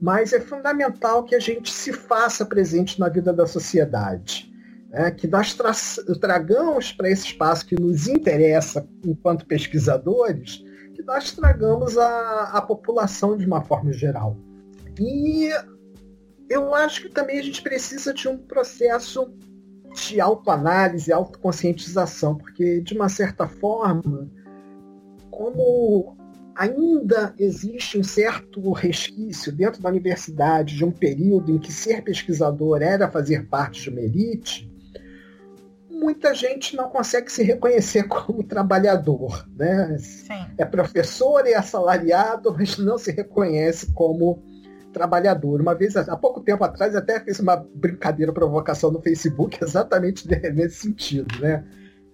mas 0.00 0.32
é 0.32 0.40
fundamental 0.40 1.24
que 1.24 1.34
a 1.34 1.40
gente 1.40 1.72
se 1.72 1.92
faça 1.92 2.46
presente 2.46 3.00
na 3.00 3.08
vida 3.08 3.32
da 3.32 3.48
sociedade. 3.48 4.48
Né, 4.90 5.10
que 5.10 5.26
nós 5.26 5.54
tra 5.54 5.72
tragamos 6.20 6.92
para 6.92 7.10
esse 7.10 7.26
espaço 7.26 7.66
que 7.66 7.74
nos 7.74 8.06
interessa 8.06 8.86
enquanto 9.04 9.44
pesquisadores 9.44 10.67
que 10.98 11.02
nós 11.04 11.30
tragamos 11.30 11.96
a, 11.96 12.50
a 12.54 12.60
população 12.60 13.36
de 13.36 13.46
uma 13.46 13.62
forma 13.62 13.92
geral. 13.92 14.36
E 14.98 15.48
eu 16.50 16.74
acho 16.74 17.02
que 17.02 17.08
também 17.08 17.38
a 17.38 17.42
gente 17.42 17.62
precisa 17.62 18.12
de 18.12 18.26
um 18.26 18.36
processo 18.36 19.32
de 19.94 20.20
autoanálise, 20.20 21.12
autoconscientização, 21.12 22.36
porque 22.36 22.80
de 22.80 22.94
uma 22.94 23.08
certa 23.08 23.46
forma, 23.46 24.28
como 25.30 26.16
ainda 26.56 27.32
existe 27.38 27.96
um 27.96 28.02
certo 28.02 28.72
resquício 28.72 29.52
dentro 29.52 29.80
da 29.80 29.88
universidade 29.88 30.76
de 30.76 30.84
um 30.84 30.90
período 30.90 31.52
em 31.52 31.58
que 31.58 31.72
ser 31.72 32.02
pesquisador 32.02 32.82
era 32.82 33.08
fazer 33.08 33.46
parte 33.46 33.82
de 33.82 33.90
uma 33.90 34.00
elite, 34.00 34.67
muita 35.98 36.34
gente 36.34 36.76
não 36.76 36.88
consegue 36.88 37.30
se 37.30 37.42
reconhecer 37.42 38.04
como 38.08 38.42
trabalhador. 38.42 39.46
Né? 39.56 39.96
Sim. 39.98 40.46
É 40.56 40.64
professor 40.64 41.46
e 41.46 41.52
é 41.52 41.56
assalariado, 41.56 42.54
mas 42.56 42.78
não 42.78 42.96
se 42.96 43.10
reconhece 43.10 43.92
como 43.92 44.42
trabalhador. 44.92 45.60
Uma 45.60 45.74
vez, 45.74 45.96
há 45.96 46.16
pouco 46.16 46.40
tempo 46.40 46.64
atrás, 46.64 46.94
até 46.96 47.20
fiz 47.20 47.38
uma 47.38 47.56
brincadeira, 47.56 48.32
provocação 48.32 48.90
no 48.90 49.00
Facebook, 49.00 49.58
exatamente 49.62 50.28
nesse 50.28 50.76
sentido. 50.76 51.40
Né? 51.40 51.64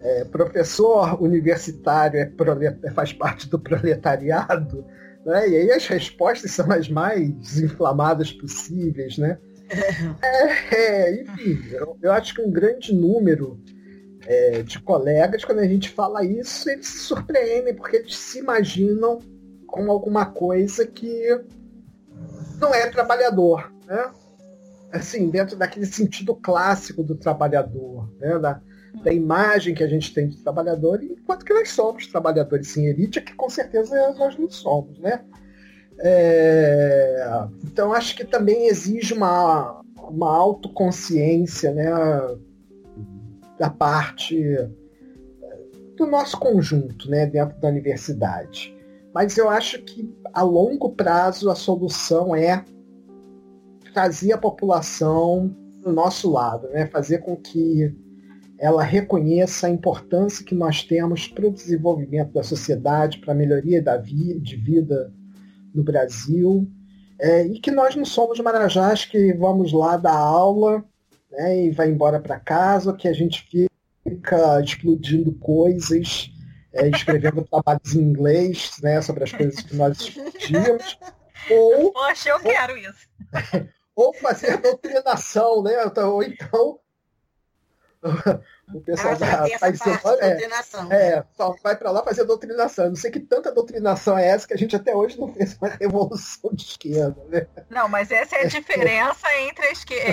É, 0.00 0.24
professor 0.24 1.22
universitário 1.22 2.20
é 2.20 2.26
prolet... 2.26 2.76
faz 2.92 3.12
parte 3.12 3.48
do 3.48 3.58
proletariado, 3.58 4.84
né? 5.24 5.48
e 5.48 5.56
aí 5.56 5.70
as 5.70 5.86
respostas 5.86 6.50
são 6.50 6.70
as 6.70 6.88
mais 6.88 7.58
inflamadas 7.58 8.32
possíveis. 8.32 9.18
Né? 9.18 9.38
É, 10.22 10.74
é, 10.76 11.22
enfim, 11.22 11.58
eu, 11.72 11.96
eu, 12.02 12.12
acho 12.12 12.34
que 12.34 12.42
um 12.42 12.50
grande 12.50 12.94
número 12.94 13.58
é, 14.26 14.62
de 14.62 14.80
colegas, 14.80 15.44
quando 15.44 15.60
a 15.60 15.66
gente 15.66 15.90
fala 15.90 16.24
isso, 16.24 16.68
eles 16.70 16.86
se 16.86 16.98
surpreendem, 16.98 17.74
porque 17.74 17.96
eles 17.96 18.16
se 18.16 18.38
imaginam 18.38 19.18
com 19.66 19.90
alguma 19.90 20.26
coisa 20.26 20.86
que 20.86 21.40
não 22.60 22.74
é 22.74 22.88
trabalhador, 22.88 23.72
né? 23.86 24.10
Assim, 24.92 25.28
dentro 25.28 25.56
daquele 25.56 25.86
sentido 25.86 26.34
clássico 26.36 27.02
do 27.02 27.16
trabalhador, 27.16 28.08
né? 28.18 28.38
Da, 28.38 28.60
da 29.02 29.12
imagem 29.12 29.74
que 29.74 29.82
a 29.82 29.88
gente 29.88 30.14
tem 30.14 30.28
de 30.28 30.36
trabalhador, 30.38 31.02
enquanto 31.02 31.44
que 31.44 31.52
nós 31.52 31.70
somos 31.70 32.06
trabalhadores 32.06 32.68
sem 32.68 32.86
elite, 32.86 33.20
que 33.20 33.34
com 33.34 33.50
certeza 33.50 34.12
nós 34.12 34.38
não 34.38 34.48
somos, 34.48 34.98
né? 34.98 35.20
É, 35.98 37.46
então 37.64 37.92
acho 37.92 38.16
que 38.16 38.24
também 38.24 38.66
exige 38.66 39.14
uma, 39.14 39.80
uma 39.96 40.30
autoconsciência, 40.30 41.72
né? 41.72 41.90
Da 43.58 43.70
parte 43.70 44.42
eh, 44.42 44.68
do 45.96 46.06
nosso 46.06 46.38
conjunto, 46.38 47.08
né, 47.08 47.26
dentro 47.26 47.58
da 47.60 47.68
universidade. 47.68 48.74
Mas 49.14 49.36
eu 49.38 49.48
acho 49.48 49.80
que 49.82 50.12
a 50.32 50.42
longo 50.42 50.90
prazo 50.90 51.50
a 51.50 51.54
solução 51.54 52.34
é 52.34 52.64
trazer 53.92 54.32
a 54.32 54.38
população 54.38 55.54
do 55.80 55.92
nosso 55.92 56.30
lado, 56.30 56.68
né, 56.70 56.86
fazer 56.86 57.18
com 57.18 57.36
que 57.36 57.94
ela 58.58 58.82
reconheça 58.82 59.66
a 59.66 59.70
importância 59.70 60.44
que 60.44 60.54
nós 60.54 60.82
temos 60.82 61.28
para 61.28 61.46
o 61.46 61.52
desenvolvimento 61.52 62.32
da 62.32 62.42
sociedade, 62.42 63.18
para 63.18 63.32
a 63.32 63.36
melhoria 63.36 63.82
da 63.82 63.96
vida, 63.96 64.40
de 64.40 64.56
vida 64.56 65.12
no 65.74 65.82
Brasil, 65.82 66.68
é, 67.18 67.46
e 67.46 67.60
que 67.60 67.70
nós 67.70 67.94
não 67.94 68.04
somos 68.04 68.38
marajás 68.40 69.04
que 69.04 69.32
vamos 69.34 69.72
lá 69.72 69.96
dar 69.96 70.16
aula 70.16 70.84
né, 71.36 71.64
e 71.64 71.70
vai 71.70 71.88
embora 71.88 72.20
para 72.20 72.40
casa, 72.40 72.94
que 72.94 73.08
a 73.08 73.12
gente 73.12 73.46
fica 74.04 74.60
explodindo 74.60 75.32
coisas, 75.34 76.30
é, 76.72 76.88
escrevendo 76.88 77.42
trabalhos 77.50 77.94
em 77.94 78.00
inglês 78.00 78.76
né, 78.82 79.00
sobre 79.02 79.24
as 79.24 79.32
coisas 79.32 79.60
que 79.60 79.76
nós 79.76 79.98
discutimos. 79.98 80.98
Ou, 81.50 81.92
Poxa, 81.92 82.30
eu 82.30 82.36
ou, 82.36 82.42
quero 82.42 82.76
isso. 82.76 83.08
Ou 83.96 84.12
fazer 84.14 84.56
doutrinação, 84.56 85.62
né? 85.62 85.76
Ou 86.02 86.22
então 86.22 86.80
o 88.74 88.80
pessoal 88.82 89.14
ah, 89.14 89.48
da 89.48 89.58
Paisana 89.58 90.00
é, 90.90 90.94
é, 90.94 91.24
só 91.36 91.54
vai 91.62 91.74
para 91.74 91.90
lá 91.90 92.02
fazer 92.02 92.24
doutrinação. 92.24 92.88
não 92.88 92.96
sei 92.96 93.10
que 93.10 93.20
tanta 93.20 93.50
doutrinação 93.50 94.18
é 94.18 94.28
essa 94.28 94.46
que 94.46 94.52
a 94.52 94.58
gente 94.58 94.76
até 94.76 94.94
hoje 94.94 95.18
não 95.18 95.32
fez 95.32 95.56
uma 95.56 95.68
revolução 95.70 96.50
de 96.52 96.64
esquerda, 96.64 97.16
né? 97.28 97.46
Não, 97.70 97.88
mas 97.88 98.10
essa 98.10 98.36
é 98.36 98.42
a 98.42 98.48
diferença 98.48 99.26
entre, 99.40 99.66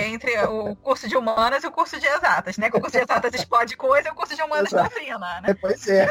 entre 0.06 0.38
o 0.46 0.74
curso 0.76 1.06
de 1.06 1.16
humanas 1.16 1.64
e 1.64 1.66
o 1.66 1.72
curso 1.72 2.00
de 2.00 2.06
exatas, 2.06 2.56
né? 2.56 2.70
Que 2.70 2.78
o 2.78 2.80
curso 2.80 2.96
de 2.96 3.02
exatas 3.02 3.34
explode 3.34 3.76
coisa 3.76 4.08
e 4.08 4.12
o 4.12 4.14
curso 4.14 4.34
de 4.34 4.42
humanas 4.42 4.70
doutrina, 4.70 5.40
né? 5.42 5.50
É, 5.50 5.54
pois 5.54 5.86
é. 5.88 6.04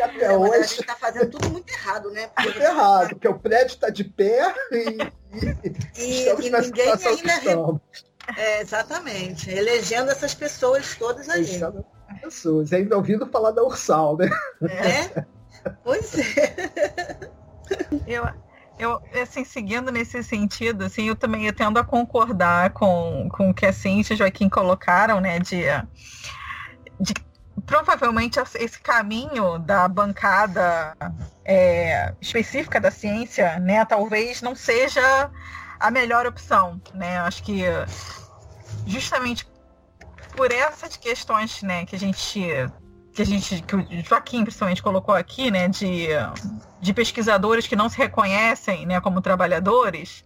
até 0.00 0.24
é, 0.24 0.36
hoje... 0.36 0.54
a 0.54 0.62
gente 0.62 0.80
está 0.80 0.96
fazendo 0.96 1.30
tudo 1.30 1.50
muito 1.50 1.70
errado, 1.70 2.10
né? 2.10 2.28
Porque... 2.28 2.48
Muito 2.48 2.62
errado, 2.62 3.08
porque 3.10 3.28
o 3.28 3.38
prédio 3.38 3.74
está 3.74 3.90
de 3.90 4.04
pé 4.04 4.54
e, 4.72 4.98
E, 5.98 6.28
e 6.28 6.50
ninguém 6.50 6.92
ainda. 6.92 7.80
É, 8.36 8.60
exatamente. 8.60 9.50
Elegendo 9.50 10.10
essas 10.10 10.34
pessoas 10.34 10.94
todas 10.94 11.28
aí. 11.28 11.60
Pessoas. 12.22 12.72
Ainda 12.72 12.96
ouvindo 12.96 13.26
falar 13.26 13.50
da 13.50 13.62
Ursal, 13.62 14.16
né? 14.16 14.28
É? 14.62 15.24
Pois 15.82 16.14
é. 16.18 17.30
Eu, 18.06 18.28
eu, 18.78 19.02
assim, 19.22 19.44
seguindo 19.44 19.90
nesse 19.90 20.22
sentido, 20.22 20.84
assim, 20.84 21.08
eu 21.08 21.16
também 21.16 21.46
eu 21.46 21.52
tendo 21.52 21.78
a 21.78 21.84
concordar 21.84 22.70
com, 22.70 23.28
com 23.32 23.50
o 23.50 23.54
que 23.54 23.66
a 23.66 23.72
Cintia 23.72 24.12
e 24.12 24.16
o 24.16 24.18
Joaquim 24.18 24.48
colocaram, 24.48 25.20
né, 25.20 25.38
de, 25.38 25.64
de 27.00 27.14
provavelmente 27.64 28.38
esse 28.54 28.78
caminho 28.80 29.58
da 29.58 29.88
bancada 29.88 30.96
é, 31.44 32.14
específica 32.20 32.80
da 32.80 32.90
ciência, 32.90 33.58
né, 33.58 33.84
talvez 33.84 34.42
não 34.42 34.54
seja 34.54 35.30
a 35.78 35.90
melhor 35.90 36.26
opção, 36.26 36.80
né? 36.94 37.18
Acho 37.18 37.42
que 37.42 37.62
justamente 38.86 39.46
por 40.36 40.52
essas 40.52 40.96
questões, 40.96 41.62
né, 41.62 41.86
que 41.86 41.96
a 41.96 41.98
gente 41.98 42.40
que 43.12 43.22
a 43.22 43.24
gente 43.24 43.62
que 43.62 43.74
o 43.74 44.04
Joaquim 44.04 44.42
principalmente 44.44 44.82
colocou 44.82 45.14
aqui, 45.14 45.50
né, 45.50 45.68
de, 45.68 46.08
de 46.80 46.92
pesquisadores 46.92 47.66
que 47.66 47.74
não 47.74 47.88
se 47.88 47.96
reconhecem, 47.96 48.84
né, 48.84 49.00
como 49.00 49.22
trabalhadores, 49.22 50.22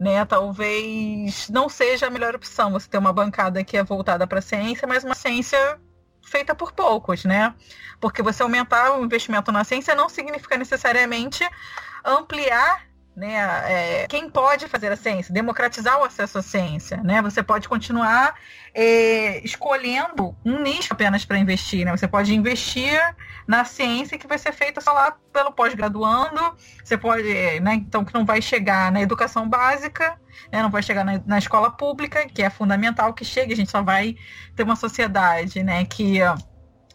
né, 0.00 0.24
talvez 0.24 1.48
não 1.48 1.68
seja 1.68 2.08
a 2.08 2.10
melhor 2.10 2.34
opção 2.34 2.72
você 2.72 2.88
ter 2.88 2.98
uma 2.98 3.12
bancada 3.12 3.62
que 3.62 3.76
é 3.76 3.84
voltada 3.84 4.26
para 4.26 4.40
a 4.40 4.42
ciência, 4.42 4.88
mas 4.88 5.04
uma 5.04 5.14
ciência 5.14 5.80
feita 6.22 6.54
por 6.54 6.72
poucos, 6.72 7.24
né? 7.24 7.54
Porque 8.00 8.22
você 8.22 8.42
aumentar 8.42 8.98
o 8.98 9.04
investimento 9.04 9.50
na 9.50 9.64
ciência 9.64 9.94
não 9.94 10.08
significa 10.08 10.58
necessariamente 10.58 11.48
ampliar 12.04 12.87
né, 13.18 13.34
é, 13.66 14.06
quem 14.06 14.30
pode 14.30 14.68
fazer 14.68 14.92
a 14.92 14.96
ciência, 14.96 15.34
democratizar 15.34 15.98
o 15.98 16.04
acesso 16.04 16.38
à 16.38 16.42
ciência, 16.42 16.98
né? 16.98 17.20
Você 17.20 17.42
pode 17.42 17.68
continuar 17.68 18.36
é, 18.72 19.44
escolhendo 19.44 20.36
um 20.44 20.62
nicho 20.62 20.92
apenas 20.92 21.24
para 21.24 21.36
investir, 21.36 21.84
né? 21.84 21.90
Você 21.90 22.06
pode 22.06 22.32
investir 22.32 22.96
na 23.44 23.64
ciência 23.64 24.16
que 24.16 24.28
vai 24.28 24.38
ser 24.38 24.52
feita 24.52 24.80
só 24.80 24.92
lá 24.92 25.16
pelo 25.32 25.50
pós-graduando, 25.50 26.56
você 26.84 26.96
pode, 26.96 27.28
né? 27.60 27.74
Então 27.74 28.04
que 28.04 28.14
não 28.14 28.24
vai 28.24 28.40
chegar 28.40 28.92
na 28.92 29.02
educação 29.02 29.48
básica, 29.48 30.16
né? 30.52 30.62
Não 30.62 30.70
vai 30.70 30.82
chegar 30.82 31.04
na, 31.04 31.20
na 31.26 31.38
escola 31.38 31.72
pública, 31.72 32.24
que 32.28 32.40
é 32.40 32.48
fundamental 32.48 33.12
que 33.12 33.24
chegue. 33.24 33.52
A 33.52 33.56
gente 33.56 33.70
só 33.70 33.82
vai 33.82 34.14
ter 34.54 34.62
uma 34.62 34.76
sociedade, 34.76 35.60
né? 35.64 35.84
Que 35.84 36.20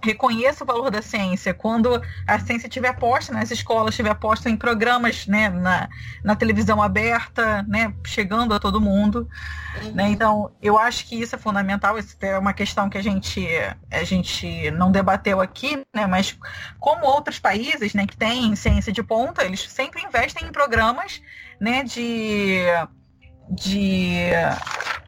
reconheça 0.04 0.64
o 0.64 0.68
valor 0.68 0.92
da 0.92 1.02
ciência 1.02 1.54
quando 1.54 2.02
a 2.28 2.40
ciência 2.40 2.68
estiver 2.68 2.94
posta 2.94 3.34
nas 3.34 3.50
escolas, 3.50 3.94
estiver 3.94 4.14
posta 4.16 4.50
em 4.50 4.58
programas, 4.58 5.26
né, 5.26 5.50
na, 5.50 5.90
na 6.24 6.36
televisão 6.36 6.82
aberta, 6.82 7.64
né, 7.64 7.94
chegando 8.06 8.54
a 8.54 8.60
todo 8.60 8.82
mundo. 8.82 9.30
Uhum. 9.82 9.92
Né? 9.94 10.10
Então, 10.10 10.52
eu 10.62 10.78
acho 10.78 11.08
que 11.08 11.20
isso 11.20 11.36
é 11.36 11.38
fundamental. 11.40 11.98
Isso 11.98 12.18
é 12.22 12.38
uma 12.38 12.54
questão 12.54 12.90
que 12.90 12.98
a 12.98 13.02
gente, 13.02 13.48
a 13.90 14.04
gente 14.04 14.70
não 14.72 14.92
debateu 14.92 15.40
aqui, 15.40 15.82
né, 15.94 16.06
mas 16.06 16.38
como 16.80 17.06
outros 17.06 17.40
países 17.40 17.94
né, 17.94 18.06
que 18.06 18.18
têm 18.18 18.56
ciência 18.56 18.92
de 18.92 19.02
ponta, 19.02 19.46
eles 19.46 19.62
sempre 19.70 20.04
investem 20.04 20.48
em 20.48 20.52
programas 20.52 21.22
né, 21.60 21.84
de 21.84 22.66
de 23.50 24.30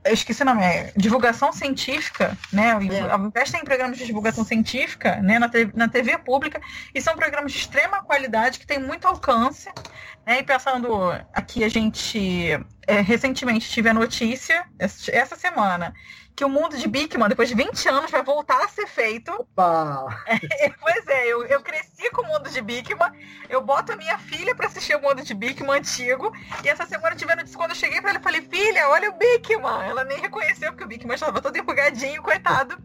eu 0.06 0.14
esqueci 0.14 0.44
o 0.44 0.45
nome, 0.45 0.64
é 0.64 0.94
divulgação 0.95 1.52
científica, 1.52 2.38
né? 2.53 2.72
É. 2.72 3.15
Investem 3.15 3.61
em 3.61 3.64
programas 3.65 3.98
de 3.98 4.06
divulgação 4.06 4.45
científica, 4.45 5.15
né? 5.18 5.40
Na, 5.40 5.49
TV, 5.49 5.72
na 5.76 5.90
TV 5.90 6.18
pública, 6.19 6.61
e 6.94 7.02
são 7.02 7.15
programas 7.15 7.52
de 7.52 7.57
extrema 7.57 8.03
qualidade 8.03 8.60
que 8.60 8.68
têm 8.68 8.80
muito 8.80 9.07
alcance. 9.07 9.68
Né? 10.26 10.40
E 10.40 10.44
pensando 10.44 11.11
aqui, 11.34 11.64
a 11.64 11.69
gente 11.69 12.52
é, 12.88 13.02
recentemente 13.02 13.69
tive 13.69 13.90
a 13.90 13.94
notícia, 13.94 14.65
essa 14.80 15.36
semana, 15.36 15.94
que 16.36 16.44
o 16.44 16.49
mundo 16.49 16.78
de 16.78 16.88
Bigman, 16.88 17.30
depois 17.30 17.48
de 17.48 17.56
20 17.56 17.88
anos, 17.88 18.12
vai 18.12 18.22
voltar 18.22 18.62
a 18.64 18.68
ser 18.68 18.88
feito. 18.88 19.32
Opa! 19.32 20.24
É, 20.28 20.70
pois 20.82 21.07
é, 21.07 21.28
eu, 21.28 21.45
eu 21.45 21.62
cresci 21.62 22.10
com 22.12 22.24
o 22.24 22.28
mundo 22.28 22.49
de 22.49 22.62
Bigman, 22.62 23.12
eu 23.48 23.62
boto 23.62 23.94
a 23.94 23.95
minha 23.95 24.18
filha 24.18 24.53
para 24.53 24.68
assistir 24.68 24.95
o 24.95 25.02
mundo 25.02 25.24
de 25.24 25.34
Bigman 25.34 25.78
antigo, 25.78 26.34
e 26.64 26.68
essa 26.68 26.86
semana 26.86 27.16
tiveram 27.16 27.44
disso 27.44 27.57
quando 27.57 27.72
eu 27.72 27.76
cheguei 27.76 28.02
para 28.02 28.10
ela 28.10 28.20
e 28.20 28.24
falei, 28.24 28.41
filha, 28.41 28.90
olha 28.90 29.10
o 29.10 29.14
Bigman. 29.14 29.88
Ela 29.88 30.03
nem 30.03 30.20
reconheceu, 30.20 30.72
porque 30.72 30.84
o 30.84 30.88
Bigman 30.88 31.16
estava 31.16 31.40
todo 31.40 31.57
enrugadinho, 31.57 32.22
coitado. 32.22 32.78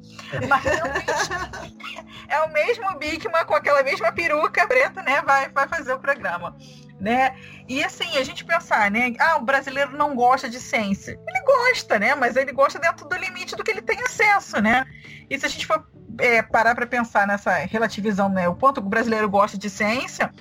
Mas 0.49 0.67
é 0.67 0.85
o 0.85 0.93
mesmo, 0.93 2.07
é 2.29 2.41
o 2.43 2.53
mesmo 2.53 2.99
Bigman 2.99 3.45
com 3.45 3.55
aquela 3.55 3.83
mesma 3.83 4.13
peruca 4.13 4.67
preta, 4.69 5.03
né? 5.03 5.23
Vai, 5.23 5.49
vai 5.49 5.67
fazer 5.67 5.93
o 5.93 5.99
programa 5.99 6.57
né? 7.01 7.35
E 7.69 7.83
assim, 7.83 8.17
a 8.17 8.25
gente 8.25 8.45
pensar, 8.45 8.91
né? 8.91 9.15
Ah, 9.19 9.39
o 9.39 9.45
brasileiro 9.45 9.97
não 9.97 10.15
gosta 10.15 10.49
de 10.49 10.61
ciência. 10.61 11.19
Ele 11.29 11.45
gosta, 11.45 11.99
né? 11.99 12.15
Mas 12.15 12.37
ele 12.37 12.53
gosta 12.53 12.79
dentro 12.79 13.09
do 13.09 13.17
limite 13.17 13.57
do 13.57 13.65
que 13.65 13.71
ele 13.71 13.83
tem 13.83 14.01
acesso, 14.03 14.61
né? 14.61 14.85
E 15.29 15.39
se 15.39 15.47
a 15.47 15.49
gente 15.49 15.67
for 15.67 15.85
é, 16.19 16.43
parar 16.43 16.75
para 16.75 16.87
pensar 16.87 17.27
nessa 17.27 17.53
relativização, 17.55 18.29
né? 18.29 18.49
O 18.49 18.55
quanto 18.55 18.79
o 18.79 18.83
brasileiro 18.83 19.29
gosta 19.29 19.57
de 19.57 19.71
ciência, 19.71 20.33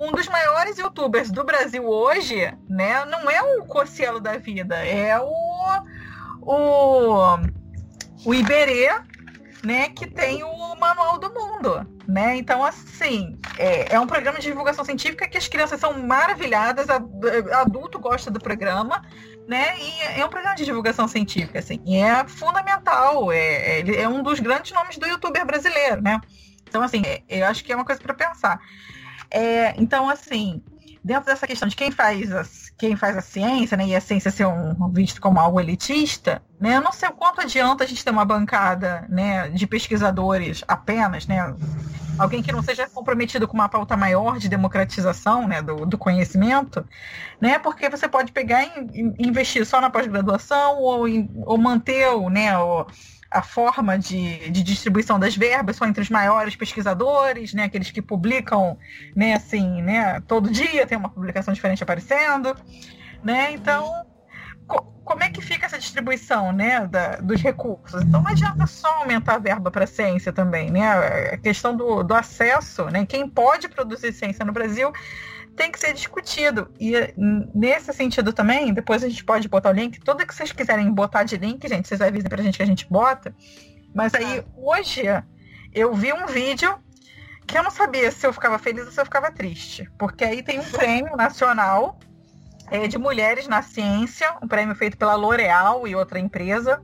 um 0.00 0.12
dos 0.12 0.28
maiores 0.28 0.78
youtubers 0.78 1.30
do 1.30 1.44
Brasil 1.44 1.86
hoje, 1.86 2.52
né? 2.68 3.04
Não 3.04 3.30
é 3.30 3.42
o 3.42 3.64
Cocielo 3.64 4.20
da 4.20 4.36
vida, 4.36 4.76
é 4.84 5.18
o 5.18 5.38
o, 6.48 7.38
o 8.24 8.34
Iberê, 8.34 8.88
né, 9.62 9.88
que 9.88 10.06
tem 10.06 10.42
o 10.42 10.76
Manual 10.76 11.18
do 11.18 11.32
Mundo, 11.32 11.86
né? 12.06 12.36
Então, 12.36 12.64
assim, 12.64 13.38
é, 13.58 13.94
é, 13.94 14.00
um 14.00 14.06
programa 14.06 14.38
de 14.38 14.46
divulgação 14.46 14.84
científica 14.84 15.28
que 15.28 15.36
as 15.36 15.48
crianças 15.48 15.80
são 15.80 15.98
maravilhadas, 15.98 16.88
adulto 16.88 17.98
gosta 17.98 18.30
do 18.30 18.40
programa, 18.40 19.02
né? 19.48 19.76
E 19.78 20.20
é 20.20 20.24
um 20.24 20.28
programa 20.28 20.54
de 20.54 20.64
divulgação 20.64 21.08
científica, 21.08 21.58
assim, 21.58 21.80
e 21.84 21.96
é 21.96 22.26
fundamental, 22.28 23.32
é, 23.32 23.80
é, 23.80 24.02
é 24.02 24.08
um 24.08 24.22
dos 24.22 24.38
grandes 24.40 24.72
nomes 24.72 24.96
do 24.96 25.06
youtuber 25.06 25.44
brasileiro, 25.44 26.00
né? 26.00 26.20
Então, 26.68 26.82
assim, 26.82 27.02
é, 27.04 27.22
eu 27.28 27.46
acho 27.46 27.64
que 27.64 27.72
é 27.72 27.74
uma 27.74 27.84
coisa 27.84 28.00
para 28.00 28.14
pensar. 28.14 28.60
É, 29.30 29.74
então, 29.76 30.08
assim, 30.08 30.62
dentro 31.02 31.24
dessa 31.24 31.46
questão 31.46 31.68
de 31.68 31.74
quem 31.74 31.90
faz 31.90 32.32
a, 32.32 32.44
quem 32.78 32.94
faz 32.94 33.16
a 33.16 33.20
ciência, 33.20 33.76
né, 33.76 33.88
e 33.88 33.96
a 33.96 34.00
ciência 34.00 34.30
ser 34.30 34.46
um, 34.46 34.88
visto 34.90 35.20
como 35.20 35.40
algo 35.40 35.60
elitista, 35.60 36.40
né, 36.60 36.76
eu 36.76 36.80
não 36.80 36.92
sei 36.92 37.08
o 37.08 37.12
quanto 37.12 37.40
adianta 37.40 37.82
a 37.82 37.86
gente 37.86 38.04
ter 38.04 38.10
uma 38.10 38.24
bancada, 38.24 39.04
né, 39.08 39.48
de 39.48 39.66
pesquisadores 39.66 40.62
apenas, 40.66 41.26
né, 41.26 41.54
alguém 42.16 42.40
que 42.40 42.52
não 42.52 42.62
seja 42.62 42.88
comprometido 42.88 43.48
com 43.48 43.54
uma 43.54 43.68
pauta 43.68 43.96
maior 43.96 44.38
de 44.38 44.48
democratização, 44.48 45.48
né, 45.48 45.60
do, 45.60 45.84
do 45.84 45.98
conhecimento, 45.98 46.86
né, 47.40 47.58
porque 47.58 47.90
você 47.90 48.08
pode 48.08 48.30
pegar 48.30 48.62
e 48.64 49.14
investir 49.18 49.66
só 49.66 49.80
na 49.80 49.90
pós-graduação 49.90 50.78
ou, 50.78 51.06
ou 51.46 51.58
manter 51.58 52.08
né, 52.30 52.56
o 52.56 52.86
a 53.30 53.42
forma 53.42 53.98
de, 53.98 54.50
de 54.50 54.62
distribuição 54.62 55.18
das 55.18 55.36
verbas 55.36 55.76
são 55.76 55.86
entre 55.86 56.02
os 56.02 56.08
maiores 56.08 56.56
pesquisadores, 56.56 57.52
né, 57.52 57.64
aqueles 57.64 57.90
que 57.90 58.00
publicam, 58.00 58.78
né, 59.14 59.34
assim, 59.34 59.82
né, 59.82 60.20
todo 60.26 60.50
dia 60.50 60.86
tem 60.86 60.96
uma 60.96 61.10
publicação 61.10 61.52
diferente 61.52 61.82
aparecendo, 61.82 62.56
né, 63.22 63.52
então 63.52 64.06
co 64.66 64.98
como 65.04 65.24
é 65.24 65.30
que 65.30 65.40
fica 65.40 65.64
essa 65.64 65.78
distribuição, 65.78 66.52
né, 66.52 66.86
da, 66.86 67.16
dos 67.16 67.40
recursos? 67.40 68.02
Então 68.02 68.20
não 68.20 68.30
adianta 68.30 68.66
só 68.66 68.88
aumentar 68.98 69.36
a 69.36 69.38
verba 69.38 69.70
para 69.70 69.84
a 69.84 69.86
ciência 69.86 70.32
também, 70.32 70.70
né, 70.70 70.86
a 71.32 71.36
questão 71.38 71.76
do, 71.76 72.02
do 72.02 72.14
acesso, 72.14 72.84
né, 72.86 73.04
quem 73.06 73.28
pode 73.28 73.68
produzir 73.68 74.12
ciência 74.12 74.44
no 74.44 74.52
Brasil 74.52 74.92
tem 75.58 75.72
que 75.72 75.78
ser 75.78 75.92
discutido. 75.92 76.72
E 76.80 76.92
nesse 77.54 77.92
sentido 77.92 78.32
também, 78.32 78.72
depois 78.72 79.02
a 79.02 79.08
gente 79.08 79.24
pode 79.24 79.48
botar 79.48 79.70
o 79.70 79.72
link. 79.72 80.00
Tudo 80.00 80.24
que 80.24 80.34
vocês 80.34 80.52
quiserem 80.52 80.90
botar 80.90 81.24
de 81.24 81.36
link, 81.36 81.68
gente, 81.68 81.88
vocês 81.88 82.00
avisem 82.00 82.30
pra 82.30 82.42
gente 82.42 82.56
que 82.56 82.62
a 82.62 82.66
gente 82.66 82.86
bota. 82.88 83.34
Mas 83.92 84.14
aí, 84.14 84.44
hoje, 84.56 85.02
eu 85.74 85.92
vi 85.92 86.12
um 86.12 86.26
vídeo 86.26 86.78
que 87.46 87.58
eu 87.58 87.62
não 87.62 87.70
sabia 87.70 88.10
se 88.10 88.26
eu 88.26 88.32
ficava 88.32 88.58
feliz 88.58 88.86
ou 88.86 88.92
se 88.92 89.00
eu 89.00 89.04
ficava 89.04 89.32
triste. 89.32 89.90
Porque 89.98 90.24
aí 90.24 90.42
tem 90.42 90.60
um 90.60 90.64
prêmio 90.70 91.16
nacional 91.16 91.98
é, 92.70 92.86
de 92.86 92.96
mulheres 92.96 93.48
na 93.48 93.60
ciência, 93.60 94.32
um 94.40 94.46
prêmio 94.46 94.76
feito 94.76 94.96
pela 94.96 95.16
L'Oréal 95.16 95.88
e 95.88 95.94
outra 95.96 96.20
empresa. 96.20 96.80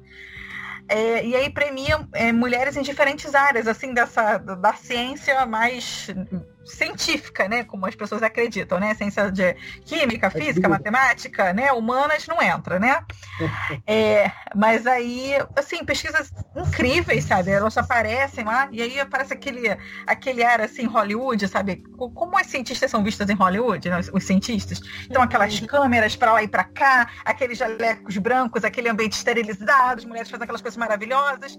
É, 0.88 1.24
e 1.24 1.34
aí 1.34 1.48
premia 1.48 2.06
é, 2.12 2.32
mulheres 2.32 2.76
em 2.76 2.82
diferentes 2.82 3.34
áreas, 3.34 3.66
assim, 3.66 3.94
dessa 3.94 4.36
da 4.36 4.74
ciência 4.74 5.46
mais 5.46 6.08
científica, 6.64 7.48
né? 7.48 7.64
Como 7.64 7.86
as 7.86 7.94
pessoas 7.94 8.22
acreditam, 8.22 8.78
né? 8.78 8.94
Ciência 8.94 9.30
de 9.30 9.54
química, 9.84 10.30
física, 10.30 10.68
matemática, 10.68 11.52
né? 11.52 11.72
Humanas 11.72 12.26
não 12.26 12.40
entra, 12.42 12.78
né? 12.78 13.02
É, 13.86 14.30
mas 14.54 14.86
aí, 14.86 15.32
assim, 15.56 15.84
pesquisas 15.84 16.32
incríveis, 16.56 17.24
sabe? 17.24 17.50
Elas 17.50 17.76
aparecem 17.76 18.44
lá 18.44 18.68
e 18.70 18.80
aí 18.80 18.98
aparece 18.98 19.32
aquele, 19.32 19.76
aquele 20.06 20.42
ar 20.42 20.60
assim, 20.60 20.86
Hollywood, 20.86 21.46
sabe? 21.48 21.84
Como 21.96 22.38
as 22.38 22.46
cientistas 22.46 22.90
são 22.90 23.02
vistas 23.02 23.28
em 23.28 23.34
Hollywood, 23.34 23.88
né? 23.88 24.00
os 24.12 24.24
cientistas. 24.24 24.80
Então, 25.08 25.22
aquelas 25.22 25.60
uhum. 25.60 25.66
câmeras 25.66 26.16
para 26.16 26.32
lá 26.32 26.42
e 26.42 26.48
para 26.48 26.64
cá, 26.64 27.10
aqueles 27.24 27.58
jalecos 27.58 28.16
brancos, 28.16 28.64
aquele 28.64 28.88
ambiente 28.88 29.12
esterilizado, 29.12 29.98
as 29.98 30.04
mulheres 30.04 30.30
fazem 30.30 30.44
aquelas 30.44 30.62
coisas 30.62 30.78
maravilhosas. 30.78 31.58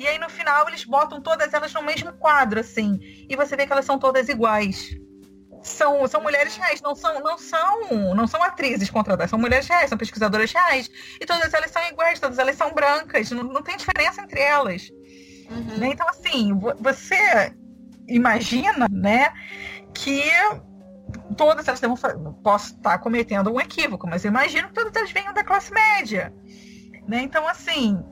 E 0.00 0.08
aí, 0.08 0.18
no 0.18 0.30
final, 0.30 0.66
eles 0.66 0.82
botam 0.82 1.20
todas 1.20 1.52
elas 1.52 1.74
no 1.74 1.82
mesmo 1.82 2.10
quadro, 2.14 2.58
assim. 2.58 2.98
E 3.28 3.36
você 3.36 3.54
vê 3.54 3.66
que 3.66 3.72
elas 3.72 3.84
são 3.84 3.98
todas 3.98 4.30
iguais. 4.30 4.96
são, 5.62 6.08
são 6.08 6.22
mulheres 6.22 6.56
reais, 6.56 6.80
não 6.80 6.94
são, 6.94 7.20
não 7.20 7.36
são, 7.36 8.14
não 8.14 8.26
são 8.26 8.42
atrizes 8.42 8.88
contratadas, 8.88 9.28
são 9.28 9.38
mulheres 9.38 9.68
reais, 9.68 9.90
são 9.90 9.98
pesquisadoras 9.98 10.50
reais. 10.50 10.90
E 11.20 11.26
todas 11.26 11.52
elas 11.52 11.70
são 11.70 11.86
iguais, 11.86 12.18
todas 12.18 12.38
elas 12.38 12.56
são 12.56 12.72
brancas, 12.72 13.30
não, 13.30 13.42
não 13.42 13.62
tem 13.62 13.76
diferença 13.76 14.22
entre 14.22 14.40
elas. 14.40 14.88
Uhum. 15.50 15.76
Né? 15.76 15.88
Então, 15.88 16.08
assim, 16.08 16.58
você 16.78 17.54
imagina, 18.08 18.88
né, 18.90 19.34
que 19.94 20.22
todas 21.36 21.68
elas 21.68 21.80
devam 21.80 21.96
posso 22.42 22.74
estar 22.74 22.96
cometendo 22.98 23.52
um 23.52 23.60
equívoco, 23.60 24.08
mas 24.08 24.24
eu 24.24 24.30
imagino 24.30 24.68
que 24.68 24.74
todas 24.74 24.96
elas 24.96 25.12
venham 25.12 25.34
da 25.34 25.44
classe 25.44 25.70
média. 25.74 26.32
Né? 27.06 27.20
Então, 27.22 27.46
assim, 27.46 28.02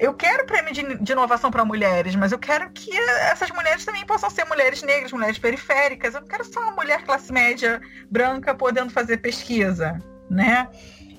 eu 0.00 0.14
quero 0.14 0.46
prêmio 0.46 0.72
de, 0.72 0.96
de 0.96 1.12
inovação 1.12 1.50
para 1.50 1.62
mulheres, 1.62 2.16
mas 2.16 2.32
eu 2.32 2.38
quero 2.38 2.70
que 2.70 2.90
essas 3.30 3.50
mulheres 3.50 3.84
também 3.84 4.04
possam 4.06 4.30
ser 4.30 4.46
mulheres 4.46 4.82
negras, 4.82 5.12
mulheres 5.12 5.38
periféricas. 5.38 6.14
Eu 6.14 6.22
não 6.22 6.28
quero 6.28 6.42
só 6.42 6.58
uma 6.58 6.72
mulher 6.72 7.04
classe 7.04 7.30
média 7.30 7.78
branca 8.10 8.54
podendo 8.54 8.90
fazer 8.90 9.18
pesquisa, 9.18 9.98
né? 10.30 10.66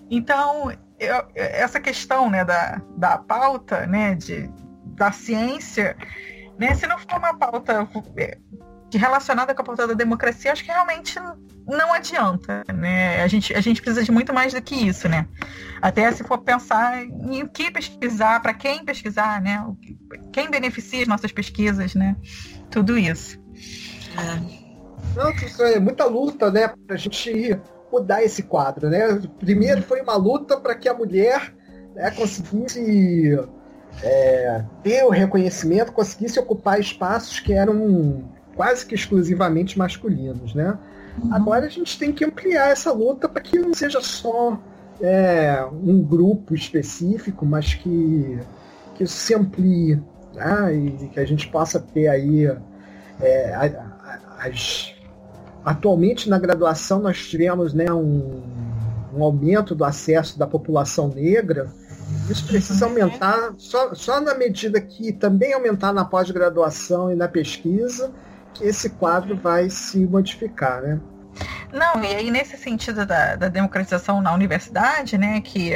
Então, 0.10 0.72
eu, 1.00 1.28
essa 1.36 1.80
questão 1.80 2.28
né, 2.28 2.44
da, 2.44 2.82
da 2.98 3.20
pauta, 3.20 3.86
né, 3.86 4.16
de, 4.16 4.50
da 4.96 5.12
ciência, 5.12 5.96
né, 6.58 6.74
se 6.74 6.88
não 6.88 6.98
for 6.98 7.20
uma 7.20 7.38
pauta 7.38 7.88
relacionada 8.98 9.54
com 9.54 9.62
a 9.62 9.66
pauta 9.66 9.88
da 9.88 9.94
democracia, 9.94 10.52
acho 10.52 10.64
que 10.64 10.72
realmente 10.72 11.20
não 11.68 11.94
adianta, 11.94 12.64
né? 12.74 13.22
A 13.24 13.28
gente, 13.28 13.54
a 13.54 13.62
gente 13.62 13.82
precisa 13.82 14.04
de 14.04 14.12
muito 14.12 14.34
mais 14.34 14.54
do 14.54 14.62
que 14.62 14.76
isso, 14.76 15.08
né? 15.08 15.28
Até 15.82 16.12
se 16.12 16.24
for 16.24 16.40
pensar 16.40 17.04
em 17.04 17.44
o 17.44 17.50
que 17.50 17.72
pesquisar, 17.72 18.42
para 18.42 18.54
quem 18.54 18.84
pesquisar, 18.84 19.42
né? 19.42 19.66
Quem 20.32 20.50
beneficia 20.50 21.02
as 21.02 21.08
nossas 21.08 21.32
pesquisas, 21.32 21.96
né? 21.96 22.16
Tudo 22.70 22.98
isso. 22.98 23.40
É. 24.18 24.62
É 25.76 25.80
muita 25.80 26.06
luta, 26.06 26.52
né? 26.52 26.68
Para 26.68 26.96
a 26.96 27.00
gente 27.00 27.60
mudar 27.92 28.24
esse 28.24 28.44
quadro, 28.44 28.90
né? 28.90 29.22
Primeiro 29.40 29.82
foi 29.82 30.02
uma 30.02 30.16
luta 30.16 30.58
para 30.58 30.76
que 30.76 30.88
a 30.88 30.94
mulher 30.94 31.54
né, 31.94 32.10
conseguisse 32.12 33.38
é, 34.02 34.64
ter 34.82 35.04
o 35.04 35.10
reconhecimento, 35.10 35.92
conseguisse 35.92 36.40
ocupar 36.40 36.80
espaços 36.80 37.40
que 37.40 37.54
eram 37.54 38.30
quase 38.56 38.86
que 38.86 38.96
exclusivamente 38.96 39.78
masculinos, 39.78 40.54
né? 40.54 40.78
Uhum. 41.22 41.34
Agora 41.34 41.66
a 41.66 41.70
gente 41.70 41.98
tem 41.98 42.12
que 42.12 42.24
ampliar 42.24 42.70
essa 42.70 42.92
luta 42.92 43.28
para 43.28 43.42
que 43.42 43.60
não 43.60 43.74
seja 43.74 44.02
só 44.02 44.60
é, 45.02 45.66
um 45.72 46.02
grupo 46.02 46.54
específico, 46.54 47.46
mas 47.46 47.74
que, 47.74 48.40
que 48.96 49.04
isso 49.04 49.16
se 49.16 49.34
amplie 49.34 50.02
né? 50.34 50.74
e 50.74 51.08
que 51.08 51.20
a 51.20 51.26
gente 51.26 51.48
possa 51.48 51.80
ter 51.80 52.08
aí 52.08 52.46
é, 53.20 53.76
as, 54.40 54.96
atualmente 55.66 56.30
na 56.30 56.40
graduação 56.40 57.00
nós 57.00 57.18
tivemos 57.28 57.74
né, 57.74 57.92
um, 57.92 58.42
um 59.14 59.24
aumento 59.24 59.76
do 59.76 59.84
acesso 59.84 60.40
da 60.40 60.48
população 60.48 61.10
negra 61.10 61.70
isso 62.30 62.46
precisa 62.46 62.86
uhum. 62.86 62.92
aumentar 62.92 63.54
só, 63.58 63.94
só 63.94 64.22
na 64.22 64.34
medida 64.36 64.80
que 64.80 65.12
também 65.12 65.54
aumentar 65.54 65.94
na 65.94 66.06
pós-graduação 66.06 67.12
e 67.12 67.16
na 67.16 67.28
pesquisa 67.28 68.12
esse 68.60 68.90
quadro 68.92 69.36
vai 69.36 69.70
se 69.70 70.06
modificar, 70.06 70.82
né? 70.82 71.00
Não, 71.72 72.04
e 72.04 72.08
aí 72.08 72.30
nesse 72.30 72.58
sentido 72.58 73.06
da, 73.06 73.36
da 73.36 73.48
democratização 73.48 74.22
na 74.22 74.34
universidade, 74.34 75.18
né, 75.18 75.40
que 75.40 75.74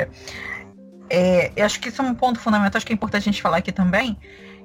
é, 1.10 1.52
eu 1.56 1.66
acho 1.66 1.80
que 1.80 1.90
isso 1.90 2.02
é 2.02 2.06
um 2.06 2.14
ponto 2.14 2.40
fundamental, 2.40 2.78
acho 2.78 2.86
que 2.86 2.92
é 2.92 2.96
importante 2.96 3.22
a 3.30 3.32
gente 3.32 3.42
falar 3.42 3.58
aqui 3.58 3.72
também, 3.72 4.18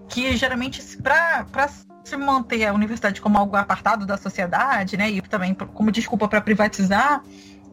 que 0.08 0.36
geralmente 0.36 0.82
para 0.96 1.68
se 2.02 2.16
manter 2.16 2.66
a 2.66 2.72
universidade 2.72 3.20
como 3.20 3.38
algo 3.38 3.56
apartado 3.56 4.04
da 4.04 4.16
sociedade, 4.16 4.96
né, 4.96 5.08
e 5.10 5.22
também 5.22 5.54
como 5.54 5.92
desculpa 5.92 6.26
para 6.26 6.40
privatizar, 6.40 7.22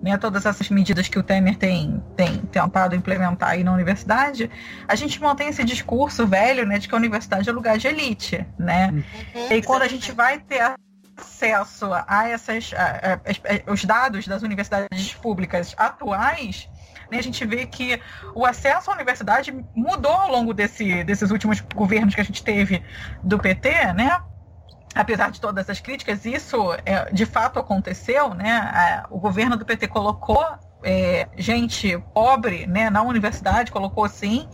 né, 0.01 0.17
todas 0.17 0.45
essas 0.45 0.69
medidas 0.69 1.07
que 1.07 1.17
o 1.17 1.23
Temer 1.23 1.57
tem, 1.57 2.03
tem 2.15 2.37
tentado 2.37 2.95
implementar 2.95 3.49
aí 3.49 3.63
na 3.63 3.73
universidade, 3.73 4.49
a 4.87 4.95
gente 4.95 5.21
mantém 5.21 5.49
esse 5.49 5.63
discurso 5.63 6.25
velho 6.27 6.65
né, 6.65 6.77
de 6.79 6.87
que 6.87 6.93
a 6.93 6.97
universidade 6.97 7.49
é 7.49 7.51
lugar 7.51 7.77
de 7.77 7.87
elite. 7.87 8.45
Né? 8.57 9.03
Uhum. 9.35 9.51
E 9.51 9.61
quando 9.61 9.81
a 9.81 9.87
gente 9.87 10.11
vai 10.11 10.39
ter 10.39 10.75
acesso 11.17 11.91
a, 11.93 12.29
essas, 12.29 12.71
a, 12.73 12.83
a, 12.83 13.13
a, 13.15 13.71
os 13.71 13.83
dados 13.83 14.27
das 14.27 14.43
universidades 14.43 15.13
públicas 15.15 15.73
atuais, 15.77 16.69
né, 17.11 17.17
a 17.17 17.23
gente 17.23 17.43
vê 17.45 17.65
que 17.65 17.99
o 18.35 18.45
acesso 18.45 18.91
à 18.91 18.93
universidade 18.93 19.53
mudou 19.75 20.11
ao 20.11 20.31
longo 20.31 20.53
desse, 20.53 21.03
desses 21.03 21.31
últimos 21.31 21.59
governos 21.61 22.13
que 22.13 22.21
a 22.21 22.23
gente 22.23 22.43
teve 22.43 22.83
do 23.23 23.39
PT, 23.39 23.93
né? 23.93 24.21
Apesar 24.97 25.31
de 25.31 25.39
todas 25.39 25.69
as 25.69 25.79
críticas, 25.79 26.25
isso 26.25 26.73
é, 26.85 27.11
de 27.11 27.25
fato 27.25 27.59
aconteceu, 27.59 28.33
né? 28.33 29.03
o 29.09 29.19
governo 29.19 29.55
do 29.55 29.65
PT 29.65 29.87
colocou 29.87 30.43
é, 30.83 31.27
gente 31.37 31.97
pobre 32.13 32.67
né, 32.67 32.89
na 32.89 33.01
universidade, 33.01 33.71
colocou 33.71 34.05
assim, 34.05 34.47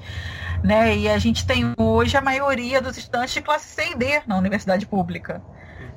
né? 0.64 0.96
E 0.96 1.10
a 1.10 1.18
gente 1.18 1.46
tem 1.46 1.74
hoje 1.78 2.16
a 2.16 2.22
maioria 2.22 2.82
dos 2.82 2.98
estudantes 2.98 3.34
de 3.34 3.42
classe 3.42 3.68
C 3.68 3.92
e 3.92 3.96
D 3.96 4.22
na 4.26 4.38
universidade 4.38 4.86
pública. 4.86 5.42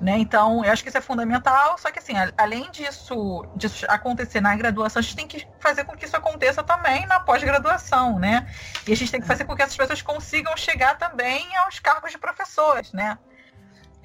Né? 0.00 0.18
Então, 0.18 0.62
eu 0.62 0.70
acho 0.70 0.82
que 0.82 0.90
isso 0.90 0.98
é 0.98 1.00
fundamental, 1.00 1.78
só 1.78 1.90
que 1.90 1.98
assim, 1.98 2.12
além 2.36 2.70
disso, 2.70 3.46
disso 3.56 3.86
acontecer 3.88 4.42
na 4.42 4.54
graduação, 4.54 5.00
a 5.00 5.02
gente 5.02 5.16
tem 5.16 5.26
que 5.26 5.46
fazer 5.58 5.84
com 5.84 5.96
que 5.96 6.04
isso 6.04 6.16
aconteça 6.16 6.62
também 6.62 7.06
na 7.06 7.18
pós-graduação, 7.18 8.18
né? 8.18 8.46
E 8.86 8.92
a 8.92 8.96
gente 8.96 9.10
tem 9.10 9.20
que 9.20 9.26
fazer 9.26 9.44
com 9.44 9.56
que 9.56 9.62
essas 9.62 9.76
pessoas 9.76 10.02
consigam 10.02 10.54
chegar 10.54 10.98
também 10.98 11.44
aos 11.64 11.78
cargos 11.78 12.10
de 12.10 12.18
professores, 12.18 12.92
né? 12.92 13.16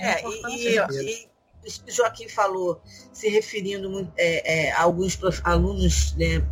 É, 0.01 0.21
é 0.21 0.23
e, 0.49 0.77
e, 0.77 1.29
e 1.87 1.91
Joaquim 1.91 2.27
falou, 2.27 2.81
se 3.13 3.29
referindo 3.29 4.11
é, 4.17 4.67
é, 4.67 4.71
a 4.71 4.81
alguns 4.81 5.19
alunos 5.43 6.15
né, 6.15 6.43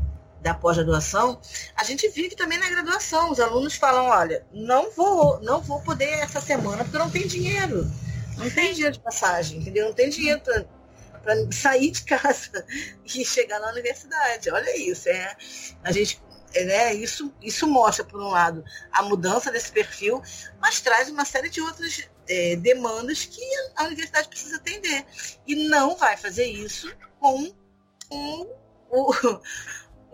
da 0.42 0.54
pós-graduação, 0.54 1.40
a 1.76 1.84
gente 1.84 2.08
vive 2.10 2.36
também 2.36 2.58
na 2.58 2.70
graduação. 2.70 3.32
Os 3.32 3.40
alunos 3.40 3.76
falam, 3.76 4.08
olha, 4.08 4.46
não 4.54 4.92
vou, 4.92 5.40
não 5.42 5.62
vou 5.62 5.82
poder 5.82 6.20
essa 6.20 6.40
semana 6.40 6.84
porque 6.84 6.98
não 6.98 7.10
tenho 7.10 7.28
dinheiro. 7.28 7.90
Não 8.38 8.50
tem 8.50 8.74
dinheiro 8.74 8.94
de 8.94 9.02
passagem, 9.02 9.60
entendeu? 9.60 9.88
Não 9.88 9.94
tem 9.94 10.10
dinheiro 10.10 10.42
para 10.42 11.52
sair 11.52 11.92
de 11.92 12.04
casa 12.04 12.66
e 13.04 13.26
chegar 13.26 13.60
na 13.60 13.72
universidade. 13.72 14.50
Olha 14.50 14.78
isso, 14.78 15.10
é. 15.10 15.36
A 15.84 15.92
gente 15.92 16.22
é, 16.54 16.64
né, 16.64 16.94
isso, 16.96 17.32
isso 17.42 17.68
mostra, 17.68 18.04
por 18.04 18.20
um 18.20 18.30
lado, 18.30 18.64
a 18.92 19.04
mudança 19.04 19.52
desse 19.52 19.72
perfil, 19.72 20.22
mas 20.60 20.82
traz 20.82 21.10
uma 21.10 21.24
série 21.24 21.50
de 21.50 21.62
outras 21.62 22.10
é, 22.30 22.56
demandas 22.56 23.26
que 23.26 23.42
a 23.76 23.86
universidade 23.86 24.30
precisa 24.30 24.58
atender. 24.58 25.06
E 25.48 25.68
não 25.68 25.96
vai 25.98 26.16
fazer 26.16 26.46
isso 26.46 26.96
com, 27.20 27.52
com 28.08 28.48
o, 28.90 29.14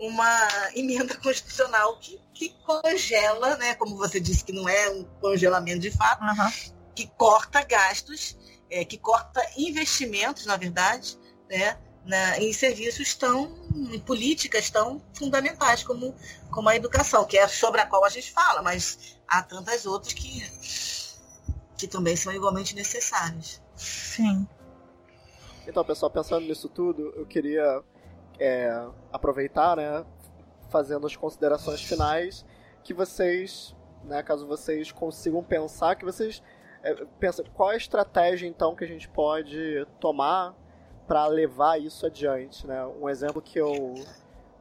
uma 0.00 0.48
emenda 0.74 1.14
constitucional 1.18 1.98
que, 1.98 2.18
que, 2.32 2.48
congela, 2.64 3.56
né, 3.56 3.74
como 3.74 3.96
você 3.96 4.18
disse 4.18 4.42
que 4.42 4.52
não 4.52 4.68
é 4.68 4.90
um 4.90 5.04
congelamento 5.20 5.80
de 5.80 5.90
fato, 5.90 6.22
uhum. 6.22 6.72
que 6.94 7.06
corta 7.18 7.62
gastos, 7.62 8.36
é, 8.70 8.84
que 8.84 8.96
corta 8.96 9.40
investimentos, 9.56 10.46
na 10.46 10.56
verdade, 10.56 11.18
né, 11.48 11.78
na, 12.04 12.38
em 12.38 12.52
serviços 12.52 13.14
tão, 13.14 13.54
em 13.74 13.98
políticas 13.98 14.70
tão 14.70 15.02
fundamentais 15.14 15.82
como, 15.82 16.14
como 16.50 16.68
a 16.68 16.76
educação, 16.76 17.24
que 17.24 17.36
é 17.36 17.46
sobre 17.48 17.80
a 17.80 17.86
qual 17.86 18.04
a 18.04 18.08
gente 18.08 18.32
fala, 18.32 18.62
mas 18.62 19.18
há 19.26 19.42
tantas 19.42 19.86
outras 19.86 20.12
que 20.12 20.42
que 21.76 21.86
também 21.86 22.16
são 22.16 22.32
igualmente 22.32 22.74
necessários. 22.74 23.60
Sim. 23.74 24.46
Então, 25.66 25.84
pessoal, 25.84 26.10
pensando 26.10 26.46
nisso 26.46 26.68
tudo, 26.68 27.12
eu 27.16 27.26
queria 27.26 27.82
é, 28.38 28.86
aproveitar, 29.12 29.76
né, 29.76 30.04
fazendo 30.70 31.06
as 31.06 31.16
considerações 31.16 31.82
finais, 31.82 32.44
que 32.82 32.94
vocês, 32.94 33.74
né, 34.04 34.22
caso 34.22 34.46
vocês 34.46 34.92
consigam 34.92 35.42
pensar, 35.42 35.96
que 35.96 36.04
vocês 36.04 36.42
é, 36.82 36.94
pensam 37.18 37.44
qual 37.52 37.70
a 37.70 37.76
estratégia 37.76 38.46
então 38.46 38.76
que 38.76 38.84
a 38.84 38.86
gente 38.86 39.08
pode 39.08 39.84
tomar 39.98 40.54
para 41.06 41.26
levar 41.26 41.80
isso 41.80 42.06
adiante, 42.06 42.66
né? 42.66 42.84
Um 42.86 43.08
exemplo 43.08 43.40
que 43.40 43.58
eu 43.58 43.94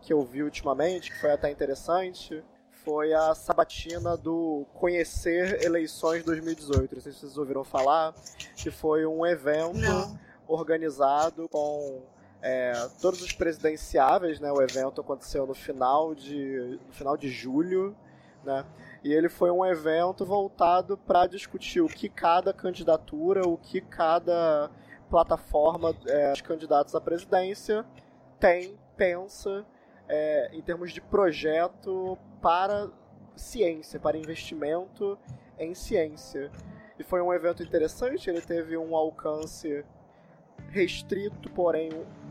que 0.01 0.13
eu 0.13 0.21
vi 0.23 0.43
ultimamente, 0.43 1.11
que 1.11 1.19
foi 1.19 1.31
até 1.31 1.49
interessante, 1.49 2.43
foi 2.85 3.13
a 3.13 3.33
sabatina 3.33 4.15
do 4.15 4.63
Conhecer 4.75 5.63
Eleições 5.63 6.23
2018. 6.23 6.93
Não 6.93 7.01
sei 7.01 7.11
se 7.11 7.21
vocês 7.21 7.35
ouviram 7.35 7.63
falar, 7.63 8.13
que 8.55 8.69
foi 8.69 9.07
um 9.07 9.25
evento 9.25 9.79
Não. 9.79 10.19
organizado 10.47 11.49
com 11.49 12.03
é, 12.43 12.73
todos 13.01 13.23
os 13.23 13.31
presidenciáveis, 13.31 14.39
né? 14.39 14.51
O 14.51 14.61
evento 14.61 15.01
aconteceu 15.01 15.47
no 15.47 15.55
final 15.55 16.13
de, 16.13 16.79
no 16.85 16.93
final 16.93 17.17
de 17.17 17.27
julho, 17.27 17.95
né? 18.43 18.63
E 19.03 19.11
ele 19.11 19.29
foi 19.29 19.49
um 19.49 19.65
evento 19.65 20.23
voltado 20.23 20.95
para 20.95 21.25
discutir 21.25 21.81
o 21.81 21.87
que 21.87 22.07
cada 22.07 22.53
candidatura, 22.53 23.47
o 23.47 23.57
que 23.57 23.81
cada 23.81 24.69
plataforma, 25.09 25.95
é, 26.05 26.31
os 26.31 26.41
candidatos 26.41 26.93
à 26.93 27.01
presidência 27.01 27.83
tem, 28.39 28.77
pensa 28.95 29.65
é, 30.07 30.49
em 30.53 30.61
termos 30.61 30.91
de 30.91 31.01
projeto 31.01 32.17
para 32.45 32.91
ciência, 33.35 33.99
para 33.99 34.19
investimento 34.19 35.17
em 35.57 35.73
ciência. 35.73 36.51
E 36.99 37.03
foi 37.03 37.19
um 37.19 37.33
evento 37.33 37.63
interessante, 37.63 38.29
ele 38.29 38.39
teve 38.39 38.77
um 38.77 38.95
alcance 38.95 39.83
restrito, 40.69 41.49
porém 41.49 41.89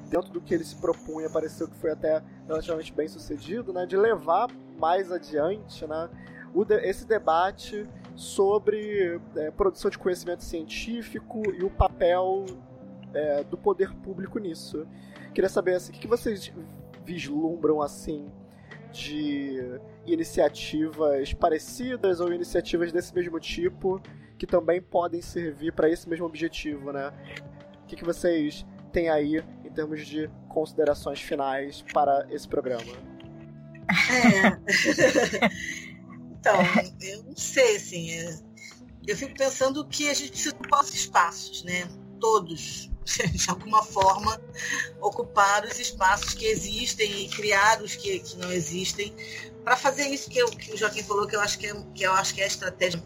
dentro 0.08 0.30
do 0.30 0.40
que 0.40 0.54
ele 0.54 0.62
se 0.62 0.76
propunha, 0.76 1.28
pareceu 1.28 1.66
que 1.66 1.74
foi 1.74 1.90
até 1.90 2.22
relativamente 2.46 2.92
bem 2.92 3.08
sucedido, 3.08 3.72
né, 3.72 3.86
de 3.86 3.96
levar 3.96 4.48
mais 4.78 5.10
adiante 5.10 5.84
né, 5.84 6.08
esse 6.84 7.04
debate 7.04 7.84
sobre 8.14 9.20
é, 9.34 9.50
produção 9.50 9.90
de 9.90 9.98
conhecimento 9.98 10.44
científico 10.44 11.42
e 11.52 11.64
o 11.64 11.70
papel 11.70 12.44
é, 13.12 13.42
do 13.42 13.58
poder 13.58 13.92
público 13.96 14.38
nisso. 14.38 14.86
Queria 15.34 15.50
saber 15.50 15.74
assim, 15.74 15.90
o 15.90 15.96
que 15.96 16.06
vocês 16.06 16.52
vislumbram 17.04 17.82
assim 17.82 18.30
de 18.92 19.80
iniciativas 20.06 21.32
parecidas 21.32 22.20
ou 22.20 22.32
iniciativas 22.32 22.92
desse 22.92 23.14
mesmo 23.14 23.38
tipo 23.40 24.00
que 24.38 24.46
também 24.46 24.80
podem 24.82 25.22
servir 25.22 25.72
para 25.72 25.88
esse 25.88 26.08
mesmo 26.08 26.26
objetivo, 26.26 26.92
né? 26.92 27.12
O 27.82 27.86
que, 27.86 27.96
que 27.96 28.04
vocês 28.04 28.66
têm 28.92 29.08
aí 29.08 29.42
em 29.64 29.70
termos 29.70 30.06
de 30.06 30.30
considerações 30.48 31.20
finais 31.20 31.84
para 31.92 32.26
esse 32.30 32.46
programa? 32.46 32.92
É. 34.10 35.48
então, 36.38 36.56
eu 37.00 37.22
não 37.24 37.36
sei, 37.36 37.76
assim, 37.76 38.10
é... 38.10 38.38
eu 39.06 39.16
fico 39.16 39.34
pensando 39.36 39.86
que 39.86 40.08
a 40.08 40.14
gente 40.14 40.48
ocupar 40.48 40.82
os 40.82 40.94
espaços, 40.94 41.62
né? 41.64 41.88
Todos, 42.20 42.90
de 43.32 43.50
alguma 43.50 43.82
forma, 43.82 44.40
ocupar 45.00 45.64
os 45.64 45.78
espaços 45.78 46.34
que 46.34 46.46
existem 46.46 47.24
e 47.24 47.28
criar 47.28 47.82
os 47.82 47.94
que, 47.96 48.18
que 48.20 48.36
não 48.38 48.50
existem, 48.50 49.14
para 49.64 49.76
fazer 49.76 50.08
isso 50.08 50.28
que, 50.28 50.38
eu, 50.38 50.48
que 50.50 50.72
o 50.72 50.76
Joaquim 50.76 51.02
falou, 51.02 51.26
que 51.26 51.34
eu 51.34 51.40
acho 51.40 51.58
que 51.58 51.66
é, 51.66 51.74
que 51.94 52.04
eu 52.04 52.12
acho 52.12 52.34
que 52.34 52.40
é 52.42 52.44
a 52.44 52.46
estratégia, 52.46 53.02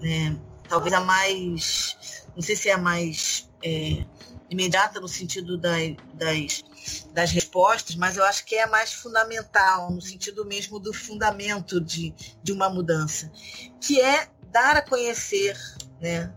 né? 0.00 0.36
talvez 0.68 0.92
a 0.92 1.00
mais, 1.00 1.96
não 2.34 2.42
sei 2.42 2.56
se 2.56 2.68
é 2.68 2.72
a 2.72 2.78
mais 2.78 3.48
é, 3.62 4.04
imediata 4.50 5.00
no 5.00 5.08
sentido 5.08 5.56
das, 5.56 5.94
das, 6.14 6.64
das 7.12 7.30
respostas, 7.30 7.94
mas 7.94 8.16
eu 8.16 8.24
acho 8.24 8.44
que 8.44 8.56
é 8.56 8.64
a 8.64 8.66
mais 8.66 8.92
fundamental, 8.92 9.90
no 9.90 10.00
sentido 10.00 10.44
mesmo 10.44 10.78
do 10.80 10.92
fundamento 10.92 11.80
de, 11.80 12.14
de 12.42 12.52
uma 12.52 12.68
mudança, 12.68 13.30
que 13.80 14.00
é 14.00 14.28
dar 14.50 14.76
a 14.76 14.82
conhecer 14.82 15.56
né, 16.00 16.32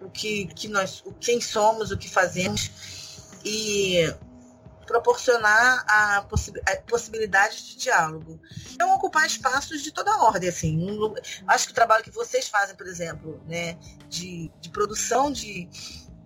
o 0.00 0.10
que, 0.10 0.46
que 0.46 0.66
nós, 0.66 1.02
o 1.06 1.12
quem 1.12 1.40
somos, 1.40 1.90
o 1.90 1.96
que 1.96 2.10
fazemos 2.10 2.70
e 3.44 4.12
proporcionar 4.84 5.84
a, 5.86 6.22
possi 6.22 6.52
a 6.66 6.76
possibilidade 6.82 7.64
de 7.66 7.76
diálogo. 7.76 8.40
Então, 8.72 8.94
ocupar 8.94 9.26
espaços 9.26 9.82
de 9.82 9.92
toda 9.92 10.16
ordem, 10.22 10.48
assim. 10.48 10.86
Acho 11.46 11.66
que 11.66 11.72
o 11.72 11.74
trabalho 11.74 12.04
que 12.04 12.10
vocês 12.10 12.48
fazem, 12.48 12.76
por 12.76 12.86
exemplo, 12.86 13.40
né, 13.46 13.76
de, 14.08 14.50
de 14.60 14.70
produção 14.70 15.30
de, 15.30 15.68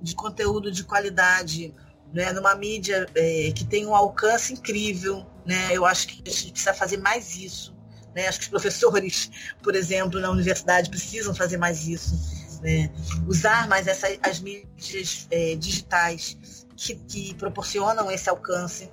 de 0.00 0.14
conteúdo 0.14 0.70
de 0.70 0.84
qualidade, 0.84 1.74
né, 2.12 2.32
numa 2.32 2.54
mídia 2.54 3.06
é, 3.14 3.52
que 3.54 3.64
tem 3.64 3.86
um 3.86 3.94
alcance 3.94 4.52
incrível, 4.52 5.26
né, 5.44 5.68
eu 5.72 5.84
acho 5.84 6.08
que 6.08 6.22
a 6.28 6.32
gente 6.32 6.52
precisa 6.52 6.74
fazer 6.74 6.98
mais 6.98 7.36
isso. 7.36 7.76
Né? 8.14 8.26
Acho 8.26 8.38
que 8.38 8.44
os 8.44 8.50
professores, 8.50 9.30
por 9.62 9.74
exemplo, 9.74 10.20
na 10.20 10.30
universidade 10.30 10.90
precisam 10.90 11.34
fazer 11.34 11.56
mais 11.56 11.86
isso. 11.86 12.38
Né? 12.62 12.90
Usar 13.26 13.68
mais 13.68 13.86
essa, 13.86 14.08
as 14.22 14.40
mídias 14.40 15.28
é, 15.30 15.54
digitais 15.54 16.66
que, 16.78 16.94
que 16.94 17.34
proporcionam 17.34 18.10
esse 18.10 18.30
alcance. 18.30 18.88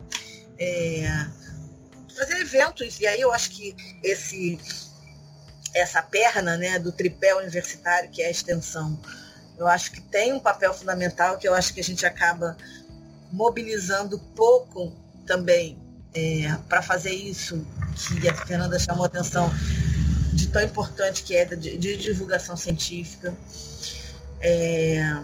É, 0.57 1.27
fazer 2.17 2.39
eventos, 2.39 2.99
e 2.99 3.05
aí 3.05 3.21
eu 3.21 3.31
acho 3.31 3.51
que 3.51 3.75
esse 4.03 4.59
essa 5.73 6.01
perna 6.01 6.55
né, 6.55 6.79
do 6.79 6.89
tripé 6.89 7.35
universitário, 7.35 8.09
que 8.09 8.21
é 8.21 8.27
a 8.27 8.31
extensão, 8.31 8.97
eu 9.57 9.67
acho 9.67 9.91
que 9.91 10.01
tem 10.01 10.31
um 10.31 10.39
papel 10.39 10.73
fundamental 10.73 11.37
que 11.37 11.47
eu 11.47 11.53
acho 11.53 11.73
que 11.73 11.81
a 11.81 11.83
gente 11.83 12.05
acaba 12.05 12.55
mobilizando 13.29 14.17
pouco 14.33 14.93
também 15.25 15.77
é, 16.13 16.55
para 16.69 16.81
fazer 16.81 17.11
isso, 17.11 17.67
que 18.21 18.27
a 18.29 18.33
Fernanda 18.33 18.79
chamou 18.79 19.03
a 19.03 19.07
atenção 19.07 19.51
de 20.31 20.47
tão 20.47 20.61
importante 20.61 21.23
que 21.23 21.35
é 21.35 21.43
de, 21.43 21.77
de 21.77 21.97
divulgação 21.97 22.55
científica. 22.55 23.35
É, 24.39 25.17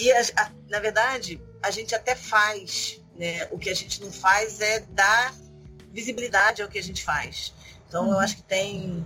e, 0.00 0.12
a, 0.12 0.20
a, 0.36 0.50
na 0.68 0.78
verdade, 0.80 1.40
a 1.62 1.70
gente 1.70 1.94
até 1.94 2.14
faz, 2.14 3.00
né? 3.16 3.46
O 3.50 3.58
que 3.58 3.68
a 3.68 3.74
gente 3.74 4.00
não 4.00 4.10
faz 4.10 4.60
é 4.60 4.80
dar 4.90 5.34
visibilidade 5.92 6.62
ao 6.62 6.68
que 6.68 6.78
a 6.78 6.82
gente 6.82 7.04
faz. 7.04 7.52
Então, 7.88 8.06
uhum. 8.06 8.12
eu 8.12 8.18
acho 8.20 8.36
que 8.36 8.42
tem 8.42 9.04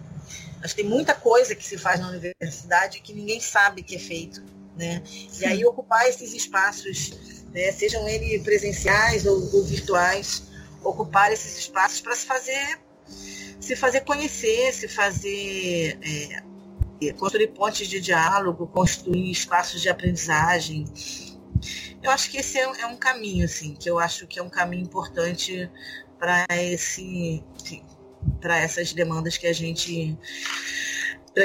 acho 0.62 0.74
que 0.74 0.82
tem 0.82 0.90
muita 0.90 1.14
coisa 1.14 1.54
que 1.54 1.64
se 1.64 1.76
faz 1.76 2.00
na 2.00 2.08
universidade 2.08 3.00
que 3.00 3.12
ninguém 3.12 3.38
sabe 3.38 3.82
que 3.82 3.96
é 3.96 3.98
feito, 3.98 4.42
né? 4.76 5.02
E 5.38 5.44
aí 5.44 5.64
ocupar 5.64 6.08
esses 6.08 6.32
espaços, 6.32 7.44
né, 7.52 7.70
sejam 7.70 8.08
eles 8.08 8.42
presenciais 8.42 9.26
ou, 9.26 9.54
ou 9.54 9.62
virtuais, 9.62 10.44
ocupar 10.82 11.30
esses 11.32 11.58
espaços 11.58 12.00
para 12.00 12.16
se 12.16 12.24
fazer 12.24 12.80
se 13.60 13.76
fazer 13.76 14.02
conhecer, 14.02 14.72
se 14.72 14.88
fazer 14.88 15.98
é, 16.02 16.42
construir 17.12 17.48
pontes 17.48 17.88
de 17.88 18.00
diálogo, 18.00 18.66
construir 18.66 19.30
espaços 19.30 19.80
de 19.80 19.88
aprendizagem. 19.88 20.84
Eu 22.02 22.10
acho 22.10 22.30
que 22.30 22.38
esse 22.38 22.58
é, 22.58 22.62
é 22.62 22.86
um 22.86 22.96
caminho, 22.96 23.44
assim, 23.44 23.74
que 23.74 23.88
eu 23.88 23.98
acho 23.98 24.26
que 24.26 24.38
é 24.38 24.42
um 24.42 24.50
caminho 24.50 24.82
importante 24.82 25.70
para 26.18 26.46
esse 26.50 27.42
para 28.40 28.58
essas 28.58 28.92
demandas 28.92 29.36
que 29.36 29.46
a 29.46 29.52
gente 29.52 30.18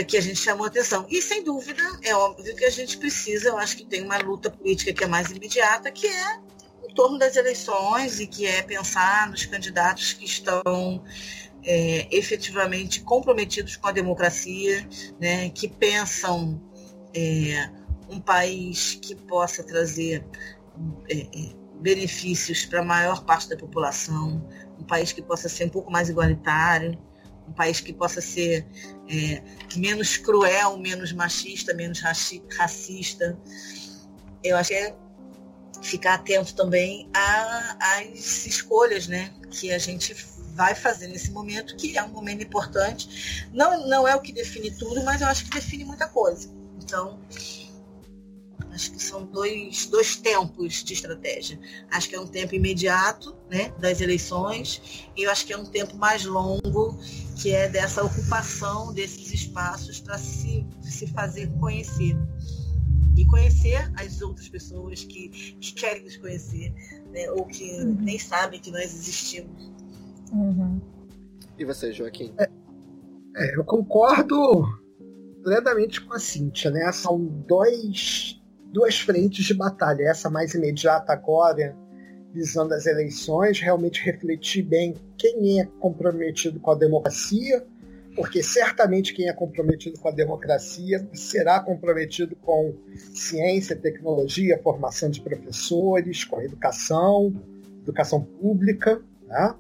que 0.07 0.18
a 0.18 0.22
gente 0.22 0.40
chamou 0.40 0.68
atenção. 0.68 1.06
E 1.10 1.22
sem 1.22 1.44
dúvida, 1.44 1.81
é 2.03 2.15
óbvio 2.15 2.56
que 2.56 2.64
a 2.64 2.69
gente 2.69 2.98
precisa, 2.98 3.49
eu 3.49 3.57
acho 3.57 3.76
que 3.76 3.86
tem 3.86 4.03
uma 4.03 4.18
luta 4.19 4.49
política 4.49 4.94
que 4.94 5.03
é 5.03 5.07
mais 5.07 5.31
imediata, 5.31 5.91
que 5.91 6.06
é 6.06 6.40
em 6.88 6.94
torno 6.94 7.18
das 7.18 7.36
eleições 7.36 8.19
e 8.19 8.27
que 8.27 8.45
é 8.45 8.61
pensar 8.61 9.30
nos 9.30 9.45
candidatos 9.45 10.14
que 10.14 10.26
estão 10.26 11.03
é, 11.64 12.07
efetivamente 12.15 13.02
comprometidos 13.02 13.76
com 13.76 13.88
a 13.88 13.91
democracia, 13.91 14.88
né, 15.19 15.49
que 15.49 15.68
pensam 15.68 16.61
é, 17.14 17.69
um 18.10 18.19
país 18.19 18.98
que 19.02 19.15
possa 19.15 19.64
trazer 19.64 20.26
é, 21.10 21.19
é 21.22 21.60
benefícios 21.81 22.65
para 22.65 22.81
a 22.81 22.84
maior 22.84 23.23
parte 23.23 23.49
da 23.49 23.56
população, 23.56 24.45
um 24.77 24.84
país 24.84 25.14
que 25.14 25.22
possa 25.22 25.48
ser 25.48 25.65
um 25.65 25.69
pouco 25.69 25.91
mais 25.91 26.10
igualitário, 26.10 26.98
um 27.48 27.53
país 27.53 27.80
que 27.80 27.94
possa 27.94 28.22
ser 28.22 28.68
é, 29.10 29.41
menos 29.76 30.18
cruel, 30.18 30.77
menos 30.77 31.11
machista, 31.14 31.73
menos 31.73 32.02
racista. 32.02 33.38
Eu 34.44 34.57
acho 34.57 34.69
que 34.69 34.76
é 34.76 34.95
ficar 35.81 36.15
atento 36.15 36.53
também 36.53 37.10
às 37.14 38.45
escolhas 38.45 39.07
né, 39.07 39.31
que 39.49 39.72
a 39.72 39.77
gente 39.77 40.14
vai 40.60 40.76
fazer 40.76 41.07
nesse 41.07 41.31
momento, 41.31 41.77
que 41.77 41.98
é 41.98 42.03
um 42.03 42.10
momento 42.10 42.44
importante. 42.44 43.48
Não, 43.53 43.88
não 43.88 44.06
é 44.06 44.14
o 44.14 44.19
que 44.19 44.34
define 44.34 44.69
tudo, 44.69 45.02
mas 45.06 45.22
eu 45.22 45.27
acho 45.27 45.45
que 45.45 45.52
define 45.52 45.86
muita 45.86 46.06
coisa. 46.06 46.49
Então, 46.84 47.18
acho 48.73 48.91
que 48.91 49.02
são 49.02 49.23
dois, 49.23 49.86
dois 49.86 50.18
tempos 50.18 50.84
de 50.84 50.94
estratégia. 50.94 51.57
Acho 51.90 52.10
que 52.10 52.15
é 52.15 52.19
um 52.19 52.27
tempo 52.27 52.56
imediato, 52.56 53.38
né, 53.49 53.69
das 53.80 54.02
eleições, 54.02 55.07
e 55.15 55.23
eu 55.23 55.31
acho 55.31 55.45
que 55.45 55.53
é 55.53 55.57
um 55.57 55.65
tempo 55.65 55.95
mais 55.95 56.26
longo, 56.26 56.99
que 57.41 57.53
é 57.53 57.69
dessa 57.69 58.03
ocupação 58.03 58.91
desses 58.91 59.31
espaços 59.31 60.02
para 60.02 60.18
se, 60.18 60.68
se 60.81 61.07
fazer 61.07 61.49
conhecer. 61.57 62.18
E 63.15 63.26
conhecer 63.26 63.90
as 63.95 64.22
outras 64.22 64.49
pessoas 64.49 65.06
que, 65.06 65.30
que 65.61 65.72
querem 65.72 66.03
nos 66.03 66.18
conhecer, 66.18 66.73
né, 67.14 67.31
ou 67.31 67.45
que 67.45 67.64
uhum. 67.80 67.95
nem 68.02 68.19
sabem 68.19 68.60
que 68.60 68.72
nós 68.72 68.94
existimos. 68.94 69.78
Uhum. 70.31 70.80
E 71.57 71.65
você, 71.65 71.91
Joaquim? 71.91 72.34
É, 72.38 72.49
é, 73.35 73.56
eu 73.56 73.64
concordo 73.64 74.64
plenamente 75.43 76.01
com 76.01 76.14
a 76.14 76.19
Cíntia, 76.19 76.72
né? 76.72 76.91
São 76.91 77.23
dois, 77.26 78.41
duas 78.72 78.99
frentes 78.99 79.45
de 79.45 79.53
batalha. 79.53 80.03
Essa 80.03 80.30
mais 80.30 80.53
imediata 80.53 81.11
agora, 81.11 81.76
visando 82.34 82.73
as 82.73 82.85
eleições, 82.85 83.60
realmente 83.60 84.03
refletir 84.03 84.64
bem 84.64 84.95
quem 85.18 85.60
é 85.60 85.65
comprometido 85.80 86.60
com 86.60 86.72
a 86.72 86.76
democracia, 86.76 87.65
porque 88.15 88.43
certamente 88.43 89.14
quem 89.14 89.27
é 89.27 89.34
comprometido 89.34 89.99
com 89.99 90.10
a 90.10 90.11
democracia 90.11 91.07
será 91.14 91.60
comprometido 91.60 92.35
com 92.35 92.73
ciência, 93.14 93.76
tecnologia, 93.76 94.60
formação 94.61 95.10
de 95.10 95.22
professores, 95.22 96.23
com 96.23 96.38
a 96.38 96.43
educação, 96.43 97.34
educação 97.81 98.22
pública, 98.22 99.01
né? 99.27 99.56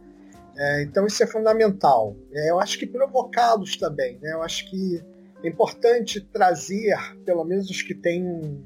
É, 0.59 0.83
então 0.83 1.07
isso 1.07 1.23
é 1.23 1.27
fundamental. 1.27 2.17
É, 2.33 2.51
eu 2.51 2.59
acho 2.59 2.77
que 2.77 2.85
provocá-los 2.85 3.77
também. 3.77 4.19
Né? 4.21 4.33
Eu 4.33 4.43
acho 4.43 4.69
que 4.69 5.01
é 5.41 5.47
importante 5.47 6.19
trazer, 6.19 6.97
pelo 7.25 7.45
menos 7.45 7.69
os 7.69 7.81
que 7.81 7.95
têm 7.95 8.25
um 8.25 8.61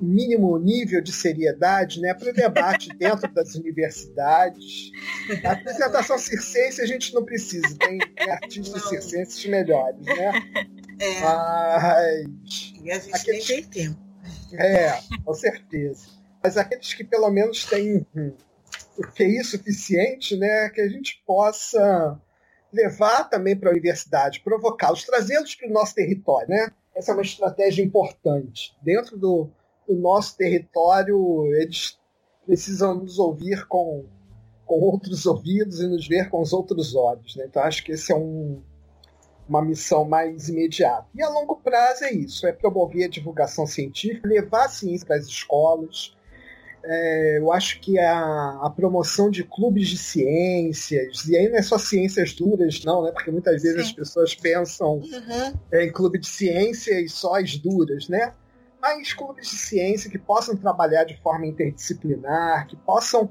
mínimo 0.00 0.56
nível 0.58 1.00
de 1.00 1.10
seriedade 1.12 2.00
né, 2.00 2.14
para 2.14 2.30
o 2.30 2.32
debate 2.32 2.90
dentro 2.96 3.32
das 3.32 3.56
universidades. 3.56 4.92
A 5.44 5.52
apresentação 5.52 6.16
circense 6.16 6.80
a 6.80 6.86
gente 6.86 7.12
não 7.12 7.24
precisa, 7.24 7.76
tem, 7.76 7.98
tem 7.98 8.30
artistas 8.30 8.82
não. 8.82 8.88
circenses 8.88 9.44
melhores, 9.46 10.00
né? 10.06 10.32
É. 11.00 11.20
Mas. 11.20 12.72
E 12.82 12.90
a 12.92 12.98
gente 13.00 13.16
aqueles... 13.16 13.48
nem 13.48 13.62
tem 13.62 13.84
tempo. 13.84 14.04
É, 14.52 15.00
com 15.24 15.34
certeza. 15.34 16.06
Mas 16.42 16.56
aqueles 16.56 16.94
que 16.94 17.02
pelo 17.02 17.30
menos 17.30 17.64
têm 17.64 18.06
QI 19.02 19.42
suficiente, 19.42 20.36
né, 20.36 20.68
que 20.70 20.80
a 20.80 20.88
gente 20.88 21.22
possa 21.26 22.20
levar 22.72 23.24
também 23.24 23.56
para 23.56 23.70
a 23.70 23.72
universidade, 23.72 24.40
provocá-los, 24.40 25.04
trazê-los 25.04 25.54
para 25.54 25.68
o 25.68 25.72
nosso 25.72 25.94
território, 25.94 26.48
né? 26.48 26.70
Essa 26.94 27.12
é 27.12 27.14
uma 27.14 27.22
estratégia 27.22 27.84
importante. 27.84 28.76
Dentro 28.82 29.16
do, 29.16 29.50
do 29.86 29.96
nosso 29.96 30.36
território, 30.36 31.46
eles 31.54 31.98
precisam 32.46 32.94
nos 32.96 33.18
ouvir 33.18 33.66
com, 33.66 34.04
com 34.64 34.80
outros 34.80 35.26
ouvidos 35.26 35.80
e 35.80 35.86
nos 35.86 36.06
ver 36.06 36.28
com 36.28 36.40
os 36.40 36.52
outros 36.52 36.94
olhos. 36.94 37.36
Né? 37.36 37.46
Então, 37.48 37.62
acho 37.62 37.84
que 37.84 37.92
esse 37.92 38.12
é 38.12 38.16
um, 38.16 38.62
uma 39.48 39.62
missão 39.62 40.04
mais 40.04 40.48
imediata. 40.48 41.06
E 41.14 41.22
a 41.22 41.28
longo 41.28 41.56
prazo 41.56 42.04
é 42.04 42.12
isso: 42.12 42.46
é 42.46 42.52
promover 42.52 43.04
a 43.04 43.08
divulgação 43.08 43.66
científica, 43.66 44.28
levar 44.28 44.66
a 44.66 44.68
ciência 44.68 45.06
para 45.06 45.16
as 45.16 45.26
escolas. 45.26 46.16
É, 46.86 47.38
eu 47.38 47.50
acho 47.50 47.80
que 47.80 47.98
a, 47.98 48.60
a, 48.62 48.70
promoção 48.70 49.30
de 49.30 49.42
clubes 49.42 49.88
de 49.88 49.96
ciências, 49.96 51.26
e 51.26 51.36
aí 51.36 51.48
não 51.48 51.56
é 51.56 51.62
só 51.62 51.78
ciências 51.78 52.34
duras, 52.34 52.84
não, 52.84 53.02
né? 53.02 53.10
Porque 53.10 53.30
muitas 53.30 53.62
vezes 53.62 53.86
Sim. 53.86 53.90
as 53.90 53.92
pessoas 53.92 54.34
pensam 54.34 54.96
uhum. 54.96 55.58
em 55.72 55.90
clube 55.90 56.18
de 56.18 56.26
ciências 56.26 57.12
só 57.12 57.36
as 57.36 57.56
duras, 57.56 58.08
né? 58.08 58.34
Mas 58.82 59.14
clubes 59.14 59.48
de 59.48 59.56
ciência 59.56 60.10
que 60.10 60.18
possam 60.18 60.54
trabalhar 60.56 61.04
de 61.04 61.16
forma 61.22 61.46
interdisciplinar, 61.46 62.66
que 62.66 62.76
possam 62.76 63.30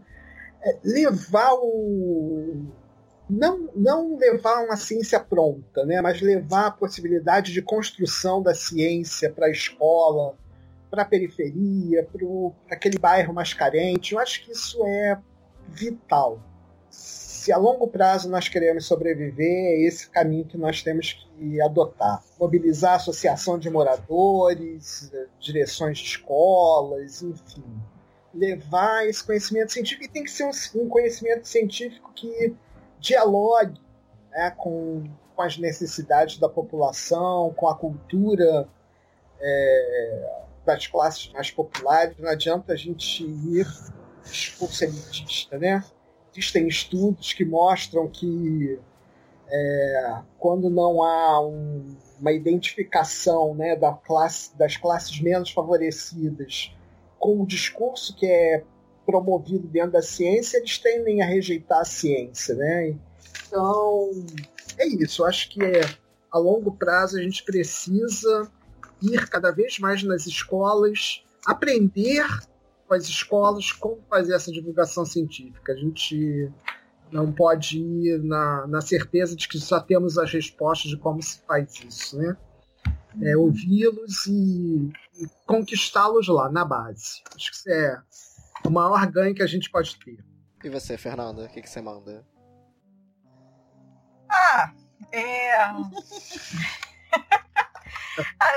é, 0.64 0.80
levar 0.84 1.54
o, 1.54 2.66
não, 3.30 3.70
não 3.76 4.18
levar 4.18 4.64
uma 4.64 4.76
ciência 4.76 5.20
pronta, 5.20 5.86
né, 5.86 6.02
mas 6.02 6.22
levar 6.22 6.68
a 6.68 6.72
possibilidade 6.72 7.54
de 7.54 7.62
construção 7.62 8.42
da 8.42 8.54
ciência 8.54 9.32
para 9.32 9.48
a 9.48 9.52
escola, 9.52 10.36
para 10.94 11.02
a 11.02 11.06
periferia, 11.06 12.07
para 12.68 12.76
aquele 12.76 12.99
bairro 12.99 13.34
mais 13.34 13.52
carente. 13.52 14.14
Eu 14.14 14.20
acho 14.20 14.45
que 14.45 14.52
isso 14.52 14.86
é 14.86 15.20
vital. 15.68 16.40
Se 16.88 17.52
a 17.52 17.57
longo 17.57 17.88
prazo 17.88 18.30
nós 18.30 18.48
queremos 18.48 18.86
sobreviver, 18.86 19.74
é 19.74 19.82
esse 19.88 20.07
caminho 20.07 20.45
que 20.45 20.56
nós 20.56 20.84
temos 20.84 21.14
que 21.14 21.60
adotar. 21.61 22.24
Mobilizar 22.40 22.91
a 22.91 22.95
associação 22.98 23.57
de 23.57 23.72
moradores, 23.72 25.11
direções 25.40 25.98
de 25.98 26.06
escolas, 26.06 27.24
enfim. 27.24 27.65
Levar 28.32 29.07
esse 29.07 29.24
conhecimento 29.24 29.74
científico 29.74 30.06
e 30.06 30.07
tem 30.07 30.24
que 30.24 30.30
ser 30.30 30.48
um, 30.76 30.88
conhecimento 30.88 31.48
científico 31.48 32.14
que 32.14 32.53
dialogue 32.99 33.82
né, 34.30 34.52
com, 34.56 35.06
com 35.36 35.41
as 35.41 35.57
necessidades 35.57 36.38
da 36.38 36.48
população, 36.48 37.52
com 37.56 37.68
a 37.68 37.76
cultura 37.76 38.70
é, 39.41 40.43
das 40.65 40.88
classes 40.88 41.31
mais 41.31 41.52
populares. 41.52 42.18
Não 42.18 42.30
adianta 42.30 42.73
a 42.73 42.76
gente 42.76 43.23
ir 43.23 43.68
discurso 44.23 44.84
elitista, 44.84 45.57
né? 45.57 45.84
Existem 46.31 46.68
estudos 46.68 47.34
que 47.34 47.45
mostram 47.45 48.07
que 48.07 48.80
é, 49.48 50.22
quando 50.40 50.69
não 50.69 51.03
há 51.03 51.45
um, 51.45 51.95
uma 52.19 52.31
identificação 52.31 53.53
né, 53.53 53.76
da 53.76 53.94
classe, 53.94 54.57
das 54.57 54.77
classes 54.77 55.19
menos 55.19 55.52
favorecidas 55.52 56.73
com 57.19 57.41
o 57.41 57.45
discurso 57.45 58.15
que 58.15 58.26
é 58.26 58.64
promovido 59.06 59.68
dentro 59.68 59.91
da 59.91 60.02
ciência, 60.02 60.57
eles 60.57 60.77
tendem 60.77 61.22
a 61.22 61.26
rejeitar 61.26 61.81
a 61.81 61.85
ciência, 61.85 62.56
né? 62.56 62.95
Então, 63.48 64.10
é 64.77 64.88
isso. 64.88 65.22
Eu 65.22 65.27
acho 65.27 65.49
que 65.49 65.64
é, 65.64 65.81
a 66.31 66.38
longo 66.38 66.72
prazo 66.72 67.18
a 67.18 67.22
gente 67.22 67.44
precisa 67.44 68.49
ir 69.04 69.30
cada 69.30 69.52
vez 69.52 69.80
mais 69.80 70.04
nas 70.04 70.26
escolas, 70.26 71.24
aprender 71.46 72.26
com 72.88 72.94
as 72.94 73.06
escolas 73.06 73.72
como 73.72 74.02
fazer 74.10 74.34
essa 74.34 74.52
divulgação 74.52 75.06
científica. 75.06 75.74
A 75.74 75.76
gente 75.76 76.52
não 77.12 77.32
pode 77.32 77.80
ir 77.80 78.24
na, 78.24 78.66
na 78.68 78.82
certeza 78.82 79.36
de 79.36 79.48
que 79.48 79.60
só 79.60 79.80
temos 79.80 80.18
as 80.18 80.32
respostas 80.32 80.90
de 80.90 80.98
como 80.98 81.22
se 81.22 81.42
faz 81.46 81.74
isso, 81.84 82.18
né? 82.18 82.36
É, 83.22 83.38
ouvi-los 83.38 84.26
e, 84.26 84.92
e 85.20 85.28
conquistá-los 85.46 86.28
lá, 86.28 86.50
na 86.50 86.66
base. 86.66 87.22
Acho 87.36 87.52
que 87.52 87.58
isso 87.58 87.70
é 87.70 88.02
o 88.66 88.72
maior 88.72 89.06
ganho 89.06 89.36
que 89.36 89.44
a 89.44 89.48
gente 89.48 89.70
pode 89.70 90.00
ter. 90.00 90.18
E 90.64 90.70
você, 90.70 90.98
Fernanda, 90.98 91.44
o 91.44 91.50
que, 91.50 91.62
que 91.62 91.70
você 91.70 91.82
manda? 91.82 92.26
Ah, 94.30 94.74
é. 95.12 95.58
Ah, 98.40 98.52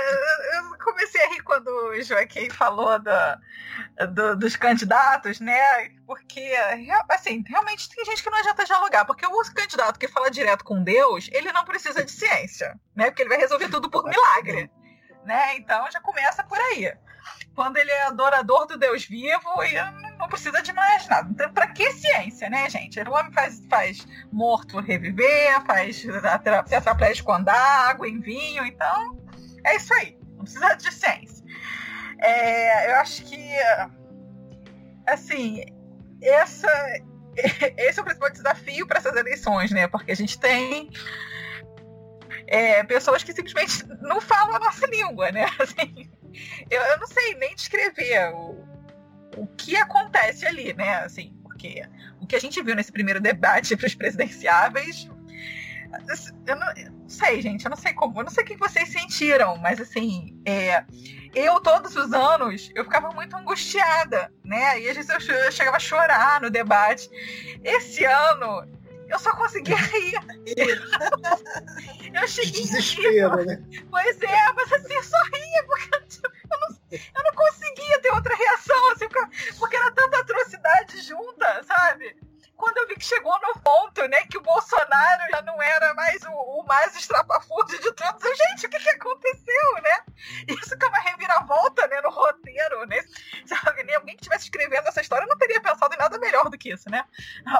eu 0.55 0.79
comecei 0.79 1.23
a 1.23 1.29
rir 1.29 1.43
quando 1.43 1.69
o 1.69 2.03
Joaquim 2.03 2.51
falou 2.51 2.99
do, 2.99 4.07
do, 4.13 4.37
dos 4.37 4.57
candidatos, 4.57 5.41
né? 5.41 5.91
Porque, 6.07 6.53
assim, 7.09 7.43
realmente 7.47 7.89
tem 7.89 8.05
gente 8.05 8.23
que 8.23 8.31
não 8.31 8.39
adianta 8.39 8.65
dialogar, 8.65 9.05
porque 9.05 9.27
o 9.27 9.43
candidato 9.55 9.99
que 9.99 10.09
fala 10.09 10.31
direto 10.31 10.65
com 10.65 10.83
Deus, 10.83 11.29
ele 11.33 11.53
não 11.53 11.65
precisa 11.65 12.05
de 12.05 12.11
ciência, 12.11 12.79
né? 12.95 13.07
Porque 13.07 13.23
ele 13.23 13.31
vai 13.31 13.39
resolver 13.39 13.69
tudo 13.69 13.91
por 13.91 14.05
milagre, 14.05 14.71
né? 15.25 15.57
Então 15.57 15.91
já 15.91 16.01
começa 16.01 16.43
por 16.45 16.59
aí 16.59 16.93
quando 17.55 17.79
ele 17.79 17.91
é 17.91 18.05
adorador 18.05 18.67
do 18.67 18.77
Deus 18.77 19.05
vivo 19.05 19.65
e 19.65 19.75
não 20.19 20.29
precisa 20.29 20.63
de 20.63 20.73
mais 20.73 21.09
nada. 21.09 21.29
Então, 21.31 21.51
pra 21.53 21.67
que 21.69 21.91
ciência, 21.93 22.51
né, 22.51 22.69
gente? 22.69 23.01
O 23.01 23.13
homem 23.13 23.33
faz, 23.33 23.63
faz 23.69 24.07
morto 24.31 24.79
reviver, 24.79 25.65
faz 25.65 26.05
tetraplégico 26.69 27.33
com 27.33 27.51
água 27.51 28.07
em 28.07 28.21
vinho, 28.21 28.65
então 28.65 29.26
é 29.67 29.77
isso 29.77 29.93
aí. 29.95 30.19
Não 30.37 30.45
precisa 30.45 30.75
de 30.75 30.93
ciência. 30.93 31.45
É, 32.19 32.91
eu 32.91 32.97
acho 32.97 33.25
que, 33.25 33.51
assim, 35.07 35.65
essa, 36.23 36.69
esse 37.77 37.99
é 37.99 38.03
o 38.03 38.05
principal 38.05 38.31
desafio 38.31 38.87
para 38.87 38.99
essas 38.99 39.17
eleições, 39.17 39.71
né? 39.71 39.87
Porque 39.89 40.13
a 40.13 40.17
gente 40.17 40.39
tem 40.39 40.91
é, 42.47 42.83
pessoas 42.85 43.23
que 43.23 43.33
simplesmente 43.33 43.87
não 44.01 44.21
falam 44.21 44.57
a 44.57 44.59
nossa 44.59 44.87
língua, 44.87 45.31
né? 45.31 45.47
Assim, 45.59 46.11
eu, 46.71 46.81
eu 46.81 46.99
não 46.99 47.07
sei 47.07 47.35
nem 47.35 47.55
descrever 47.55 48.33
o, 48.35 48.65
o 49.37 49.47
que 49.57 49.77
acontece 49.77 50.47
ali, 50.47 50.73
né? 50.73 50.97
Assim, 50.99 51.35
porque 51.43 51.83
o 52.21 52.27
que 52.27 52.37
a 52.37 52.41
gente 52.41 52.63
viu 52.63 52.75
nesse 52.75 52.93
primeiro 52.93 53.21
debate 53.21 53.75
para 53.77 53.87
os 53.87 53.95
presidenciáveis. 53.95 55.09
Eu 56.47 56.57
não, 56.57 56.67
eu 56.77 56.91
não, 56.91 57.09
sei, 57.09 57.41
gente, 57.43 57.65
eu 57.65 57.71
não 57.71 57.77
sei 57.77 57.93
como, 57.93 58.21
eu 58.21 58.25
não 58.25 58.31
sei 58.31 58.45
o 58.45 58.47
que 58.47 58.57
vocês 58.57 58.89
sentiram, 58.89 59.57
mas 59.59 59.81
assim, 59.81 60.41
é, 60.45 60.85
eu 61.35 61.61
todos 61.61 61.95
os 61.97 62.13
anos 62.13 62.71
eu 62.75 62.85
ficava 62.85 63.11
muito 63.11 63.37
angustiada, 63.37 64.33
né? 64.45 64.81
E 64.81 64.89
às 64.89 64.97
vezes 64.97 65.29
eu, 65.29 65.35
eu 65.37 65.53
chegava 65.53 65.77
a 65.77 65.81
chorar 65.81 66.41
no 66.41 66.51
debate. 66.51 67.09
Esse 67.63 68.05
ano 68.05 68.67
eu 69.09 69.19
só 69.19 69.33
conseguia 69.37 69.77
rir. 69.77 70.15
eu 72.13 72.29
cheguei. 72.29 72.63
Desespero, 72.63 73.45
né? 73.45 73.63
Pois 73.91 74.23
é, 74.23 74.53
mas 74.55 74.73
assim, 74.73 74.95
eu 74.95 75.03
só 75.05 75.23
ria, 75.25 75.65
porque 75.67 76.01
tipo, 76.09 76.27
eu 76.27 76.61
não, 76.61 76.69
eu 76.91 77.25
não 77.25 77.33
conseguia 77.35 78.01
ter 78.01 78.11
outra 78.11 78.35
reação, 78.35 78.93
assim, 78.93 79.07
porque 79.59 79.77
era 79.77 79.91
tanta 79.93 80.19
atrocidade 80.19 81.03
junta, 81.03 81.63
sabe? 81.65 82.17
Quando 82.57 82.79
eu 82.79 82.89
vi 82.89 82.95
que 82.97 83.05
chegou 83.05 83.39
no 83.41 83.61
ponto, 83.61 84.07
né, 84.09 84.25
que 84.27 84.39
o 84.39 84.43
Bolsonaro 84.43 85.23
já 85.31 85.43
não 85.43 85.61
era 85.61 85.95
mais 85.95 86.23
o, 86.25 86.31
o 86.33 86.65
mais 86.67 86.97
estrapafúrdio 86.97 87.79
de 87.81 87.93
todos, 87.93 88.25
eu, 88.25 88.35
gente, 88.35 88.67
o 88.67 88.71
que, 88.71 88.79
que 88.79 88.91
aconteceu, 88.91 89.75
né? 89.83 90.05
Isso 90.49 90.77
que 90.77 90.85
é 90.85 90.89
uma 90.89 91.01
reviravolta, 91.01 91.87
né, 91.87 92.01
no 92.01 92.11
roteiro, 92.11 92.87
né? 92.87 93.03
Sabe, 93.47 93.85
né? 93.85 93.95
alguém 93.95 94.17
que 94.17 94.23
estivesse 94.23 94.45
escrevendo 94.45 94.89
essa 94.89 95.01
história 95.01 95.27
não 95.27 95.37
teria 95.37 95.61
pensado 95.61 95.95
em 95.95 95.99
nada 95.99 96.19
melhor 96.19 96.49
do 96.49 96.59
que 96.59 96.73
isso, 96.73 96.91
né? 96.91 97.05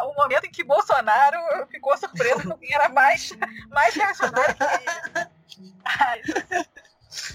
O 0.05 0.15
momento 0.15 0.45
em 0.47 0.51
que 0.51 0.65
Bolsonaro 0.65 1.39
ficou 1.69 1.97
surpreso 1.97 2.49
com 2.49 2.59
quem 2.59 2.75
era 2.75 2.89
mais, 2.89 3.33
mais 3.69 3.95
reacionário 3.95 4.55
que 4.55 4.65
ele. 4.65 5.77
Ai, 5.85 6.23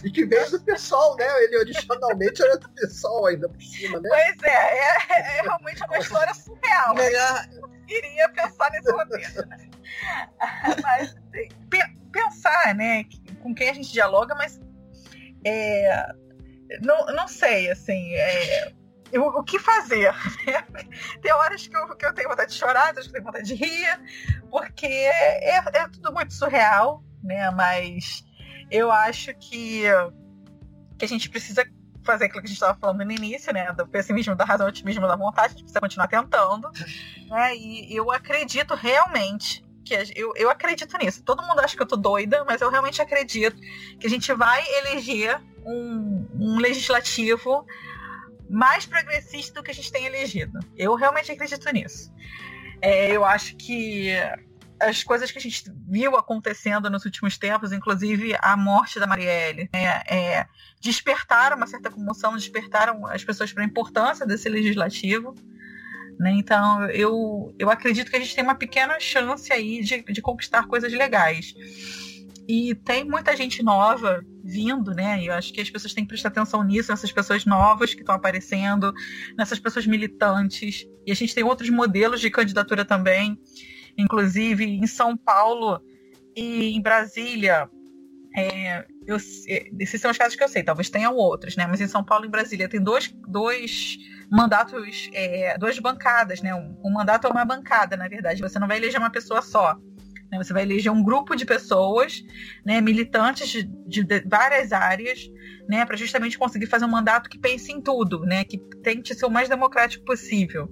e 0.03 0.11
que 0.11 0.25
veio 0.25 0.49
do 0.51 0.59
pessoal, 0.61 1.15
né? 1.15 1.25
Ele 1.43 1.57
originalmente 1.57 2.41
era 2.41 2.57
do 2.57 2.69
pessoal 2.69 3.25
ainda 3.25 3.49
por 3.49 3.61
cima, 3.61 3.99
né? 3.99 4.09
Pois 4.09 4.43
é, 4.43 4.77
é, 4.77 5.39
é 5.39 5.41
realmente 5.41 5.83
uma 5.83 5.97
história 5.97 6.33
surreal. 6.71 6.95
Melhor... 6.95 7.47
Iria 7.87 8.29
pensar 8.29 8.71
nesse 8.71 8.91
roteiro, 8.91 9.47
né? 9.47 9.69
Mas 10.81 11.09
assim, 11.09 11.49
pensar, 12.11 12.75
né, 12.75 13.05
com 13.41 13.53
quem 13.53 13.69
a 13.69 13.73
gente 13.73 13.91
dialoga, 13.91 14.35
mas 14.35 14.59
é, 15.45 16.13
não, 16.81 17.05
não 17.07 17.27
sei, 17.27 17.69
assim, 17.69 18.13
é, 18.13 18.71
eu, 19.11 19.25
o 19.25 19.43
que 19.43 19.59
fazer? 19.59 20.13
tem 21.21 21.33
horas 21.33 21.67
que 21.67 21.75
eu, 21.75 21.95
que 21.95 22.05
eu 22.05 22.13
tenho 22.13 22.29
vontade 22.29 22.51
de 22.51 22.57
chorar, 22.57 22.93
tem 22.93 22.95
horas 22.95 23.07
que 23.07 23.09
eu 23.09 23.13
tenho 23.13 23.25
vontade 23.25 23.47
de 23.47 23.55
rir, 23.55 23.99
porque 24.49 24.87
é, 24.87 25.57
é 25.57 25.87
tudo 25.89 26.13
muito 26.13 26.33
surreal, 26.33 27.03
né? 27.23 27.49
Mas 27.51 28.23
eu 28.69 28.91
acho 28.91 29.33
que, 29.35 29.83
que 30.97 31.05
a 31.05 31.07
gente 31.07 31.29
precisa 31.29 31.65
fazer 32.03 32.25
aquilo 32.25 32.41
que 32.41 32.47
a 32.47 32.49
gente 32.49 32.57
estava 32.57 32.77
falando 32.77 33.03
no 33.03 33.11
início, 33.11 33.53
né? 33.53 33.71
Do 33.73 33.87
pessimismo, 33.87 34.35
da 34.35 34.45
razão, 34.45 34.67
otimismo, 34.67 35.07
da 35.07 35.15
vontade, 35.15 35.47
a 35.47 35.49
gente 35.49 35.63
precisa 35.63 35.79
continuar 35.79 36.07
tentando. 36.07 36.69
Né? 37.31 37.55
E 37.55 37.95
eu 37.95 38.11
acredito 38.11 38.75
realmente 38.75 39.63
que 39.85 39.95
eu, 40.17 40.33
eu 40.35 40.49
acredito 40.49 40.97
nisso. 40.97 41.23
Todo 41.23 41.41
mundo 41.41 41.61
acha 41.61 41.77
que 41.77 41.81
eu 41.81 41.87
tô 41.87 41.95
doida, 41.95 42.43
mas 42.43 42.59
eu 42.59 42.69
realmente 42.69 43.01
acredito 43.01 43.55
que 43.97 44.05
a 44.05 44.09
gente 44.09 44.33
vai 44.33 44.61
eleger 44.79 45.39
um, 45.65 46.27
um 46.37 46.57
legislativo 46.57 47.65
mais 48.49 48.85
progressista 48.85 49.61
do 49.61 49.63
que 49.63 49.71
a 49.71 49.73
gente 49.73 49.89
tem 49.89 50.05
elegido. 50.05 50.59
Eu 50.75 50.93
realmente 50.95 51.31
acredito 51.31 51.71
nisso. 51.71 52.11
É, 52.81 53.11
eu 53.11 53.23
acho 53.23 53.55
que 53.55 54.11
as 54.81 55.03
coisas 55.03 55.31
que 55.31 55.37
a 55.37 55.41
gente 55.41 55.63
viu 55.87 56.15
acontecendo 56.15 56.89
nos 56.89 57.05
últimos 57.05 57.37
tempos, 57.37 57.71
inclusive 57.71 58.35
a 58.41 58.57
morte 58.57 58.99
da 58.99 59.05
Marielle, 59.05 59.69
né, 59.71 60.01
é, 60.07 60.47
despertaram 60.81 61.55
uma 61.55 61.67
certa 61.67 61.91
comoção, 61.91 62.35
despertaram 62.35 63.05
as 63.05 63.23
pessoas 63.23 63.53
para 63.53 63.63
a 63.63 63.65
importância 63.65 64.25
desse 64.25 64.49
legislativo. 64.49 65.35
Né? 66.19 66.31
Então, 66.31 66.85
eu, 66.89 67.53
eu 67.59 67.69
acredito 67.69 68.09
que 68.09 68.17
a 68.17 68.19
gente 68.19 68.35
tem 68.35 68.43
uma 68.43 68.55
pequena 68.55 68.99
chance 68.99 69.53
aí 69.53 69.81
de, 69.81 70.01
de 70.01 70.21
conquistar 70.21 70.67
coisas 70.67 70.91
legais. 70.91 71.53
E 72.47 72.73
tem 72.73 73.03
muita 73.05 73.35
gente 73.35 73.63
nova 73.63 74.25
vindo, 74.43 74.93
né? 74.93 75.21
E 75.21 75.27
eu 75.27 75.33
acho 75.33 75.53
que 75.53 75.61
as 75.61 75.69
pessoas 75.69 75.93
têm 75.93 76.03
que 76.03 76.09
prestar 76.09 76.29
atenção 76.29 76.63
nisso, 76.63 76.91
nessas 76.91 77.11
pessoas 77.11 77.45
novas 77.45 77.93
que 77.93 78.01
estão 78.01 78.15
aparecendo, 78.15 78.91
nessas 79.37 79.59
pessoas 79.59 79.85
militantes. 79.85 80.85
E 81.05 81.11
a 81.11 81.15
gente 81.15 81.33
tem 81.33 81.43
outros 81.43 81.69
modelos 81.69 82.19
de 82.19 82.29
candidatura 82.29 82.83
também. 82.83 83.39
Inclusive, 83.97 84.65
em 84.65 84.87
São 84.87 85.17
Paulo 85.17 85.81
e 86.35 86.75
em 86.75 86.81
Brasília, 86.81 87.69
é, 88.35 88.85
eu, 89.05 89.17
esses 89.79 89.99
são 89.99 90.11
os 90.11 90.17
casos 90.17 90.35
que 90.35 90.43
eu 90.43 90.47
sei, 90.47 90.63
talvez 90.63 90.89
tenham 90.89 91.15
outros, 91.15 91.55
né? 91.55 91.67
Mas 91.67 91.81
em 91.81 91.87
São 91.87 92.03
Paulo 92.03 92.25
e 92.25 92.29
Brasília 92.29 92.69
tem 92.69 92.81
dois, 92.81 93.13
dois 93.27 93.97
mandatos, 94.31 95.09
é, 95.13 95.57
duas 95.57 95.77
bancadas, 95.79 96.41
né? 96.41 96.55
Um, 96.55 96.77
um, 96.83 96.91
mandato 96.91 97.27
é 97.27 97.29
uma 97.29 97.43
bancada, 97.43 97.97
na 97.97 98.07
verdade. 98.07 98.41
Você 98.41 98.57
não 98.57 98.67
vai 98.67 98.77
eleger 98.77 98.99
uma 98.99 99.11
pessoa 99.11 99.41
só. 99.41 99.75
Né? 100.31 100.37
Você 100.37 100.53
vai 100.53 100.63
eleger 100.63 100.91
um 100.91 101.03
grupo 101.03 101.35
de 101.35 101.45
pessoas, 101.45 102.23
né? 102.65 102.79
militantes 102.79 103.49
de, 103.49 103.63
de, 103.85 104.03
de 104.03 104.21
várias 104.21 104.71
áreas, 104.71 105.29
né? 105.67 105.85
Para 105.85 105.97
justamente 105.97 106.37
conseguir 106.37 106.67
fazer 106.67 106.85
um 106.85 106.89
mandato 106.89 107.29
que 107.29 107.37
pense 107.37 107.71
em 107.71 107.81
tudo, 107.81 108.21
né? 108.21 108.45
Que 108.45 108.57
tente 108.81 109.13
ser 109.13 109.25
o 109.25 109.29
mais 109.29 109.49
democrático 109.49 110.05
possível. 110.05 110.69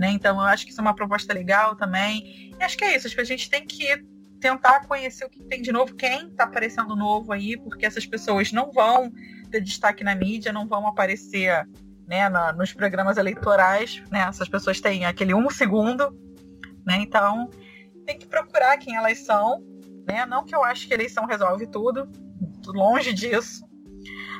Né? 0.00 0.12
Então, 0.12 0.36
eu 0.36 0.46
acho 0.46 0.64
que 0.64 0.72
isso 0.72 0.80
é 0.80 0.82
uma 0.82 0.94
proposta 0.94 1.34
legal 1.34 1.76
também. 1.76 2.54
E 2.58 2.64
acho 2.64 2.74
que 2.74 2.84
é 2.84 2.96
isso. 2.96 3.06
Acho 3.06 3.14
que 3.14 3.20
a 3.20 3.24
gente 3.24 3.50
tem 3.50 3.66
que 3.66 4.02
tentar 4.40 4.86
conhecer 4.86 5.26
o 5.26 5.28
que 5.28 5.42
tem 5.44 5.60
de 5.60 5.70
novo, 5.70 5.94
quem 5.94 6.28
está 6.28 6.44
aparecendo 6.44 6.96
novo 6.96 7.34
aí, 7.34 7.58
porque 7.58 7.84
essas 7.84 8.06
pessoas 8.06 8.50
não 8.50 8.72
vão 8.72 9.12
ter 9.50 9.60
destaque 9.60 10.02
na 10.02 10.14
mídia, 10.14 10.54
não 10.54 10.66
vão 10.66 10.86
aparecer 10.86 11.68
né, 12.08 12.30
na, 12.30 12.50
nos 12.50 12.72
programas 12.72 13.18
eleitorais. 13.18 14.02
Né? 14.10 14.20
Essas 14.20 14.48
pessoas 14.48 14.80
têm 14.80 15.04
aquele 15.04 15.34
um 15.34 15.50
segundo. 15.50 16.18
Né? 16.86 16.96
Então, 17.02 17.50
tem 18.06 18.18
que 18.18 18.26
procurar 18.26 18.78
quem 18.78 18.96
elas 18.96 19.18
são. 19.18 19.62
Né? 20.08 20.24
Não 20.24 20.46
que 20.46 20.54
eu 20.54 20.64
acho 20.64 20.88
que 20.88 20.94
eleição 20.94 21.26
resolve 21.26 21.66
tudo, 21.66 22.08
longe 22.68 23.12
disso. 23.12 23.68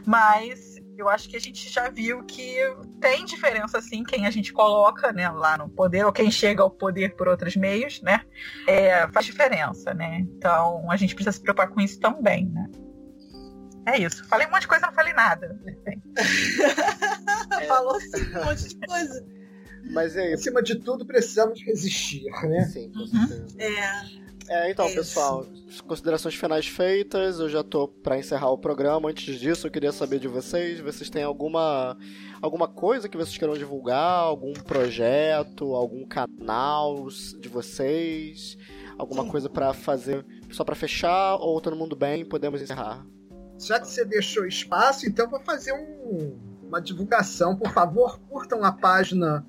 Mas 0.07 0.70
eu 1.01 1.09
acho 1.09 1.29
que 1.29 1.37
a 1.37 1.41
gente 1.41 1.69
já 1.69 1.89
viu 1.89 2.23
que 2.25 2.57
tem 3.01 3.25
diferença 3.25 3.81
sim 3.81 4.05
quem 4.05 4.27
a 4.27 4.31
gente 4.31 4.53
coloca 4.53 5.13
né, 5.13 5.29
lá 5.31 5.57
no 5.57 5.69
poder 5.69 6.05
ou 6.05 6.13
quem 6.13 6.31
chega 6.31 6.63
ao 6.63 6.71
poder 6.71 7.17
por 7.17 7.27
outros 7.27 7.57
meios, 7.57 8.03
né? 8.03 8.23
É, 8.67 9.09
faz 9.09 9.27
diferença, 9.27 9.95
né? 9.95 10.19
Então 10.21 10.91
a 10.91 10.97
gente 10.97 11.15
precisa 11.15 11.33
se 11.33 11.41
preocupar 11.41 11.69
com 11.69 11.81
isso 11.81 11.99
também, 11.99 12.47
né? 12.47 12.71
É 13.87 13.99
isso. 13.99 14.25
Falei 14.27 14.47
um 14.47 14.51
monte 14.51 14.63
de 14.63 14.69
coisa, 14.69 14.87
não 14.87 14.93
falei 14.93 15.15
nada. 15.15 15.59
Falou 17.67 17.99
sim, 17.99 18.37
um 18.37 18.45
monte 18.45 18.69
de 18.69 18.87
coisa. 18.87 19.27
Mas 19.91 20.17
é 20.17 20.35
isso. 20.35 20.43
Acima 20.43 20.63
de 20.63 20.77
tudo, 20.77 21.07
precisamos 21.07 21.61
resistir, 21.65 22.31
né? 22.43 22.65
Sim, 22.67 22.93
com 22.93 23.07
certeza. 23.07 23.33
Uhum. 23.33 23.47
É. 23.59 24.20
É, 24.51 24.69
então, 24.69 24.87
Isso. 24.87 24.97
pessoal, 24.97 25.47
considerações 25.87 26.35
finais 26.35 26.67
feitas, 26.67 27.39
eu 27.39 27.49
já 27.49 27.63
tô 27.63 27.87
para 27.87 28.19
encerrar 28.19 28.51
o 28.51 28.59
programa. 28.59 29.09
Antes 29.09 29.39
disso, 29.39 29.69
eu 29.69 29.71
queria 29.71 29.93
saber 29.93 30.19
de 30.19 30.27
vocês, 30.27 30.81
vocês 30.81 31.09
têm 31.09 31.23
alguma 31.23 31.97
alguma 32.43 32.67
coisa 32.67 33.09
que 33.09 33.17
vocês 33.17 33.39
queiram 33.39 33.57
divulgar, 33.57 34.25
algum 34.25 34.53
projeto, 34.53 35.73
algum 35.77 36.05
canal 36.05 37.07
de 37.39 37.49
vocês, 37.49 38.59
alguma 38.99 39.23
Sim. 39.23 39.31
coisa 39.31 39.49
para 39.49 39.73
fazer 39.73 40.27
só 40.51 40.65
para 40.65 40.75
fechar 40.75 41.37
ou 41.37 41.61
todo 41.61 41.77
mundo 41.77 41.95
bem, 41.95 42.25
podemos 42.25 42.61
encerrar. 42.61 43.07
Já 43.57 43.79
que 43.79 43.87
você 43.87 44.05
deixou 44.05 44.45
espaço, 44.45 45.07
então 45.07 45.31
vou 45.31 45.41
fazer 45.45 45.73
um, 45.75 46.37
uma 46.61 46.81
divulgação, 46.81 47.55
por 47.55 47.71
favor, 47.71 48.19
curtam 48.29 48.65
a 48.65 48.73
página 48.73 49.47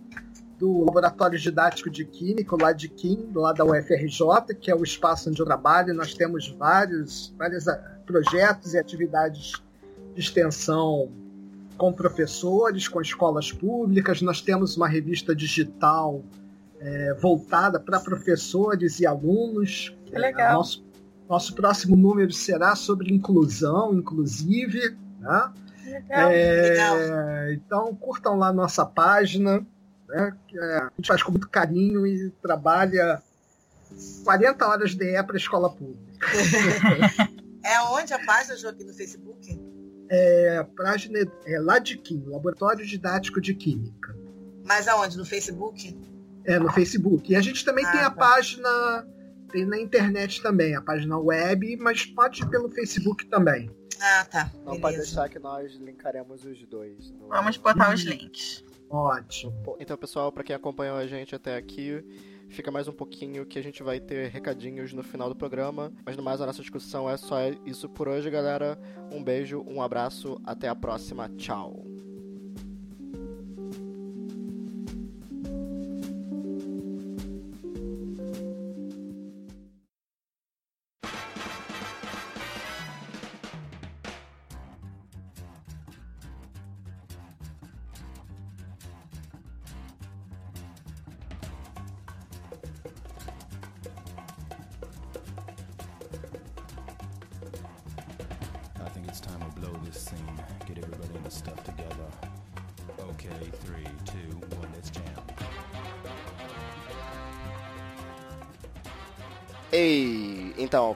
do 0.62 0.86
Laboratório 0.86 1.40
Didático 1.40 1.90
de 1.90 2.06
Química, 2.06 2.56
lá 2.56 2.72
de 2.72 2.88
Kim, 2.88 3.32
lá 3.34 3.52
da 3.52 3.66
UFRJ, 3.66 4.54
que 4.62 4.70
é 4.70 4.76
o 4.76 4.84
espaço 4.84 5.28
onde 5.28 5.42
eu 5.42 5.46
trabalho. 5.46 5.92
Nós 5.92 6.14
temos 6.14 6.50
vários, 6.50 7.34
vários 7.36 7.68
ah, 7.68 7.78
projetos 8.06 8.76
e 8.76 8.78
atividades 8.78 9.54
de 10.14 10.22
extensão 10.22 11.12
com 11.80 11.92
professores, 11.92 12.88
com 12.88 13.02
escolas 13.02 13.52
públicas. 13.52 14.22
Nós 14.22 14.40
temos 14.40 14.78
uma 14.78 14.88
revista 14.88 15.36
digital 15.36 16.22
é, 16.80 17.16
voltada 17.16 17.80
para 17.80 18.00
professores 18.00 19.00
e 19.00 19.08
alunos. 19.08 19.98
Que 20.06 20.16
legal. 20.16 20.54
Nosso, 20.54 20.86
nosso 21.28 21.56
próximo 21.56 21.96
número 21.96 22.32
será 22.32 22.76
sobre 22.76 23.12
inclusão, 23.12 23.96
inclusive. 23.96 24.96
Né? 25.20 25.52
Legal. 25.86 26.30
É, 26.30 26.62
legal. 26.70 27.52
Então, 27.54 27.96
curtam 27.96 28.38
lá 28.38 28.54
nossa 28.54 28.86
página 28.86 29.66
né? 30.12 30.38
É, 30.54 30.78
a 30.78 30.92
gente 30.98 31.08
faz 31.08 31.24
com 31.24 31.32
muito 31.32 31.50
carinho 31.50 32.06
e 32.06 32.30
trabalha 32.42 33.22
40 34.24 34.68
horas 34.68 34.96
de 34.96 35.06
E 35.06 35.24
para 35.24 35.36
a 35.36 35.38
escola 35.38 35.70
pública. 35.70 36.28
é 37.64 37.82
onde 37.84 38.14
a 38.14 38.20
página, 38.26 38.58
Joaquim, 38.58 38.84
no 38.84 38.94
Facebook? 38.94 39.60
É, 40.10 40.58
a 40.58 40.64
página 40.66 41.20
é 41.46 41.60
lá 41.60 41.80
de 41.80 41.98
Química, 41.98 42.32
Laboratório 42.32 42.86
Didático 42.86 43.40
de 43.40 43.54
Química. 43.54 44.16
Mas 44.66 44.88
aonde? 44.88 45.18
No 45.18 45.26
Facebook? 45.26 45.98
É, 46.46 46.60
no 46.60 46.72
Facebook. 46.72 47.32
E 47.32 47.36
a 47.36 47.42
gente 47.42 47.64
também 47.64 47.86
ah, 47.86 47.92
tem 47.92 48.02
a 48.02 48.10
tá. 48.10 48.16
página, 48.16 49.08
tem 49.52 49.66
na 49.66 49.80
internet 49.80 50.42
também, 50.42 50.76
a 50.76 50.82
página 50.82 51.18
web, 51.18 51.78
mas 51.78 52.06
pode 52.06 52.42
ir 52.42 52.50
pelo 52.50 52.70
Facebook 52.70 53.26
também. 53.28 53.72
Ah, 54.02 54.26
tá. 54.26 54.52
Não 54.56 54.64
Beleza. 54.64 54.82
pode 54.82 54.98
deixar 54.98 55.30
que 55.30 55.40
nós 55.40 55.74
linkaremos 55.74 56.44
os 56.44 56.62
dois. 56.66 57.12
No... 57.12 57.28
Vamos 57.30 57.58
botar 57.58 57.94
os 57.94 58.02
links. 58.02 58.64
Ótimo. 58.92 59.78
Então, 59.80 59.98
pessoal, 59.98 60.32
para 60.32 60.44
quem 60.44 60.56
acompanhou 60.56 60.98
a 60.98 61.08
gente 61.08 61.34
até 61.34 61.56
aqui, 61.56 62.04
fica 62.50 62.70
mais 62.70 62.88
um 62.88 62.92
pouquinho 62.92 63.46
que 63.46 63.58
a 63.58 63.64
gente 63.64 63.82
vai 63.82 64.00
ter 64.00 64.30
recadinhos 64.30 64.92
no 64.92 65.02
final 65.02 65.30
do 65.30 65.36
programa. 65.36 65.94
Mas 66.06 66.18
no 66.18 66.24
mais, 66.24 66.42
a 66.42 66.46
nossa 66.46 66.62
discussão 66.62 67.10
é 67.10 67.16
só 67.16 67.38
isso 67.66 67.88
por 67.88 68.08
hoje, 68.08 68.30
galera. 68.30 68.78
Um 69.12 69.24
beijo, 69.24 69.64
um 69.66 69.82
abraço, 69.82 70.40
até 70.46 70.68
a 70.68 70.76
próxima. 70.76 71.30
Tchau. 71.38 71.91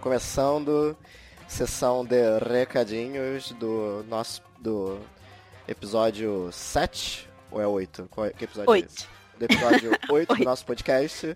Começando 0.06 0.96
sessão 1.48 2.06
de 2.06 2.38
recadinhos 2.38 3.52
do 3.54 4.06
nosso 4.08 4.40
do 4.60 5.00
episódio 5.68 6.48
7 6.52 7.28
ou 7.50 7.60
é 7.60 7.66
8? 7.66 8.08
Qual 8.12 8.28
é, 8.28 8.30
que 8.30 8.44
episódio 8.44 8.70
8. 8.70 8.84
é 8.84 8.86
esse? 8.86 9.08
Do 9.36 9.46
episódio 9.46 9.92
8 10.08 10.36
do 10.36 10.44
nosso 10.44 10.64
podcast. 10.64 11.36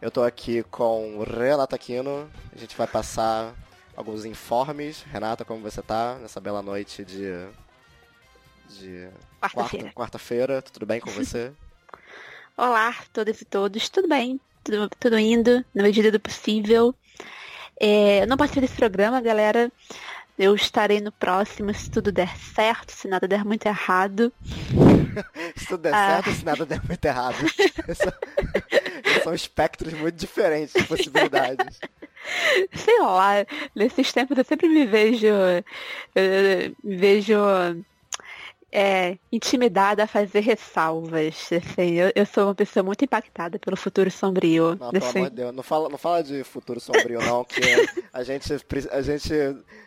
Eu 0.00 0.12
tô 0.12 0.22
aqui 0.22 0.62
com 0.70 1.24
Renata 1.24 1.74
Aquino. 1.74 2.30
A 2.54 2.56
gente 2.56 2.76
vai 2.76 2.86
passar 2.86 3.52
alguns 3.96 4.24
informes. 4.24 5.02
Renata, 5.02 5.44
como 5.44 5.60
você 5.60 5.82
tá 5.82 6.18
nessa 6.20 6.38
bela 6.40 6.62
noite 6.62 7.04
de 7.04 7.48
de 8.78 9.08
quarta-feira. 9.40 9.92
Quarta-feira, 9.92 10.62
tudo 10.62 10.86
bem 10.86 11.00
com 11.00 11.10
você? 11.10 11.50
Olá, 12.56 12.94
todas 13.12 13.40
e 13.40 13.44
todos, 13.44 13.88
tudo 13.88 14.06
bem? 14.06 14.40
tudo, 14.68 14.90
tudo 15.00 15.18
indo 15.18 15.64
na 15.74 15.82
medida 15.82 16.12
do 16.12 16.20
possível. 16.20 16.94
É, 17.80 18.22
eu 18.22 18.26
não 18.26 18.36
participei 18.36 18.62
desse 18.68 18.76
programa, 18.76 19.20
galera. 19.20 19.70
Eu 20.38 20.54
estarei 20.54 21.00
no 21.00 21.10
próximo 21.10 21.74
se 21.74 21.90
tudo 21.90 22.12
der 22.12 22.36
certo, 22.36 22.92
se 22.92 23.08
nada 23.08 23.26
der 23.26 23.44
muito 23.44 23.66
errado. 23.66 24.32
se 25.56 25.66
tudo 25.66 25.82
der 25.82 25.94
ah. 25.94 26.14
certo, 26.14 26.30
se 26.38 26.44
nada 26.44 26.64
der 26.64 26.80
muito 26.84 27.04
errado. 27.04 27.36
São 29.24 29.34
espectros 29.34 29.92
muito 29.94 30.14
diferentes 30.14 30.72
de 30.74 30.84
possibilidades. 30.86 31.80
Sei 32.72 33.00
lá, 33.00 33.44
nesses 33.74 34.12
tempos 34.12 34.38
eu 34.38 34.44
sempre 34.44 34.68
me 34.68 34.86
vejo. 34.86 35.26
me 36.84 36.96
vejo 36.96 37.34
é, 38.70 39.16
intimidada 39.32 40.04
a 40.04 40.06
fazer 40.06 40.40
ressalvas. 40.40 41.50
Assim, 41.52 41.94
eu, 41.94 42.12
eu, 42.14 42.26
sou 42.26 42.44
uma 42.44 42.54
pessoa 42.54 42.82
muito 42.82 43.04
impactada 43.04 43.58
pelo 43.58 43.76
futuro 43.76 44.10
sombrio. 44.10 44.76
Não, 44.78 44.90
pelo 44.90 45.06
amor 45.06 45.30
de 45.30 45.36
Deus, 45.36 45.54
não 45.54 45.62
fala, 45.62 45.88
não 45.88 45.98
fala 45.98 46.22
de 46.22 46.44
futuro 46.44 46.78
sombrio, 46.78 47.20
não, 47.20 47.44
que 47.44 47.60
a 48.12 48.22
gente, 48.22 48.52
a 48.90 49.02
gente. 49.02 49.28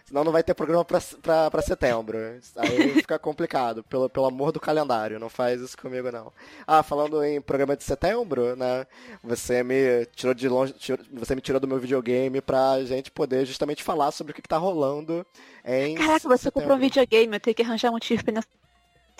Senão 0.05 0.23
não 0.23 0.31
vai 0.31 0.43
ter 0.43 0.53
programa 0.53 0.83
pra, 0.83 0.99
pra, 1.21 1.51
pra 1.51 1.61
setembro. 1.61 2.17
Aí 2.57 2.93
fica 2.95 3.17
complicado, 3.17 3.83
pelo, 3.83 4.09
pelo 4.09 4.25
amor 4.25 4.51
do 4.51 4.59
calendário. 4.59 5.19
Não 5.19 5.29
faz 5.29 5.61
isso 5.61 5.77
comigo, 5.77 6.11
não. 6.11 6.33
Ah, 6.67 6.83
falando 6.83 7.23
em 7.23 7.39
programa 7.39 7.77
de 7.77 7.83
setembro, 7.83 8.55
né? 8.55 8.85
Você 9.23 9.63
me 9.63 10.05
tirou 10.15 10.33
de 10.33 10.49
longe. 10.49 10.73
Tirou, 10.73 10.99
você 11.13 11.35
me 11.35 11.41
tirou 11.41 11.61
do 11.61 11.67
meu 11.67 11.79
videogame 11.79 12.41
pra 12.41 12.83
gente 12.83 13.11
poder 13.11 13.45
justamente 13.45 13.83
falar 13.83 14.11
sobre 14.11 14.31
o 14.31 14.35
que, 14.35 14.41
que 14.41 14.49
tá 14.49 14.57
rolando 14.57 15.25
em. 15.63 15.95
Caraca, 15.95 16.27
você 16.27 16.43
setembro. 16.43 16.61
comprou 16.61 16.77
um 16.77 16.81
videogame, 16.81 17.35
eu 17.35 17.39
tenho 17.39 17.55
que 17.55 17.61
arranjar 17.61 17.89
um 17.89 17.93
motivo 17.93 18.23
pra 18.23 18.33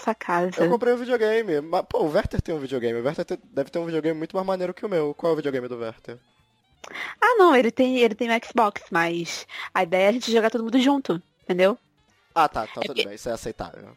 sua 0.02 0.15
casa. 0.15 0.64
Eu 0.64 0.69
comprei 0.69 0.94
um 0.94 0.98
videogame. 0.98 1.61
Mas, 1.61 1.86
pô, 1.88 1.99
o 1.99 2.11
Werther 2.11 2.41
tem 2.41 2.53
um 2.53 2.60
videogame. 2.60 2.99
O 2.99 3.03
Werther 3.03 3.38
deve 3.44 3.69
ter 3.69 3.80
um 3.80 3.86
videogame 3.86 4.18
muito 4.18 4.36
mais 4.36 4.45
maneiro 4.45 4.73
que 4.73 4.86
o 4.86 4.90
meu. 4.90 5.14
Qual 5.14 5.32
é 5.32 5.34
o 5.34 5.36
videogame 5.36 5.68
do 5.68 5.78
Werther? 5.78 6.18
Ah, 7.22 7.36
não, 7.38 7.56
ele 7.56 7.72
tem, 7.72 7.99
ele 7.99 8.15
tem 8.15 8.30
um 8.30 8.40
Xbox, 8.44 8.84
mas 8.90 9.45
a 9.73 9.84
ideia 9.84 10.06
é 10.06 10.10
a 10.10 10.11
gente 10.11 10.32
jogar 10.32 10.49
todo 10.49 10.64
mundo 10.64 10.80
junto, 10.80 11.22
entendeu? 11.44 11.78
Ah, 12.34 12.49
tá, 12.49 12.68
então 12.69 12.82
é 12.84 12.88
tudo 12.88 13.03
bem, 13.03 13.14
isso 13.14 13.30
é 13.30 13.34
aceitável. 13.34 13.95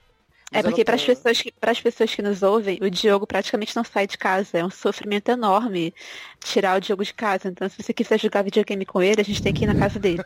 Mas 0.52 0.64
é 0.64 0.68
porque 0.68 0.84
para 0.84 0.94
as 0.94 1.02
tenho... 1.02 1.16
pessoas, 1.16 1.42
que, 1.42 1.52
pessoas 1.82 2.14
que 2.14 2.22
nos 2.22 2.42
ouvem, 2.42 2.78
o 2.80 2.90
Diogo 2.90 3.26
praticamente 3.26 3.74
não 3.74 3.82
sai 3.82 4.06
de 4.06 4.16
casa. 4.16 4.58
É 4.58 4.64
um 4.64 4.70
sofrimento 4.70 5.28
enorme 5.28 5.92
tirar 6.38 6.76
o 6.76 6.80
Diogo 6.80 7.04
de 7.04 7.12
casa. 7.12 7.48
Então, 7.48 7.68
se 7.68 7.82
você 7.82 7.92
quiser 7.92 8.20
jogar 8.20 8.42
videogame 8.42 8.86
com 8.86 9.02
ele, 9.02 9.20
a 9.20 9.24
gente 9.24 9.42
tem 9.42 9.52
que 9.52 9.64
ir 9.64 9.66
na 9.66 9.74
casa 9.74 9.98
dele. 9.98 10.24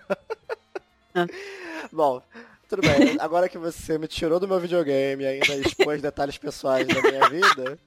Bom, 1.90 2.22
tudo 2.68 2.82
bem, 2.82 3.16
agora 3.18 3.48
que 3.48 3.58
você 3.58 3.98
me 3.98 4.06
tirou 4.06 4.38
do 4.38 4.46
meu 4.46 4.60
videogame 4.60 5.24
e 5.24 5.26
ainda 5.26 5.56
expôs 5.56 6.00
detalhes 6.02 6.36
pessoais 6.36 6.86
da 6.86 7.00
minha 7.00 7.28
vida, 7.28 7.78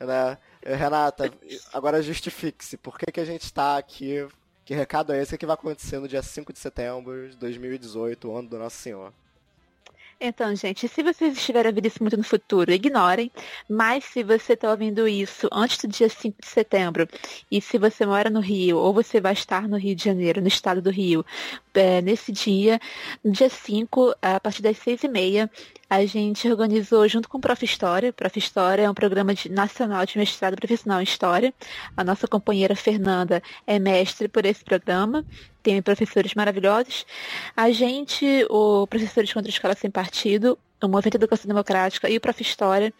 né? 0.00 0.38
Renata, 0.64 1.30
agora 1.72 2.02
justifique-se. 2.02 2.76
Por 2.76 2.98
que, 2.98 3.12
que 3.12 3.20
a 3.20 3.24
gente 3.24 3.42
está 3.42 3.76
aqui? 3.76 4.26
Que 4.64 4.74
recado 4.74 5.12
é 5.12 5.20
esse? 5.20 5.34
O 5.34 5.38
que 5.38 5.46
vai 5.46 5.54
acontecer 5.54 5.98
no 5.98 6.08
dia 6.08 6.22
5 6.22 6.52
de 6.52 6.58
setembro 6.58 7.28
de 7.28 7.36
2018, 7.36 8.28
o 8.28 8.36
ano 8.36 8.48
do 8.48 8.58
Nosso 8.58 8.76
Senhor? 8.76 9.12
Então, 10.22 10.54
gente, 10.54 10.86
se 10.86 11.02
vocês 11.02 11.34
estiverem 11.34 11.70
ouvindo 11.70 11.86
isso 11.86 12.02
muito 12.02 12.16
no 12.16 12.22
futuro, 12.22 12.70
ignorem. 12.70 13.32
Mas 13.66 14.04
se 14.04 14.22
você 14.22 14.52
está 14.52 14.70
ouvindo 14.70 15.08
isso 15.08 15.48
antes 15.50 15.78
do 15.78 15.88
dia 15.88 16.10
5 16.10 16.42
de 16.42 16.46
setembro, 16.46 17.08
e 17.50 17.58
se 17.58 17.78
você 17.78 18.04
mora 18.04 18.28
no 18.28 18.40
Rio, 18.40 18.76
ou 18.76 18.92
você 18.92 19.18
vai 19.18 19.32
estar 19.32 19.66
no 19.66 19.78
Rio 19.78 19.94
de 19.94 20.04
Janeiro, 20.04 20.42
no 20.42 20.48
estado 20.48 20.82
do 20.82 20.90
Rio, 20.90 21.24
é, 21.74 22.00
nesse 22.00 22.32
dia, 22.32 22.80
no 23.24 23.32
dia 23.32 23.48
5, 23.48 24.14
a 24.20 24.40
partir 24.40 24.62
das 24.62 24.78
6 24.78 25.04
e 25.04 25.08
meia, 25.08 25.50
a 25.88 26.04
gente 26.06 26.48
organizou 26.48 27.06
junto 27.08 27.28
com 27.28 27.38
o 27.38 27.40
Prof. 27.40 27.64
História. 27.64 28.12
Prof. 28.12 28.38
História 28.38 28.82
é 28.82 28.90
um 28.90 28.94
programa 28.94 29.34
de, 29.34 29.48
nacional 29.48 30.04
de 30.06 30.18
mestrado 30.18 30.56
profissional 30.56 31.00
em 31.00 31.04
História. 31.04 31.52
A 31.96 32.04
nossa 32.04 32.26
companheira 32.28 32.76
Fernanda 32.76 33.42
é 33.66 33.78
mestre 33.78 34.28
por 34.28 34.44
esse 34.44 34.64
programa 34.64 35.24
tem 35.62 35.80
professores 35.82 36.34
maravilhosos. 36.34 37.04
A 37.56 37.70
gente, 37.70 38.46
o 38.48 38.86
Professores 38.86 39.32
contra 39.32 39.48
a 39.48 39.52
Escola 39.52 39.74
Sem 39.74 39.90
Partido, 39.90 40.58
o 40.86 40.88
Movimento 40.88 41.12
de 41.12 41.16
Educação 41.18 41.48
Democrática 41.48 42.08
e 42.08 42.16
o 42.16 42.20
Prof. 42.20 42.40
História, 42.40 42.92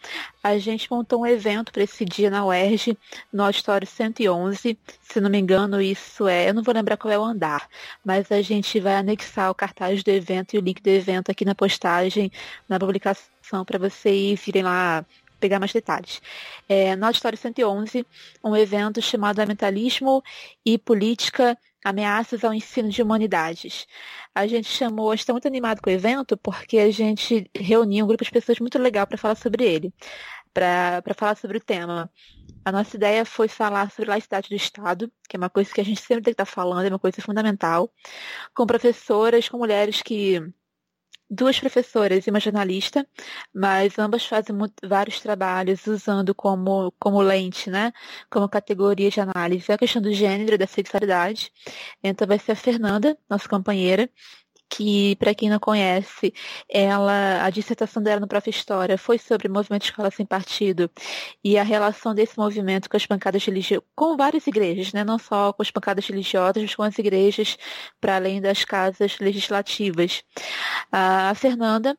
a 0.43 0.57
gente 0.57 0.89
montou 0.91 1.21
um 1.21 1.25
evento 1.25 1.71
para 1.71 1.83
esse 1.83 2.05
dia 2.05 2.29
na 2.29 2.45
UERJ, 2.45 2.97
no 3.33 3.43
auditório 3.43 3.87
111. 3.87 4.77
Se 5.01 5.19
não 5.19 5.29
me 5.29 5.39
engano, 5.39 5.81
isso 5.81 6.27
é, 6.27 6.49
eu 6.49 6.53
não 6.53 6.63
vou 6.63 6.73
lembrar 6.73 6.97
qual 6.97 7.11
é 7.11 7.17
o 7.17 7.23
andar, 7.23 7.67
mas 8.05 8.31
a 8.31 8.41
gente 8.41 8.79
vai 8.79 8.95
anexar 8.95 9.49
o 9.49 9.55
cartaz 9.55 10.03
do 10.03 10.09
evento 10.09 10.53
e 10.53 10.59
o 10.59 10.61
link 10.61 10.81
do 10.81 10.89
evento 10.89 11.31
aqui 11.31 11.43
na 11.43 11.55
postagem, 11.55 12.31
na 12.69 12.79
publicação, 12.79 13.65
para 13.65 13.79
vocês 13.79 14.47
irem 14.47 14.63
lá 14.63 15.05
pegar 15.41 15.59
mais 15.59 15.73
detalhes. 15.73 16.21
É, 16.69 16.95
no 16.95 17.05
Auditório 17.05 17.37
111, 17.37 18.05
um 18.43 18.55
evento 18.55 19.01
chamado 19.01 19.39
Ambientalismo 19.39 20.23
e 20.65 20.77
Política 20.77 21.57
Ameaças 21.83 22.43
ao 22.43 22.53
Ensino 22.53 22.89
de 22.89 23.01
Humanidades. 23.01 23.87
A 24.35 24.45
gente 24.47 24.69
chamou, 24.69 25.13
está 25.13 25.33
muito 25.33 25.47
animado 25.47 25.81
com 25.81 25.89
o 25.89 25.93
evento 25.93 26.37
porque 26.37 26.77
a 26.77 26.91
gente 26.91 27.49
reuniu 27.55 28.05
um 28.05 28.07
grupo 28.07 28.23
de 28.23 28.31
pessoas 28.31 28.59
muito 28.59 28.77
legal 28.77 29.07
para 29.07 29.17
falar 29.17 29.35
sobre 29.35 29.65
ele, 29.65 29.93
para 30.53 31.01
falar 31.17 31.35
sobre 31.35 31.57
o 31.57 31.61
tema. 31.61 32.09
A 32.63 32.71
nossa 32.71 32.95
ideia 32.95 33.25
foi 33.25 33.47
falar 33.47 33.89
sobre 33.91 34.11
laicidade 34.11 34.49
do 34.49 34.55
Estado, 34.55 35.11
que 35.27 35.35
é 35.35 35.39
uma 35.39 35.49
coisa 35.49 35.73
que 35.73 35.81
a 35.81 35.83
gente 35.83 35.99
sempre 36.01 36.23
tem 36.23 36.33
que 36.35 36.41
estar 36.41 36.45
tá 36.45 36.51
falando, 36.51 36.85
é 36.85 36.89
uma 36.89 36.99
coisa 36.99 37.21
fundamental, 37.21 37.91
com 38.53 38.67
professoras, 38.67 39.49
com 39.49 39.57
mulheres 39.57 40.01
que 40.03 40.39
duas 41.31 41.57
professoras 41.59 42.27
e 42.27 42.29
uma 42.29 42.39
jornalista, 42.41 43.07
mas 43.53 43.97
ambas 43.97 44.25
fazem 44.25 44.55
vários 44.83 45.21
trabalhos 45.21 45.87
usando 45.87 46.35
como, 46.35 46.91
como 46.99 47.21
lente, 47.21 47.69
né? 47.69 47.93
Como 48.29 48.49
categoria 48.49 49.09
de 49.09 49.21
análise 49.21 49.71
a 49.71 49.77
questão 49.77 50.01
do 50.01 50.13
gênero 50.13 50.57
da 50.57 50.67
sexualidade. 50.67 51.51
Então 52.03 52.27
vai 52.27 52.37
ser 52.37 52.51
a 52.51 52.55
Fernanda, 52.55 53.17
nossa 53.29 53.47
companheira, 53.47 54.09
que, 54.71 55.15
para 55.17 55.35
quem 55.35 55.49
não 55.49 55.59
conhece, 55.59 56.33
ela, 56.69 57.43
a 57.43 57.49
dissertação 57.49 58.01
dela 58.01 58.21
no 58.21 58.27
Prof. 58.27 58.49
História 58.49 58.97
foi 58.97 59.17
sobre 59.17 59.47
o 59.47 59.51
movimento 59.51 59.83
Escola 59.83 60.09
Sem 60.09 60.25
Partido 60.25 60.89
e 61.43 61.57
a 61.57 61.63
relação 61.63 62.15
desse 62.15 62.37
movimento 62.37 62.89
com 62.89 62.97
as 62.97 63.05
pancadas 63.05 63.43
religiosas, 63.45 63.85
com 63.95 64.15
várias 64.17 64.47
igrejas, 64.47 64.93
né? 64.93 65.03
não 65.03 65.19
só 65.19 65.51
com 65.53 65.61
as 65.61 65.69
pancadas 65.71 66.07
religiosas, 66.07 66.63
mas 66.63 66.75
com 66.75 66.83
as 66.83 66.97
igrejas 66.97 67.57
para 67.99 68.15
além 68.15 68.41
das 68.41 68.63
casas 68.63 69.19
legislativas. 69.19 70.23
A 70.91 71.33
Fernanda, 71.35 71.97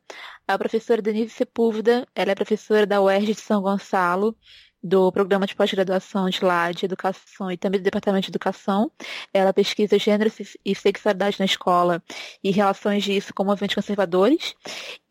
a 0.49 0.59
professora 0.59 1.03
Denise 1.03 1.31
Sepúlveda, 1.31 2.07
ela 2.15 2.33
é 2.33 2.35
professora 2.35 2.87
da 2.87 3.03
UERJ 3.03 3.35
de 3.35 3.41
São 3.41 3.63
Gonçalo, 3.63 4.37
do 4.83 5.13
programa 5.13 5.47
de 5.47 5.55
pós-graduação 5.55 6.29
de 6.29 6.45
lá 6.45 6.73
de 6.73 6.85
educação 6.85 7.51
e 7.51 7.57
também 7.57 7.81
do 7.81 7.85
departamento 7.85 8.27
de 8.27 8.31
educação. 8.31 8.91
Ela 9.33 9.53
pesquisa 9.53 9.99
gênero 9.99 10.31
e 10.65 10.75
sexualidade 10.75 11.39
na 11.39 11.45
escola 11.45 12.03
e 12.43 12.51
relações 12.51 13.05
disso 13.05 13.33
com 13.33 13.45
movimentos 13.45 13.75
conservadores. 13.75 14.55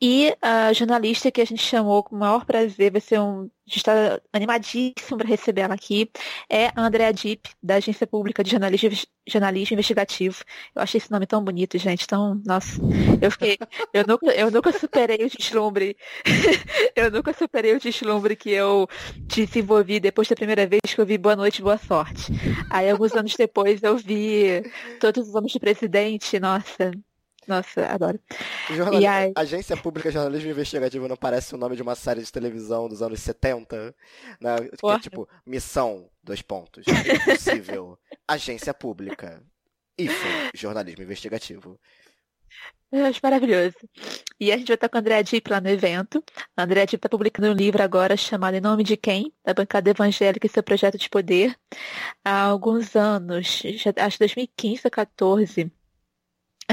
E 0.02 0.36
a 0.42 0.74
jornalista 0.74 1.32
que 1.32 1.42
a 1.42 1.46
gente 1.46 1.64
chamou 1.64 2.04
com 2.04 2.16
o 2.16 2.20
maior 2.20 2.46
prazer, 2.46 2.92
vai 2.92 3.02
ser 3.02 3.20
um 3.20 3.50
gente 3.72 3.78
está 3.78 4.22
animadíssimo 4.34 5.18
para 5.18 5.28
receber 5.28 5.62
ela 5.62 5.74
aqui. 5.74 6.12
É 6.50 6.68
a 6.68 6.82
Andrea 6.82 7.14
Dipp, 7.14 7.50
da 7.64 7.76
Agência 7.76 8.06
Pública 8.06 8.44
de 8.44 8.52
Jornalismo, 8.52 8.90
Jornalismo 9.28 9.76
Investigativo. 9.76 10.44
Eu 10.76 10.82
achei 10.82 10.98
esse 10.98 11.10
nome 11.10 11.26
tão 11.26 11.44
bonito, 11.44 11.78
gente. 11.78 12.04
Então, 12.04 12.42
nossa, 12.46 12.82
eu 13.22 13.32
fiquei. 13.32 13.58
Eu 13.94 14.06
nunca, 14.06 14.26
eu 14.32 14.52
nunca 14.52 14.72
superei 14.78 15.26
o 15.26 15.30
deslumbre. 15.30 15.96
eu 16.96 17.10
nunca 17.10 17.34
superei 17.34 17.74
o 17.76 17.80
deslumbre 17.80 18.36
que 18.36 18.50
eu 18.50 18.88
desenvolvi 19.22 20.00
depois 20.00 20.28
da 20.28 20.36
primeira 20.36 20.68
vez 20.68 20.82
que 20.94 21.00
eu 21.00 21.06
vi 21.06 21.18
Boa 21.18 21.36
Noite, 21.36 21.62
Boa 21.62 21.78
Sorte. 21.78 22.32
Aí, 22.70 22.90
alguns 22.90 23.14
anos 23.14 23.36
depois, 23.36 23.82
eu 23.82 23.98
vi 23.98 24.64
Todos 25.00 25.30
os 25.30 25.36
Homens 25.36 25.54
do 25.54 25.60
Presidente. 25.60 26.40
Nossa, 26.40 26.92
nossa, 27.48 27.86
adoro. 27.88 28.20
Aí... 28.70 29.32
Agência 29.36 29.76
Pública 29.76 30.10
de 30.10 30.16
Jornalismo 30.16 30.50
Investigativo 30.50 31.08
não 31.08 31.18
parece 31.18 31.56
o 31.56 31.58
nome 31.58 31.76
de 31.76 31.82
uma 31.82 31.96
série 31.96 32.22
de 32.22 32.32
televisão 32.32 32.88
dos 32.88 33.02
anos 33.02 33.20
70? 33.20 33.96
Né? 34.40 34.56
Que 34.78 34.88
é, 34.88 35.00
tipo, 35.00 35.28
missão, 35.46 36.10
dois 36.24 36.42
pontos. 36.42 36.86
Impossível. 36.88 37.98
Agência 38.28 38.74
Pública. 38.74 39.42
IFO, 39.98 40.28
Jornalismo 40.56 41.04
Investigativo. 41.04 41.80
Eu 42.92 43.06
acho 43.06 43.22
maravilhoso. 43.24 43.76
E 44.38 44.52
a 44.52 44.58
gente 44.58 44.68
vai 44.68 44.76
estar 44.76 44.90
com 44.90 44.98
a 44.98 45.00
Andrea 45.00 45.24
Dipp 45.24 45.50
lá 45.50 45.62
no 45.62 45.70
evento. 45.70 46.22
A 46.58 46.64
Andrea 46.64 46.86
Dipp 46.86 46.98
está 46.98 47.08
publicando 47.08 47.50
um 47.50 47.54
livro 47.54 47.82
agora 47.82 48.18
chamado 48.18 48.56
Em 48.56 48.62
Nome 48.62 48.84
de 48.84 48.98
Quem? 48.98 49.34
Da 49.46 49.54
Bancada 49.54 49.90
Evangélica 49.90 50.46
e 50.46 50.50
seu 50.50 50.62
Projeto 50.62 50.98
de 50.98 51.10
Poder. 51.10 51.56
Há 52.24 52.42
alguns 52.44 52.94
anos, 52.96 53.64
acho 53.98 54.20
2015 54.20 54.82
ou 54.84 54.92
2014, 54.92 55.72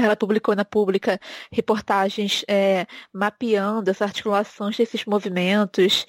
ela 0.05 0.15
publicou 0.15 0.55
na 0.55 0.65
Pública 0.65 1.19
reportagens 1.51 2.43
é, 2.47 2.85
mapeando 3.13 3.91
as 3.91 4.01
articulações 4.01 4.77
desses 4.77 5.05
movimentos. 5.05 6.05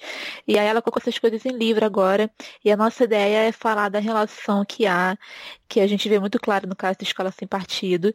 E 0.47 0.57
aí 0.57 0.67
ela 0.67 0.81
colocou 0.81 1.01
essas 1.01 1.19
coisas 1.19 1.45
em 1.45 1.51
livro 1.51 1.85
agora. 1.85 2.29
E 2.63 2.71
a 2.71 2.77
nossa 2.77 3.03
ideia 3.03 3.47
é 3.47 3.51
falar 3.51 3.89
da 3.89 3.99
relação 3.99 4.63
que 4.65 4.85
há, 4.85 5.17
que 5.67 5.79
a 5.79 5.87
gente 5.87 6.07
vê 6.09 6.19
muito 6.19 6.39
claro 6.39 6.67
no 6.67 6.75
caso 6.75 6.97
da 6.99 7.03
Escola 7.03 7.31
Sem 7.31 7.47
Partido, 7.47 8.13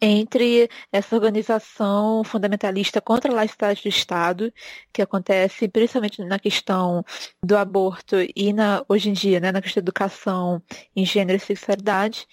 entre 0.00 0.68
essa 0.92 1.14
organização 1.14 2.22
fundamentalista 2.24 3.00
contra 3.00 3.30
a 3.32 3.34
laicidade 3.34 3.82
do 3.82 3.88
Estado, 3.88 4.52
que 4.92 5.02
acontece 5.02 5.68
principalmente 5.68 6.22
na 6.24 6.38
questão 6.38 7.04
do 7.42 7.56
aborto 7.56 8.16
e 8.34 8.52
na, 8.52 8.84
hoje 8.88 9.10
em 9.10 9.12
dia, 9.12 9.40
né, 9.40 9.52
na 9.52 9.62
questão 9.62 9.82
da 9.82 9.84
educação 9.84 10.62
em 10.94 11.04
gênero 11.04 11.36
e 11.36 11.40
sexualidade. 11.40 12.26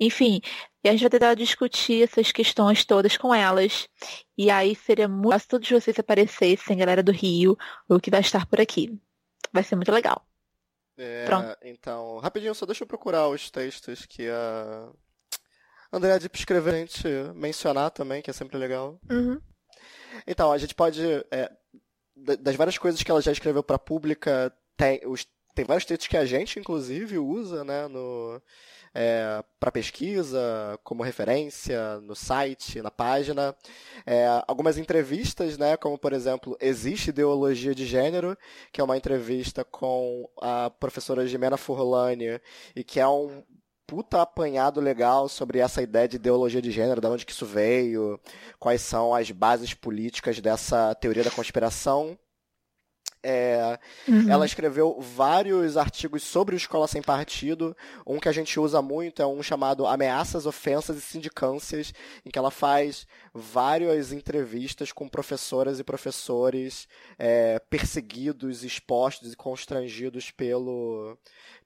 Enfim, 0.00 0.40
e 0.84 0.88
a 0.88 0.92
gente 0.92 1.00
vai 1.00 1.10
tentar 1.10 1.34
discutir 1.34 2.02
essas 2.02 2.30
questões 2.30 2.84
todas 2.84 3.16
com 3.16 3.34
elas. 3.34 3.88
E 4.36 4.50
aí 4.50 4.76
seria 4.76 5.08
muito 5.08 5.30
fácil 5.30 5.48
todos 5.48 5.70
vocês 5.70 5.98
aparecessem, 5.98 6.76
galera 6.76 7.02
do 7.02 7.10
Rio, 7.10 7.56
o 7.88 7.98
que 7.98 8.10
vai 8.10 8.20
estar 8.20 8.44
por 8.44 8.60
aqui. 8.60 9.00
Vai 9.50 9.64
ser 9.64 9.76
muito 9.76 9.90
legal. 9.90 10.26
É, 10.98 11.24
Pronto. 11.24 11.56
Então, 11.62 12.18
rapidinho, 12.18 12.54
só 12.54 12.66
deixa 12.66 12.84
eu 12.84 12.86
procurar 12.86 13.28
os 13.28 13.50
textos 13.50 14.04
que 14.04 14.28
a 14.28 14.90
Andrea 15.90 16.18
Dipp 16.18 16.38
escreveu, 16.38 16.74
a 16.74 16.76
gente 16.76 17.08
mencionar 17.34 17.90
também, 17.90 18.20
que 18.20 18.28
é 18.28 18.34
sempre 18.34 18.58
legal. 18.58 19.00
Uhum. 19.10 19.40
Então, 20.26 20.52
a 20.52 20.58
gente 20.58 20.74
pode. 20.74 21.02
É, 21.30 21.50
das 22.14 22.56
várias 22.56 22.76
coisas 22.76 23.02
que 23.02 23.10
ela 23.10 23.22
já 23.22 23.32
escreveu 23.32 23.62
para 23.62 23.78
pública, 23.78 24.54
tem, 24.76 25.00
os, 25.06 25.26
tem 25.54 25.64
vários 25.64 25.86
textos 25.86 26.08
que 26.08 26.16
a 26.16 26.26
gente, 26.26 26.60
inclusive, 26.60 27.18
usa 27.18 27.64
né, 27.64 27.88
no, 27.88 28.40
é, 28.94 29.42
para 29.58 29.72
pesquisa, 29.72 30.78
como 30.84 31.02
referência, 31.02 32.00
no 32.00 32.14
site, 32.14 32.80
na 32.80 32.90
página. 32.90 33.54
É, 34.06 34.26
algumas 34.46 34.78
entrevistas, 34.78 35.58
né, 35.58 35.76
como 35.76 35.98
por 35.98 36.12
exemplo, 36.12 36.56
Existe 36.60 37.10
Ideologia 37.10 37.74
de 37.74 37.84
Gênero, 37.84 38.38
que 38.72 38.80
é 38.80 38.84
uma 38.84 38.96
entrevista 38.96 39.64
com 39.64 40.28
a 40.40 40.70
professora 40.70 41.26
Jimena 41.26 41.56
Furlani, 41.56 42.40
e 42.76 42.84
que 42.84 43.00
é 43.00 43.08
um 43.08 43.42
puta 43.86 44.22
apanhado 44.22 44.80
legal 44.80 45.28
sobre 45.28 45.58
essa 45.58 45.82
ideia 45.82 46.08
de 46.08 46.16
ideologia 46.16 46.62
de 46.62 46.70
gênero, 46.70 47.00
de 47.00 47.06
onde 47.06 47.26
que 47.26 47.32
isso 47.32 47.46
veio, 47.46 48.18
quais 48.58 48.80
são 48.80 49.14
as 49.14 49.30
bases 49.30 49.74
políticas 49.74 50.40
dessa 50.40 50.94
teoria 50.94 51.22
da 51.22 51.30
conspiração. 51.30 52.18
É, 53.26 53.78
uhum. 54.06 54.30
Ela 54.30 54.44
escreveu 54.44 55.00
vários 55.00 55.78
artigos 55.78 56.22
sobre 56.22 56.54
o 56.54 56.58
Escola 56.58 56.86
Sem 56.86 57.00
Partido. 57.00 57.74
Um 58.06 58.20
que 58.20 58.28
a 58.28 58.32
gente 58.32 58.60
usa 58.60 58.82
muito 58.82 59.22
é 59.22 59.26
um 59.26 59.42
chamado 59.42 59.86
Ameaças, 59.86 60.44
Ofensas 60.44 60.98
e 60.98 61.00
Sindicâncias, 61.00 61.94
em 62.22 62.30
que 62.30 62.38
ela 62.38 62.50
faz 62.50 63.06
várias 63.32 64.12
entrevistas 64.12 64.92
com 64.92 65.08
professoras 65.08 65.80
e 65.80 65.84
professores 65.84 66.86
é, 67.18 67.58
perseguidos, 67.70 68.62
expostos 68.62 69.32
e 69.32 69.36
constrangidos 69.36 70.30
pelo, 70.30 71.16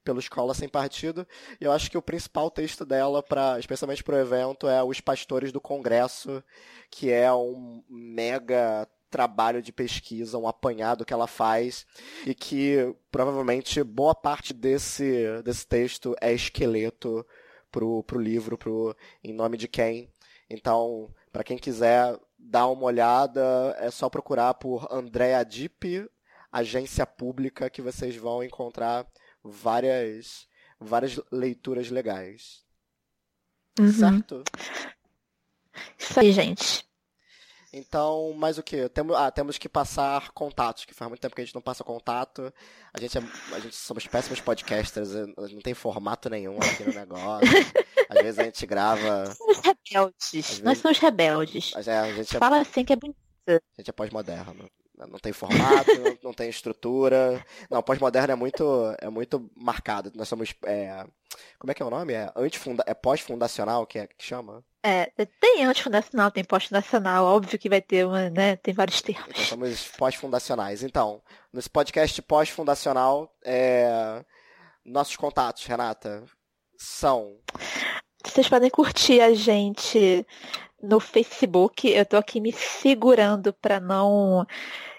pelo 0.04 0.20
Escola 0.20 0.54
Sem 0.54 0.68
Partido. 0.68 1.26
E 1.60 1.64
eu 1.64 1.72
acho 1.72 1.90
que 1.90 1.98
o 1.98 2.02
principal 2.02 2.52
texto 2.52 2.86
dela, 2.86 3.20
pra, 3.20 3.58
especialmente 3.58 4.04
para 4.04 4.14
o 4.14 4.20
evento, 4.20 4.68
é 4.68 4.80
Os 4.80 5.00
Pastores 5.00 5.50
do 5.50 5.60
Congresso, 5.60 6.40
que 6.88 7.10
é 7.10 7.32
um 7.32 7.82
mega 7.90 8.86
trabalho 9.10 9.62
de 9.62 9.72
pesquisa, 9.72 10.38
um 10.38 10.48
apanhado 10.48 11.04
que 11.04 11.12
ela 11.12 11.26
faz 11.26 11.86
e 12.26 12.34
que 12.34 12.94
provavelmente 13.10 13.82
boa 13.82 14.14
parte 14.14 14.52
desse, 14.52 15.42
desse 15.42 15.66
texto 15.66 16.14
é 16.20 16.32
esqueleto 16.32 17.26
pro, 17.70 18.02
pro 18.04 18.20
livro, 18.20 18.56
pro 18.56 18.96
Em 19.22 19.32
Nome 19.32 19.56
de 19.56 19.68
Quem. 19.68 20.10
Então, 20.48 21.12
para 21.32 21.44
quem 21.44 21.58
quiser 21.58 22.18
dar 22.38 22.68
uma 22.68 22.84
olhada, 22.84 23.76
é 23.78 23.90
só 23.90 24.08
procurar 24.08 24.54
por 24.54 24.86
Andrea 24.90 25.44
Dipp, 25.44 26.08
agência 26.50 27.06
pública, 27.06 27.68
que 27.68 27.82
vocês 27.82 28.16
vão 28.16 28.42
encontrar 28.42 29.06
várias, 29.42 30.48
várias 30.80 31.20
leituras 31.30 31.90
legais. 31.90 32.64
Uhum. 33.78 33.92
Certo? 33.92 34.42
Isso 35.98 36.18
aí, 36.18 36.32
gente. 36.32 36.87
Então, 37.72 38.32
mais 38.34 38.56
o 38.56 38.62
que? 38.62 38.88
Temos, 38.88 39.14
ah, 39.14 39.30
temos 39.30 39.58
que 39.58 39.68
passar 39.68 40.30
contatos, 40.32 40.84
que 40.84 40.94
faz 40.94 41.08
muito 41.08 41.20
tempo 41.20 41.34
que 41.34 41.42
a 41.42 41.44
gente 41.44 41.54
não 41.54 41.60
passa 41.60 41.84
contato. 41.84 42.52
A 42.94 43.00
gente, 43.00 43.18
é, 43.18 43.20
a 43.54 43.58
gente 43.60 43.76
somos 43.76 44.06
péssimos 44.06 44.40
podcasters, 44.40 45.10
não 45.36 45.60
tem 45.62 45.74
formato 45.74 46.30
nenhum 46.30 46.56
aqui 46.56 46.84
no 46.84 46.94
negócio. 46.94 47.46
Às 48.08 48.22
vezes 48.22 48.38
a 48.38 48.44
gente 48.44 48.66
grava. 48.66 49.26
Somos 49.34 49.58
rebeldes. 49.58 50.32
Vezes... 50.32 50.60
Nós 50.60 50.78
somos 50.78 50.98
rebeldes. 50.98 51.72
É, 51.86 51.98
a 51.98 52.12
gente 52.12 52.34
é... 52.34 52.38
Fala 52.38 52.60
assim 52.60 52.84
que 52.84 52.92
é 52.92 52.96
bonito. 52.96 53.18
A 53.46 53.52
gente 53.76 53.90
é 53.90 53.92
pós-moderno. 53.92 54.70
Não 55.06 55.18
tem 55.18 55.32
formato, 55.32 55.94
não, 56.00 56.18
não, 56.24 56.32
tem 56.32 56.48
estrutura. 56.48 57.44
Não, 57.70 57.80
pós-moderno 57.82 58.32
é 58.32 58.34
muito, 58.34 58.64
é 59.00 59.08
muito 59.08 59.48
marcado. 59.54 60.10
Nós 60.14 60.28
somos. 60.28 60.54
É... 60.64 61.06
Como 61.58 61.70
é 61.70 61.74
que 61.74 61.82
é 61.82 61.86
o 61.86 61.90
nome? 61.90 62.14
É, 62.14 62.32
antifunda... 62.34 62.82
é 62.86 62.94
pós-fundacional 62.94 63.86
que, 63.86 63.98
é, 63.98 64.06
que 64.06 64.24
chama? 64.24 64.64
É, 64.88 65.12
tem 65.38 65.64
antifundacional, 65.64 66.30
tem 66.30 66.42
pós-fundacional, 66.42 67.26
óbvio 67.26 67.58
que 67.58 67.68
vai 67.68 67.82
ter 67.82 68.06
uma, 68.06 68.30
né? 68.30 68.56
Tem 68.56 68.72
vários 68.72 69.02
termos. 69.02 69.28
Então, 69.28 69.44
somos 69.44 69.88
pós-fundacionais. 69.88 70.82
Então, 70.82 71.20
nesse 71.52 71.68
podcast 71.68 72.22
pós-fundacional, 72.22 73.30
é... 73.44 74.24
nossos 74.84 75.14
contatos, 75.16 75.66
Renata, 75.66 76.24
são. 76.78 77.36
Vocês 78.24 78.48
podem 78.48 78.70
curtir 78.70 79.20
a 79.20 79.34
gente 79.34 80.26
no 80.82 80.98
Facebook. 81.00 81.86
Eu 81.86 82.06
tô 82.06 82.16
aqui 82.16 82.40
me 82.40 82.52
segurando 82.52 83.52
para 83.52 83.78
não 83.78 84.46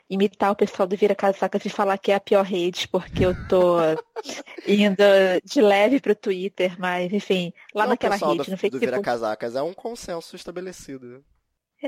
imitar 0.10 0.52
o 0.52 0.56
pessoal 0.56 0.88
do 0.88 0.98
Vira 0.98 1.14
Casacas 1.14 1.64
e 1.66 1.70
falar 1.70 1.98
que 1.98 2.12
é 2.12 2.16
a 2.16 2.20
pior 2.20 2.44
rede, 2.44 2.88
porque 2.88 3.26
eu 3.26 3.36
tô 3.48 3.78
indo 4.68 5.04
de 5.44 5.62
leve 5.62 6.00
pro 6.00 6.16
Twitter, 6.16 6.76
mas 6.80 7.14
enfim, 7.14 7.54
lá 7.76 7.84
Não, 7.84 7.92
naquela 7.92 8.16
rede, 8.16 8.26
do, 8.26 8.52
no 8.52 8.58
Facebook. 8.58 8.72
do 8.72 8.80
Vira 8.80 9.02
Casacas 9.02 9.56
é 9.56 9.62
um 9.62 9.74
consenso 9.74 10.36
estabelecido. 10.36 11.24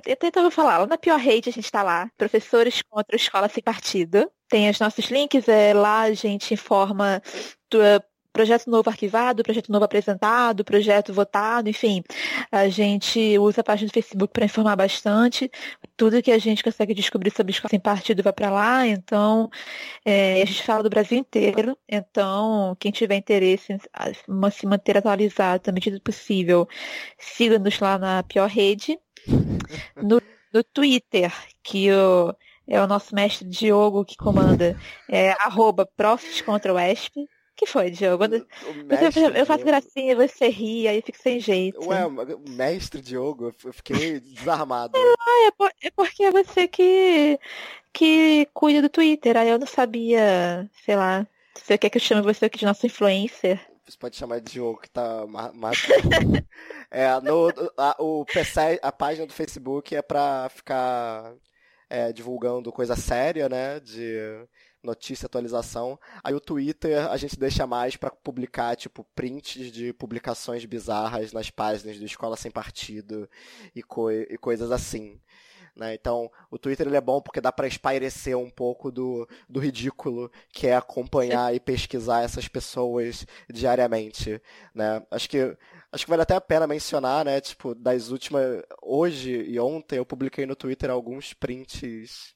Eu 0.05 0.15
tentava 0.15 0.49
falar, 0.49 0.77
lá 0.77 0.87
na 0.87 0.97
pior 0.97 1.19
rede 1.19 1.49
a 1.49 1.51
gente 1.51 1.65
está 1.65 1.83
lá, 1.83 2.09
professores 2.17 2.81
contra 2.81 3.15
a 3.15 3.17
escola 3.17 3.49
sem 3.49 3.61
partido. 3.61 4.31
Tem 4.47 4.69
os 4.69 4.79
nossos 4.79 5.05
links, 5.05 5.49
é, 5.49 5.73
lá 5.73 6.01
a 6.01 6.13
gente 6.13 6.53
informa 6.53 7.21
do, 7.69 7.79
projeto 8.31 8.69
novo 8.69 8.89
arquivado, 8.89 9.43
projeto 9.43 9.71
novo 9.71 9.85
apresentado, 9.85 10.63
projeto 10.63 11.13
votado, 11.13 11.69
enfim. 11.69 12.03
A 12.51 12.67
gente 12.69 13.37
usa 13.37 13.61
a 13.61 13.63
página 13.63 13.89
do 13.89 13.93
Facebook 13.93 14.33
para 14.33 14.45
informar 14.45 14.75
bastante. 14.75 15.51
Tudo 15.97 16.21
que 16.21 16.31
a 16.31 16.37
gente 16.37 16.63
consegue 16.63 16.93
descobrir 16.93 17.31
sobre 17.31 17.51
escola 17.51 17.69
sem 17.69 17.79
partido 17.79 18.23
vai 18.23 18.33
para 18.33 18.49
lá. 18.49 18.87
Então, 18.87 19.49
é, 20.05 20.41
a 20.41 20.45
gente 20.45 20.63
fala 20.63 20.83
do 20.83 20.89
Brasil 20.89 21.17
inteiro. 21.17 21.77
Então, 21.87 22.75
quem 22.79 22.91
tiver 22.91 23.15
interesse 23.15 23.73
em 23.73 23.79
se 24.51 24.65
manter 24.65 24.97
atualizado 24.97 25.69
à 25.69 25.73
medida 25.73 25.99
possível, 25.99 26.67
siga-nos 27.17 27.79
lá 27.79 27.97
na 27.97 28.23
pior 28.23 28.49
rede. 28.49 28.97
No, 29.95 30.21
no 30.53 30.63
Twitter, 30.63 31.31
que 31.63 31.87
é 32.67 32.81
o 32.81 32.87
nosso 32.87 33.13
mestre 33.13 33.47
Diogo 33.47 34.05
que 34.05 34.15
comanda, 34.15 34.77
é 35.09 35.31
arroba 35.31 35.87
contra 36.45 36.73
o 36.73 36.79
ESP 36.79 37.27
que 37.55 37.65
foi, 37.65 37.91
Diogo? 37.91 38.25
Eu, 38.25 38.45
eu 39.35 39.45
faço 39.45 39.63
gracinha, 39.63 40.15
você 40.15 40.47
ri, 40.47 40.87
aí 40.87 41.01
fico 41.01 41.17
sem 41.21 41.39
jeito. 41.39 41.79
Ué, 41.87 41.99
mestre 42.49 43.01
Diogo, 43.01 43.53
eu 43.63 43.73
fiquei 43.73 44.19
desarmado. 44.19 44.97
É, 44.97 45.47
é, 45.47 45.51
por, 45.51 45.71
é 45.81 45.91
porque 45.91 46.23
é 46.23 46.31
você 46.31 46.67
que, 46.67 47.39
que 47.93 48.47
cuida 48.53 48.81
do 48.81 48.89
Twitter, 48.89 49.37
aí 49.37 49.49
eu 49.49 49.59
não 49.59 49.67
sabia, 49.67 50.69
sei 50.83 50.95
lá, 50.95 51.27
você 51.55 51.77
quer 51.77 51.89
que 51.89 51.97
eu 51.97 52.01
chame 52.01 52.21
você 52.21 52.45
aqui 52.45 52.57
de 52.57 52.65
nosso 52.65 52.85
influencer? 52.85 53.59
Você 53.87 53.97
pode 53.97 54.15
chamar 54.15 54.39
de 54.39 54.53
Diogo, 54.53 54.79
que 54.79 54.89
tá 54.89 55.25
mais. 55.53 55.77
é, 56.89 57.19
no, 57.19 57.49
a, 57.77 57.95
o 57.99 58.25
PC, 58.25 58.79
a 58.81 58.91
página 58.91 59.27
do 59.27 59.33
Facebook 59.33 59.93
é 59.93 60.01
pra 60.01 60.47
ficar 60.49 61.33
é, 61.89 62.13
divulgando 62.13 62.71
coisa 62.71 62.95
séria, 62.95 63.49
né? 63.49 63.79
De 63.81 64.47
notícia, 64.83 65.25
atualização. 65.25 65.99
Aí 66.23 66.33
o 66.33 66.39
Twitter 66.39 67.09
a 67.09 67.17
gente 67.17 67.39
deixa 67.39 67.67
mais 67.67 67.95
para 67.95 68.09
publicar, 68.09 68.75
tipo, 68.75 69.05
prints 69.15 69.71
de 69.71 69.93
publicações 69.93 70.65
bizarras 70.65 71.31
nas 71.31 71.49
páginas 71.49 71.97
do 71.99 72.05
Escola 72.05 72.37
Sem 72.37 72.51
Partido 72.51 73.29
e, 73.75 73.83
co 73.83 74.11
e 74.11 74.37
coisas 74.37 74.71
assim. 74.71 75.19
Né? 75.75 75.93
Então, 75.93 76.29
o 76.49 76.57
Twitter 76.57 76.87
ele 76.87 76.97
é 76.97 77.01
bom 77.01 77.21
porque 77.21 77.39
dá 77.39 77.51
para 77.51 77.67
espairecer 77.67 78.37
um 78.37 78.49
pouco 78.49 78.91
do, 78.91 79.27
do 79.47 79.59
ridículo 79.59 80.29
que 80.51 80.67
é 80.67 80.75
acompanhar 80.75 81.55
e 81.55 81.59
pesquisar 81.59 82.23
essas 82.23 82.47
pessoas 82.47 83.25
diariamente. 83.49 84.41
Né? 84.75 85.01
Acho 85.09 85.29
que 85.29 85.57
acho 85.91 86.05
que 86.05 86.09
vale 86.09 86.23
até 86.23 86.35
a 86.35 86.41
pena 86.41 86.67
mencionar, 86.67 87.25
né? 87.25 87.39
Tipo, 87.39 87.73
das 87.73 88.09
últimas. 88.09 88.63
Hoje 88.81 89.31
e 89.31 89.59
ontem 89.59 89.97
eu 89.97 90.05
publiquei 90.05 90.45
no 90.45 90.55
Twitter 90.55 90.89
alguns 90.89 91.33
prints 91.33 92.35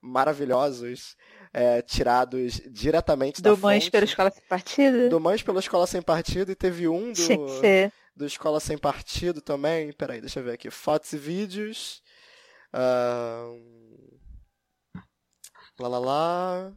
maravilhosos 0.00 1.16
é, 1.52 1.82
tirados 1.82 2.60
diretamente 2.70 3.40
do 3.40 3.50
da 3.50 3.56
Mães 3.56 3.84
fonte, 3.84 3.90
pela 3.90 4.04
Escola 4.04 4.30
Sem 4.30 4.42
Partido? 4.48 5.08
Do 5.08 5.20
Mães 5.20 5.42
pela 5.42 5.60
Escola 5.60 5.86
Sem 5.86 6.02
Partido 6.02 6.52
e 6.52 6.54
teve 6.54 6.88
um 6.88 7.12
do, 7.12 7.62
do 8.14 8.26
Escola 8.26 8.60
Sem 8.60 8.78
Partido 8.78 9.40
também. 9.40 9.92
Peraí, 9.92 10.20
deixa 10.20 10.40
eu 10.40 10.44
ver 10.44 10.52
aqui. 10.52 10.70
Fotos 10.70 11.12
e 11.12 11.18
vídeos. 11.18 12.02
Uh... 12.74 13.86
Lá, 15.78 15.88
lá, 15.88 15.98
lá. 15.98 16.72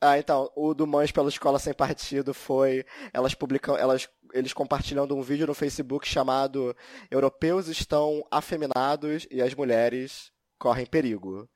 Ah, 0.00 0.18
então, 0.18 0.50
o 0.54 0.74
do 0.74 0.86
Mães 0.86 1.10
pela 1.10 1.28
Escola 1.28 1.58
Sem 1.58 1.72
Partido 1.72 2.34
foi 2.34 2.84
elas 3.12 3.34
publicam, 3.34 3.76
elas 3.76 4.08
eles 4.32 4.52
compartilhando 4.52 5.16
um 5.16 5.22
vídeo 5.22 5.46
no 5.46 5.54
Facebook 5.54 6.06
chamado 6.06 6.76
Europeus 7.10 7.68
estão 7.68 8.22
afeminados 8.30 9.26
e 9.30 9.40
as 9.40 9.54
mulheres 9.54 10.30
correm 10.58 10.84
perigo. 10.84 11.48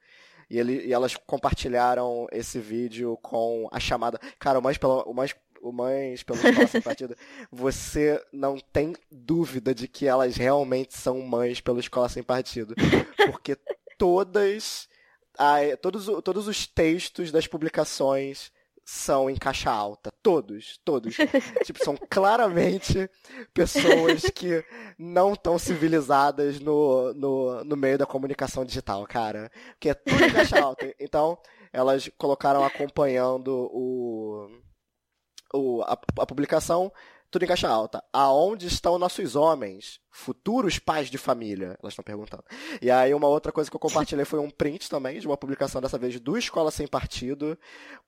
E, 0.51 0.59
ele, 0.59 0.85
e 0.86 0.93
elas 0.93 1.16
compartilharam 1.16 2.27
esse 2.32 2.59
vídeo 2.59 3.16
com 3.22 3.68
a 3.70 3.78
chamada. 3.78 4.18
Cara, 4.39 4.59
o 4.59 4.62
mais 4.62 4.77
pelo. 4.77 5.02
O 5.02 5.14
mais 5.14 5.35
o 5.62 5.72
mães 5.72 6.22
pelo 6.22 6.39
Escola 6.39 6.82
Partido, 6.82 7.14
você 7.52 8.18
não 8.32 8.59
tem 8.59 8.94
dúvida 9.10 9.74
de 9.74 9.86
que 9.86 10.06
elas 10.06 10.36
realmente 10.36 10.97
são 10.97 11.20
mães 11.20 11.60
pelo 11.60 11.78
Escola 11.78 12.09
Sem 12.09 12.22
Partido. 12.22 12.74
Porque 13.31 13.59
todas, 13.98 14.89
a, 15.36 15.59
todos, 15.81 16.06
todos 16.24 16.48
os 16.48 16.66
textos 16.66 17.31
das 17.31 17.47
publicações 17.47 18.51
são 18.91 19.31
em 19.31 19.37
caixa 19.37 19.71
alta. 19.71 20.11
Todos, 20.21 20.81
todos. 20.85 21.15
tipo, 21.65 21.79
são 21.85 21.97
claramente 22.11 23.09
pessoas 23.55 24.23
que 24.35 24.65
não 24.99 25.35
estão 25.35 25.57
civilizadas 25.61 26.59
no, 26.59 27.15
no, 27.15 27.65
no 27.65 27.77
meio 27.77 27.97
da 27.97 28.05
comunicação 28.05 28.65
digital, 28.65 29.07
cara. 29.07 29.49
Que 29.79 29.91
é 29.91 29.95
tudo 29.95 30.25
em 30.25 30.33
caixa 30.33 30.59
alta. 30.61 30.93
Então, 30.99 31.39
elas 31.73 32.11
colocaram 32.19 32.65
acompanhando 32.65 33.71
o, 33.73 34.51
o 35.55 35.83
a, 35.83 35.93
a 36.19 36.27
publicação 36.27 36.93
tudo 37.31 37.44
em 37.44 37.48
caixa 37.48 37.69
alta. 37.69 38.02
Aonde 38.12 38.66
estão 38.66 38.98
nossos 38.98 39.36
homens? 39.36 40.01
Futuros 40.11 40.78
pais 40.78 41.09
de 41.09 41.16
família? 41.16 41.78
Elas 41.81 41.93
estão 41.93 42.02
perguntando. 42.02 42.44
E 42.82 42.90
aí, 42.90 43.15
uma 43.15 43.28
outra 43.28 43.52
coisa 43.52 43.70
que 43.70 43.77
eu 43.77 43.81
compartilhei 43.81 44.24
foi 44.24 44.40
um 44.40 44.51
print 44.51 44.90
também, 44.90 45.20
de 45.20 45.27
uma 45.27 45.36
publicação 45.36 45.81
dessa 45.81 45.97
vez 45.97 46.19
do 46.19 46.36
Escola 46.36 46.70
Sem 46.70 46.89
Partido, 46.89 47.57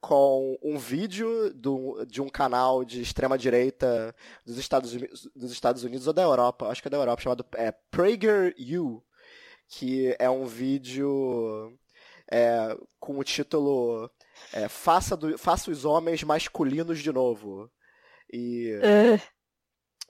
com 0.01 0.59
um 0.63 0.77
vídeo 0.77 1.53
do, 1.55 2.05
de 2.05 2.21
um 2.21 2.29
canal 2.29 2.85
de 2.85 3.01
extrema-direita 3.01 4.15
dos 4.45 4.59
Estados, 4.59 4.93
dos 5.35 5.53
Estados 5.53 5.85
Unidos 5.85 6.07
ou 6.07 6.13
da 6.13 6.23
Europa, 6.23 6.67
acho 6.67 6.83
que 6.83 6.89
é 6.89 6.91
da 6.91 6.97
Europa, 6.97 7.23
chamado 7.23 7.47
é, 7.55 7.73
PragerU, 7.91 9.03
que 9.69 10.17
é 10.19 10.29
um 10.29 10.45
vídeo 10.45 11.73
é, 12.31 12.77
com 12.99 13.19
o 13.19 13.25
título 13.25 14.11
é, 14.53 14.69
faça, 14.69 15.17
do, 15.17 15.39
faça 15.39 15.71
os 15.71 15.85
homens 15.85 16.23
masculinos 16.25 16.99
de 16.99 17.13
novo. 17.13 17.71
E 18.33 18.75
uh. 18.77 19.21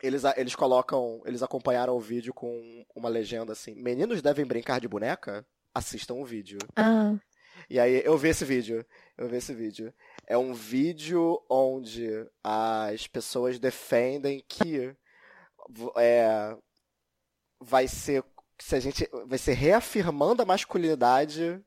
eles, 0.03 0.23
eles 0.36 0.55
colocam, 0.55 1.20
eles 1.24 1.43
acompanharam 1.43 1.97
o 1.97 2.01
vídeo 2.01 2.32
com 2.32 2.85
uma 2.94 3.09
legenda 3.09 3.53
assim: 3.53 3.74
Meninos 3.74 4.23
devem 4.23 4.47
brincar 4.47 4.81
de 4.81 4.89
boneca? 4.89 5.44
Assistam 5.74 6.15
o 6.15 6.24
vídeo. 6.24 6.59
Uh. 6.78 7.19
E 7.69 7.81
aí 7.81 8.03
eu 8.05 8.16
vi 8.16 8.28
esse 8.28 8.44
vídeo. 8.44 8.85
Eu 9.16 9.28
vi 9.28 9.36
esse 9.36 9.55
vídeo. 9.55 9.93
É 10.27 10.36
um 10.36 10.55
vídeo 10.55 11.43
onde 11.49 12.09
as 12.43 13.07
pessoas 13.07 13.59
defendem 13.59 14.44
que 14.49 14.94
é, 15.97 16.57
vai 17.61 17.86
ser 17.89 18.24
se 18.61 18.77
a 18.77 18.81
gente 18.81 19.09
vai 19.27 19.39
ser 19.39 19.55
reafirmando 19.55 20.43
a 20.43 20.47
masculinidade 20.47 21.61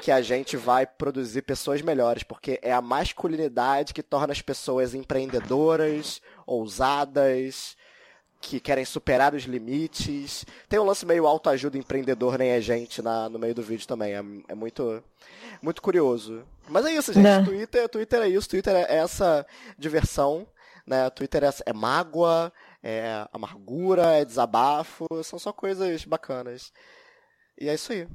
que 0.00 0.10
a 0.10 0.20
gente 0.20 0.56
vai 0.56 0.86
produzir 0.86 1.42
pessoas 1.42 1.82
melhores, 1.82 2.22
porque 2.22 2.58
é 2.62 2.72
a 2.72 2.80
masculinidade 2.80 3.94
que 3.94 4.02
torna 4.02 4.32
as 4.32 4.42
pessoas 4.42 4.94
empreendedoras, 4.94 6.20
ousadas, 6.46 7.76
que 8.42 8.58
querem 8.58 8.84
superar 8.84 9.34
os 9.34 9.44
limites. 9.44 10.44
Tem 10.68 10.78
um 10.78 10.84
lance 10.84 11.06
meio 11.06 11.26
autoajuda 11.26 11.78
empreendedor, 11.78 12.36
nem 12.36 12.52
a 12.52 12.60
gente, 12.60 13.00
na, 13.00 13.28
no 13.28 13.38
meio 13.38 13.54
do 13.54 13.62
vídeo 13.62 13.86
também. 13.86 14.14
É, 14.14 14.22
é 14.48 14.54
muito, 14.54 15.02
muito 15.62 15.80
curioso. 15.80 16.44
Mas 16.68 16.84
é 16.84 16.92
isso, 16.92 17.12
gente. 17.12 17.22
Não. 17.22 17.44
Twitter, 17.44 17.88
Twitter 17.88 18.22
é 18.22 18.28
isso. 18.28 18.48
Twitter 18.48 18.74
é 18.74 18.96
essa 18.96 19.46
diversão. 19.78 20.46
Né? 20.84 21.08
Twitter 21.10 21.44
é, 21.44 21.50
é 21.66 21.72
mágoa, 21.72 22.52
é 22.82 23.26
amargura, 23.32 24.16
é 24.16 24.24
desabafo. 24.24 25.06
São 25.22 25.38
só 25.38 25.52
coisas 25.52 26.04
bacanas. 26.04 26.72
E 27.58 27.68
é 27.68 27.74
isso 27.74 27.92
aí. 27.92 28.08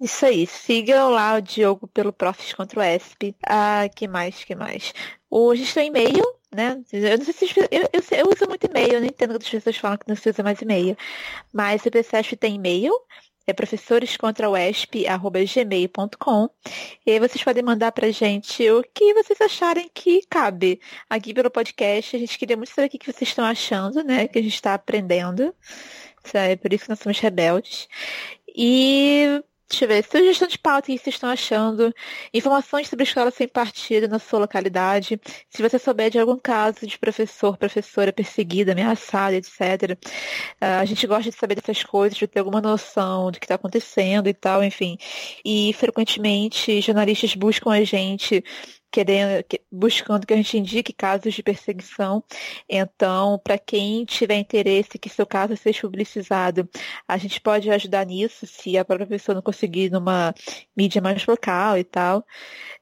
Isso 0.00 0.24
aí, 0.26 0.46
sigam 0.46 1.10
lá 1.10 1.36
o 1.36 1.40
Diogo 1.40 1.88
pelo 1.88 2.12
Profs 2.12 2.52
contra 2.52 2.80
o 2.80 2.82
ESP. 2.82 3.34
Ah, 3.46 3.88
que 3.94 4.06
mais, 4.06 4.44
que 4.44 4.54
mais? 4.54 4.92
Hoje 5.30 5.62
está 5.62 5.82
e-mail, 5.82 6.22
né? 6.54 6.82
Eu 6.92 7.16
não 7.18 7.24
sei 7.24 7.32
se 7.32 7.46
eu, 7.58 7.66
eu, 7.70 7.88
eu 7.92 8.28
uso 8.28 8.46
muito 8.46 8.66
e-mail, 8.66 8.92
eu 8.94 9.00
não 9.00 9.06
entendo 9.06 9.30
quando 9.30 9.42
as 9.42 9.48
pessoas 9.48 9.76
falam 9.78 9.96
que 9.96 10.06
não 10.06 10.16
se 10.16 10.28
usa 10.28 10.42
mais 10.42 10.60
e-mail. 10.60 10.94
Mas 11.52 11.86
o 11.86 11.90
PCSP 11.90 12.36
tem 12.36 12.56
e-mail, 12.56 12.92
é 13.46 13.54
professorescontraoesp.gmail.com 13.54 16.50
e 17.06 17.12
aí 17.12 17.20
vocês 17.20 17.42
podem 17.42 17.62
mandar 17.62 17.92
pra 17.92 18.10
gente 18.10 18.68
o 18.70 18.82
que 18.82 19.14
vocês 19.14 19.40
acharem 19.40 19.90
que 19.94 20.20
cabe 20.28 20.78
aqui 21.08 21.32
pelo 21.32 21.50
podcast. 21.50 22.16
A 22.16 22.18
gente 22.18 22.38
queria 22.38 22.56
muito 22.56 22.74
saber 22.74 22.88
o 22.88 22.90
que 22.90 22.98
vocês 23.10 23.30
estão 23.30 23.46
achando, 23.46 24.04
né? 24.04 24.28
Que 24.28 24.40
a 24.40 24.42
gente 24.42 24.54
está 24.54 24.74
aprendendo. 24.74 25.54
É 26.34 26.56
por 26.56 26.72
isso 26.72 26.84
que 26.84 26.90
nós 26.90 26.98
somos 26.98 27.18
rebeldes. 27.20 27.88
E 28.54 29.42
Deixa 29.68 29.84
eu 29.84 29.88
ver, 29.88 30.04
sugestão 30.04 30.46
de 30.46 30.58
pauta, 30.58 30.86
que 30.86 30.96
vocês 30.96 31.16
estão 31.16 31.28
achando? 31.28 31.92
Informações 32.32 32.88
sobre 32.88 33.02
escola 33.02 33.32
sem 33.32 33.48
partido 33.48 34.06
na 34.06 34.20
sua 34.20 34.38
localidade. 34.38 35.20
Se 35.50 35.60
você 35.60 35.76
souber 35.76 36.08
de 36.08 36.20
algum 36.20 36.38
caso 36.38 36.86
de 36.86 36.96
professor, 36.96 37.56
professora 37.56 38.12
perseguida, 38.12 38.72
ameaçada, 38.72 39.34
etc. 39.34 39.98
Ah, 40.60 40.78
a 40.80 40.84
gente 40.84 41.04
gosta 41.08 41.30
de 41.30 41.36
saber 41.36 41.56
dessas 41.56 41.82
coisas, 41.82 42.16
de 42.16 42.28
ter 42.28 42.38
alguma 42.38 42.60
noção 42.60 43.32
do 43.32 43.40
que 43.40 43.44
está 43.44 43.56
acontecendo 43.56 44.28
e 44.28 44.34
tal, 44.34 44.62
enfim. 44.62 44.96
E 45.44 45.72
frequentemente 45.74 46.80
jornalistas 46.80 47.34
buscam 47.34 47.72
a 47.72 47.82
gente 47.82 48.44
querendo, 48.96 49.44
buscando 49.70 50.26
que 50.26 50.32
a 50.32 50.36
gente 50.36 50.56
indique 50.56 50.90
casos 50.90 51.34
de 51.34 51.42
perseguição. 51.42 52.24
Então, 52.66 53.38
para 53.44 53.58
quem 53.58 54.06
tiver 54.06 54.36
interesse 54.36 54.98
que 54.98 55.10
seu 55.10 55.26
caso 55.26 55.54
seja 55.54 55.82
publicizado, 55.82 56.66
a 57.06 57.18
gente 57.18 57.38
pode 57.38 57.70
ajudar 57.70 58.06
nisso, 58.06 58.46
se 58.46 58.78
a 58.78 58.84
própria 58.84 59.06
pessoa 59.06 59.34
não 59.34 59.42
conseguir 59.42 59.90
numa 59.90 60.34
mídia 60.74 61.02
mais 61.02 61.26
local 61.26 61.76
e 61.76 61.84
tal. 61.84 62.26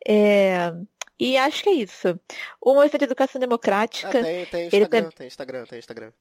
É, 0.06 0.72
e 1.18 1.36
acho 1.36 1.64
que 1.64 1.70
é 1.70 1.74
isso. 1.74 2.20
O 2.60 2.74
movimento 2.74 2.98
de 2.98 3.04
educação 3.04 3.40
democrática. 3.40 4.20
Ah, 4.20 4.22
tem, 4.22 4.46
tem 4.46 4.66
Instagram, 4.66 4.88
tem... 4.88 5.10
tem 5.10 5.26
Instagram, 5.26 5.64
tem 5.64 5.78
Instagram. 5.80 6.12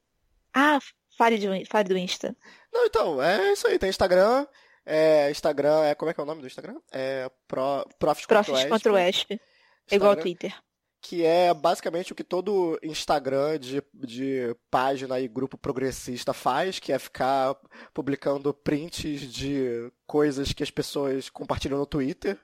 Ah, 0.52 0.78
fale, 1.16 1.38
de, 1.38 1.64
fale 1.66 1.88
do 1.88 1.96
Insta. 1.96 2.36
Não, 2.72 2.84
então, 2.84 3.22
é 3.22 3.52
isso 3.52 3.68
aí, 3.68 3.78
tem 3.78 3.90
Instagram. 3.90 4.44
É, 4.84 5.30
Instagram, 5.30 5.84
é, 5.84 5.94
como 5.94 6.10
é 6.10 6.14
que 6.14 6.20
é 6.20 6.22
o 6.22 6.26
nome 6.26 6.40
do 6.40 6.46
Instagram? 6.48 6.80
É 6.92 7.30
Pro, 7.46 7.86
Profs, 7.98 8.26
Profs 8.26 8.64
contra 8.64 8.92
o 8.92 8.98
ESP. 8.98 9.40
É 9.90 9.96
igual 9.96 10.12
ao 10.12 10.16
Twitter. 10.16 10.54
Que 11.00 11.22
é 11.22 11.52
basicamente 11.52 12.12
o 12.12 12.14
que 12.14 12.24
todo 12.24 12.78
Instagram 12.82 13.58
de, 13.58 13.82
de 13.92 14.56
página 14.70 15.20
e 15.20 15.28
grupo 15.28 15.58
progressista 15.58 16.32
faz, 16.32 16.78
que 16.78 16.92
é 16.92 16.98
ficar 16.98 17.54
publicando 17.92 18.54
prints 18.54 19.20
de 19.20 19.92
coisas 20.06 20.54
que 20.54 20.62
as 20.62 20.70
pessoas 20.70 21.28
compartilham 21.28 21.78
no 21.78 21.84
Twitter. 21.84 22.38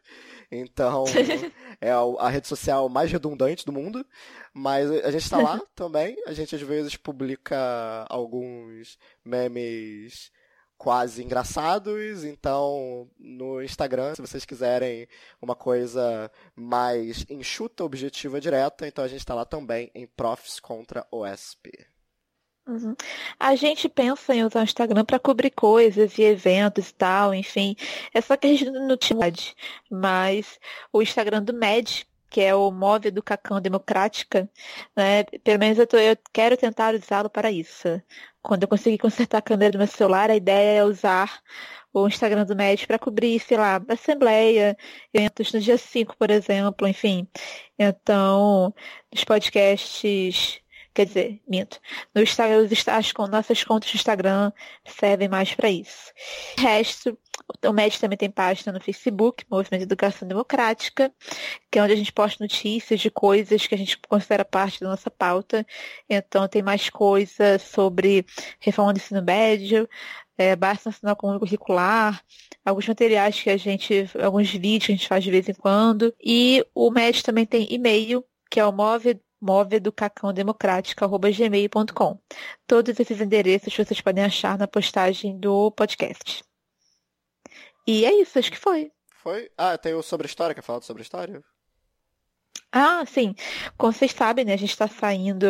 Então, 0.53 1.05
é 1.81 1.91
a 1.91 2.29
rede 2.29 2.49
social 2.49 2.87
mais 2.91 3.11
redundante 3.11 3.65
do 3.65 3.73
mundo. 3.73 4.05
Mas 4.53 4.91
a 4.91 5.11
gente 5.11 5.23
está 5.23 5.39
lá 5.39 5.59
também. 5.75 6.17
A 6.27 6.35
gente 6.35 6.55
às 6.55 6.61
vezes 6.61 6.97
publica 6.97 8.05
alguns 8.11 8.99
memes 9.25 10.31
quase 10.81 11.23
engraçados. 11.23 12.25
Então, 12.25 13.07
no 13.19 13.63
Instagram, 13.63 14.15
se 14.15 14.23
vocês 14.23 14.47
quiserem 14.47 15.07
uma 15.41 15.55
coisa 15.55 16.33
mais 16.57 17.27
enxuta, 17.29 17.85
objetiva, 17.85 18.41
direta, 18.41 18.89
então 18.89 19.05
a 19.05 19.09
gente 19.09 19.21
está 19.21 19.35
lá 19.35 19.45
também 19.45 19.91
em 19.95 20.07
Profs 20.07 20.59
contra 20.59 21.07
OSP. 21.13 21.71
Uhum. 22.67 22.97
A 23.39 23.55
gente 23.57 23.91
pensa 23.91 24.35
em 24.35 24.43
usar 24.43 24.61
o 24.61 24.65
Instagram 24.65 25.05
para 25.05 25.19
cobrir 25.19 25.51
coisas 25.51 26.17
e 26.17 26.23
eventos 26.23 26.89
e 26.89 26.95
tal, 26.95 27.35
enfim. 27.35 27.77
É 28.15 28.23
só 28.23 28.35
que 28.35 28.47
a 28.47 28.51
gente 28.51 28.71
não 28.71 28.97
tinha. 28.97 29.19
Mas 29.91 30.59
o 30.91 31.03
Instagram 31.03 31.43
do 31.43 31.53
MED, 31.53 32.07
que 32.31 32.41
é 32.41 32.55
o 32.55 32.71
Move 32.71 33.09
Educação 33.09 33.61
Democrática, 33.61 34.49
né? 34.97 35.25
Pelo 35.45 35.59
menos 35.59 35.79
eu, 35.79 35.87
tô, 35.87 35.97
eu 35.99 36.17
quero 36.33 36.57
tentar 36.57 36.95
usá-lo 36.95 37.29
para 37.31 37.51
isso. 37.51 37.89
Quando 38.43 38.63
eu 38.63 38.69
conseguir 38.69 38.99
consertar 38.99 39.39
a 39.39 39.43
câmera 39.43 39.73
do 39.73 39.79
meu 39.79 39.87
celular, 39.87 40.31
a 40.31 40.37
ideia 40.37 40.81
é 40.81 40.85
usar 40.85 41.41
o 41.93 42.07
Instagram 42.07 42.45
do 42.47 42.57
MED 42.57 42.87
para 42.87 42.99
cobrir, 42.99 43.41
sei 43.41 43.57
lá, 43.57 43.83
assembleia, 43.89 44.77
eventos 45.13 45.53
no 45.53 45.61
dia 45.61 45.77
5, 45.77 46.17
por 46.17 46.31
exemplo, 46.31 46.87
enfim. 46.87 47.29
Então, 47.79 48.75
os 49.13 49.25
podcasts 49.25 50.61
Quer 50.93 51.07
dizer, 51.07 51.41
minto. 51.47 51.81
No 52.15 52.21
Instagram, 52.21 52.69
as 52.89 53.13
nossas 53.31 53.63
contas 53.63 53.91
do 53.91 53.95
Instagram 53.95 54.53
servem 54.85 55.29
mais 55.29 55.55
para 55.55 55.71
isso. 55.71 56.13
O 56.59 56.61
resto, 56.61 57.19
o 57.65 57.73
MED 57.73 58.01
também 58.01 58.19
tem 58.19 58.31
página 58.31 58.73
no 58.73 58.81
Facebook, 58.81 59.45
Movimento 59.49 59.81
de 59.81 59.85
Educação 59.85 60.27
Democrática, 60.27 61.13
que 61.71 61.79
é 61.79 61.83
onde 61.83 61.93
a 61.93 61.97
gente 61.97 62.13
posta 62.13 62.43
notícias 62.43 63.01
de 63.01 63.11
coisas 63.11 63.67
que 63.67 63.75
a 63.75 63.79
gente 63.79 63.99
considera 64.09 64.45
parte 64.45 64.81
da 64.81 64.89
nossa 64.89 65.11
pauta. 65.11 65.65
Então 66.09 66.49
tem 66.49 66.63
mais 66.63 66.91
coisas 66.91 67.63
sobre 67.63 68.27
reforma 68.59 68.93
do 68.93 68.99
ensino 68.99 69.23
médio, 69.23 69.89
é, 70.37 70.57
base 70.57 70.81
nacional 70.87 71.15
comum 71.15 71.39
curricular, 71.39 72.21
alguns 72.65 72.89
materiais 72.89 73.41
que 73.41 73.51
a 73.51 73.57
gente, 73.57 74.11
alguns 74.21 74.51
vídeos 74.51 74.87
que 74.87 74.93
a 74.93 74.97
gente 74.97 75.09
faz 75.09 75.23
de 75.23 75.31
vez 75.31 75.49
em 75.49 75.55
quando. 75.55 76.13
E 76.21 76.65
o 76.75 76.91
MED 76.91 77.23
também 77.23 77.47
tem 77.47 77.73
e-mail, 77.73 78.25
que 78.51 78.59
é 78.59 78.67
o 78.67 78.73
move 78.73 79.21
movedocacãodemocrática.gmail.com. 79.41 82.19
Todos 82.67 83.01
esses 83.01 83.21
endereços 83.21 83.77
vocês 83.77 84.01
podem 84.01 84.25
achar 84.25 84.59
na 84.59 84.69
postagem 84.69 85.39
do 85.39 85.71
podcast. 85.73 86.43
E 87.87 88.05
é 88.05 88.21
isso, 88.21 88.39
acho 88.39 88.51
que 88.51 88.59
foi. 88.59 88.91
Foi? 89.15 89.51
Ah, 89.57 89.77
tem 89.77 89.95
o 89.95 90.03
sobre 90.03 90.27
história, 90.27 90.55
quer 90.55 90.63
falar 90.63 90.83
sobre 90.83 91.03
história? 91.03 91.43
Ah, 92.73 93.05
sim. 93.05 93.35
Como 93.77 93.93
vocês 93.93 94.13
sabem, 94.13 94.45
né, 94.45 94.53
a 94.55 94.57
gente 94.57 94.71
está 94.71 94.87
saindo, 94.87 95.45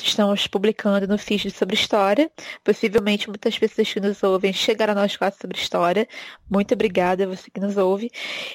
estamos 0.00 0.46
publicando 0.46 1.08
no 1.08 1.18
feed 1.18 1.50
sobre 1.50 1.74
história. 1.74 2.30
Possivelmente 2.62 3.28
muitas 3.28 3.58
pessoas 3.58 3.92
que 3.92 3.98
nos 3.98 4.22
ouvem 4.22 4.52
chegaram 4.52 4.92
a 4.92 4.94
nós 4.94 5.16
quase 5.16 5.38
sobre 5.40 5.58
história. 5.58 6.06
Muito 6.48 6.72
obrigada 6.74 7.24
a 7.24 7.26
você 7.26 7.50
que 7.50 7.58
nos 7.58 7.76
ouve. 7.76 8.12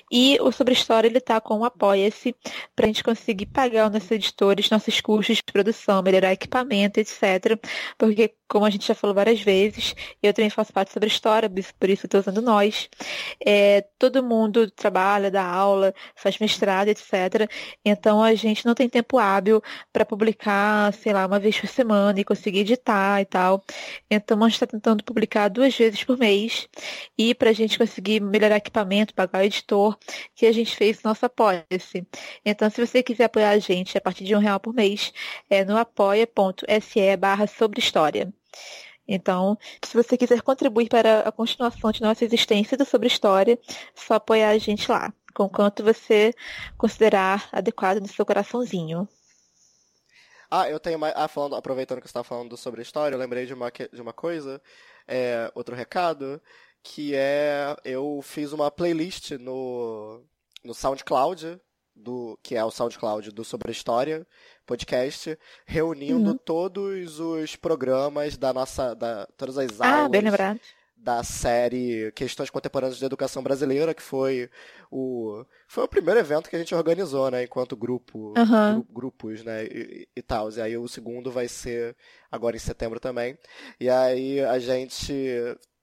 E 0.09 0.38
o 0.39 0.53
sobre 0.53 0.73
história 0.73 1.07
ele 1.07 1.17
está 1.17 1.41
com 1.41 1.59
o 1.59 1.65
Apoia-se 1.65 2.34
para 2.73 2.85
a 2.85 2.88
gente 2.88 3.03
conseguir 3.03 3.47
pagar 3.47 3.88
os 3.88 3.93
nossos 3.93 4.11
editores, 4.11 4.69
nossos 4.69 5.01
custos 5.01 5.38
de 5.38 5.43
produção, 5.43 6.01
melhorar 6.01 6.31
equipamento, 6.31 7.01
etc. 7.01 7.59
Porque, 7.97 8.34
como 8.47 8.65
a 8.65 8.69
gente 8.69 8.88
já 8.88 8.95
falou 8.95 9.13
várias 9.13 9.41
vezes, 9.41 9.93
eu 10.23 10.34
também 10.34 10.49
faço 10.49 10.71
parte 10.71 10.93
sobre 10.93 11.07
história, 11.09 11.49
por 11.77 11.89
isso 11.89 12.05
estou 12.05 12.21
usando 12.21 12.41
nós. 12.41 12.89
É, 13.45 13.81
todo 13.99 14.23
mundo 14.23 14.69
trabalha, 14.71 15.29
dá 15.29 15.43
aula, 15.45 15.93
faz 16.15 16.39
mestrado, 16.39 16.88
etc. 16.88 17.49
a 18.06 18.36
gente 18.36 18.65
não 18.65 18.74
tem 18.74 18.90
tempo 18.90 19.18
hábil 19.18 19.61
para 19.91 20.06
publicar, 20.06 20.94
sei 20.94 21.14
lá, 21.14 21.26
uma 21.26 21.40
vez 21.40 21.60
por 21.60 21.68
semana 21.68 22.19
e 22.19 22.24
conseguir 22.24 22.60
editar 22.60 23.22
e 23.22 23.26
tal. 23.26 23.64
Então 24.10 24.38
a 24.44 24.48
gente 24.48 24.56
está 24.56 24.68
tentando 24.68 25.03
publicar 25.03 25.49
duas 25.49 25.76
vezes 25.76 26.03
por 26.03 26.18
mês. 26.18 26.68
E 27.18 27.34
para 27.36 27.49
a 27.49 27.53
gente 27.53 27.78
conseguir 27.78 28.22
melhorar 28.22 28.57
equipamento, 28.57 29.14
pagar 29.14 29.41
o 29.41 29.45
editor, 29.45 29.98
que 30.36 30.45
a 30.45 30.52
gente 30.52 30.76
fez 30.76 31.02
nosso 31.03 31.26
apoia-se. 31.26 32.06
Então, 32.45 32.69
se 32.69 32.86
você 32.86 33.03
quiser 33.03 33.26
apoiar 33.26 33.52
a 33.52 33.60
gente 33.60 33.98
a 33.98 34.02
partir 34.02 34.24
de 34.24 34.36
um 34.36 34.40
real 34.40 34.60
por 34.60 34.74
mês, 34.74 35.14
é 35.49 35.64
no 35.65 35.78
apoia.se 35.78 37.18
barra 37.18 37.48
sobre 37.48 37.80
história. 37.80 38.34
Então, 39.07 39.57
se 39.84 39.95
você 39.95 40.18
quiser 40.18 40.41
contribuir 40.41 40.90
para 40.90 41.22
a 41.22 41.32
continuação 41.32 41.91
de 41.91 42.02
nossa 42.02 42.26
existência 42.26 42.78
do 42.78 42.86
Sobre 42.86 43.07
História, 43.07 43.57
só 43.95 44.15
apoiar 44.15 44.49
a 44.49 44.57
gente 44.57 44.91
lá 44.91 45.14
com 45.38 45.47
quanto 45.47 45.84
você 45.84 46.34
considerar 46.76 47.47
adequado 47.51 47.99
no 47.99 48.07
seu 48.07 48.26
coraçãozinho. 48.26 49.07
Ah, 50.49 50.68
eu 50.68 50.80
tenho 50.80 50.97
mais. 50.97 51.14
Ah, 51.15 51.27
falando, 51.27 51.55
aproveitando 51.55 51.99
que 51.99 52.07
você 52.07 52.09
estava 52.09 52.23
falando 52.23 52.57
sobre 52.57 52.81
história, 52.81 53.14
eu 53.14 53.19
lembrei 53.19 53.45
de 53.45 53.53
uma, 53.53 53.69
de 53.69 54.01
uma 54.01 54.14
coisa, 54.14 54.59
é, 55.07 55.51
outro 55.53 55.76
recado, 55.76 56.41
que 56.81 57.14
é 57.14 57.76
eu 57.85 58.19
fiz 58.23 58.51
uma 58.51 58.72
playlist 58.72 59.31
no, 59.31 60.23
no 60.64 60.73
SoundCloud, 60.73 61.61
do, 61.95 62.39
que 62.41 62.55
é 62.55 62.65
o 62.65 62.72
SoundCloud 62.72 63.30
do 63.30 63.45
Sobre 63.45 63.69
a 63.69 63.72
História 63.72 64.26
podcast, 64.65 65.38
reunindo 65.68 66.31
uhum. 66.31 66.38
todos 66.38 67.19
os 67.19 67.55
programas 67.55 68.38
da 68.38 68.51
nossa. 68.51 68.95
Da, 68.95 69.27
todas 69.38 69.57
as 69.59 69.80
aulas. 69.80 70.05
Ah, 70.05 70.09
bem 70.09 70.22
lembrado 70.22 70.59
da 70.98 71.24
série 71.24 72.11
Questões 72.14 72.49
Contemporâneas 72.49 72.99
da 72.99 73.06
Educação 73.06 73.44
Brasileira, 73.44 73.94
que 73.94 74.02
foi 74.02 74.49
o 74.91 75.45
foi 75.68 75.84
o 75.84 75.88
primeiro 75.88 76.19
evento 76.19 76.49
que 76.49 76.56
a 76.56 76.60
gente 76.60 76.74
organizou, 76.74 77.30
né, 77.30 77.44
enquanto 77.44 77.78
grupo, 77.78 78.34
uhum. 78.38 78.82
gru, 78.82 78.88
grupos, 78.90 79.44
né, 79.44 79.65
e, 79.65 80.07
e 80.15 80.22
tal. 80.22 80.49
E 80.52 80.61
aí 80.61 80.78
o 80.78 80.88
segundo 80.88 81.32
vai 81.32 81.48
ser 81.48 81.95
agora 82.32 82.56
em 82.56 82.60
setembro 82.60 82.99
também. 82.99 83.38
E 83.80 83.90
aí 83.90 84.41
a 84.41 84.60
gente 84.60 85.14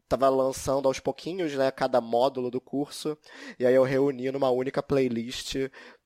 tava 0.09 0.29
lançando 0.29 0.87
aos 0.87 1.01
pouquinhos, 1.01 1.55
né, 1.55 1.71
cada 1.71 2.01
módulo 2.01 2.51
do 2.51 2.61
curso, 2.61 3.17
e 3.59 3.67
aí 3.67 3.75
eu 3.75 3.83
reuni 3.83 4.31
numa 4.31 4.51
única 4.51 4.83
playlist 4.83 5.57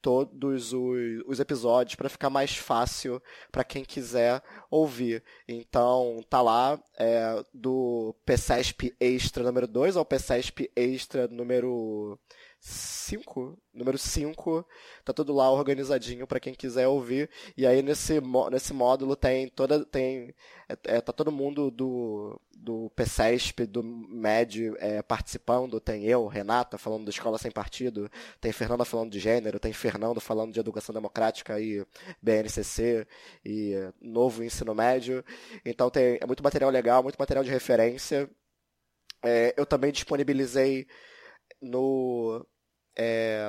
todos 0.00 0.72
os, 0.72 1.24
os 1.26 1.40
episódios 1.40 1.96
para 1.96 2.08
ficar 2.08 2.30
mais 2.30 2.56
fácil 2.56 3.20
para 3.50 3.64
quem 3.64 3.84
quiser 3.84 4.42
ouvir. 4.70 5.22
Então, 5.46 6.24
tá 6.28 6.40
lá 6.40 6.80
é, 6.98 7.42
do 7.52 8.14
PCESP 8.24 8.94
Extra 9.00 9.42
número 9.42 9.66
2 9.66 9.96
ao 9.96 10.04
PCESP 10.04 10.70
Extra 10.76 11.26
número 11.28 12.18
5, 12.60 13.56
número 13.72 13.96
5, 13.96 14.66
tá 15.04 15.12
tudo 15.12 15.32
lá 15.32 15.50
organizadinho 15.50 16.26
para 16.26 16.40
quem 16.40 16.52
quiser 16.54 16.88
ouvir. 16.88 17.30
E 17.56 17.66
aí 17.66 17.82
nesse, 17.82 18.20
nesse 18.50 18.72
módulo 18.72 19.14
tem 19.14 19.48
toda 19.48 19.84
tem 19.84 20.34
é, 20.68 20.96
é, 20.96 21.00
tá 21.00 21.12
todo 21.12 21.30
mundo 21.32 21.70
do 21.70 22.40
do 22.56 22.90
PCESP, 22.96 23.66
do 23.66 23.82
MED 23.84 24.74
é, 24.78 25.00
participando, 25.00 25.80
tem 25.80 26.04
eu, 26.04 26.26
Renata 26.26 26.76
falando 26.76 27.04
da 27.04 27.10
escola 27.10 27.38
sem 27.38 27.50
partido, 27.52 28.10
tem 28.40 28.52
Fernanda 28.52 28.84
falando 28.84 29.12
de 29.12 29.20
gênero, 29.20 29.60
tem 29.60 29.72
Fernando 29.72 30.20
falando 30.20 30.52
de 30.52 30.58
educação 30.60 30.92
democrática 30.92 31.60
e 31.60 31.86
BNCC 32.20 33.06
e 33.44 33.74
novo 34.00 34.42
ensino 34.42 34.74
médio. 34.74 35.24
Então 35.64 35.88
tem 35.88 36.18
é 36.20 36.26
muito 36.26 36.42
material 36.42 36.70
legal, 36.70 37.02
muito 37.02 37.16
material 37.18 37.44
de 37.44 37.50
referência. 37.50 38.28
É, 39.22 39.54
eu 39.56 39.64
também 39.66 39.92
disponibilizei 39.92 40.86
no. 41.60 42.46
É, 42.96 43.40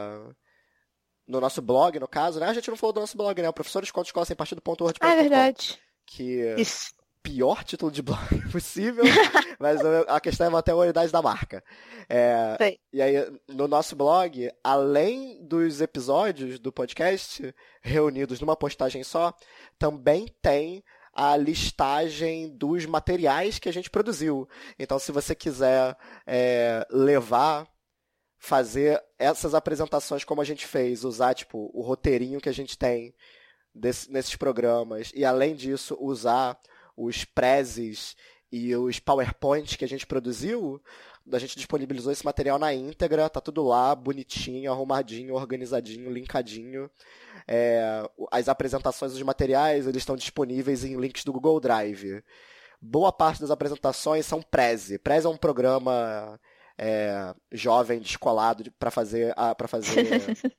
no 1.27 1.39
nosso 1.39 1.61
blog, 1.61 1.99
no 1.99 2.07
caso, 2.07 2.39
né? 2.39 2.47
A 2.47 2.53
gente 2.53 2.69
não 2.69 2.75
falou 2.75 2.91
do 2.93 2.99
nosso 2.99 3.15
blog, 3.15 3.39
né? 3.39 3.47
O 3.47 3.53
professor 3.53 3.81
de 3.81 3.87
escola 3.87 4.25
sem 4.25 4.35
partido.org. 4.35 4.97
Ah, 4.99 5.13
é 5.13 5.21
verdade. 5.21 5.79
Que 6.07 6.55
Isso. 6.57 6.91
pior 7.21 7.63
título 7.63 7.91
de 7.91 8.01
blog 8.01 8.19
possível, 8.51 9.03
mas 9.59 9.79
a 10.07 10.19
questão 10.19 10.47
é 10.47 10.49
manter 10.49 10.71
a 10.71 10.75
unidade 10.75 11.11
da 11.11 11.21
marca. 11.21 11.63
É, 12.09 12.77
e 12.91 12.99
aí, 12.99 13.13
no 13.47 13.67
nosso 13.67 13.95
blog, 13.95 14.51
além 14.63 15.45
dos 15.45 15.81
episódios 15.81 16.57
do 16.57 16.71
podcast 16.71 17.53
reunidos 17.83 18.41
numa 18.41 18.55
postagem 18.55 19.03
só, 19.03 19.31
também 19.77 20.25
tem 20.41 20.83
a 21.13 21.37
listagem 21.37 22.49
dos 22.57 22.85
materiais 22.85 23.59
que 23.59 23.69
a 23.69 23.73
gente 23.73 23.89
produziu. 23.89 24.47
Então, 24.79 24.97
se 24.97 25.11
você 25.11 25.35
quiser 25.35 25.95
é, 26.25 26.87
levar 26.89 27.67
fazer 28.39 29.03
essas 29.19 29.53
apresentações 29.53 30.23
como 30.23 30.41
a 30.41 30.45
gente 30.45 30.65
fez, 30.65 31.03
usar 31.03 31.35
tipo 31.35 31.69
o 31.73 31.81
roteirinho 31.81 32.39
que 32.39 32.49
a 32.49 32.53
gente 32.53 32.77
tem 32.77 33.13
desse, 33.75 34.09
nesses 34.09 34.35
programas 34.35 35.11
e 35.13 35.25
além 35.25 35.53
disso 35.53 35.97
usar 35.99 36.57
os 36.95 37.25
prezes 37.25 38.15
e 38.51 38.73
os 38.75 38.97
PowerPoints 38.99 39.75
que 39.75 39.85
a 39.85 39.87
gente 39.87 40.07
produziu, 40.07 40.81
a 41.31 41.37
gente 41.37 41.55
disponibilizou 41.55 42.11
esse 42.11 42.25
material 42.25 42.57
na 42.57 42.73
íntegra, 42.73 43.29
tá 43.29 43.39
tudo 43.39 43.63
lá, 43.63 43.93
bonitinho, 43.93 44.71
arrumadinho, 44.71 45.35
organizadinho, 45.35 46.11
linkadinho. 46.11 46.89
É, 47.47 48.09
as 48.31 48.49
apresentações 48.49 49.11
dos 49.11 49.21
materiais, 49.21 49.85
eles 49.85 50.01
estão 50.01 50.15
disponíveis 50.15 50.83
em 50.83 50.95
links 50.99 51.23
do 51.23 51.33
Google 51.33 51.59
Drive. 51.59 52.23
Boa 52.81 53.11
parte 53.11 53.41
das 53.41 53.51
apresentações 53.51 54.25
são 54.25 54.41
Prezi. 54.41 54.97
Prezi 54.97 55.27
é 55.27 55.29
um 55.29 55.37
programa 55.37 56.39
é, 56.79 57.35
jovem, 57.51 57.99
descolado 57.99 58.71
para 58.79 58.89
fazer 58.89 59.35
para 59.57 59.67
fazer 59.67 59.99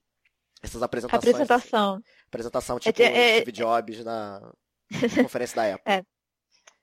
essas 0.62 0.82
apresentações. 0.82 1.34
Apresentação. 1.34 2.02
Apresentação 2.28 2.78
tipo 2.78 3.02
é, 3.02 3.38
é, 3.38 3.40
Steve 3.40 3.52
Jobs 3.52 4.04
na 4.04 4.52
conferência 5.22 5.56
da 5.56 5.74
Apple. 5.74 5.82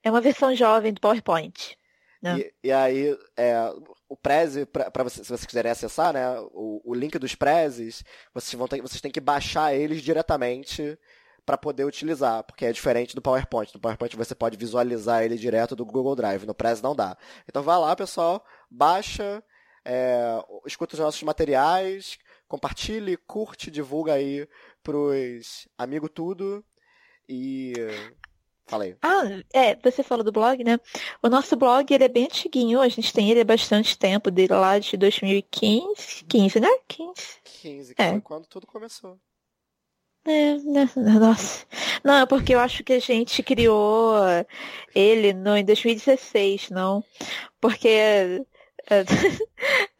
É. 0.04 0.10
é 0.10 0.12
uma 0.12 0.22
versão 0.22 0.56
jovem 0.56 0.92
do 0.92 1.00
PowerPoint. 1.00 1.78
Né? 2.22 2.40
E, 2.40 2.54
e, 2.64 2.72
aí, 2.72 3.16
é, 3.38 3.72
o 4.10 4.18
Prezi, 4.18 4.66
para 4.66 5.04
você, 5.04 5.24
se 5.24 5.30
vocês 5.30 5.46
quiserem 5.46 5.72
acessar, 5.72 6.14
né, 6.14 6.40
o, 6.52 6.82
o 6.84 6.96
link 6.96 7.20
dos 7.20 7.36
Prezes, 7.36 8.04
vocês, 8.34 8.54
vão 8.54 8.68
ter, 8.68 8.82
vocês 8.82 9.02
têm 9.02 9.12
que 9.12 9.20
baixar 9.20 9.76
eles 9.76 10.02
diretamente 10.02 10.98
para 11.48 11.58
poder 11.58 11.86
utilizar, 11.86 12.44
porque 12.44 12.66
é 12.66 12.74
diferente 12.74 13.16
do 13.16 13.22
PowerPoint. 13.22 13.74
No 13.74 13.80
PowerPoint 13.80 14.18
você 14.18 14.36
pode 14.36 14.58
visualizar 14.58 15.24
ele 15.24 15.38
direto 15.38 15.78
do 15.78 15.86
Google 15.86 16.14
Drive, 16.14 16.46
no 16.46 16.54
Prezi 16.54 16.84
não 16.84 16.94
dá. 16.94 17.18
Então 17.48 17.64
vai 17.64 17.80
lá, 17.80 17.96
pessoal, 17.96 18.46
baixa, 18.70 19.42
é, 19.86 20.44
escuta 20.66 20.96
os 20.96 21.00
nossos 21.00 21.24
materiais, 21.24 22.20
compartilhe, 22.50 23.16
curte, 23.16 23.72
divulga 23.72 24.16
aí 24.16 24.46
pros 24.84 25.70
amigos 25.78 26.10
tudo 26.14 26.66
e 27.30 27.74
Falei. 28.66 28.98
Ah, 29.02 29.24
é, 29.54 29.78
você 29.78 30.04
falou 30.04 30.26
do 30.26 30.32
blog, 30.34 30.62
né? 30.62 30.78
O 31.24 31.30
nosso 31.30 31.56
blog, 31.56 31.90
ele 31.90 32.04
é 32.04 32.10
bem 32.10 32.26
antiguinho, 32.26 32.82
a 32.82 32.90
gente 32.90 33.14
tem 33.14 33.32
ele 33.32 33.40
há 33.40 33.46
bastante 33.46 33.98
tempo, 33.98 34.30
dele 34.30 34.52
lá 34.52 34.78
de 34.78 34.98
2015, 34.98 36.26
15, 36.26 36.60
né? 36.60 36.68
15. 36.86 37.14
15, 37.46 37.96
que 37.96 38.02
é. 38.02 38.12
foi 38.12 38.20
quando 38.20 38.46
tudo 38.46 38.68
começou. 38.68 39.18
É, 40.28 40.58
né, 40.58 40.90
nossa. 41.20 41.66
Não, 42.04 42.18
é 42.18 42.26
porque 42.26 42.54
eu 42.54 42.60
acho 42.60 42.84
que 42.84 42.94
a 42.94 43.00
gente 43.00 43.42
criou 43.42 44.14
ele 44.94 45.34
no, 45.34 45.56
em 45.56 45.64
2016, 45.64 46.70
não. 46.70 47.04
Porque. 47.62 47.88
É, 48.90 49.04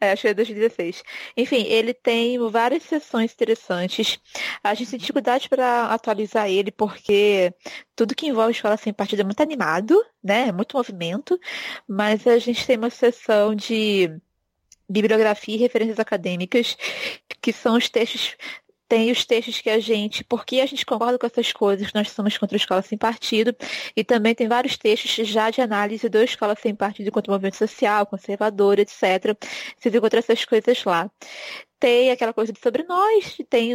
é, 0.00 0.12
acho 0.12 0.22
que 0.22 0.28
é 0.28 0.34
2016. 0.34 1.02
Enfim, 1.36 1.62
ele 1.64 1.94
tem 1.94 2.38
várias 2.50 2.82
sessões 2.82 3.32
interessantes. 3.32 4.18
A 4.62 4.74
gente 4.74 4.90
tem 4.90 4.98
dificuldade 4.98 5.48
para 5.48 5.86
atualizar 5.86 6.48
ele 6.48 6.70
porque 6.70 7.52
tudo 7.96 8.14
que 8.14 8.26
envolve 8.26 8.52
escola 8.52 8.76
sem 8.76 8.92
partido 8.92 9.20
é 9.20 9.24
muito 9.24 9.42
animado, 9.42 9.98
né? 10.22 10.48
É 10.48 10.52
muito 10.52 10.76
movimento. 10.76 11.40
Mas 11.86 12.26
a 12.26 12.38
gente 12.38 12.66
tem 12.66 12.76
uma 12.76 12.90
sessão 12.90 13.54
de 13.54 14.10
bibliografia 14.88 15.54
e 15.54 15.58
referências 15.58 15.98
acadêmicas, 15.98 16.76
que 17.42 17.52
são 17.52 17.76
os 17.76 17.88
textos 17.90 18.36
tem 18.88 19.10
os 19.10 19.24
textos 19.24 19.60
que 19.60 19.70
a 19.70 19.78
gente, 19.78 20.24
porque 20.24 20.60
a 20.60 20.66
gente 20.66 20.86
concorda 20.86 21.18
com 21.18 21.26
essas 21.26 21.52
coisas, 21.52 21.92
nós 21.92 22.10
somos 22.10 22.38
contra 22.38 22.56
a 22.56 22.58
escola 22.58 22.82
sem 22.82 22.96
partido, 22.98 23.54
e 23.94 24.02
também 24.02 24.34
tem 24.34 24.48
vários 24.48 24.76
textos 24.76 25.28
já 25.28 25.50
de 25.50 25.60
análise 25.60 26.08
da 26.08 26.24
escola 26.24 26.56
sem 26.60 26.74
partido 26.74 27.10
contra 27.12 27.30
o 27.30 27.34
movimento 27.34 27.56
social, 27.56 28.06
conservador, 28.06 28.78
etc. 28.78 29.36
Você 29.76 29.90
viu 29.90 30.00
contra 30.00 30.18
essas 30.20 30.44
coisas 30.44 30.82
lá. 30.84 31.10
Tem 31.78 32.10
aquela 32.10 32.32
coisa 32.32 32.52
de 32.52 32.60
sobre 32.60 32.82
nós, 32.84 33.36
tem 33.48 33.74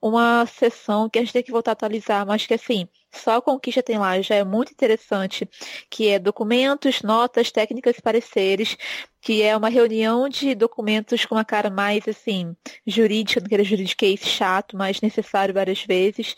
uma 0.00 0.46
sessão 0.46 1.08
que 1.08 1.18
a 1.18 1.22
gente 1.22 1.32
tem 1.32 1.42
que 1.42 1.52
voltar 1.52 1.72
a 1.72 1.74
atualizar, 1.74 2.26
mas 2.26 2.46
que 2.46 2.54
assim, 2.54 2.88
só 3.12 3.36
a 3.36 3.42
conquista 3.42 3.82
tem 3.82 3.98
lá, 3.98 4.20
já 4.20 4.34
é 4.34 4.44
muito 4.44 4.72
interessante, 4.72 5.48
que 5.90 6.08
é 6.08 6.18
documentos, 6.18 7.02
notas, 7.02 7.50
técnicas 7.50 7.96
e 7.98 8.02
pareceres, 8.02 8.76
que 9.20 9.42
é 9.42 9.56
uma 9.56 9.68
reunião 9.68 10.28
de 10.28 10.54
documentos 10.54 11.24
com 11.24 11.34
uma 11.34 11.44
cara 11.44 11.70
mais 11.70 12.06
assim, 12.08 12.54
jurídica, 12.86 13.40
que 13.40 13.54
era 13.54 13.64
juridiquês 13.64 14.20
chato, 14.20 14.76
mas 14.76 15.00
necessário 15.00 15.54
várias 15.54 15.84
vezes, 15.84 16.34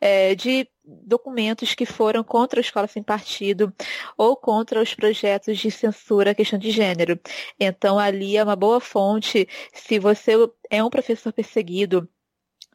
é, 0.00 0.34
de 0.34 0.68
documentos 1.04 1.74
que 1.74 1.86
foram 1.86 2.24
contra 2.24 2.60
a 2.60 2.62
escola 2.62 2.86
sem 2.86 3.02
partido 3.02 3.72
ou 4.16 4.36
contra 4.36 4.82
os 4.82 4.94
projetos 4.94 5.58
de 5.58 5.70
censura 5.70 6.30
à 6.32 6.34
questão 6.34 6.58
de 6.58 6.70
gênero. 6.70 7.18
Então 7.58 7.98
ali 7.98 8.36
é 8.36 8.44
uma 8.44 8.56
boa 8.56 8.80
fonte 8.80 9.48
se 9.72 9.98
você 9.98 10.32
é 10.70 10.82
um 10.82 10.90
professor 10.90 11.32
perseguido 11.32 12.08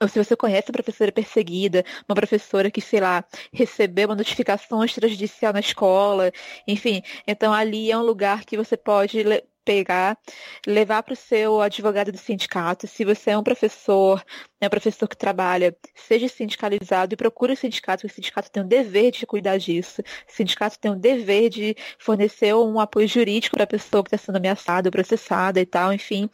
ou 0.01 0.07
se 0.07 0.21
você 0.21 0.35
conhece 0.35 0.69
uma 0.69 0.73
professora 0.73 1.11
perseguida, 1.11 1.85
uma 2.09 2.15
professora 2.15 2.69
que, 2.69 2.81
sei 2.81 2.99
lá, 2.99 3.23
recebeu 3.53 4.09
uma 4.09 4.15
notificação 4.15 4.83
extrajudicial 4.83 5.53
na 5.53 5.59
escola, 5.61 6.31
enfim. 6.67 7.01
Então 7.27 7.53
ali 7.53 7.91
é 7.91 7.97
um 7.97 8.01
lugar 8.01 8.43
que 8.43 8.57
você 8.57 8.75
pode 8.75 9.23
pegar, 9.63 10.17
levar 10.65 11.03
para 11.03 11.13
o 11.13 11.15
seu 11.15 11.61
advogado 11.61 12.11
do 12.11 12.17
sindicato. 12.17 12.87
Se 12.87 13.03
você 13.05 13.31
é 13.31 13.37
um 13.37 13.43
professor, 13.43 14.23
é 14.59 14.67
um 14.67 14.69
professor 14.69 15.07
que 15.07 15.17
trabalha, 15.17 15.75
seja 15.95 16.27
sindicalizado 16.27 17.13
e 17.13 17.17
procure 17.17 17.53
o 17.53 17.57
sindicato, 17.57 18.05
o 18.05 18.09
sindicato 18.09 18.51
tem 18.51 18.63
o 18.63 18.67
dever 18.67 19.11
de 19.11 19.25
cuidar 19.25 19.57
disso. 19.57 20.01
O 20.01 20.31
sindicato 20.31 20.77
tem 20.79 20.91
o 20.91 20.95
dever 20.95 21.49
de 21.49 21.75
fornecer 21.97 22.53
um 22.55 22.79
apoio 22.79 23.07
jurídico 23.07 23.55
para 23.55 23.63
a 23.63 23.67
pessoa 23.67 24.03
que 24.03 24.13
está 24.13 24.25
sendo 24.25 24.37
ameaçada, 24.37 24.91
processada 24.91 25.59
e 25.59 25.65
tal, 25.65 25.93
enfim. 25.93 26.29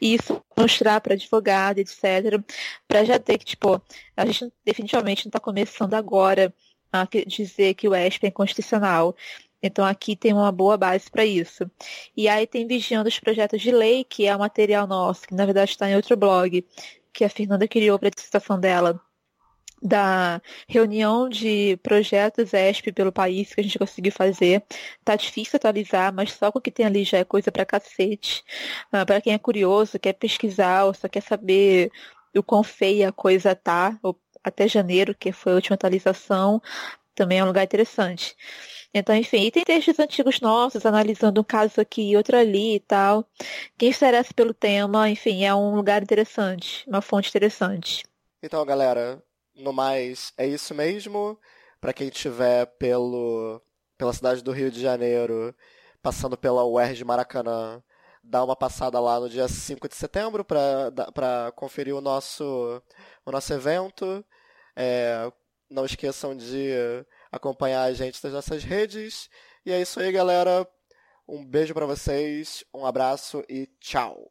E 0.00 0.14
isso 0.14 0.42
mostrar 0.56 1.00
para 1.00 1.14
advogado, 1.14 1.78
etc. 1.78 2.42
Para 2.86 3.04
já 3.04 3.18
ter 3.18 3.38
que, 3.38 3.44
tipo, 3.44 3.80
a 4.16 4.26
gente 4.26 4.52
definitivamente 4.64 5.26
não 5.26 5.30
está 5.30 5.40
começando 5.40 5.94
agora 5.94 6.54
a 6.92 7.08
dizer 7.26 7.74
que 7.74 7.88
o 7.88 7.94
ESP 7.94 8.26
é 8.26 8.28
inconstitucional. 8.28 9.16
Então 9.66 9.84
aqui 9.84 10.14
tem 10.14 10.34
uma 10.34 10.52
boa 10.52 10.76
base 10.76 11.10
para 11.10 11.24
isso. 11.24 11.70
E 12.14 12.28
aí 12.28 12.46
tem 12.46 12.66
Vigiando 12.66 13.08
os 13.08 13.18
Projetos 13.18 13.62
de 13.62 13.72
Lei, 13.72 14.04
que 14.04 14.26
é 14.26 14.36
um 14.36 14.40
material 14.40 14.86
nosso, 14.86 15.26
que 15.26 15.34
na 15.34 15.46
verdade 15.46 15.70
está 15.70 15.88
em 15.88 15.96
outro 15.96 16.14
blog, 16.16 16.62
que 17.12 17.24
a 17.24 17.30
Fernanda 17.30 17.66
criou 17.66 17.98
para 17.98 18.08
a 18.08 18.10
dissertação 18.10 18.60
dela 18.60 19.00
da 19.82 20.40
reunião 20.68 21.28
de 21.28 21.78
projetos 21.82 22.52
ESP 22.54 22.92
pelo 22.92 23.12
país 23.12 23.54
que 23.54 23.60
a 23.60 23.64
gente 23.64 23.78
conseguiu 23.78 24.12
fazer. 24.12 24.62
Tá 25.04 25.16
difícil 25.16 25.56
atualizar, 25.56 26.12
mas 26.12 26.32
só 26.32 26.52
com 26.52 26.58
o 26.58 26.62
que 26.62 26.70
tem 26.70 26.86
ali 26.86 27.04
já 27.04 27.18
é 27.18 27.24
coisa 27.24 27.50
pra 27.52 27.66
cacete. 27.66 28.42
Uh, 28.92 28.96
ah, 28.98 29.06
para 29.06 29.20
quem 29.20 29.34
é 29.34 29.38
curioso, 29.38 29.98
quer 29.98 30.14
pesquisar 30.14 30.84
ou 30.84 30.94
só 30.94 31.08
quer 31.08 31.22
saber 31.22 31.90
o 32.36 32.42
quão 32.42 32.62
feia 32.62 33.08
a 33.10 33.12
coisa 33.12 33.54
tá, 33.54 33.98
ou 34.02 34.18
até 34.42 34.68
janeiro, 34.68 35.14
que 35.14 35.32
foi 35.32 35.52
a 35.52 35.56
última 35.56 35.74
atualização, 35.74 36.60
também 37.14 37.38
é 37.38 37.44
um 37.44 37.46
lugar 37.46 37.64
interessante. 37.64 38.36
Então, 38.96 39.14
enfim, 39.16 39.46
e 39.46 39.50
tem 39.50 39.64
textos 39.64 39.98
antigos 39.98 40.40
nossos, 40.40 40.86
analisando 40.86 41.40
um 41.40 41.44
caso 41.44 41.80
aqui 41.80 42.10
e 42.12 42.16
outro 42.16 42.36
ali 42.36 42.76
e 42.76 42.80
tal. 42.80 43.28
Quem 43.76 43.90
interessa 43.90 44.32
pelo 44.32 44.54
tema, 44.54 45.10
enfim, 45.10 45.44
é 45.44 45.52
um 45.52 45.74
lugar 45.74 46.00
interessante, 46.00 46.88
uma 46.88 47.02
fonte 47.02 47.28
interessante. 47.28 48.04
Então, 48.40 48.64
galera, 48.64 49.20
no 49.52 49.72
mais, 49.72 50.32
é 50.38 50.46
isso 50.46 50.72
mesmo. 50.74 51.36
Para 51.80 51.92
quem 51.92 52.06
estiver 52.06 52.66
pelo, 52.78 53.60
pela 53.98 54.12
cidade 54.12 54.44
do 54.44 54.52
Rio 54.52 54.70
de 54.70 54.80
Janeiro, 54.80 55.52
passando 56.00 56.36
pela 56.36 56.64
UERJ 56.64 57.04
Maracanã, 57.04 57.82
dá 58.22 58.44
uma 58.44 58.54
passada 58.54 59.00
lá 59.00 59.18
no 59.18 59.28
dia 59.28 59.48
5 59.48 59.88
de 59.88 59.96
setembro 59.96 60.44
para 60.44 61.52
conferir 61.56 61.96
o 61.96 62.00
nosso, 62.00 62.80
o 63.26 63.32
nosso 63.32 63.52
evento. 63.52 64.24
É, 64.76 65.30
não 65.68 65.84
esqueçam 65.84 66.36
de 66.36 67.04
acompanhar 67.34 67.82
a 67.82 67.92
gente 67.92 68.22
nas 68.22 68.32
nossas 68.32 68.64
redes. 68.64 69.28
E 69.64 69.72
é 69.72 69.80
isso 69.80 70.00
aí, 70.00 70.12
galera. 70.12 70.66
Um 71.26 71.44
beijo 71.44 71.72
para 71.72 71.86
vocês, 71.86 72.64
um 72.72 72.84
abraço 72.84 73.42
e 73.48 73.66
tchau. 73.80 74.30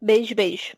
Beijo, 0.00 0.34
beijo. 0.34 0.76